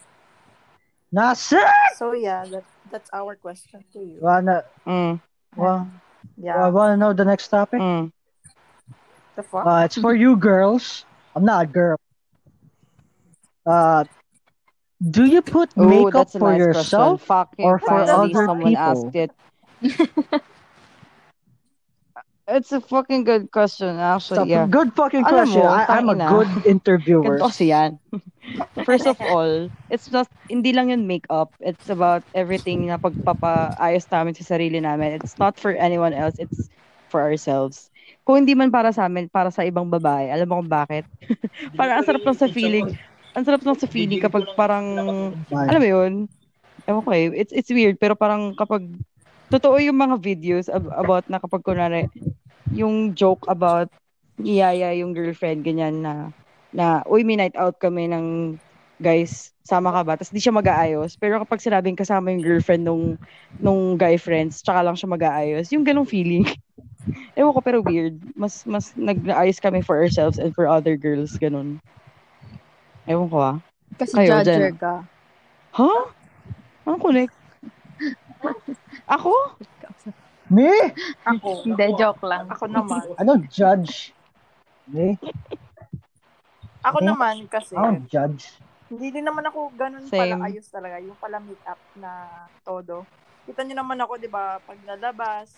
Not 1.12 1.36
a 1.36 1.40
simp. 1.40 1.69
So 1.97 2.12
yeah, 2.12 2.47
that 2.47 2.65
that's 2.90 3.11
our 3.12 3.35
question 3.36 3.85
to 3.93 3.98
you. 4.01 4.19
Wanna, 4.20 4.65
Mm, 4.86 5.20
well, 5.57 5.86
Yeah. 6.36 6.65
i 6.65 6.69
wanna 6.69 6.97
know 6.97 7.12
the 7.12 7.24
next 7.24 7.48
topic? 7.48 7.81
mm. 7.81 8.12
the 9.36 9.43
fuck? 9.43 9.66
Uh, 9.66 9.82
it's 9.85 9.97
for 9.97 10.15
you 10.15 10.36
girls. 10.36 11.05
I'm 11.36 11.44
not 11.44 11.65
a 11.65 11.66
girl. 11.69 11.97
Uh, 13.66 14.05
do 15.11 15.24
you 15.24 15.43
put 15.43 15.70
Oh, 15.77 15.89
makeup 15.89 16.12
that's 16.12 16.32
for 16.32 16.52
nice 16.52 16.59
yourself? 16.59 17.27
question. 17.27 17.66
Or 17.66 17.78
for 17.78 17.89
finally 17.89 18.32
other 18.35 18.47
someone 18.47 18.70
people? 18.73 19.05
asked 19.05 19.16
it. 19.16 19.31
It's 22.51 22.74
a 22.74 22.82
fucking 22.82 23.22
good 23.22 23.55
question, 23.55 23.94
Stop. 23.94 24.18
actually. 24.18 24.51
Yeah. 24.51 24.66
Good 24.66 24.90
fucking 24.98 25.22
Alam 25.22 25.47
question. 25.47 25.62
mo, 25.62 25.70
I, 25.70 25.86
I'm 25.86 26.10
a 26.10 26.18
tangina. 26.18 26.27
good 26.27 26.52
interviewer. 26.66 27.39
Ganito 27.39 27.47
kasi 27.47 27.70
yan. 27.70 28.02
First 28.89 29.06
of 29.06 29.14
all, 29.22 29.70
it's 29.86 30.10
just, 30.10 30.31
hindi 30.51 30.74
lang 30.74 30.90
yun 30.90 31.06
makeup. 31.06 31.55
It's 31.62 31.86
about 31.86 32.27
everything 32.35 32.90
na 32.90 32.98
pagpapaayos 32.98 34.10
namin 34.10 34.35
sa 34.35 34.59
sarili 34.59 34.82
namin. 34.82 35.14
It's 35.14 35.39
not 35.39 35.55
for 35.55 35.70
anyone 35.78 36.10
else. 36.10 36.43
It's 36.43 36.66
for 37.06 37.22
ourselves. 37.22 37.94
Kung 38.27 38.43
hindi 38.43 38.59
man 38.59 38.74
para 38.74 38.90
sa 38.90 39.06
amin, 39.06 39.31
para 39.31 39.55
sa 39.55 39.62
ibang 39.62 39.86
babae. 39.86 40.35
Alam 40.35 40.47
mo 40.51 40.55
kung 40.62 40.70
bakit? 40.70 41.06
parang 41.78 42.02
ang 42.02 42.06
sarap 42.06 42.27
lang 42.27 42.39
sa 42.39 42.51
feeling. 42.51 42.98
Ang 43.39 43.44
sarap 43.47 43.62
lang 43.62 43.78
sa 43.78 43.86
feeling 43.86 44.18
kapag 44.18 44.51
parang, 44.59 44.86
alam 45.55 45.78
mo 45.78 45.86
yun? 45.86 46.12
Ewan 46.90 47.02
ko 47.06 47.10
eh. 47.14 47.31
It's, 47.31 47.55
it's 47.55 47.70
weird, 47.70 48.02
pero 48.02 48.18
parang 48.18 48.59
kapag, 48.59 48.90
totoo 49.51 49.78
yung 49.78 49.98
mga 49.98 50.18
videos 50.18 50.66
ab- 50.66 50.90
about 50.94 51.27
na 51.31 51.39
kapag 51.39 51.62
kunwari, 51.62 52.10
yung 52.75 53.15
joke 53.15 53.47
about 53.51 53.91
niyaya 54.41 54.97
yung 54.97 55.13
girlfriend, 55.13 55.63
ganyan 55.63 56.01
na, 56.01 56.33
na, 56.73 57.05
uy, 57.05 57.23
may 57.23 57.37
night 57.37 57.57
out 57.61 57.77
kami 57.77 58.09
ng 58.09 58.57
guys, 59.01 59.53
sama 59.65 59.93
ka 59.93 60.01
ba? 60.05 60.13
Tapos 60.17 60.33
di 60.33 60.41
siya 60.41 60.53
mag-aayos. 60.53 61.17
Pero 61.17 61.41
kapag 61.41 61.65
sinabing 61.65 61.97
kasama 61.97 62.33
yung 62.33 62.45
girlfriend 62.45 62.85
nung, 62.85 63.17
nung 63.57 63.97
guy 63.97 64.21
friends, 64.21 64.61
tsaka 64.61 64.85
lang 64.85 64.97
siya 64.97 65.09
mag-aayos, 65.09 65.73
yung 65.73 65.85
ganong 65.85 66.09
feeling. 66.09 66.45
Ewan 67.39 67.57
ko, 67.57 67.61
pero 67.65 67.79
weird. 67.81 68.21
Mas, 68.37 68.65
mas 68.69 68.93
nag-aayos 68.93 69.61
kami 69.61 69.81
for 69.81 69.97
ourselves 69.97 70.37
and 70.37 70.53
for 70.53 70.69
other 70.69 71.01
girls, 71.01 71.37
ganun. 71.41 71.81
Ewan 73.09 73.29
ko 73.33 73.39
ah. 73.41 73.57
Kasi 73.97 74.21
Kayo, 74.21 74.45
judger 74.45 74.73
Jen. 74.73 74.77
ka. 74.77 74.95
Ha? 75.81 75.93
Anong 76.85 77.03
connect? 77.03 77.35
Ako? 79.09 79.33
Me? 80.51 80.70
Ako. 81.24 81.62
Hindi, 81.62 81.85
joke 81.94 82.27
lang. 82.27 82.51
Ako 82.51 82.66
naman. 82.66 83.01
Ano 83.22 83.39
judge? 83.47 84.10
Me? 84.90 85.14
Ako 86.82 86.98
Eh? 86.98 87.06
naman 87.06 87.47
kasi, 87.47 87.77
I 87.77 87.81
don't 87.81 88.05
judge. 88.05 88.51
hindi 88.90 89.14
din 89.14 89.22
naman 89.22 89.47
ako 89.47 89.70
ganun 89.72 90.02
Same. 90.10 90.35
pala 90.35 90.51
ayos 90.51 90.66
talaga. 90.66 90.98
Yung 90.98 91.14
pala 91.14 91.39
meet 91.39 91.62
up 91.62 91.78
na 91.94 92.27
todo. 92.60 93.06
Kita 93.47 93.62
nyo 93.62 93.78
naman 93.78 94.02
ako, 94.02 94.18
di 94.18 94.27
ba, 94.27 94.59
pag 94.59 94.78
lalabas, 94.82 95.55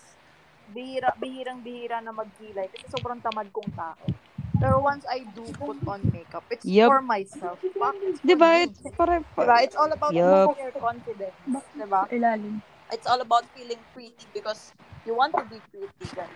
bihira, 0.69 1.09
bihirang 1.17 1.59
bihira 1.59 1.97
na 1.97 2.13
magkilay 2.13 2.69
kasi 2.69 2.85
sobrang 2.87 3.17
tamad 3.17 3.49
kong 3.49 3.73
tao. 3.73 4.05
Pero 4.53 4.79
once 4.79 5.03
I 5.09 5.25
do 5.33 5.43
put 5.57 5.75
on 5.83 5.99
makeup, 6.07 6.45
it's 6.47 6.63
Yup. 6.63 6.87
for 6.87 7.01
myself. 7.01 7.57
Di 8.21 8.37
ba? 8.37 8.63
It's 8.63 8.79
para, 8.93 9.19
Diba? 9.35 9.57
It's 9.59 9.75
all 9.75 9.89
about 9.89 10.13
Yup. 10.13 10.53
your 10.53 10.71
confidence. 10.77 11.35
Diba? 11.73 12.05
Ilalim. 12.07 12.61
It's 12.93 13.09
all 13.09 13.19
about 13.19 13.49
feeling 13.51 13.81
pretty 13.91 14.25
because 14.31 14.69
you 15.03 15.17
want 15.17 15.33
to 15.33 15.43
be 15.49 15.57
pretty. 15.73 16.05
Ganun. 16.13 16.29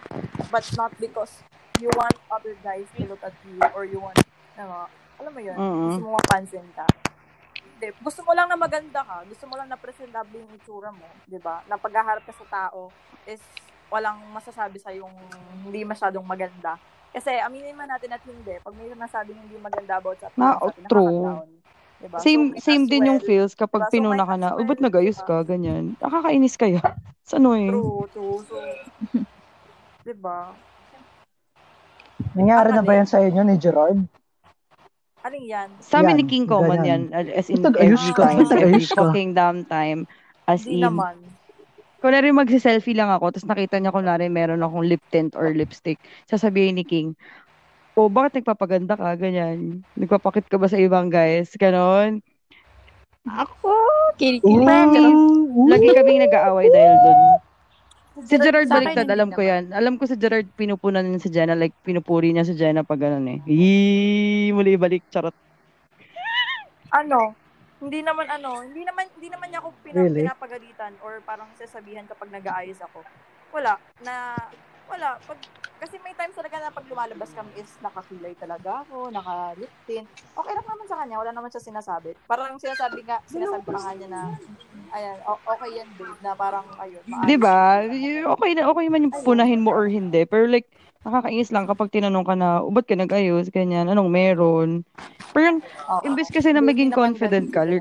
But 0.49 0.65
not 0.73 0.91
because 0.97 1.29
you 1.77 1.93
want 1.93 2.17
other 2.34 2.57
guys 2.65 2.89
to 2.97 3.05
look 3.05 3.21
at 3.21 3.38
you 3.45 3.61
or 3.77 3.85
you 3.85 4.01
want, 4.01 4.17
ano, 4.57 4.89
alam 5.21 5.31
mo 5.34 5.41
yun, 5.41 5.53
Mm-mm. 5.53 5.93
gusto 5.93 6.01
mo 6.01 6.09
mapansin 6.17 6.65
ka. 6.73 6.85
Hindi, 7.77 7.93
gusto 8.01 8.25
mo 8.25 8.34
lang 8.34 8.49
na 8.49 8.57
maganda 8.57 9.05
ka, 9.05 9.21
gusto 9.29 9.45
mo 9.45 9.53
lang 9.53 9.69
na 9.69 9.77
presentable 9.77 10.41
yung 10.41 10.53
itsura 10.57 10.89
mo, 10.89 11.05
di 11.29 11.38
ba? 11.38 11.61
Na 11.69 11.77
paghaharap 11.77 12.25
ka 12.25 12.34
sa 12.34 12.45
tao 12.49 12.89
is 13.29 13.38
walang 13.93 14.17
masasabi 14.34 14.81
sa 14.81 14.89
yung 14.89 15.13
hindi 15.61 15.85
masyadong 15.85 16.25
maganda. 16.25 16.81
Kasi 17.13 17.38
aminin 17.38 17.77
man 17.77 17.89
natin 17.89 18.13
at 18.13 18.21
hindi, 18.25 18.57
pag 18.57 18.73
may 18.73 18.89
nasabing 18.93 19.38
hindi 19.38 19.57
maganda 19.57 20.01
about 20.01 20.17
sa 20.17 20.29
Na- 20.34 20.57
appearance 20.57 20.81
natin, 20.81 20.89
true. 20.89 21.56
Diba? 21.98 22.18
same 22.22 22.53
So, 22.57 22.61
same 22.61 22.86
din 22.86 23.10
yung 23.10 23.19
well, 23.19 23.28
feels 23.28 23.57
kapag 23.57 23.90
Diba? 23.90 23.90
So, 23.90 23.94
pinuna 23.98 24.24
might 24.24 24.30
ka 24.30 24.36
na, 24.38 24.49
oh, 24.53 24.61
well, 24.61 24.69
ba't 24.69 24.82
nag-ayos 24.82 25.18
diba? 25.18 25.28
ka? 25.28 25.36
Ganyan. 25.45 25.84
Nakakainis 25.98 26.56
kaya. 26.56 26.82
It's 27.26 27.34
annoying. 27.34 27.74
True, 27.74 28.06
true. 28.14 28.38
So, 28.45 28.56
diba? 30.06 30.53
Nangyari 32.38 32.69
Ano 32.74 32.78
na 32.80 32.84
ba 32.86 32.94
yan 32.98 33.10
sa 33.10 33.22
inyo 33.22 33.41
ni 33.45 33.56
Gerard? 33.57 33.98
Aling 35.26 35.45
yan? 35.49 35.69
Sa 35.84 35.99
amin 35.99 36.22
ni 36.22 36.26
Yan, 36.26 36.32
King 36.32 36.45
Common 36.48 36.82
yan. 36.88 37.02
As 37.11 37.49
in, 37.52 37.60
Nag-ayos 37.60 37.99
every 37.99 38.14
ka, 38.15 38.24
time. 38.30 38.38
Every 38.48 38.53
nag-ayos 38.56 38.90
ka. 38.94 39.02
fucking 39.03 39.32
damn 39.36 39.65
time. 39.68 40.07
As 40.48 40.64
Hindi 40.64 40.80
in, 40.80 40.88
naman. 40.88 41.15
kunwari 41.99 42.32
magsiselfie 42.32 42.95
lang 42.95 43.11
ako, 43.11 43.36
tapos 43.36 43.49
nakita 43.49 43.82
niya 43.82 43.91
kunwari 43.91 44.30
meron 44.32 44.64
akong 44.64 44.86
lip 44.86 45.03
tint 45.11 45.36
or 45.36 45.52
lipstick, 45.52 45.99
sasabihin 46.30 46.80
ni 46.80 46.86
King, 46.88 47.18
oh, 47.98 48.07
bakit 48.07 48.40
nagpapaganda 48.40 48.94
ka? 48.94 49.18
Ganyan. 49.18 49.82
Nagpapakit 49.98 50.45
ka 50.45 50.61
ba 50.61 50.69
sa 50.69 50.78
ibang 50.78 51.10
guys? 51.10 51.49
Ganon. 51.57 52.22
Ako, 53.28 53.74
Kilikili. 54.15 54.64
Ooh, 54.64 55.68
lagi 55.68 55.91
kaming 55.91 56.24
nag-aaway 56.24 56.72
dahil 56.72 56.95
dun. 56.95 57.19
Si 58.26 58.34
Gerard 58.41 58.65
baliktad, 58.65 59.06
alam 59.14 59.30
ko 59.30 59.45
yan. 59.45 59.69
Alam 59.76 59.99
ko 60.02 60.10
si 60.10 60.18
Gerard 60.18 60.49
pinupunan 60.57 61.06
niya 61.06 61.22
si 61.22 61.30
Jenna, 61.30 61.53
like 61.53 61.76
pinupuri 61.86 62.34
niya 62.34 62.48
si 62.48 62.57
Jenna 62.57 62.82
pag 62.82 62.98
ganun 62.98 63.30
eh. 63.30 63.40
Eee, 63.45 64.49
muli 64.56 64.74
balik, 64.74 65.06
charot. 65.14 65.36
Ano? 66.90 67.38
Hindi 67.78 68.02
naman 68.02 68.26
ano, 68.26 68.65
hindi 68.65 68.82
naman 68.82 69.06
hindi 69.14 69.30
naman 69.30 69.53
niya 69.53 69.61
ako 69.61 69.69
pina, 69.86 70.02
Really? 70.02 70.26
pinapagalitan 70.26 70.98
or 71.06 71.22
parang 71.22 71.45
sasabihan 71.61 72.10
kapag 72.10 72.34
nag-aayos 72.34 72.82
ako. 72.82 73.06
Wala 73.53 73.78
na 74.02 74.34
wala 74.90 75.22
pag 75.22 75.38
kasi 75.78 75.95
may 76.02 76.14
times 76.18 76.34
talaga 76.34 76.58
na 76.58 76.74
pag 76.74 76.86
lumalabas 76.90 77.32
kami 77.34 77.52
is 77.58 77.72
nakakilay 77.80 78.34
talaga 78.38 78.84
ako, 78.86 79.14
naka-lip 79.14 79.72
tint. 79.86 80.10
Okay 80.38 80.54
lang 80.54 80.68
naman 80.68 80.88
sa 80.90 80.98
kanya, 81.02 81.18
wala 81.22 81.32
naman 81.34 81.49
siya 81.49 81.64
sinasabi. 81.64 82.14
Parang 82.30 82.58
sinasabi 82.62 83.06
nga, 83.06 83.18
sinasabi 83.26 83.66
pa 83.66 83.80
nga 83.82 83.94
niya 83.98 84.10
na 84.10 84.22
ayan, 84.94 85.18
okay 85.26 85.70
yan 85.78 85.90
babe, 85.98 86.20
na 86.24 86.32
parang 86.38 86.66
ayun, 86.82 87.04
maayos. 87.06 87.26
'Di 87.28 87.38
ba? 87.38 87.58
Y- 87.86 88.26
Okay 88.28 88.52
na 88.54 88.70
okay 88.70 88.86
man 88.91 89.08
yung 89.08 89.16
punahin 89.24 89.64
mo 89.64 89.72
or 89.72 89.88
hindi, 89.88 90.28
pero 90.28 90.45
like 90.45 90.68
nakakainis 91.08 91.54
lang 91.56 91.66
kapag 91.66 91.90
tinanong 91.94 92.26
ka 92.28 92.36
na, 92.36 92.60
"O, 92.60 92.70
ba't 92.74 92.84
ka 92.84 92.95
nag-ayos?" 92.99 93.48
ganyan, 93.49 93.88
anong 93.88 94.12
meron? 94.12 94.70
Pero 95.32 95.62
Oo. 95.64 96.02
imbes 96.04 96.28
kasi 96.34 96.52
na 96.52 96.60
maging 96.60 96.91
confident 96.91 97.48
ka, 97.54 97.64
you, 97.64 97.80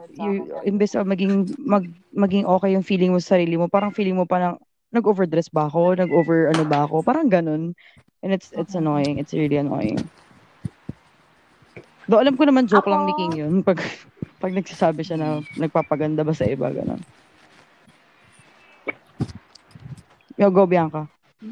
imbes 0.63 0.95
na 0.95 1.03
maging 1.03 1.49
mag, 1.59 1.85
maging 2.15 2.45
okay 2.47 2.77
yung 2.77 2.87
feeling 2.87 3.11
mo 3.11 3.19
sa 3.19 3.35
sarili 3.37 3.59
mo, 3.59 3.67
parang 3.67 3.91
feeling 3.91 4.15
mo 4.15 4.29
pa 4.29 4.39
na 4.39 4.49
nag-overdress 4.97 5.53
ba 5.53 5.69
ako, 5.69 6.01
nag-over 6.01 6.49
ano 6.51 6.65
ba 6.65 6.89
ako, 6.89 7.05
parang 7.05 7.29
ganun. 7.29 7.77
And 8.25 8.33
it's 8.33 8.51
it's 8.57 8.75
annoying, 8.75 9.21
it's 9.21 9.37
really 9.37 9.61
annoying. 9.61 10.01
Do 12.09 12.23
alam 12.23 12.39
ko 12.39 12.47
naman 12.49 12.71
joke 12.71 12.89
lang 12.89 13.05
ni 13.05 13.13
Ako- 13.13 13.21
King 13.21 13.33
yun 13.37 13.55
pag 13.69 13.83
pag 14.41 14.57
nagsasabi 14.57 15.05
siya 15.05 15.21
na 15.21 15.29
nagpapaganda 15.61 16.25
ba 16.25 16.33
sa 16.33 16.49
iba 16.49 16.73
ganun. 16.73 17.03
Yo, 20.37 20.53
go 20.53 20.69
Bianca. 20.69 21.09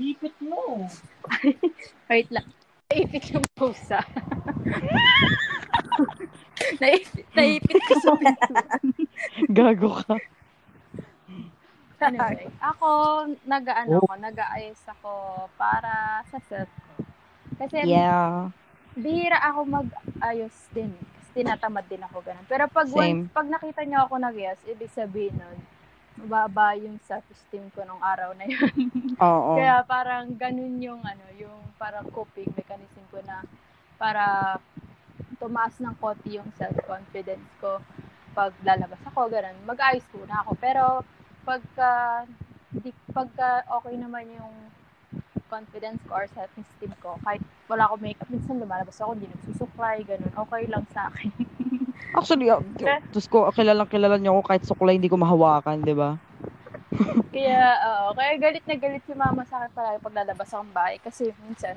Wait 2.11 2.29
lang. 2.29 2.45
Naipit 2.93 3.33
yung 3.33 3.47
pusa. 3.57 4.05
naipit, 6.83 7.27
naipit 7.33 7.81
ko 7.81 7.95
sa 7.99 8.13
pintuan. 8.15 8.85
Gago 9.51 9.91
ka. 10.05 10.15
Anyway, 12.05 12.45
ako, 12.73 12.89
nag-ano 13.45 13.91
Oh. 13.97 14.05
ako, 14.05 14.15
nag-aayos 14.21 14.83
ako 14.87 15.13
para 15.57 16.21
sa 16.29 16.39
self 16.45 16.69
ko. 16.69 17.05
Kasi 17.57 17.85
Yeah. 17.85 18.51
bihira 18.95 19.41
ako 19.41 19.65
mag-ayos 19.65 20.55
din. 20.71 20.93
Kasi 20.93 21.43
tinatamad 21.43 21.87
din 21.89 22.03
ako 22.03 22.21
ganun. 22.21 22.47
Pero 22.47 22.69
pag, 22.69 22.87
Same. 22.87 23.25
once, 23.25 23.33
pag 23.33 23.49
nakita 23.49 23.83
niyo 23.83 24.05
ako 24.05 24.15
nag-ayos, 24.21 24.61
ibig 24.69 24.93
sabihin 24.93 25.35
nun, 25.35 25.59
mababa 26.15 26.79
yung 26.79 27.01
self-esteem 27.03 27.75
ko 27.75 27.83
nung 27.83 27.99
araw 27.99 28.37
na 28.39 28.47
yun. 28.47 28.71
Oo. 29.19 29.59
Kaya 29.59 29.83
parang 29.83 30.31
ganun 30.39 30.79
yung 30.79 31.03
ano, 31.03 31.25
yung 31.35 31.59
parang 31.75 32.07
coping 32.15 32.55
mechanism 32.55 33.03
ko 33.11 33.19
na 33.27 33.43
para 33.99 34.57
tumaas 35.39 35.75
ng 35.83 35.95
konti 35.99 36.39
yung 36.39 36.51
self-confidence 36.55 37.47
ko 37.59 37.83
pag 38.35 38.51
lalabas 38.67 38.99
ako, 39.07 39.31
ganun. 39.31 39.55
Mag-ayos 39.63 40.03
muna 40.11 40.43
ako. 40.43 40.59
Pero 40.59 40.83
pagka, 41.45 42.25
di, 42.73 42.91
pagka 43.13 43.63
okay 43.69 43.95
naman 44.01 44.27
yung 44.35 44.55
confidence 45.53 46.01
ko 46.09 46.19
or 46.19 46.27
self-esteem 46.33 46.93
ko, 46.99 47.15
kahit 47.23 47.45
wala 47.71 47.87
ako 47.87 48.01
makeup, 48.01 48.27
minsan 48.33 48.59
lumalabas 48.59 48.99
ako, 48.99 49.15
hindi 49.15 49.31
nagsusuklay, 49.31 50.03
ganun. 50.03 50.33
Okay 50.49 50.63
lang 50.67 50.85
sa 50.91 51.13
akin. 51.13 51.31
Actually, 52.19 52.51
uh, 52.51 52.63
Diyos 53.13 53.27
ko, 53.31 53.47
kilalang 53.55 53.91
kilala 53.91 54.19
niyo 54.19 54.39
ako 54.39 54.43
kahit 54.49 54.63
suklay 54.67 54.99
hindi 54.99 55.13
ko 55.13 55.21
mahawakan, 55.21 55.85
di 55.85 55.95
ba? 55.95 56.19
Kaya, 57.35 57.63
oo. 57.83 58.07
Kaya 58.15 58.33
galit 58.39 58.65
na 58.67 58.77
galit 58.79 59.03
si 59.03 59.15
mama 59.15 59.43
sa 59.47 59.63
akin 59.63 59.71
palagi 59.75 59.99
pag 60.03 60.17
lalabas 60.17 60.51
akong 60.51 60.75
bahay. 60.75 60.97
Kasi 61.03 61.35
minsan, 61.43 61.75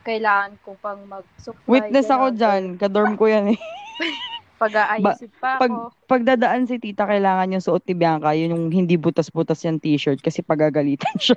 kailangan 0.00 0.56
kong 0.64 0.80
pang 0.80 1.00
mag-supply. 1.04 1.68
Witness 1.68 2.08
ako 2.08 2.32
ganun, 2.32 2.38
dyan. 2.40 2.62
Kadorm 2.80 3.12
ko 3.20 3.24
yan 3.28 3.52
eh. 3.52 3.60
Pag-aayusin 4.56 5.30
pa 5.36 5.60
Pag, 5.60 5.70
ako. 5.70 5.92
pag 6.08 6.22
dadaan 6.24 6.64
si 6.64 6.76
tita, 6.80 7.04
kailangan 7.04 7.52
yung 7.52 7.64
suot 7.64 7.84
ni 7.84 7.94
Bianca, 7.96 8.32
yun 8.32 8.52
yung 8.52 8.66
hindi 8.72 8.96
butas-butas 8.96 9.60
yung 9.68 9.80
t-shirt 9.80 10.20
kasi 10.24 10.40
pagagalitan 10.40 11.12
siya. 11.24 11.36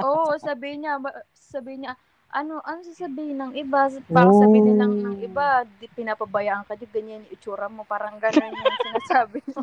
Oo, 0.00 0.32
sabihin 0.40 0.84
niya, 0.84 0.98
ba- 0.98 1.22
sabihin 1.32 1.86
niya, 1.86 1.94
ano, 2.34 2.58
ano 2.66 2.82
sasabihin 2.82 3.38
ng 3.38 3.52
iba? 3.54 3.86
Parang 4.10 4.34
sabihin 4.34 4.74
nilang 4.74 4.92
ng 4.98 5.16
iba, 5.22 5.62
di, 5.78 5.86
pinapabayaan 5.86 6.66
ka, 6.66 6.74
di 6.74 6.90
ganyan 6.90 7.22
yung 7.22 7.30
itsura 7.30 7.70
mo, 7.70 7.86
parang 7.86 8.18
ganyan 8.18 8.50
yung 8.58 8.74
sinasabi 8.84 9.38
mo. 9.54 9.62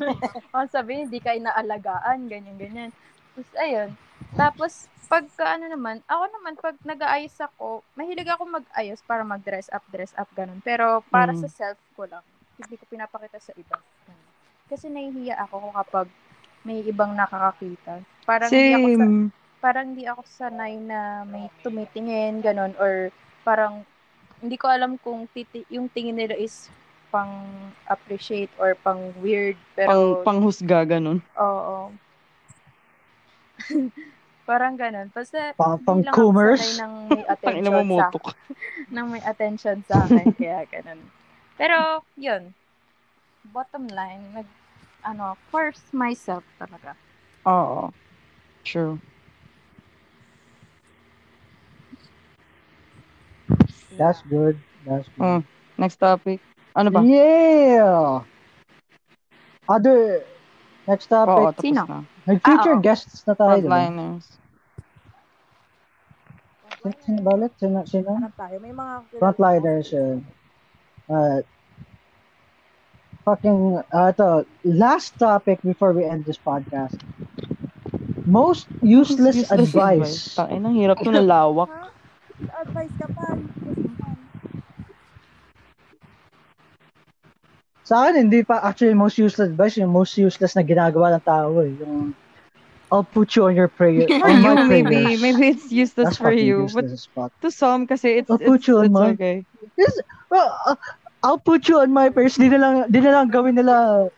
Ang 0.56 0.70
sabihin, 0.72 1.12
di 1.12 1.20
ka 1.20 1.36
inaalagaan, 1.36 2.32
ganyan, 2.32 2.56
ganyan. 2.56 2.90
Tapos, 3.36 3.50
ayun. 3.60 3.90
Tapos, 4.32 4.72
pagka 5.12 5.60
ano 5.60 5.68
naman, 5.68 6.00
ako 6.08 6.24
naman, 6.32 6.54
pag 6.56 6.80
nag-aayos 6.88 7.36
ako, 7.44 7.84
mahilig 8.00 8.32
ako 8.32 8.48
mag-ayos 8.48 9.04
para 9.04 9.28
mag-dress 9.28 9.68
up, 9.76 9.84
dress 9.92 10.16
up, 10.16 10.32
ganun. 10.32 10.64
Pero 10.64 11.04
para 11.12 11.36
Mm. 11.36 11.44
sa 11.44 11.50
self 11.52 11.80
ko 11.92 12.08
lang, 12.08 12.24
hindi 12.58 12.76
ko 12.80 12.84
pinapakita 12.90 13.40
sa 13.40 13.54
iba. 13.56 13.78
Kasi 14.68 14.88
nahihiya 14.88 15.36
ako 15.48 15.76
kapag 15.76 16.08
may 16.64 16.80
ibang 16.86 17.18
nakakakita. 17.18 18.02
Parang 18.24 18.50
hindi 18.50 18.74
ako 18.74 18.88
sa, 18.96 19.06
Same. 19.06 19.22
parang 19.62 19.86
hindi 19.94 20.06
ako 20.08 20.22
sanay 20.26 20.74
na 20.80 21.26
may 21.26 21.50
tumitingin, 21.62 22.40
ganun, 22.40 22.74
or 22.78 23.10
parang 23.44 23.84
hindi 24.42 24.58
ko 24.58 24.70
alam 24.70 24.98
kung 25.02 25.30
titi- 25.30 25.70
yung 25.70 25.90
tingin 25.90 26.18
nila 26.18 26.34
is 26.34 26.70
pang 27.12 27.46
appreciate 27.92 28.50
or 28.58 28.74
pang 28.80 29.12
weird, 29.20 29.60
Pang, 29.76 29.76
pero 29.76 30.24
panghusga, 30.24 30.88
ganun. 30.88 31.20
oo. 31.36 31.92
parang 34.50 34.74
ganun. 34.80 35.12
Basta 35.12 35.54
Pang, 35.60 35.78
pang 35.84 36.02
sanay 36.02 36.72
ng 36.80 36.94
may 37.12 37.24
attention 37.34 37.86
mo, 37.86 37.98
sa 38.00 38.10
ng 38.96 39.06
may 39.12 39.22
attention 39.28 39.78
sa 39.86 40.08
akin, 40.08 40.32
kaya 40.40 40.64
ganun. 40.72 41.00
Pero, 41.62 42.02
yun. 42.18 42.58
bottom 43.54 43.86
line, 43.86 44.34
nag, 44.34 44.50
ano, 45.06 45.38
first 45.54 45.94
myself 45.94 46.42
talaga. 46.58 46.98
Oo. 47.46 47.94
True. 48.66 48.98
That's 53.98 54.22
good. 54.26 54.58
That's 54.90 55.06
good. 55.14 55.22
Mm. 55.22 55.42
Next 55.78 55.98
topic. 56.02 56.42
Ano 56.74 56.90
ba? 56.90 57.06
Yeah. 57.06 58.26
Other 59.70 60.26
next 60.90 61.14
Oo, 61.14 61.14
topic. 61.14 61.62
tapos 61.62 61.62
Sino? 61.62 61.82
na. 61.86 62.00
May 62.26 62.38
future 62.42 62.74
Ah, 62.74 62.82
oo. 62.82 62.86
guests 62.86 63.22
na 63.26 63.34
tayo. 63.38 63.62
diba? 63.62 63.70
Frontliners. 63.70 64.26
Sino, 66.82 66.94
sino 67.06 67.20
ba 67.22 67.32
ulit? 67.38 67.54
Sino? 67.58 67.78
sino? 67.86 68.10
Hanap 68.18 68.34
tayo. 68.34 68.56
May 68.58 68.74
mga 68.74 68.94
Frontliners. 69.22 69.90
Uh, 69.94 70.18
uh, 71.10 71.40
fucking, 73.26 73.82
uh, 73.94 74.12
ito, 74.12 74.46
last 74.66 75.18
topic 75.20 75.62
before 75.62 75.94
we 75.94 76.06
end 76.06 76.26
this 76.26 76.38
podcast. 76.38 76.98
Most 78.26 78.68
useless, 78.82 79.50
advice. 79.50 80.38
Tangin, 80.38 80.62
ang 80.66 80.76
hirap 80.78 81.02
to 81.02 81.10
na 81.10 81.22
lawak. 81.22 81.70
Ha? 81.70 81.90
Advice 82.62 82.94
ka 82.98 83.08
pa. 83.10 83.38
Useless 83.38 83.78
naman. 83.86 84.16
Sa 87.86 87.94
akin, 88.06 88.30
hindi 88.30 88.42
pa 88.46 88.62
actually 88.62 88.94
most 88.94 89.18
useless 89.18 89.50
advice, 89.50 89.78
yung 89.78 89.94
most 89.94 90.18
useless 90.18 90.54
na 90.54 90.62
ginagawa 90.62 91.18
ng 91.18 91.24
tao 91.26 91.60
eh. 91.62 91.74
Yung, 91.82 92.14
I'll 92.92 93.08
put 93.08 93.36
you 93.36 93.50
on 93.50 93.56
your 93.58 93.70
prayer. 93.70 94.06
For 94.22 94.30
you, 94.30 94.54
maybe. 94.70 95.18
Maybe 95.18 95.44
it's 95.58 95.72
useless 95.72 96.16
That's 96.16 96.22
for 96.22 96.34
you. 96.34 96.70
But 96.70 96.86
useless 96.88 96.92
as 96.92 97.06
fuck. 97.10 97.32
to 97.42 97.50
some, 97.50 97.88
kasi 97.88 98.22
it's, 98.22 98.30
I'll 98.30 98.38
it's, 98.38 98.48
put 98.48 98.62
you 98.70 98.80
on 98.80 98.86
it's 98.90 98.94
my- 98.94 99.12
okay. 99.18 99.46
Yes, 99.78 99.98
well, 100.30 100.58
uh, 100.66 100.76
I'll 101.24 101.38
put 101.38 101.70
you 101.70 101.80
on 101.80 101.92
my 101.92 102.10
prayers. 102.10 102.36
Di 102.36 102.50
na 102.50 102.58
lang, 102.58 102.74
di 102.90 103.00
na 103.00 103.12
lang 103.14 103.30
gawin 103.30 103.56
nila, 103.56 104.10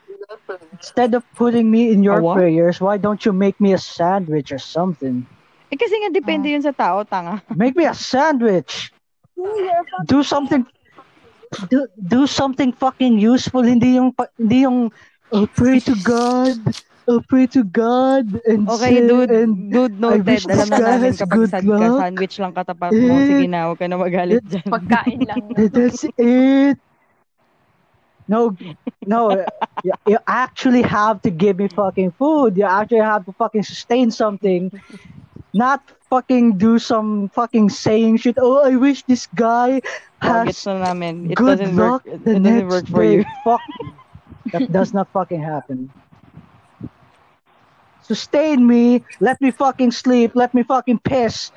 instead 0.71 1.13
of 1.13 1.23
putting 1.35 1.69
me 1.69 1.91
in 1.91 2.03
your 2.03 2.19
A 2.19 2.23
what? 2.23 2.35
prayers, 2.39 2.79
why 2.79 2.95
don't 2.95 3.25
you 3.25 3.33
make 3.33 3.59
me 3.59 3.73
a 3.73 3.81
sandwich 3.81 4.51
or 4.51 4.59
something? 4.59 5.27
Eh, 5.67 5.75
kasi 5.75 5.91
nga 5.99 6.13
depende 6.13 6.47
yun 6.47 6.61
sa 6.61 6.71
tao, 6.71 7.03
tanga. 7.03 7.41
Make 7.51 7.75
me 7.75 7.83
a 7.83 7.93
sandwich. 7.93 8.93
Do 10.05 10.23
something, 10.23 10.63
do, 11.67 11.89
do 11.97 12.23
something 12.23 12.71
fucking 12.71 13.19
useful. 13.19 13.65
Hindi 13.65 13.99
yung, 13.99 14.13
hindi 14.39 14.63
yung, 14.63 14.93
oh, 15.33 15.49
pray 15.49 15.81
to 15.83 15.97
God. 16.05 16.55
Oh, 17.03 17.19
pray 17.19 17.51
to 17.51 17.67
God. 17.67 18.31
And 18.47 18.63
Okay, 18.63 19.03
say- 19.03 19.07
dude, 19.09 19.27
and 19.27 19.67
dude 19.67 19.99
I 19.99 20.23
noted. 20.23 20.23
wish 20.23 20.47
Alam 20.47 20.69
na 20.71 20.77
namin 20.79 21.11
kapag 21.19 21.35
good 21.35 21.49
sad 21.51 21.65
ka, 21.67 21.87
sandwich 21.99 22.35
lang 22.39 22.53
katapat 22.55 22.91
mo. 22.95 23.13
Sige 23.27 23.47
na, 23.51 23.59
huwag 23.67 23.79
ka 23.81 23.85
na 23.91 23.97
magalit 23.99 24.39
dyan. 24.47 24.67
Pagkain 24.71 25.19
lang 25.27 25.43
That's 25.75 26.07
it. 26.15 26.79
No, 28.33 28.57
no, 29.05 29.21
uh, 29.29 29.45
you, 29.85 29.93
you 30.07 30.17
actually 30.25 30.81
have 30.81 31.21
to 31.21 31.29
give 31.29 31.61
me 31.61 31.67
fucking 31.69 32.11
food. 32.17 32.57
You 32.57 32.65
actually 32.65 33.05
have 33.05 33.25
to 33.29 33.33
fucking 33.33 33.61
sustain 33.61 34.09
something. 34.09 34.73
Not 35.53 35.85
fucking 36.09 36.57
do 36.57 36.79
some 36.81 37.29
fucking 37.29 37.69
saying 37.69 38.17
shit. 38.25 38.37
Oh, 38.41 38.65
I 38.65 38.73
wish 38.75 39.03
this 39.05 39.29
guy 39.37 39.81
Oh, 40.23 40.45
has 40.49 40.65
na 40.65 40.79
namin. 40.81 41.29
It 41.31 41.35
good 41.35 41.59
doesn't 41.59 41.75
luck 41.77 42.05
work. 42.05 42.15
It, 42.15 42.25
the 42.25 42.31
it 42.37 42.43
doesn't 42.43 42.67
work 42.69 42.87
for 42.87 43.03
day. 43.03 43.13
you. 43.21 43.25
Fuck. 43.43 43.61
That 44.51 44.71
does 44.71 44.93
not 44.93 45.11
fucking 45.13 45.41
happen. 45.41 45.91
Sustain 48.01 48.65
me. 48.65 49.03
Let 49.19 49.39
me 49.41 49.51
fucking 49.51 49.91
sleep. 49.91 50.31
Let 50.33 50.53
me 50.53 50.63
fucking 50.63 50.99
piss. 51.05 51.51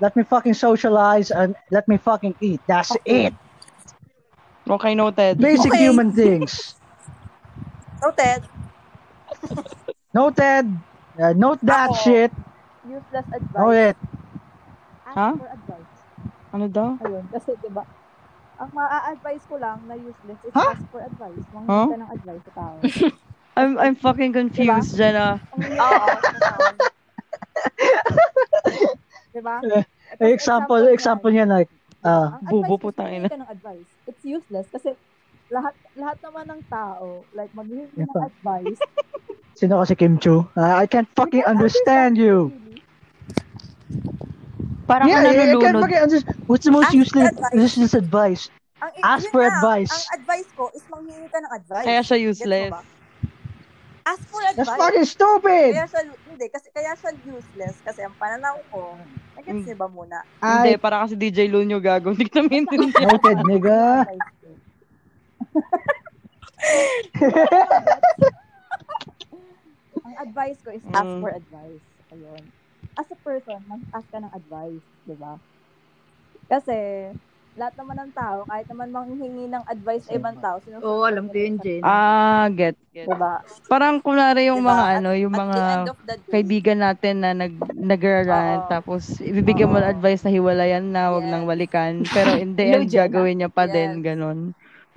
let 0.00 0.14
me 0.16 0.22
fucking 0.22 0.54
socialize 0.54 1.30
and 1.30 1.54
let 1.70 1.88
me 1.88 1.96
fucking 1.98 2.34
eat. 2.40 2.60
That's 2.66 2.94
it. 3.04 3.34
Okay, 4.68 4.94
noted. 4.94 5.38
Basic 5.38 5.72
Okay. 5.72 5.82
human 5.82 6.12
things. 6.12 6.74
Noted. 8.00 8.40
Noted. 10.14 10.64
Uh, 11.18 11.32
note 11.34 11.60
that 11.62 11.90
Ako. 11.90 11.98
shit. 11.98 12.30
Useless 12.86 13.26
advice. 13.26 13.58
Note 13.58 13.78
it. 13.90 13.96
Ask 15.06 15.16
Ha? 15.16 15.28
for 15.36 15.48
advice. 15.50 15.92
Ano 16.52 16.66
daw? 16.68 16.88
Ayun. 17.00 17.24
Kasi, 17.30 17.50
di 17.58 17.68
ba, 17.70 17.82
ang 18.56 18.70
maa-advise 18.70 19.44
ko 19.46 19.56
lang 19.58 19.82
na 19.86 19.94
useless 19.94 20.40
is 20.42 20.52
Ha? 20.54 20.66
ask 20.72 20.84
for 20.90 21.00
advice. 21.00 21.42
Manghingi 21.50 21.72
Huh? 21.72 21.86
ka 21.90 21.96
ng 21.98 22.10
advice 22.12 22.42
sa 22.46 22.52
tao. 22.54 22.74
I'm 23.58 23.76
I'm 23.76 23.96
fucking 23.96 24.32
confused, 24.32 24.96
Jenna. 24.96 25.36
Advice 25.52 25.76
sa 26.32 26.40
tao. 26.40 26.64
Diba? 29.32 29.56
Eh, 29.64 29.84
Ito, 30.12 30.24
Example, 30.28 30.82
example 30.88 31.30
niya 31.32 31.48
like, 31.48 31.68
uh, 32.04 32.38
Ang 32.38 32.46
Bubo 32.50 32.76
advice 32.78 32.78
po 32.78 32.88
manghingi 32.94 33.26
ka 33.30 33.36
ng 33.38 33.50
advice. 33.50 33.90
It's 34.06 34.24
useless 34.24 34.66
kasi 34.70 34.94
lahat 35.52 35.74
lahat 35.94 36.18
naman 36.24 36.44
ng 36.48 36.62
tao, 36.66 37.26
like 37.36 37.52
maghihingi 37.52 37.92
Yeah, 37.96 38.08
ng 38.08 38.22
advice. 38.24 38.80
sino 39.58 39.78
kasi 39.78 39.94
Kim 39.94 40.16
Chu? 40.18 40.48
Uh, 40.56 40.74
I 40.80 40.86
can't 40.86 41.08
fucking 41.14 41.44
can't 41.44 41.52
understand 41.54 42.16
you. 42.18 42.50
really. 42.50 42.80
Parang 44.88 45.08
Yeah, 45.08 45.22
yeah, 45.22 45.52
I 45.52 45.56
can't 45.60 45.78
fucking 45.78 46.02
understand. 46.02 46.36
What's 46.48 46.64
the 46.66 46.72
most 46.72 46.90
Ask 46.90 46.96
useless, 46.96 47.30
advice. 47.30 47.54
useless 47.54 47.94
advice? 47.94 48.42
Ang, 48.82 48.92
Ask 49.04 49.30
for 49.30 49.42
nga, 49.46 49.54
advice. 49.54 49.92
Ang 49.94 50.04
advice 50.18 50.48
ko 50.58 50.64
is 50.74 50.84
manghingi 50.90 51.28
ka 51.30 51.38
ng 51.38 51.52
advice. 51.54 51.86
Kaya 51.86 52.00
siya 52.02 52.18
useless. 52.18 52.72
Ask 54.02 54.22
for 54.26 54.42
That's 54.42 54.58
advice. 54.58 54.80
fucking 54.82 55.06
stupid. 55.06 55.70
Kaya 55.78 55.86
siya, 55.86 56.02
hindi, 56.32 56.48
kasi 56.48 56.72
kaya 56.72 56.96
siya 56.96 57.12
useless 57.28 57.76
kasi 57.84 58.00
ang 58.00 58.16
pananaw 58.16 58.56
ko, 58.72 58.96
nagets 59.36 59.68
niyo 59.68 59.76
ba 59.76 59.88
muna? 59.88 60.18
Hindi, 60.40 60.72
I 60.72 60.80
para 60.80 61.04
kasi 61.04 61.14
DJ 61.14 61.52
Lunyo 61.52 61.76
gago. 61.78 62.16
Hindi 62.16 62.26
ko 62.26 62.40
namin 62.40 62.64
intindihan. 62.64 63.04
noted, 63.12 63.38
nigga. 63.44 64.08
Advice 64.08 64.32
ko. 64.40 64.50
ang 70.02 70.14
advice 70.18 70.58
ko 70.64 70.70
is 70.72 70.84
ask 70.90 71.06
Mm. 71.06 71.20
for 71.20 71.30
advice. 71.30 71.84
Ayun. 72.10 72.42
As 72.98 73.08
a 73.08 73.18
person, 73.22 73.60
mag-ask 73.68 74.08
ka 74.10 74.18
ng 74.18 74.32
advice, 74.34 74.84
di 75.06 75.14
ba? 75.14 75.38
Kasi, 76.50 76.76
lahat 77.52 77.74
naman 77.76 77.96
ng 78.00 78.12
tao, 78.16 78.38
kahit 78.48 78.66
naman 78.68 78.88
manghingi 78.88 79.44
ng 79.48 79.64
advice 79.68 80.08
sa 80.08 80.16
ibang 80.16 80.36
tao, 80.40 80.56
sinusunod 80.60 80.88
Oo, 80.88 81.04
alam 81.04 81.24
ko 81.28 81.36
yun, 81.36 81.54
Jen. 81.60 81.82
Ah, 81.84 82.48
get, 82.48 82.76
get. 82.96 83.08
Di 83.08 83.16
ba? 83.16 83.44
Parang 83.68 84.00
kunwari 84.00 84.48
yung 84.48 84.62
Diba? 84.62 84.72
mga 84.72 84.84
At- 84.88 84.96
ano, 85.00 85.10
yung 85.12 85.34
At 85.34 85.42
mga 85.42 85.58
day, 85.60 86.32
kaibigan 86.32 86.78
natin 86.80 87.14
na 87.20 87.30
nag 87.36 87.52
nagrarant 87.76 88.64
Oo. 88.64 88.72
tapos 88.72 89.20
ibibigyan 89.20 89.68
mo 89.68 89.76
ng 89.76 89.92
advice 89.92 90.24
na 90.24 90.32
hiwalayan 90.32 90.84
na 90.88 91.12
wag 91.12 91.24
Yes. 91.24 91.28
nang 91.28 91.44
balikan 91.44 91.92
pero 92.08 92.32
in 92.40 92.56
the 92.56 92.64
Hello, 92.72 92.80
end 92.80 92.88
gagawin 92.88 93.36
niya 93.44 93.50
pa 93.52 93.68
Yes. 93.68 93.74
din 93.74 94.00
ganon 94.00 94.38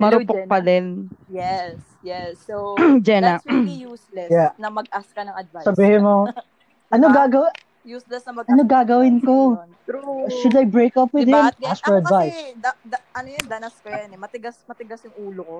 marupok 0.00 0.32
Jenna. 0.32 0.48
pa 0.48 0.64
din 0.64 1.12
yes, 1.28 1.76
yes. 2.00 2.40
So, 2.46 2.76
Jenna 3.06 3.36
that's 3.36 3.44
really 3.44 3.76
useless 3.84 4.32
Yeah. 4.32 4.56
na 4.56 4.68
mag-ask 4.72 5.12
ka 5.12 5.24
ng 5.24 5.36
advice. 5.36 5.66
Sabihin 5.66 6.02
mo, 6.04 6.24
ano 6.94 7.04
Diba? 7.04 7.20
gagawin? 7.26 7.52
Useless 7.86 8.26
na 8.26 8.34
mag-ask 8.34 8.50
Ano 8.50 8.62
gagawin 8.66 9.16
ko? 9.22 9.54
True. 9.86 10.26
Should 10.42 10.58
I 10.58 10.66
break 10.66 10.98
up 10.98 11.14
with 11.14 11.30
Diba? 11.30 11.54
him? 11.54 11.70
Ask 11.70 11.86
for 11.86 12.02
advice. 12.02 12.34
kasi, 12.34 12.58
da, 12.58 12.70
da, 12.82 12.98
ano 13.14 13.28
yun, 13.30 13.46
danas 13.46 13.74
ko 13.78 13.86
yan 13.86 14.10
eh. 14.10 14.18
Matigas, 14.18 14.58
matigas 14.66 15.06
yung 15.06 15.14
ulo 15.14 15.42
ko. 15.46 15.58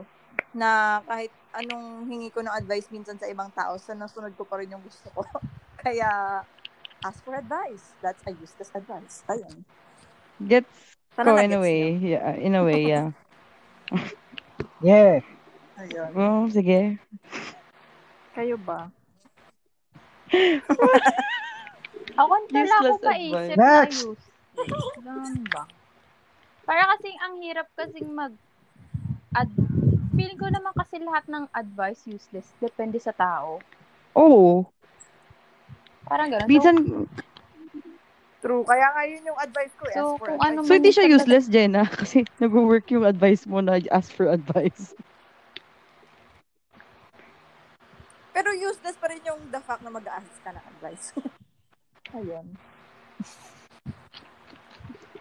Na 0.50 1.00
kahit 1.06 1.30
anong 1.54 2.10
hingi 2.10 2.34
ko 2.34 2.42
ng 2.42 2.50
advice 2.50 2.90
minsan 2.90 3.14
sa 3.14 3.30
ibang 3.30 3.48
tao, 3.54 3.78
sa 3.78 3.94
nasunod 3.94 4.34
ko 4.34 4.42
pa 4.42 4.58
rin 4.58 4.74
yung 4.74 4.82
gusto 4.82 5.06
ko. 5.14 5.22
Kaya, 5.86 6.42
ask 7.06 7.22
for 7.22 7.38
advice. 7.38 7.94
That's 8.02 8.26
a 8.26 8.34
useless 8.34 8.74
advice. 8.74 9.22
Ayun. 9.30 9.62
gets 10.42 10.68
Sana 11.16 11.32
ko 11.32 11.40
in 11.40 11.52
a 11.56 11.60
way 11.60 11.96
niyo. 11.96 12.12
yeah, 12.12 12.34
in 12.36 12.52
a 12.54 12.62
way 12.66 12.80
yeah 12.92 13.08
Yeah. 14.84 15.24
Ayun. 15.80 16.10
oh, 16.12 16.44
sige 16.52 17.00
Kayo 18.36 18.60
ba? 18.60 18.92
Ako 22.20 22.32
wala 22.32 22.46
Useless 22.48 22.76
ako 22.78 22.94
paisip 23.00 23.52
advice. 23.52 23.56
na 23.56 23.80
Next. 23.82 24.00
useless. 24.00 24.24
Ganun 24.96 25.44
ba? 25.52 25.62
Para 26.66 26.82
kasing 26.96 27.18
ang 27.20 27.34
hirap 27.38 27.68
kasing 27.76 28.08
mag 28.10 28.32
ad 29.32 29.50
feeling 30.16 30.40
ko 30.40 30.48
naman 30.48 30.72
kasi 30.72 30.96
lahat 30.98 31.28
ng 31.28 31.44
advice 31.52 32.00
useless 32.08 32.48
depende 32.58 32.96
sa 32.96 33.12
tao. 33.12 33.60
oh 34.16 34.64
Parang 36.08 36.32
ganun. 36.32 36.48
minsan 36.48 36.76
True. 38.40 38.62
Kaya 38.62 38.86
nga 38.94 39.02
yun 39.04 39.26
yung 39.26 39.40
advice 39.42 39.74
ko. 39.74 39.84
eh. 39.90 39.94
So, 39.94 40.02
ask 40.06 40.18
for 40.22 40.28
kung 40.30 40.38
advice. 40.38 40.46
ano 40.54 40.58
so 40.62 40.72
hindi 40.72 40.90
siya 40.94 41.10
useless 41.10 41.46
Jenna 41.50 41.82
kasi 42.00 42.22
nag-work 42.38 42.86
yung 42.94 43.02
advice 43.04 43.42
mo 43.44 43.58
na 43.60 43.82
ask 43.90 44.08
for 44.14 44.30
advice 44.30 44.94
Pero 48.30 48.52
useless 48.52 48.96
pa 49.00 49.08
rin 49.08 49.24
yung 49.24 49.40
the 49.48 49.60
fact 49.60 49.80
na 49.80 49.88
mag-ask 49.88 50.28
ka 50.44 50.52
ng 50.52 50.64
advice. 50.76 51.12
Ayun. 52.14 52.46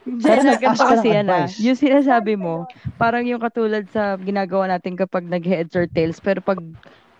Pero 0.05 0.39
nag-ask 0.45 0.81
ka 0.85 1.01
kasi 1.01 1.07
yan 1.09 1.27
ah. 1.33 1.49
Yung 1.65 1.77
sinasabi 1.77 2.37
mo, 2.37 2.69
parang 3.01 3.25
yung 3.25 3.41
katulad 3.41 3.89
sa 3.89 4.13
ginagawa 4.21 4.69
natin 4.69 4.93
kapag 4.93 5.25
nag-heads 5.25 5.73
or 5.73 5.89
tails, 5.89 6.21
pero 6.21 6.45
pag, 6.45 6.61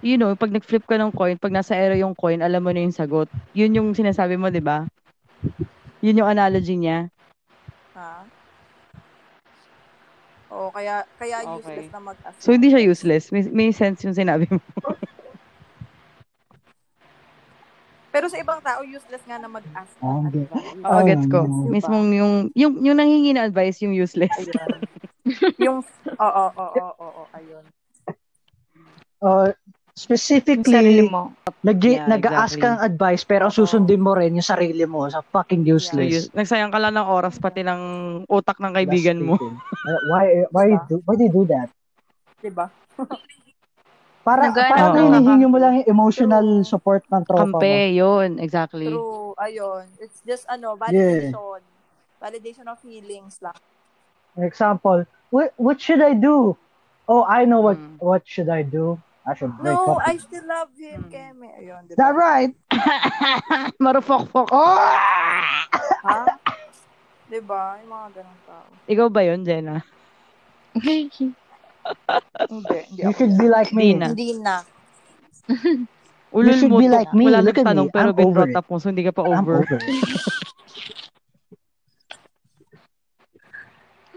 you 0.06 0.22
know, 0.22 0.38
pag 0.38 0.54
nag-flip 0.54 0.86
ka 0.86 1.02
ng 1.02 1.10
coin, 1.10 1.42
pag 1.42 1.50
nasa 1.50 1.74
arrow 1.74 1.98
yung 1.98 2.14
coin, 2.14 2.46
alam 2.46 2.62
mo 2.62 2.70
na 2.70 2.86
yung 2.86 2.94
sagot. 2.94 3.26
Yun 3.58 3.74
yung 3.74 3.90
sinasabi 3.98 4.38
mo, 4.38 4.54
di 4.54 4.62
ba? 4.62 4.86
Yun 6.06 6.22
yung 6.22 6.30
analogy 6.30 6.78
niya. 6.78 7.10
Ha? 7.98 8.22
Oo, 10.54 10.70
kaya 10.70 11.02
kaya 11.18 11.42
Okay. 11.42 11.58
useless 11.58 11.90
na 11.90 12.00
mag-ask. 12.06 12.38
So, 12.38 12.54
hindi 12.54 12.70
siya 12.70 12.86
useless. 12.86 13.34
May, 13.34 13.50
may 13.50 13.70
sense 13.74 14.06
yung 14.06 14.14
sinabi 14.14 14.46
mo. 14.46 14.62
Pero 18.16 18.32
sa 18.32 18.40
ibang 18.40 18.64
tao, 18.64 18.80
useless 18.88 19.20
nga 19.28 19.36
na 19.36 19.52
mag-ask. 19.52 19.92
Oh, 20.00 20.24
okay. 20.24 20.48
advice. 20.48 20.88
Oo, 20.88 21.00
gets 21.04 21.28
ko. 21.28 21.40
no. 21.44 21.68
Mismong 21.68 22.08
yung, 22.16 22.34
yung, 22.56 22.74
yung 22.80 22.96
nanghingi 22.96 23.36
na 23.36 23.44
advice, 23.44 23.84
yung 23.84 23.92
useless. 23.92 24.32
Yung, 25.60 25.84
oo, 26.16 26.46
oo, 26.56 26.66
oo, 26.80 26.94
oo, 26.96 27.24
ayun. 27.36 27.66
Uh, 29.20 29.52
specifically, 29.92 31.12
mo. 31.12 31.36
nag 31.60 31.82
Yeah, 31.84 32.08
nag-a-ask 32.08 32.56
exactly. 32.56 32.64
kang 32.64 32.80
advice 32.80 33.24
pero 33.26 33.50
ang 33.50 33.56
susundin 33.58 34.00
mo 34.00 34.16
rin 34.16 34.38
yung 34.38 34.46
sarili 34.46 34.86
mo 34.88 35.10
sa 35.12 35.20
fucking 35.20 35.68
useless. 35.68 36.30
use- 36.30 36.32
nagsayang 36.32 36.72
ka 36.72 36.80
lang 36.80 36.96
ng 36.96 37.08
oras 37.10 37.36
pati 37.36 37.68
ng 37.68 37.82
utak 38.32 38.62
ng 38.64 38.80
kaibigan 38.80 39.20
mo. 39.20 39.36
Uh, 39.36 40.02
why 40.14 40.46
why 40.56 40.68
do, 40.88 41.02
why 41.04 41.18
do 41.18 41.26
you 41.26 41.34
do 41.34 41.44
that? 41.50 41.68
Diba? 42.40 42.72
Para 44.26 44.50
Nag- 44.50 44.58
para 44.58 44.90
Oo. 44.90 44.98
hinihingi 44.98 45.46
mo 45.46 45.58
lang 45.58 45.78
yung 45.78 45.88
emotional 45.88 46.42
support 46.66 47.06
ng 47.08 47.22
tropa 47.24 47.46
mo. 47.46 47.62
Kampe, 47.62 47.94
yun. 47.94 48.42
Exactly. 48.42 48.90
True, 48.90 49.38
ayun. 49.38 49.86
It's 50.02 50.18
just, 50.26 50.50
ano, 50.50 50.74
validation. 50.74 51.62
Validation 52.18 52.66
of 52.66 52.82
feelings 52.82 53.38
lang. 53.38 53.54
Example, 54.36 55.06
what 55.30 55.54
what 55.56 55.78
should 55.78 56.02
I 56.02 56.12
do? 56.12 56.58
Oh, 57.06 57.22
I 57.22 57.46
know 57.46 57.62
what 57.62 57.78
Mm. 57.78 58.02
what 58.02 58.26
should 58.26 58.50
I 58.50 58.66
do? 58.66 58.98
I 59.22 59.32
should 59.32 59.54
break 59.56 59.72
No, 59.72 59.96
up. 59.96 60.02
I 60.02 60.18
still 60.18 60.44
love 60.44 60.74
him, 60.74 61.02
Hmm. 61.02 61.14
Keme. 61.14 61.50
Ayun, 61.56 61.82
Is 61.86 61.96
that 61.96 62.10
diba? 62.10 62.18
right? 62.18 62.52
Marufok-fok. 63.80 64.50
Ha? 64.50 66.20
Diba? 67.26 67.78
Yung 67.78 67.90
mga 67.90 68.08
ganong 68.16 68.42
tao. 68.44 68.66
Ikaw 68.86 69.08
ba 69.08 69.22
yun, 69.22 69.42
Jenna? 69.42 69.86
Hindi, 72.50 72.78
hindi 72.90 73.02
You 73.02 73.10
ako. 73.10 73.18
should 73.18 73.34
be 73.38 73.48
like 73.50 73.72
me. 73.74 73.94
Hindi 73.94 74.00
na. 74.00 74.08
Hindi 74.12 74.30
na. 74.42 74.56
Ulul 76.36 76.56
should 76.60 76.72
mo 76.74 76.80
be 76.82 76.88
to. 76.90 76.96
like 76.98 77.12
me. 77.14 77.26
Wala 77.30 77.40
Look 77.42 77.58
at 77.58 77.66
nagtanong 77.66 77.88
me. 77.90 77.94
pero 77.96 78.10
I'm 78.12 78.20
over 78.20 78.44
binrot 78.44 78.50
it. 78.52 78.60
up 78.60 78.68
mo 78.70 78.78
so 78.82 78.90
hindi 78.90 79.04
ka 79.06 79.14
pa 79.16 79.24
I'm 79.24 79.46
over. 79.46 79.64
over 79.64 79.78
it. 79.80 79.86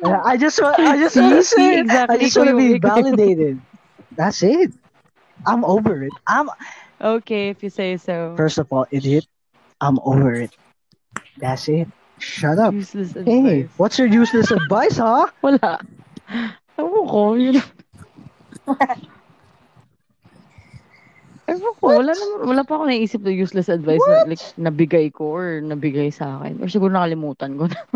I 0.05 0.37
just 0.37 0.61
wa- 0.63 0.75
I 0.79 0.97
just 0.97 1.17
want 1.17 1.35
to 1.35 1.43
See? 1.43 1.57
say 1.57 1.81
Exactly. 1.81 2.17
I 2.17 2.19
just 2.21 2.37
want 2.37 2.49
to 2.51 2.57
yung- 2.57 2.73
be 2.73 2.79
ikaw 2.79 2.95
validated. 3.03 3.61
That's 4.15 4.43
it. 4.43 4.73
I'm 5.47 5.65
over 5.65 6.03
it. 6.05 6.13
I'm 6.27 6.51
Okay, 7.01 7.51
if 7.51 7.63
you 7.63 7.71
say 7.71 7.97
so. 7.97 8.35
first 8.37 8.59
of 8.59 8.67
all, 8.73 8.87
idiot. 8.91 9.27
I'm 9.81 9.99
over 10.03 10.35
it. 10.35 10.51
That's 11.39 11.69
it. 11.69 11.87
Shut 12.19 12.59
up. 12.59 12.75
Useless 12.75 13.15
Hey, 13.15 13.63
advice. 13.63 13.71
what's 13.79 13.99
your 13.99 14.09
useless 14.11 14.51
advice, 14.51 14.99
huh? 14.99 15.31
Wala. 15.43 15.79
Ewan 16.79 17.05
ko. 17.11 17.35
Yun. 17.35 17.59
Ewan 21.51 21.75
ko. 21.77 21.85
Wala, 21.91 22.13
naman, 22.15 22.39
wala 22.47 22.63
pa 22.63 22.79
ako 22.79 22.85
naisip 22.87 23.21
na 23.27 23.35
useless 23.35 23.67
advice 23.67 24.01
na 24.07 24.31
like, 24.31 24.45
nabigay 24.55 25.11
ko 25.11 25.35
or 25.35 25.59
nabigay 25.59 26.15
sa 26.15 26.39
akin. 26.39 26.63
Or 26.63 26.71
siguro 26.71 26.95
nakalimutan 26.95 27.59
ko 27.59 27.67
na. 27.67 27.79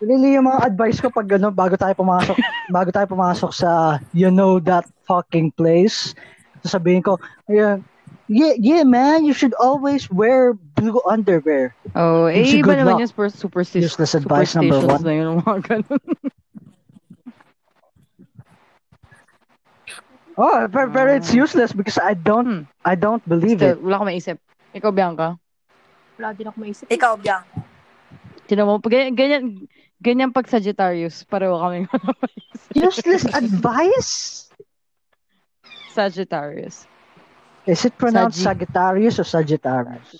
Really, 0.00 0.32
yung 0.32 0.48
mga 0.48 0.64
advice 0.64 0.96
ko 0.96 1.12
pag 1.12 1.28
ano, 1.36 1.52
bago 1.52 1.76
tayo 1.76 1.92
pumasok, 1.92 2.32
bago 2.72 2.88
tayo 2.88 3.04
pumasok 3.04 3.52
sa 3.52 4.00
you 4.16 4.32
know 4.32 4.56
that 4.56 4.88
fucking 5.04 5.52
place, 5.52 6.16
sasabihin 6.64 7.04
ko, 7.04 7.20
ayan, 7.52 7.84
yeah, 8.24 8.56
yeah, 8.56 8.80
man, 8.80 9.28
you 9.28 9.36
should 9.36 9.52
always 9.60 10.08
wear 10.08 10.56
blue 10.80 11.00
underwear. 11.04 11.76
Oh, 11.94 12.24
eh, 12.24 12.40
you 12.40 12.64
iba 12.64 12.72
naman 12.72 12.96
luck. 12.96 13.00
yung 13.04 13.12
super, 13.12 13.28
superstition. 13.28 13.84
Useless 13.84 14.16
advice 14.16 14.56
number 14.56 14.80
superstitions 14.80 15.04
one. 15.04 15.04
na 15.04 15.12
yun, 15.12 15.28
mga 15.44 15.60
ganun. 15.62 16.00
Oh, 20.40 20.64
but, 20.68 20.92
but 20.92 21.08
it's 21.12 21.36
Ah. 21.36 21.44
useless 21.44 21.72
because 21.72 21.98
I 22.00 22.14
don't, 22.14 22.64
I 22.84 22.94
don't 22.96 23.20
believe 23.28 23.60
Still, 23.60 23.76
it. 23.76 23.82
wala 23.84 24.00
ko 24.00 24.04
maisip. 24.08 24.36
Ikaw, 24.72 24.88
Bianca? 24.88 25.36
Wala 26.16 26.32
din 26.32 26.48
ako 26.48 26.56
maisip. 26.64 26.86
Ikaw, 26.88 27.20
Biang. 27.20 27.44
Tinan 28.48 28.64
mo, 28.64 28.80
ganyan, 28.80 29.12
ganyan, 29.14 29.42
ganyan 30.00 30.30
pag 30.32 30.48
Sagittarius, 30.48 31.28
pareho 31.28 31.60
kami 31.60 31.84
Useless 32.74 33.28
advice? 33.30 34.48
Sagittarius. 35.92 36.86
Is 37.66 37.84
it 37.84 37.92
pronounced 38.00 38.40
Sagittarius 38.40 39.20
or 39.20 39.26
Sagittarius? 39.28 40.16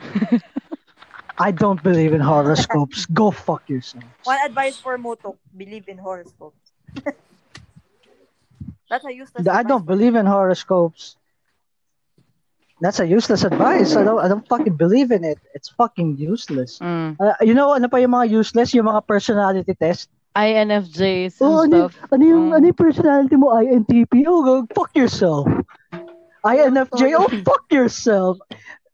I 1.38 1.50
don't 1.52 1.80
believe 1.82 2.12
in 2.14 2.20
horoscopes. 2.20 3.06
Go 3.06 3.30
fuck 3.30 3.68
yourself. 3.70 4.02
One 4.24 4.38
advice 4.44 4.76
for 4.78 4.98
Mutok, 4.98 5.36
believe 5.56 5.86
in 5.88 5.98
horoscopes. 5.98 6.58
That's 8.90 9.04
a 9.04 9.12
useless 9.12 9.46
I 9.46 9.62
don't 9.62 9.84
believe 9.84 10.14
in 10.14 10.24
horoscopes. 10.26 11.16
That's 12.80 13.00
a 13.00 13.06
useless 13.06 13.44
advice. 13.44 13.96
I 13.96 14.02
don't 14.04 14.18
I 14.18 14.28
don't 14.28 14.46
fucking 14.48 14.76
believe 14.76 15.10
in 15.10 15.24
it. 15.24 15.38
It's 15.54 15.68
fucking 15.68 16.16
useless. 16.16 16.78
Mm. 16.78 17.16
Uh, 17.20 17.34
you 17.42 17.52
know 17.54 17.74
ano 17.74 17.88
pa 17.88 17.98
yung 17.98 18.12
mga 18.14 18.30
useless, 18.30 18.72
yung 18.72 18.86
mga 18.86 19.04
personality 19.06 19.74
test? 19.74 20.08
INFJs 20.38 21.40
and 21.42 21.50
Oh, 21.50 21.62
ano, 21.66 21.88
stuff. 21.90 21.98
ano 22.14 22.22
yung 22.24 22.44
Mm. 22.50 22.56
ano 22.56 22.64
yung 22.70 22.78
personality 22.78 23.36
mo? 23.36 23.50
INTP? 23.58 24.22
Oh, 24.26 24.42
go 24.46 24.54
fuck 24.74 24.94
yourself. 24.94 25.44
INFJ? 26.46 27.18
Oh, 27.18 27.26
fuck 27.42 27.66
yourself. 27.74 28.38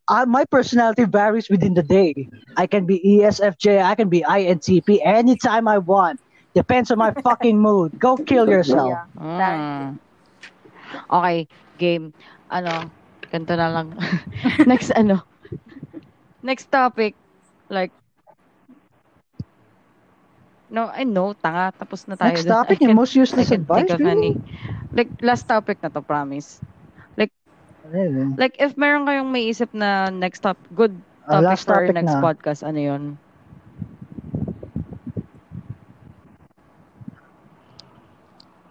Uh, 0.09 0.25
my 0.27 0.45
personality 0.45 1.05
varies 1.05 1.49
within 1.51 1.75
the 1.75 1.83
day. 1.83 2.29
I 2.57 2.67
can 2.67 2.87
be 2.87 2.97
ESFJ, 3.05 3.81
I 3.81 3.95
can 3.95 4.09
be 4.09 4.25
INTP 4.25 5.01
anytime 5.05 5.67
I 5.69 5.79
want. 5.79 6.21
Depends 6.55 6.91
on 6.91 6.99
my 6.99 7.13
fucking 7.25 7.61
mood. 7.61 7.99
Go 7.99 8.19
kill 8.19 8.49
yourself. 8.49 8.99
Yeah. 9.07 9.07
Mm. 9.19 9.99
Okay, 11.11 11.49
game. 11.79 12.13
Ano, 12.51 12.91
ganito 13.33 13.55
na 13.57 13.69
lang. 13.71 13.89
Next, 14.69 14.91
ano. 14.95 15.23
Next 16.43 16.71
topic. 16.71 17.15
Like, 17.69 17.93
no, 20.71 20.89
I 20.91 21.05
know, 21.05 21.33
tanga. 21.35 21.73
Tapos 21.79 22.07
na 22.09 22.17
tayo. 22.17 22.41
Next 22.41 22.45
dun. 22.45 22.55
topic, 22.55 22.79
can- 22.81 22.95
most 22.95 23.15
useless 23.15 23.51
I 23.51 23.57
can 23.57 23.63
advice. 23.63 23.89
think 23.89 23.91
of 23.91 24.05
any. 24.05 24.33
Really? 24.33 24.43
Like, 24.93 25.11
last 25.23 25.47
topic 25.49 25.79
na 25.83 25.89
to, 25.91 26.03
promise. 26.03 26.61
Really? 27.85 28.39
Like, 28.39 28.57
if 28.59 28.77
meron 28.77 29.07
kayong 29.07 29.31
may 29.31 29.47
isip 29.51 29.71
na 29.75 30.09
next 30.11 30.41
top, 30.43 30.59
good 30.75 30.95
Uh, 31.29 31.39
topic 31.39 31.41
last 31.41 31.67
for 31.67 31.87
topic 31.87 31.97
next 31.97 32.17
na. 32.17 32.17
podcast, 32.19 32.63
ano 32.67 32.79
yun? 32.81 33.03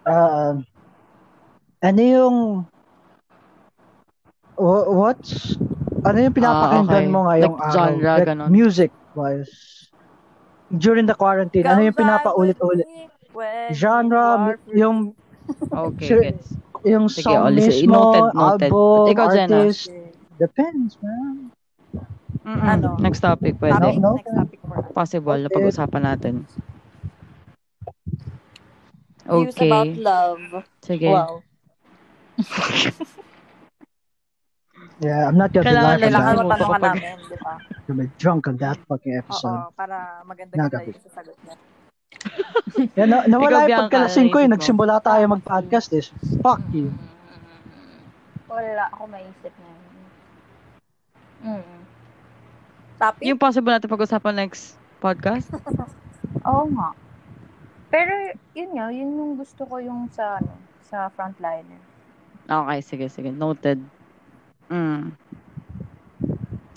Uh, 0.05 0.61
ano 1.87 2.01
yung 2.13 2.37
wha- 4.57 4.89
what's 4.99 5.57
ano 6.07 6.17
yung 6.23 6.35
pinapakinggan 6.37 7.05
Ah, 7.05 7.11
okay. 7.11 7.13
mo 7.13 7.27
ngayong 7.27 7.55
Like 7.55 7.57
araw? 7.59 7.93
genre, 7.93 8.15
Like, 8.15 8.31
ganon. 8.31 8.55
music 8.55 8.91
wise. 9.15 9.89
During 10.69 11.05
the 11.07 11.15
quarantine, 11.15 11.67
ano 11.67 11.81
yung 11.85 11.95
pinapaulit-ulit? 11.97 12.87
Genre, 13.71 14.55
yung 14.73 15.13
Okay, 15.73 16.15
gets. 16.17 16.57
Yung 16.85 17.07
Sige, 17.07 17.23
song 17.25 17.51
listen, 17.51 17.71
mismo, 17.81 17.95
noted, 17.95 18.23
noted. 18.29 18.69
album, 18.69 19.03
Ikaw, 19.09 19.27
Jenna. 19.29 19.57
artist. 19.61 19.83
Depends, 20.35 20.91
man. 20.99 21.35
Mm-mm. 22.43 22.59
Ano? 22.61 22.87
Next 22.99 23.19
topic, 23.19 23.55
pwede. 23.57 23.77
Topic, 23.77 23.97
No, 23.97 24.09
no. 24.09 24.17
next 24.17 24.33
topic 24.33 24.59
for 24.61 24.75
us. 24.75 24.91
Possible, 24.91 25.37
na 25.37 25.47
Okay. 25.47 25.55
pag-usapan 25.55 26.01
natin. 26.03 26.33
Views 29.23 29.55
Okay. 29.55 29.71
about 29.71 29.91
love. 29.95 30.41
Sige. 30.81 31.07
Wow. 31.07 31.39
Yeah, 34.99 35.27
I'm 35.27 35.35
not 35.35 35.51
gonna 35.51 35.67
Kailangan 35.67 35.89
lie 35.89 36.01
Kailangan 36.01 36.31
that. 36.31 36.37
mo 36.37 36.47
matanungan 36.47 36.79
kapag- 36.79 36.95
namin, 36.95 37.27
di 37.27 37.37
ba? 37.37 37.53
I'm 37.83 37.99
drunk 38.15 38.41
on 38.45 38.55
that 38.57 38.79
fucking 38.85 39.13
Oo, 39.13 39.21
episode. 39.21 39.59
para 39.75 39.97
maganda 40.23 40.53
Nagabi. 40.55 40.71
ganda 40.85 40.95
yung 40.95 41.03
sasagot 41.03 41.35
niya. 41.43 41.55
Yeah, 42.97 43.05
na, 43.05 43.29
nawala 43.29 43.63
Ikaw, 43.63 43.69
yung 43.69 43.81
pagkalasing 43.87 44.29
ko 44.33 44.37
eh. 44.41 44.49
Nagsimula 44.49 44.97
tayo 45.05 45.23
mag-podcast 45.29 45.93
eh. 45.93 46.05
Fuck 46.41 46.61
you. 46.73 46.89
Wala 48.49 48.89
ako 48.93 49.03
maisip 49.09 49.53
na 49.53 49.69
yun. 49.69 49.93
Mm. 51.43 51.77
Topic? 52.97 53.23
Yung 53.25 53.39
possible 53.41 53.71
natin 53.73 53.89
pag-usapan 53.91 54.35
next 54.45 54.77
podcast? 54.97 55.49
Oo 56.49 56.65
nga. 56.73 56.89
Pero, 57.93 58.11
yun 58.57 58.71
nga, 58.73 58.89
yun 58.89 59.09
yung 59.13 59.33
gusto 59.37 59.69
ko 59.69 59.77
yung 59.77 60.09
sa, 60.09 60.41
ano, 60.41 60.53
sa 60.89 61.13
frontliner. 61.13 61.81
Okay, 62.49 62.79
sige, 62.81 63.05
sige. 63.09 63.29
Noted. 63.29 63.77
Mm. 64.71 65.13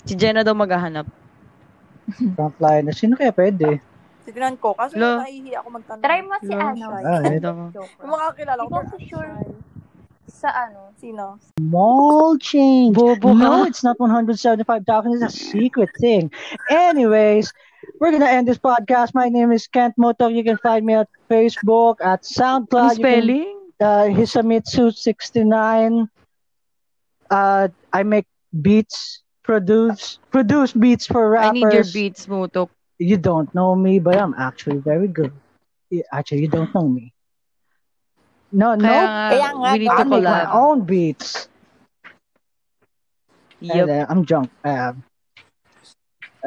Si 0.05 0.13
Jenna 0.13 0.45
daw 0.45 0.53
maghahanap. 0.53 1.09
Frontliner. 2.37 2.93
Sino 2.93 3.17
kaya 3.17 3.33
pwede? 3.33 3.81
Tignan 4.27 4.59
ko. 4.59 4.75
Kaso 4.75 4.99
Lo. 4.99 5.23
naihi 5.23 5.55
ako 5.55 5.67
magtanong. 5.71 6.03
Try 6.03 6.19
mo 6.19 6.35
si 6.43 6.51
No, 6.51 6.59
ano. 6.59 6.85
Ah, 6.99 7.23
eh. 7.23 7.39
Joke 7.39 7.95
Yung 8.03 8.11
mga 8.11 8.23
kakilala 8.35 8.61
ko. 8.67 8.75
For 8.75 8.83
I'm 8.83 8.99
sure. 9.07 9.31
Sa 10.27 10.51
ano. 10.51 10.91
Sino? 10.99 11.39
Small 11.55 12.35
change. 12.43 12.91
Bobo 12.99 13.31
No, 13.31 13.63
it's 13.63 13.87
not 13.87 13.95
175,000. 13.95 15.15
It's 15.15 15.23
a 15.23 15.31
secret 15.31 15.87
thing. 16.03 16.27
Anyways, 16.67 17.55
we're 18.03 18.11
gonna 18.11 18.27
end 18.27 18.51
this 18.51 18.59
podcast. 18.59 19.15
My 19.15 19.31
name 19.31 19.55
is 19.55 19.63
Kent 19.71 19.95
Moto. 19.95 20.27
You 20.27 20.43
can 20.43 20.59
find 20.59 20.83
me 20.83 20.99
at 20.99 21.07
Facebook, 21.31 22.03
at 22.03 22.27
Ang 22.27 22.67
SoundCloud. 22.67 22.99
Can, 22.99 22.99
spelling? 22.99 23.55
uh, 23.79 24.11
Hisamitsu69. 24.11 26.09
Uh, 27.31 27.67
I 27.93 28.03
make 28.03 28.27
beats, 28.61 29.23
produce, 29.43 30.19
produce 30.31 30.73
beats 30.73 31.07
for 31.07 31.31
I 31.37 31.51
rappers. 31.51 31.53
need 31.55 31.71
your 31.73 31.87
beats, 31.93 32.27
Moto. 32.27 32.69
You 32.99 33.17
don't 33.17 33.53
know 33.53 33.75
me, 33.75 33.99
but 33.99 34.17
I'm 34.17 34.33
actually 34.33 34.77
very 34.77 35.07
good. 35.07 35.31
Actually, 36.11 36.41
you 36.41 36.47
don't 36.49 36.73
know 36.73 36.87
me. 36.89 37.13
No, 38.51 38.73
Kaya 38.75 38.81
no. 38.81 38.89
nga, 38.89 39.29
Kaya 39.29 39.49
nga, 39.53 39.71
we 39.73 39.79
need 39.79 39.91
I 39.91 39.97
to 40.01 40.05
make 40.09 40.23
my 40.23 40.45
own 40.51 40.81
beats. 40.81 41.49
And, 43.61 43.89
uh, 43.89 44.05
I'm 44.09 44.23
drunk. 44.23 44.49
Uh, 44.65 44.93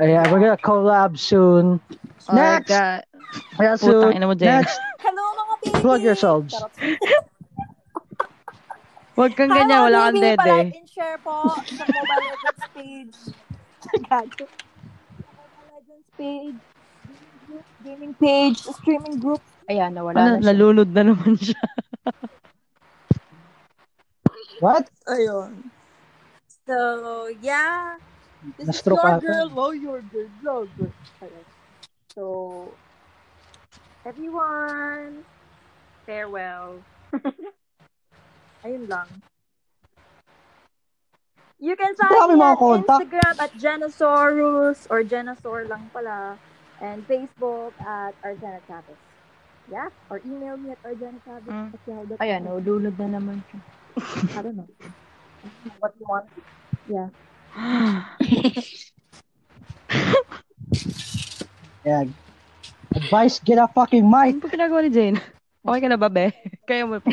yeah, 0.00 0.24
we're 0.32 0.40
gonna 0.40 0.56
collab 0.56 1.18
soon. 1.18 1.80
Next! 2.32 2.70
Alright, 2.70 3.04
Yeah, 3.60 3.76
soon. 3.76 4.16
ina. 4.16 4.26
Next, 4.34 4.78
Hello 5.04 5.22
mga 5.36 5.54
baby! 5.62 5.78
plug 5.82 6.02
yourselves. 6.02 6.54
Charot. 6.54 6.72
Huwag 9.18 9.36
kang 9.36 9.50
Hi, 9.52 9.60
ganyan, 9.60 9.76
mga 9.76 9.84
wala 9.84 10.00
kang 10.08 10.14
dede. 10.16 10.38
Pa-like 10.40 10.78
and 10.80 10.88
share 10.88 11.18
po 11.20 11.52
sa 11.66 11.84
Mobile 11.84 12.22
Legends 12.24 12.64
page. 12.72 13.16
Gago. 14.08 14.46
Page. 16.20 16.60
Gaming 17.80 18.12
page, 18.20 18.60
streaming 18.60 19.16
group. 19.16 19.40
Ayan, 19.72 19.96
nawala 19.96 20.20
Ano, 20.20 20.30
na 20.36 20.44
siya. 20.44 20.52
nalunod 20.52 20.88
na 20.92 21.02
naman 21.08 21.32
siya. 21.40 21.56
What? 24.60 24.84
Ayun. 25.08 25.64
So, 26.68 26.76
yeah. 27.40 27.96
This 28.60 28.68
is 28.68 28.76
Na-stroke 28.76 29.00
your 29.00 29.16
ata. 29.16 29.24
girl. 29.24 29.48
Oh, 29.56 29.72
your 29.72 30.00
girl. 30.12 30.28
Your 30.44 30.68
girl. 30.76 30.92
Ayun. 31.24 31.46
So, 32.12 32.22
everyone, 34.04 35.24
farewell. 36.04 36.84
Ayun 38.68 38.84
lang. 38.92 39.08
You 41.60 41.76
can 41.76 41.92
find 41.94 42.10
Marami 42.10 42.40
me 42.40 42.56
contact. 42.56 42.88
Instagram 43.04 43.34
at 43.38 43.52
Genosaurus 43.54 44.88
or 44.88 45.04
Genosaur 45.04 45.68
lang 45.68 45.90
pala. 45.92 46.40
And 46.80 47.04
Facebook 47.04 47.76
at 47.84 48.16
Arjana 48.24 48.64
Chavez. 48.64 48.96
Yeah? 49.68 49.92
Or 50.08 50.24
email 50.24 50.56
me 50.56 50.72
at 50.72 50.80
Arjana 50.80 51.20
Chavez 51.20 51.44
Mm. 51.46 51.68
at 51.76 51.80
yahoo.com. 51.84 52.24
Ayan, 52.24 52.40
nulunod 52.48 52.96
na 52.96 53.20
naman 53.20 53.44
siya. 53.46 53.60
I 54.32 54.40
don't 54.40 54.56
know. 54.56 54.68
What 55.84 55.92
you 56.00 56.06
want. 56.08 56.26
Yeah. 56.88 57.08
Yeah. 61.80 62.04
Advice, 62.94 63.40
get 63.40 63.56
a 63.56 63.64
fucking 63.68 64.04
mic. 64.04 64.36
Ano 64.36 64.44
ba 64.44 64.48
ginagawa 64.52 64.80
ni 64.84 64.92
Jane? 64.92 65.16
Okay 65.64 65.80
ka 65.80 65.88
na 65.88 65.96
ba, 65.96 66.12
be? 66.12 66.28
Kaya 66.68 66.84
mo 66.84 67.00
pa. 67.00 67.08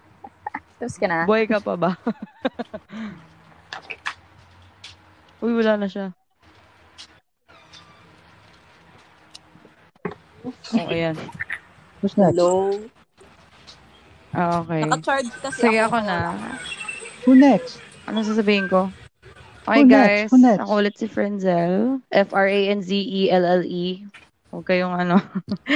Tapos 0.80 0.96
ka 0.96 1.06
na. 1.06 1.28
Boy 1.28 1.44
ka 1.44 1.60
pa 1.60 1.76
ba? 1.76 1.90
Uy, 5.42 5.52
wala 5.58 5.74
na 5.76 5.88
siya. 5.90 6.14
Oh, 10.42 10.54
ayan. 10.90 11.14
Who's 12.00 12.14
next? 12.18 12.34
Hello? 12.34 12.78
Ah, 14.32 14.62
okay. 14.64 14.82
Naka-charge 14.82 15.30
kasi 15.38 15.58
Sige, 15.60 15.78
ako 15.82 15.98
ako. 15.98 16.08
na. 16.08 16.18
Who 17.26 17.32
next? 17.36 17.78
Ano 18.08 18.26
sasabihin 18.26 18.66
ko? 18.66 18.90
Okay, 19.62 19.78
Who 19.78 19.86
next? 19.86 19.94
guys. 19.94 20.28
Who 20.30 20.38
next? 20.40 20.62
Ako 20.66 20.72
ulit 20.82 20.94
si 20.98 21.06
Frenzel. 21.06 22.02
F-R-A-N-Z-E-L-L-E. 22.10 23.86
Huwag 24.52 24.68
kayong 24.68 24.92
ano. 24.92 25.16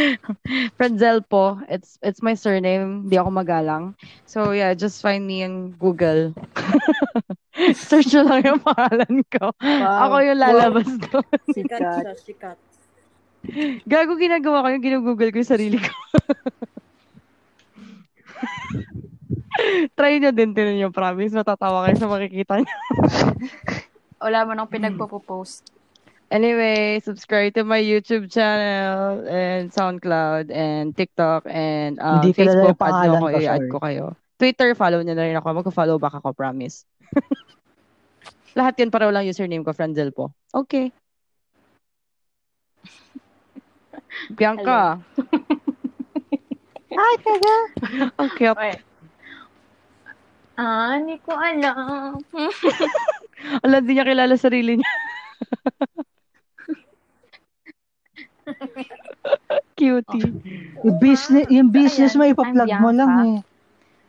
Frenzel 0.77 1.25
po. 1.25 1.57
It's 1.65 1.97
it's 2.05 2.21
my 2.21 2.37
surname. 2.37 3.09
Hindi 3.09 3.17
ako 3.17 3.33
magalang. 3.33 3.97
So, 4.29 4.53
yeah, 4.53 4.77
just 4.77 5.01
find 5.01 5.25
me 5.25 5.41
in 5.41 5.73
Google. 5.81 6.37
Search 7.89 8.13
nyo 8.13 8.29
lang 8.29 8.45
yung 8.45 8.61
pangalan 8.61 9.25
ko. 9.33 9.49
Ako 9.65 10.15
yung 10.21 10.37
lalabas 10.37 10.93
doon. 11.09 11.25
Sikat 11.57 11.81
siya, 11.81 12.13
sikat. 12.21 12.59
Gago 13.89 14.21
ginagawa 14.21 14.61
ko 14.61 14.69
yung 14.69 14.85
ginugoogle 14.85 15.33
ko 15.33 15.41
yung 15.41 15.53
sarili 15.57 15.81
ko. 15.81 15.93
Try 19.97 20.21
nyo 20.21 20.37
din, 20.37 20.53
tinan 20.53 20.77
nyo, 20.77 20.93
promise. 20.93 21.33
Matatawa 21.33 21.89
kayo 21.89 21.97
sa 21.97 22.13
makikita 22.13 22.61
nyo. 22.61 22.77
Wala 24.21 24.45
mo 24.45 24.53
nang 24.53 24.69
pinagpo-post. 24.69 25.76
Anyway, 26.27 26.99
subscribe 27.07 27.55
to 27.55 27.63
my 27.63 27.79
YouTube 27.79 28.27
channel 28.27 29.23
and 29.31 29.71
SoundCloud 29.71 30.51
and 30.51 30.91
TikTok 30.91 31.47
and 31.47 32.03
uh, 32.03 32.19
Hindi 32.19 32.35
Facebook. 32.35 32.75
yung 32.75 32.83
Add 32.83 33.07
nyo 33.07 33.13
ako, 33.15 33.27
ko, 33.31 33.39
i-add 33.39 33.65
ko 33.71 33.79
kayo. 33.79 34.05
Twitter, 34.35 34.75
follow 34.75 34.99
nyo 35.07 35.15
na 35.15 35.23
rin 35.23 35.39
ako. 35.39 35.47
Magka-follow 35.63 36.03
back 36.03 36.19
ako, 36.19 36.35
promise. 36.35 36.83
Lahat 38.59 38.75
yun 38.75 38.91
pareho 38.91 39.15
lang 39.15 39.23
username 39.23 39.63
ko, 39.63 39.71
Frenzel 39.71 40.11
po. 40.11 40.35
Okay. 40.51 40.91
Bianca. 44.37 44.99
Hi, 46.91 47.15
Kaga. 47.23 47.57
Okay. 48.19 48.49
Okay. 48.51 48.75
Ah, 50.57 50.97
hindi 50.97 51.21
ko 51.21 51.37
alam. 51.37 52.17
Alam, 53.65 53.85
di 53.85 53.93
niya 53.93 54.09
kilala 54.09 54.41
sarili 54.41 54.81
niya. 54.81 54.93
Cutie. 59.77 60.33
Yung 60.85 60.99
business, 60.99 61.47
yung 61.51 61.69
business 61.71 62.13
mo, 62.17 62.25
Ayan, 62.25 62.33
ipa-plug 62.35 62.71
I'm 62.71 62.83
mo 62.83 62.91
lang 62.95 63.13
eh. 63.13 63.39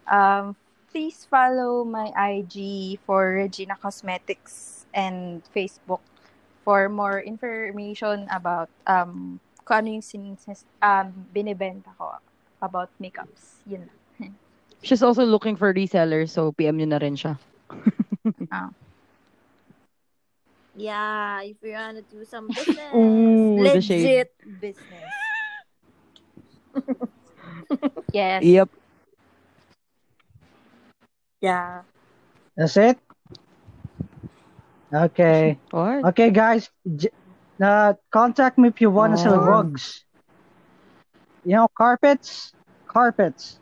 Um, 0.08 0.46
please 0.94 1.28
follow 1.28 1.84
my 1.84 2.10
IG 2.16 2.98
for 3.04 3.36
Regina 3.44 3.76
Cosmetics 3.76 4.86
and 4.96 5.44
Facebook 5.52 6.02
for 6.64 6.88
more 6.88 7.20
information 7.20 8.28
about 8.32 8.72
um 8.88 9.40
kung 9.68 9.84
ano 9.84 9.88
yung 10.00 10.06
sin, 10.06 10.38
um, 10.80 11.08
binibenta 11.36 11.92
ko 12.00 12.16
about 12.64 12.88
makeups. 13.04 13.68
Yun 13.68 13.84
lang. 13.84 13.98
She's 14.82 15.04
also 15.04 15.26
looking 15.26 15.58
for 15.58 15.74
resellers, 15.74 16.32
so 16.32 16.54
PM 16.54 16.78
nyo 16.78 16.88
na 16.88 17.02
rin 17.02 17.18
siya. 17.18 17.36
Yeah, 20.78 21.42
if 21.42 21.58
you 21.64 21.72
wanna 21.74 22.04
do 22.04 22.24
some 22.24 22.48
business. 22.56 22.94
Ooh, 22.94 23.58
legit 23.60 24.32
business. 24.62 25.10
Yes. 28.14 28.44
Yep. 28.44 28.70
Yeah. 31.42 31.82
That's 32.56 32.78
it? 32.78 32.98
Okay. 34.94 35.58
What? 35.72 36.06
Okay, 36.14 36.30
guys. 36.30 36.70
J- 36.96 37.10
uh, 37.62 37.94
contact 38.12 38.58
me 38.58 38.70
if 38.70 38.80
you 38.80 38.90
want 38.90 39.18
to 39.18 39.22
sell 39.22 39.36
Oh. 39.36 39.46
rugs. 39.46 40.06
You 41.44 41.56
know, 41.58 41.68
carpets? 41.78 42.54
Carpets. 42.88 43.60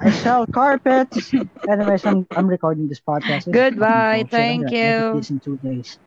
I 0.00 0.10
sell 0.10 0.46
carpets. 0.46 1.32
Anyways, 1.68 2.04
I'm, 2.06 2.26
I'm 2.30 2.46
recording 2.46 2.88
this 2.88 3.00
podcast. 3.00 3.50
Goodbye. 3.50 4.18
Shit, 4.18 4.24
I'm 4.24 4.28
Thank 4.28 4.70
you. 4.70 5.16
This 5.16 5.30
in 5.30 5.40
two 5.40 5.56
days. 5.58 5.98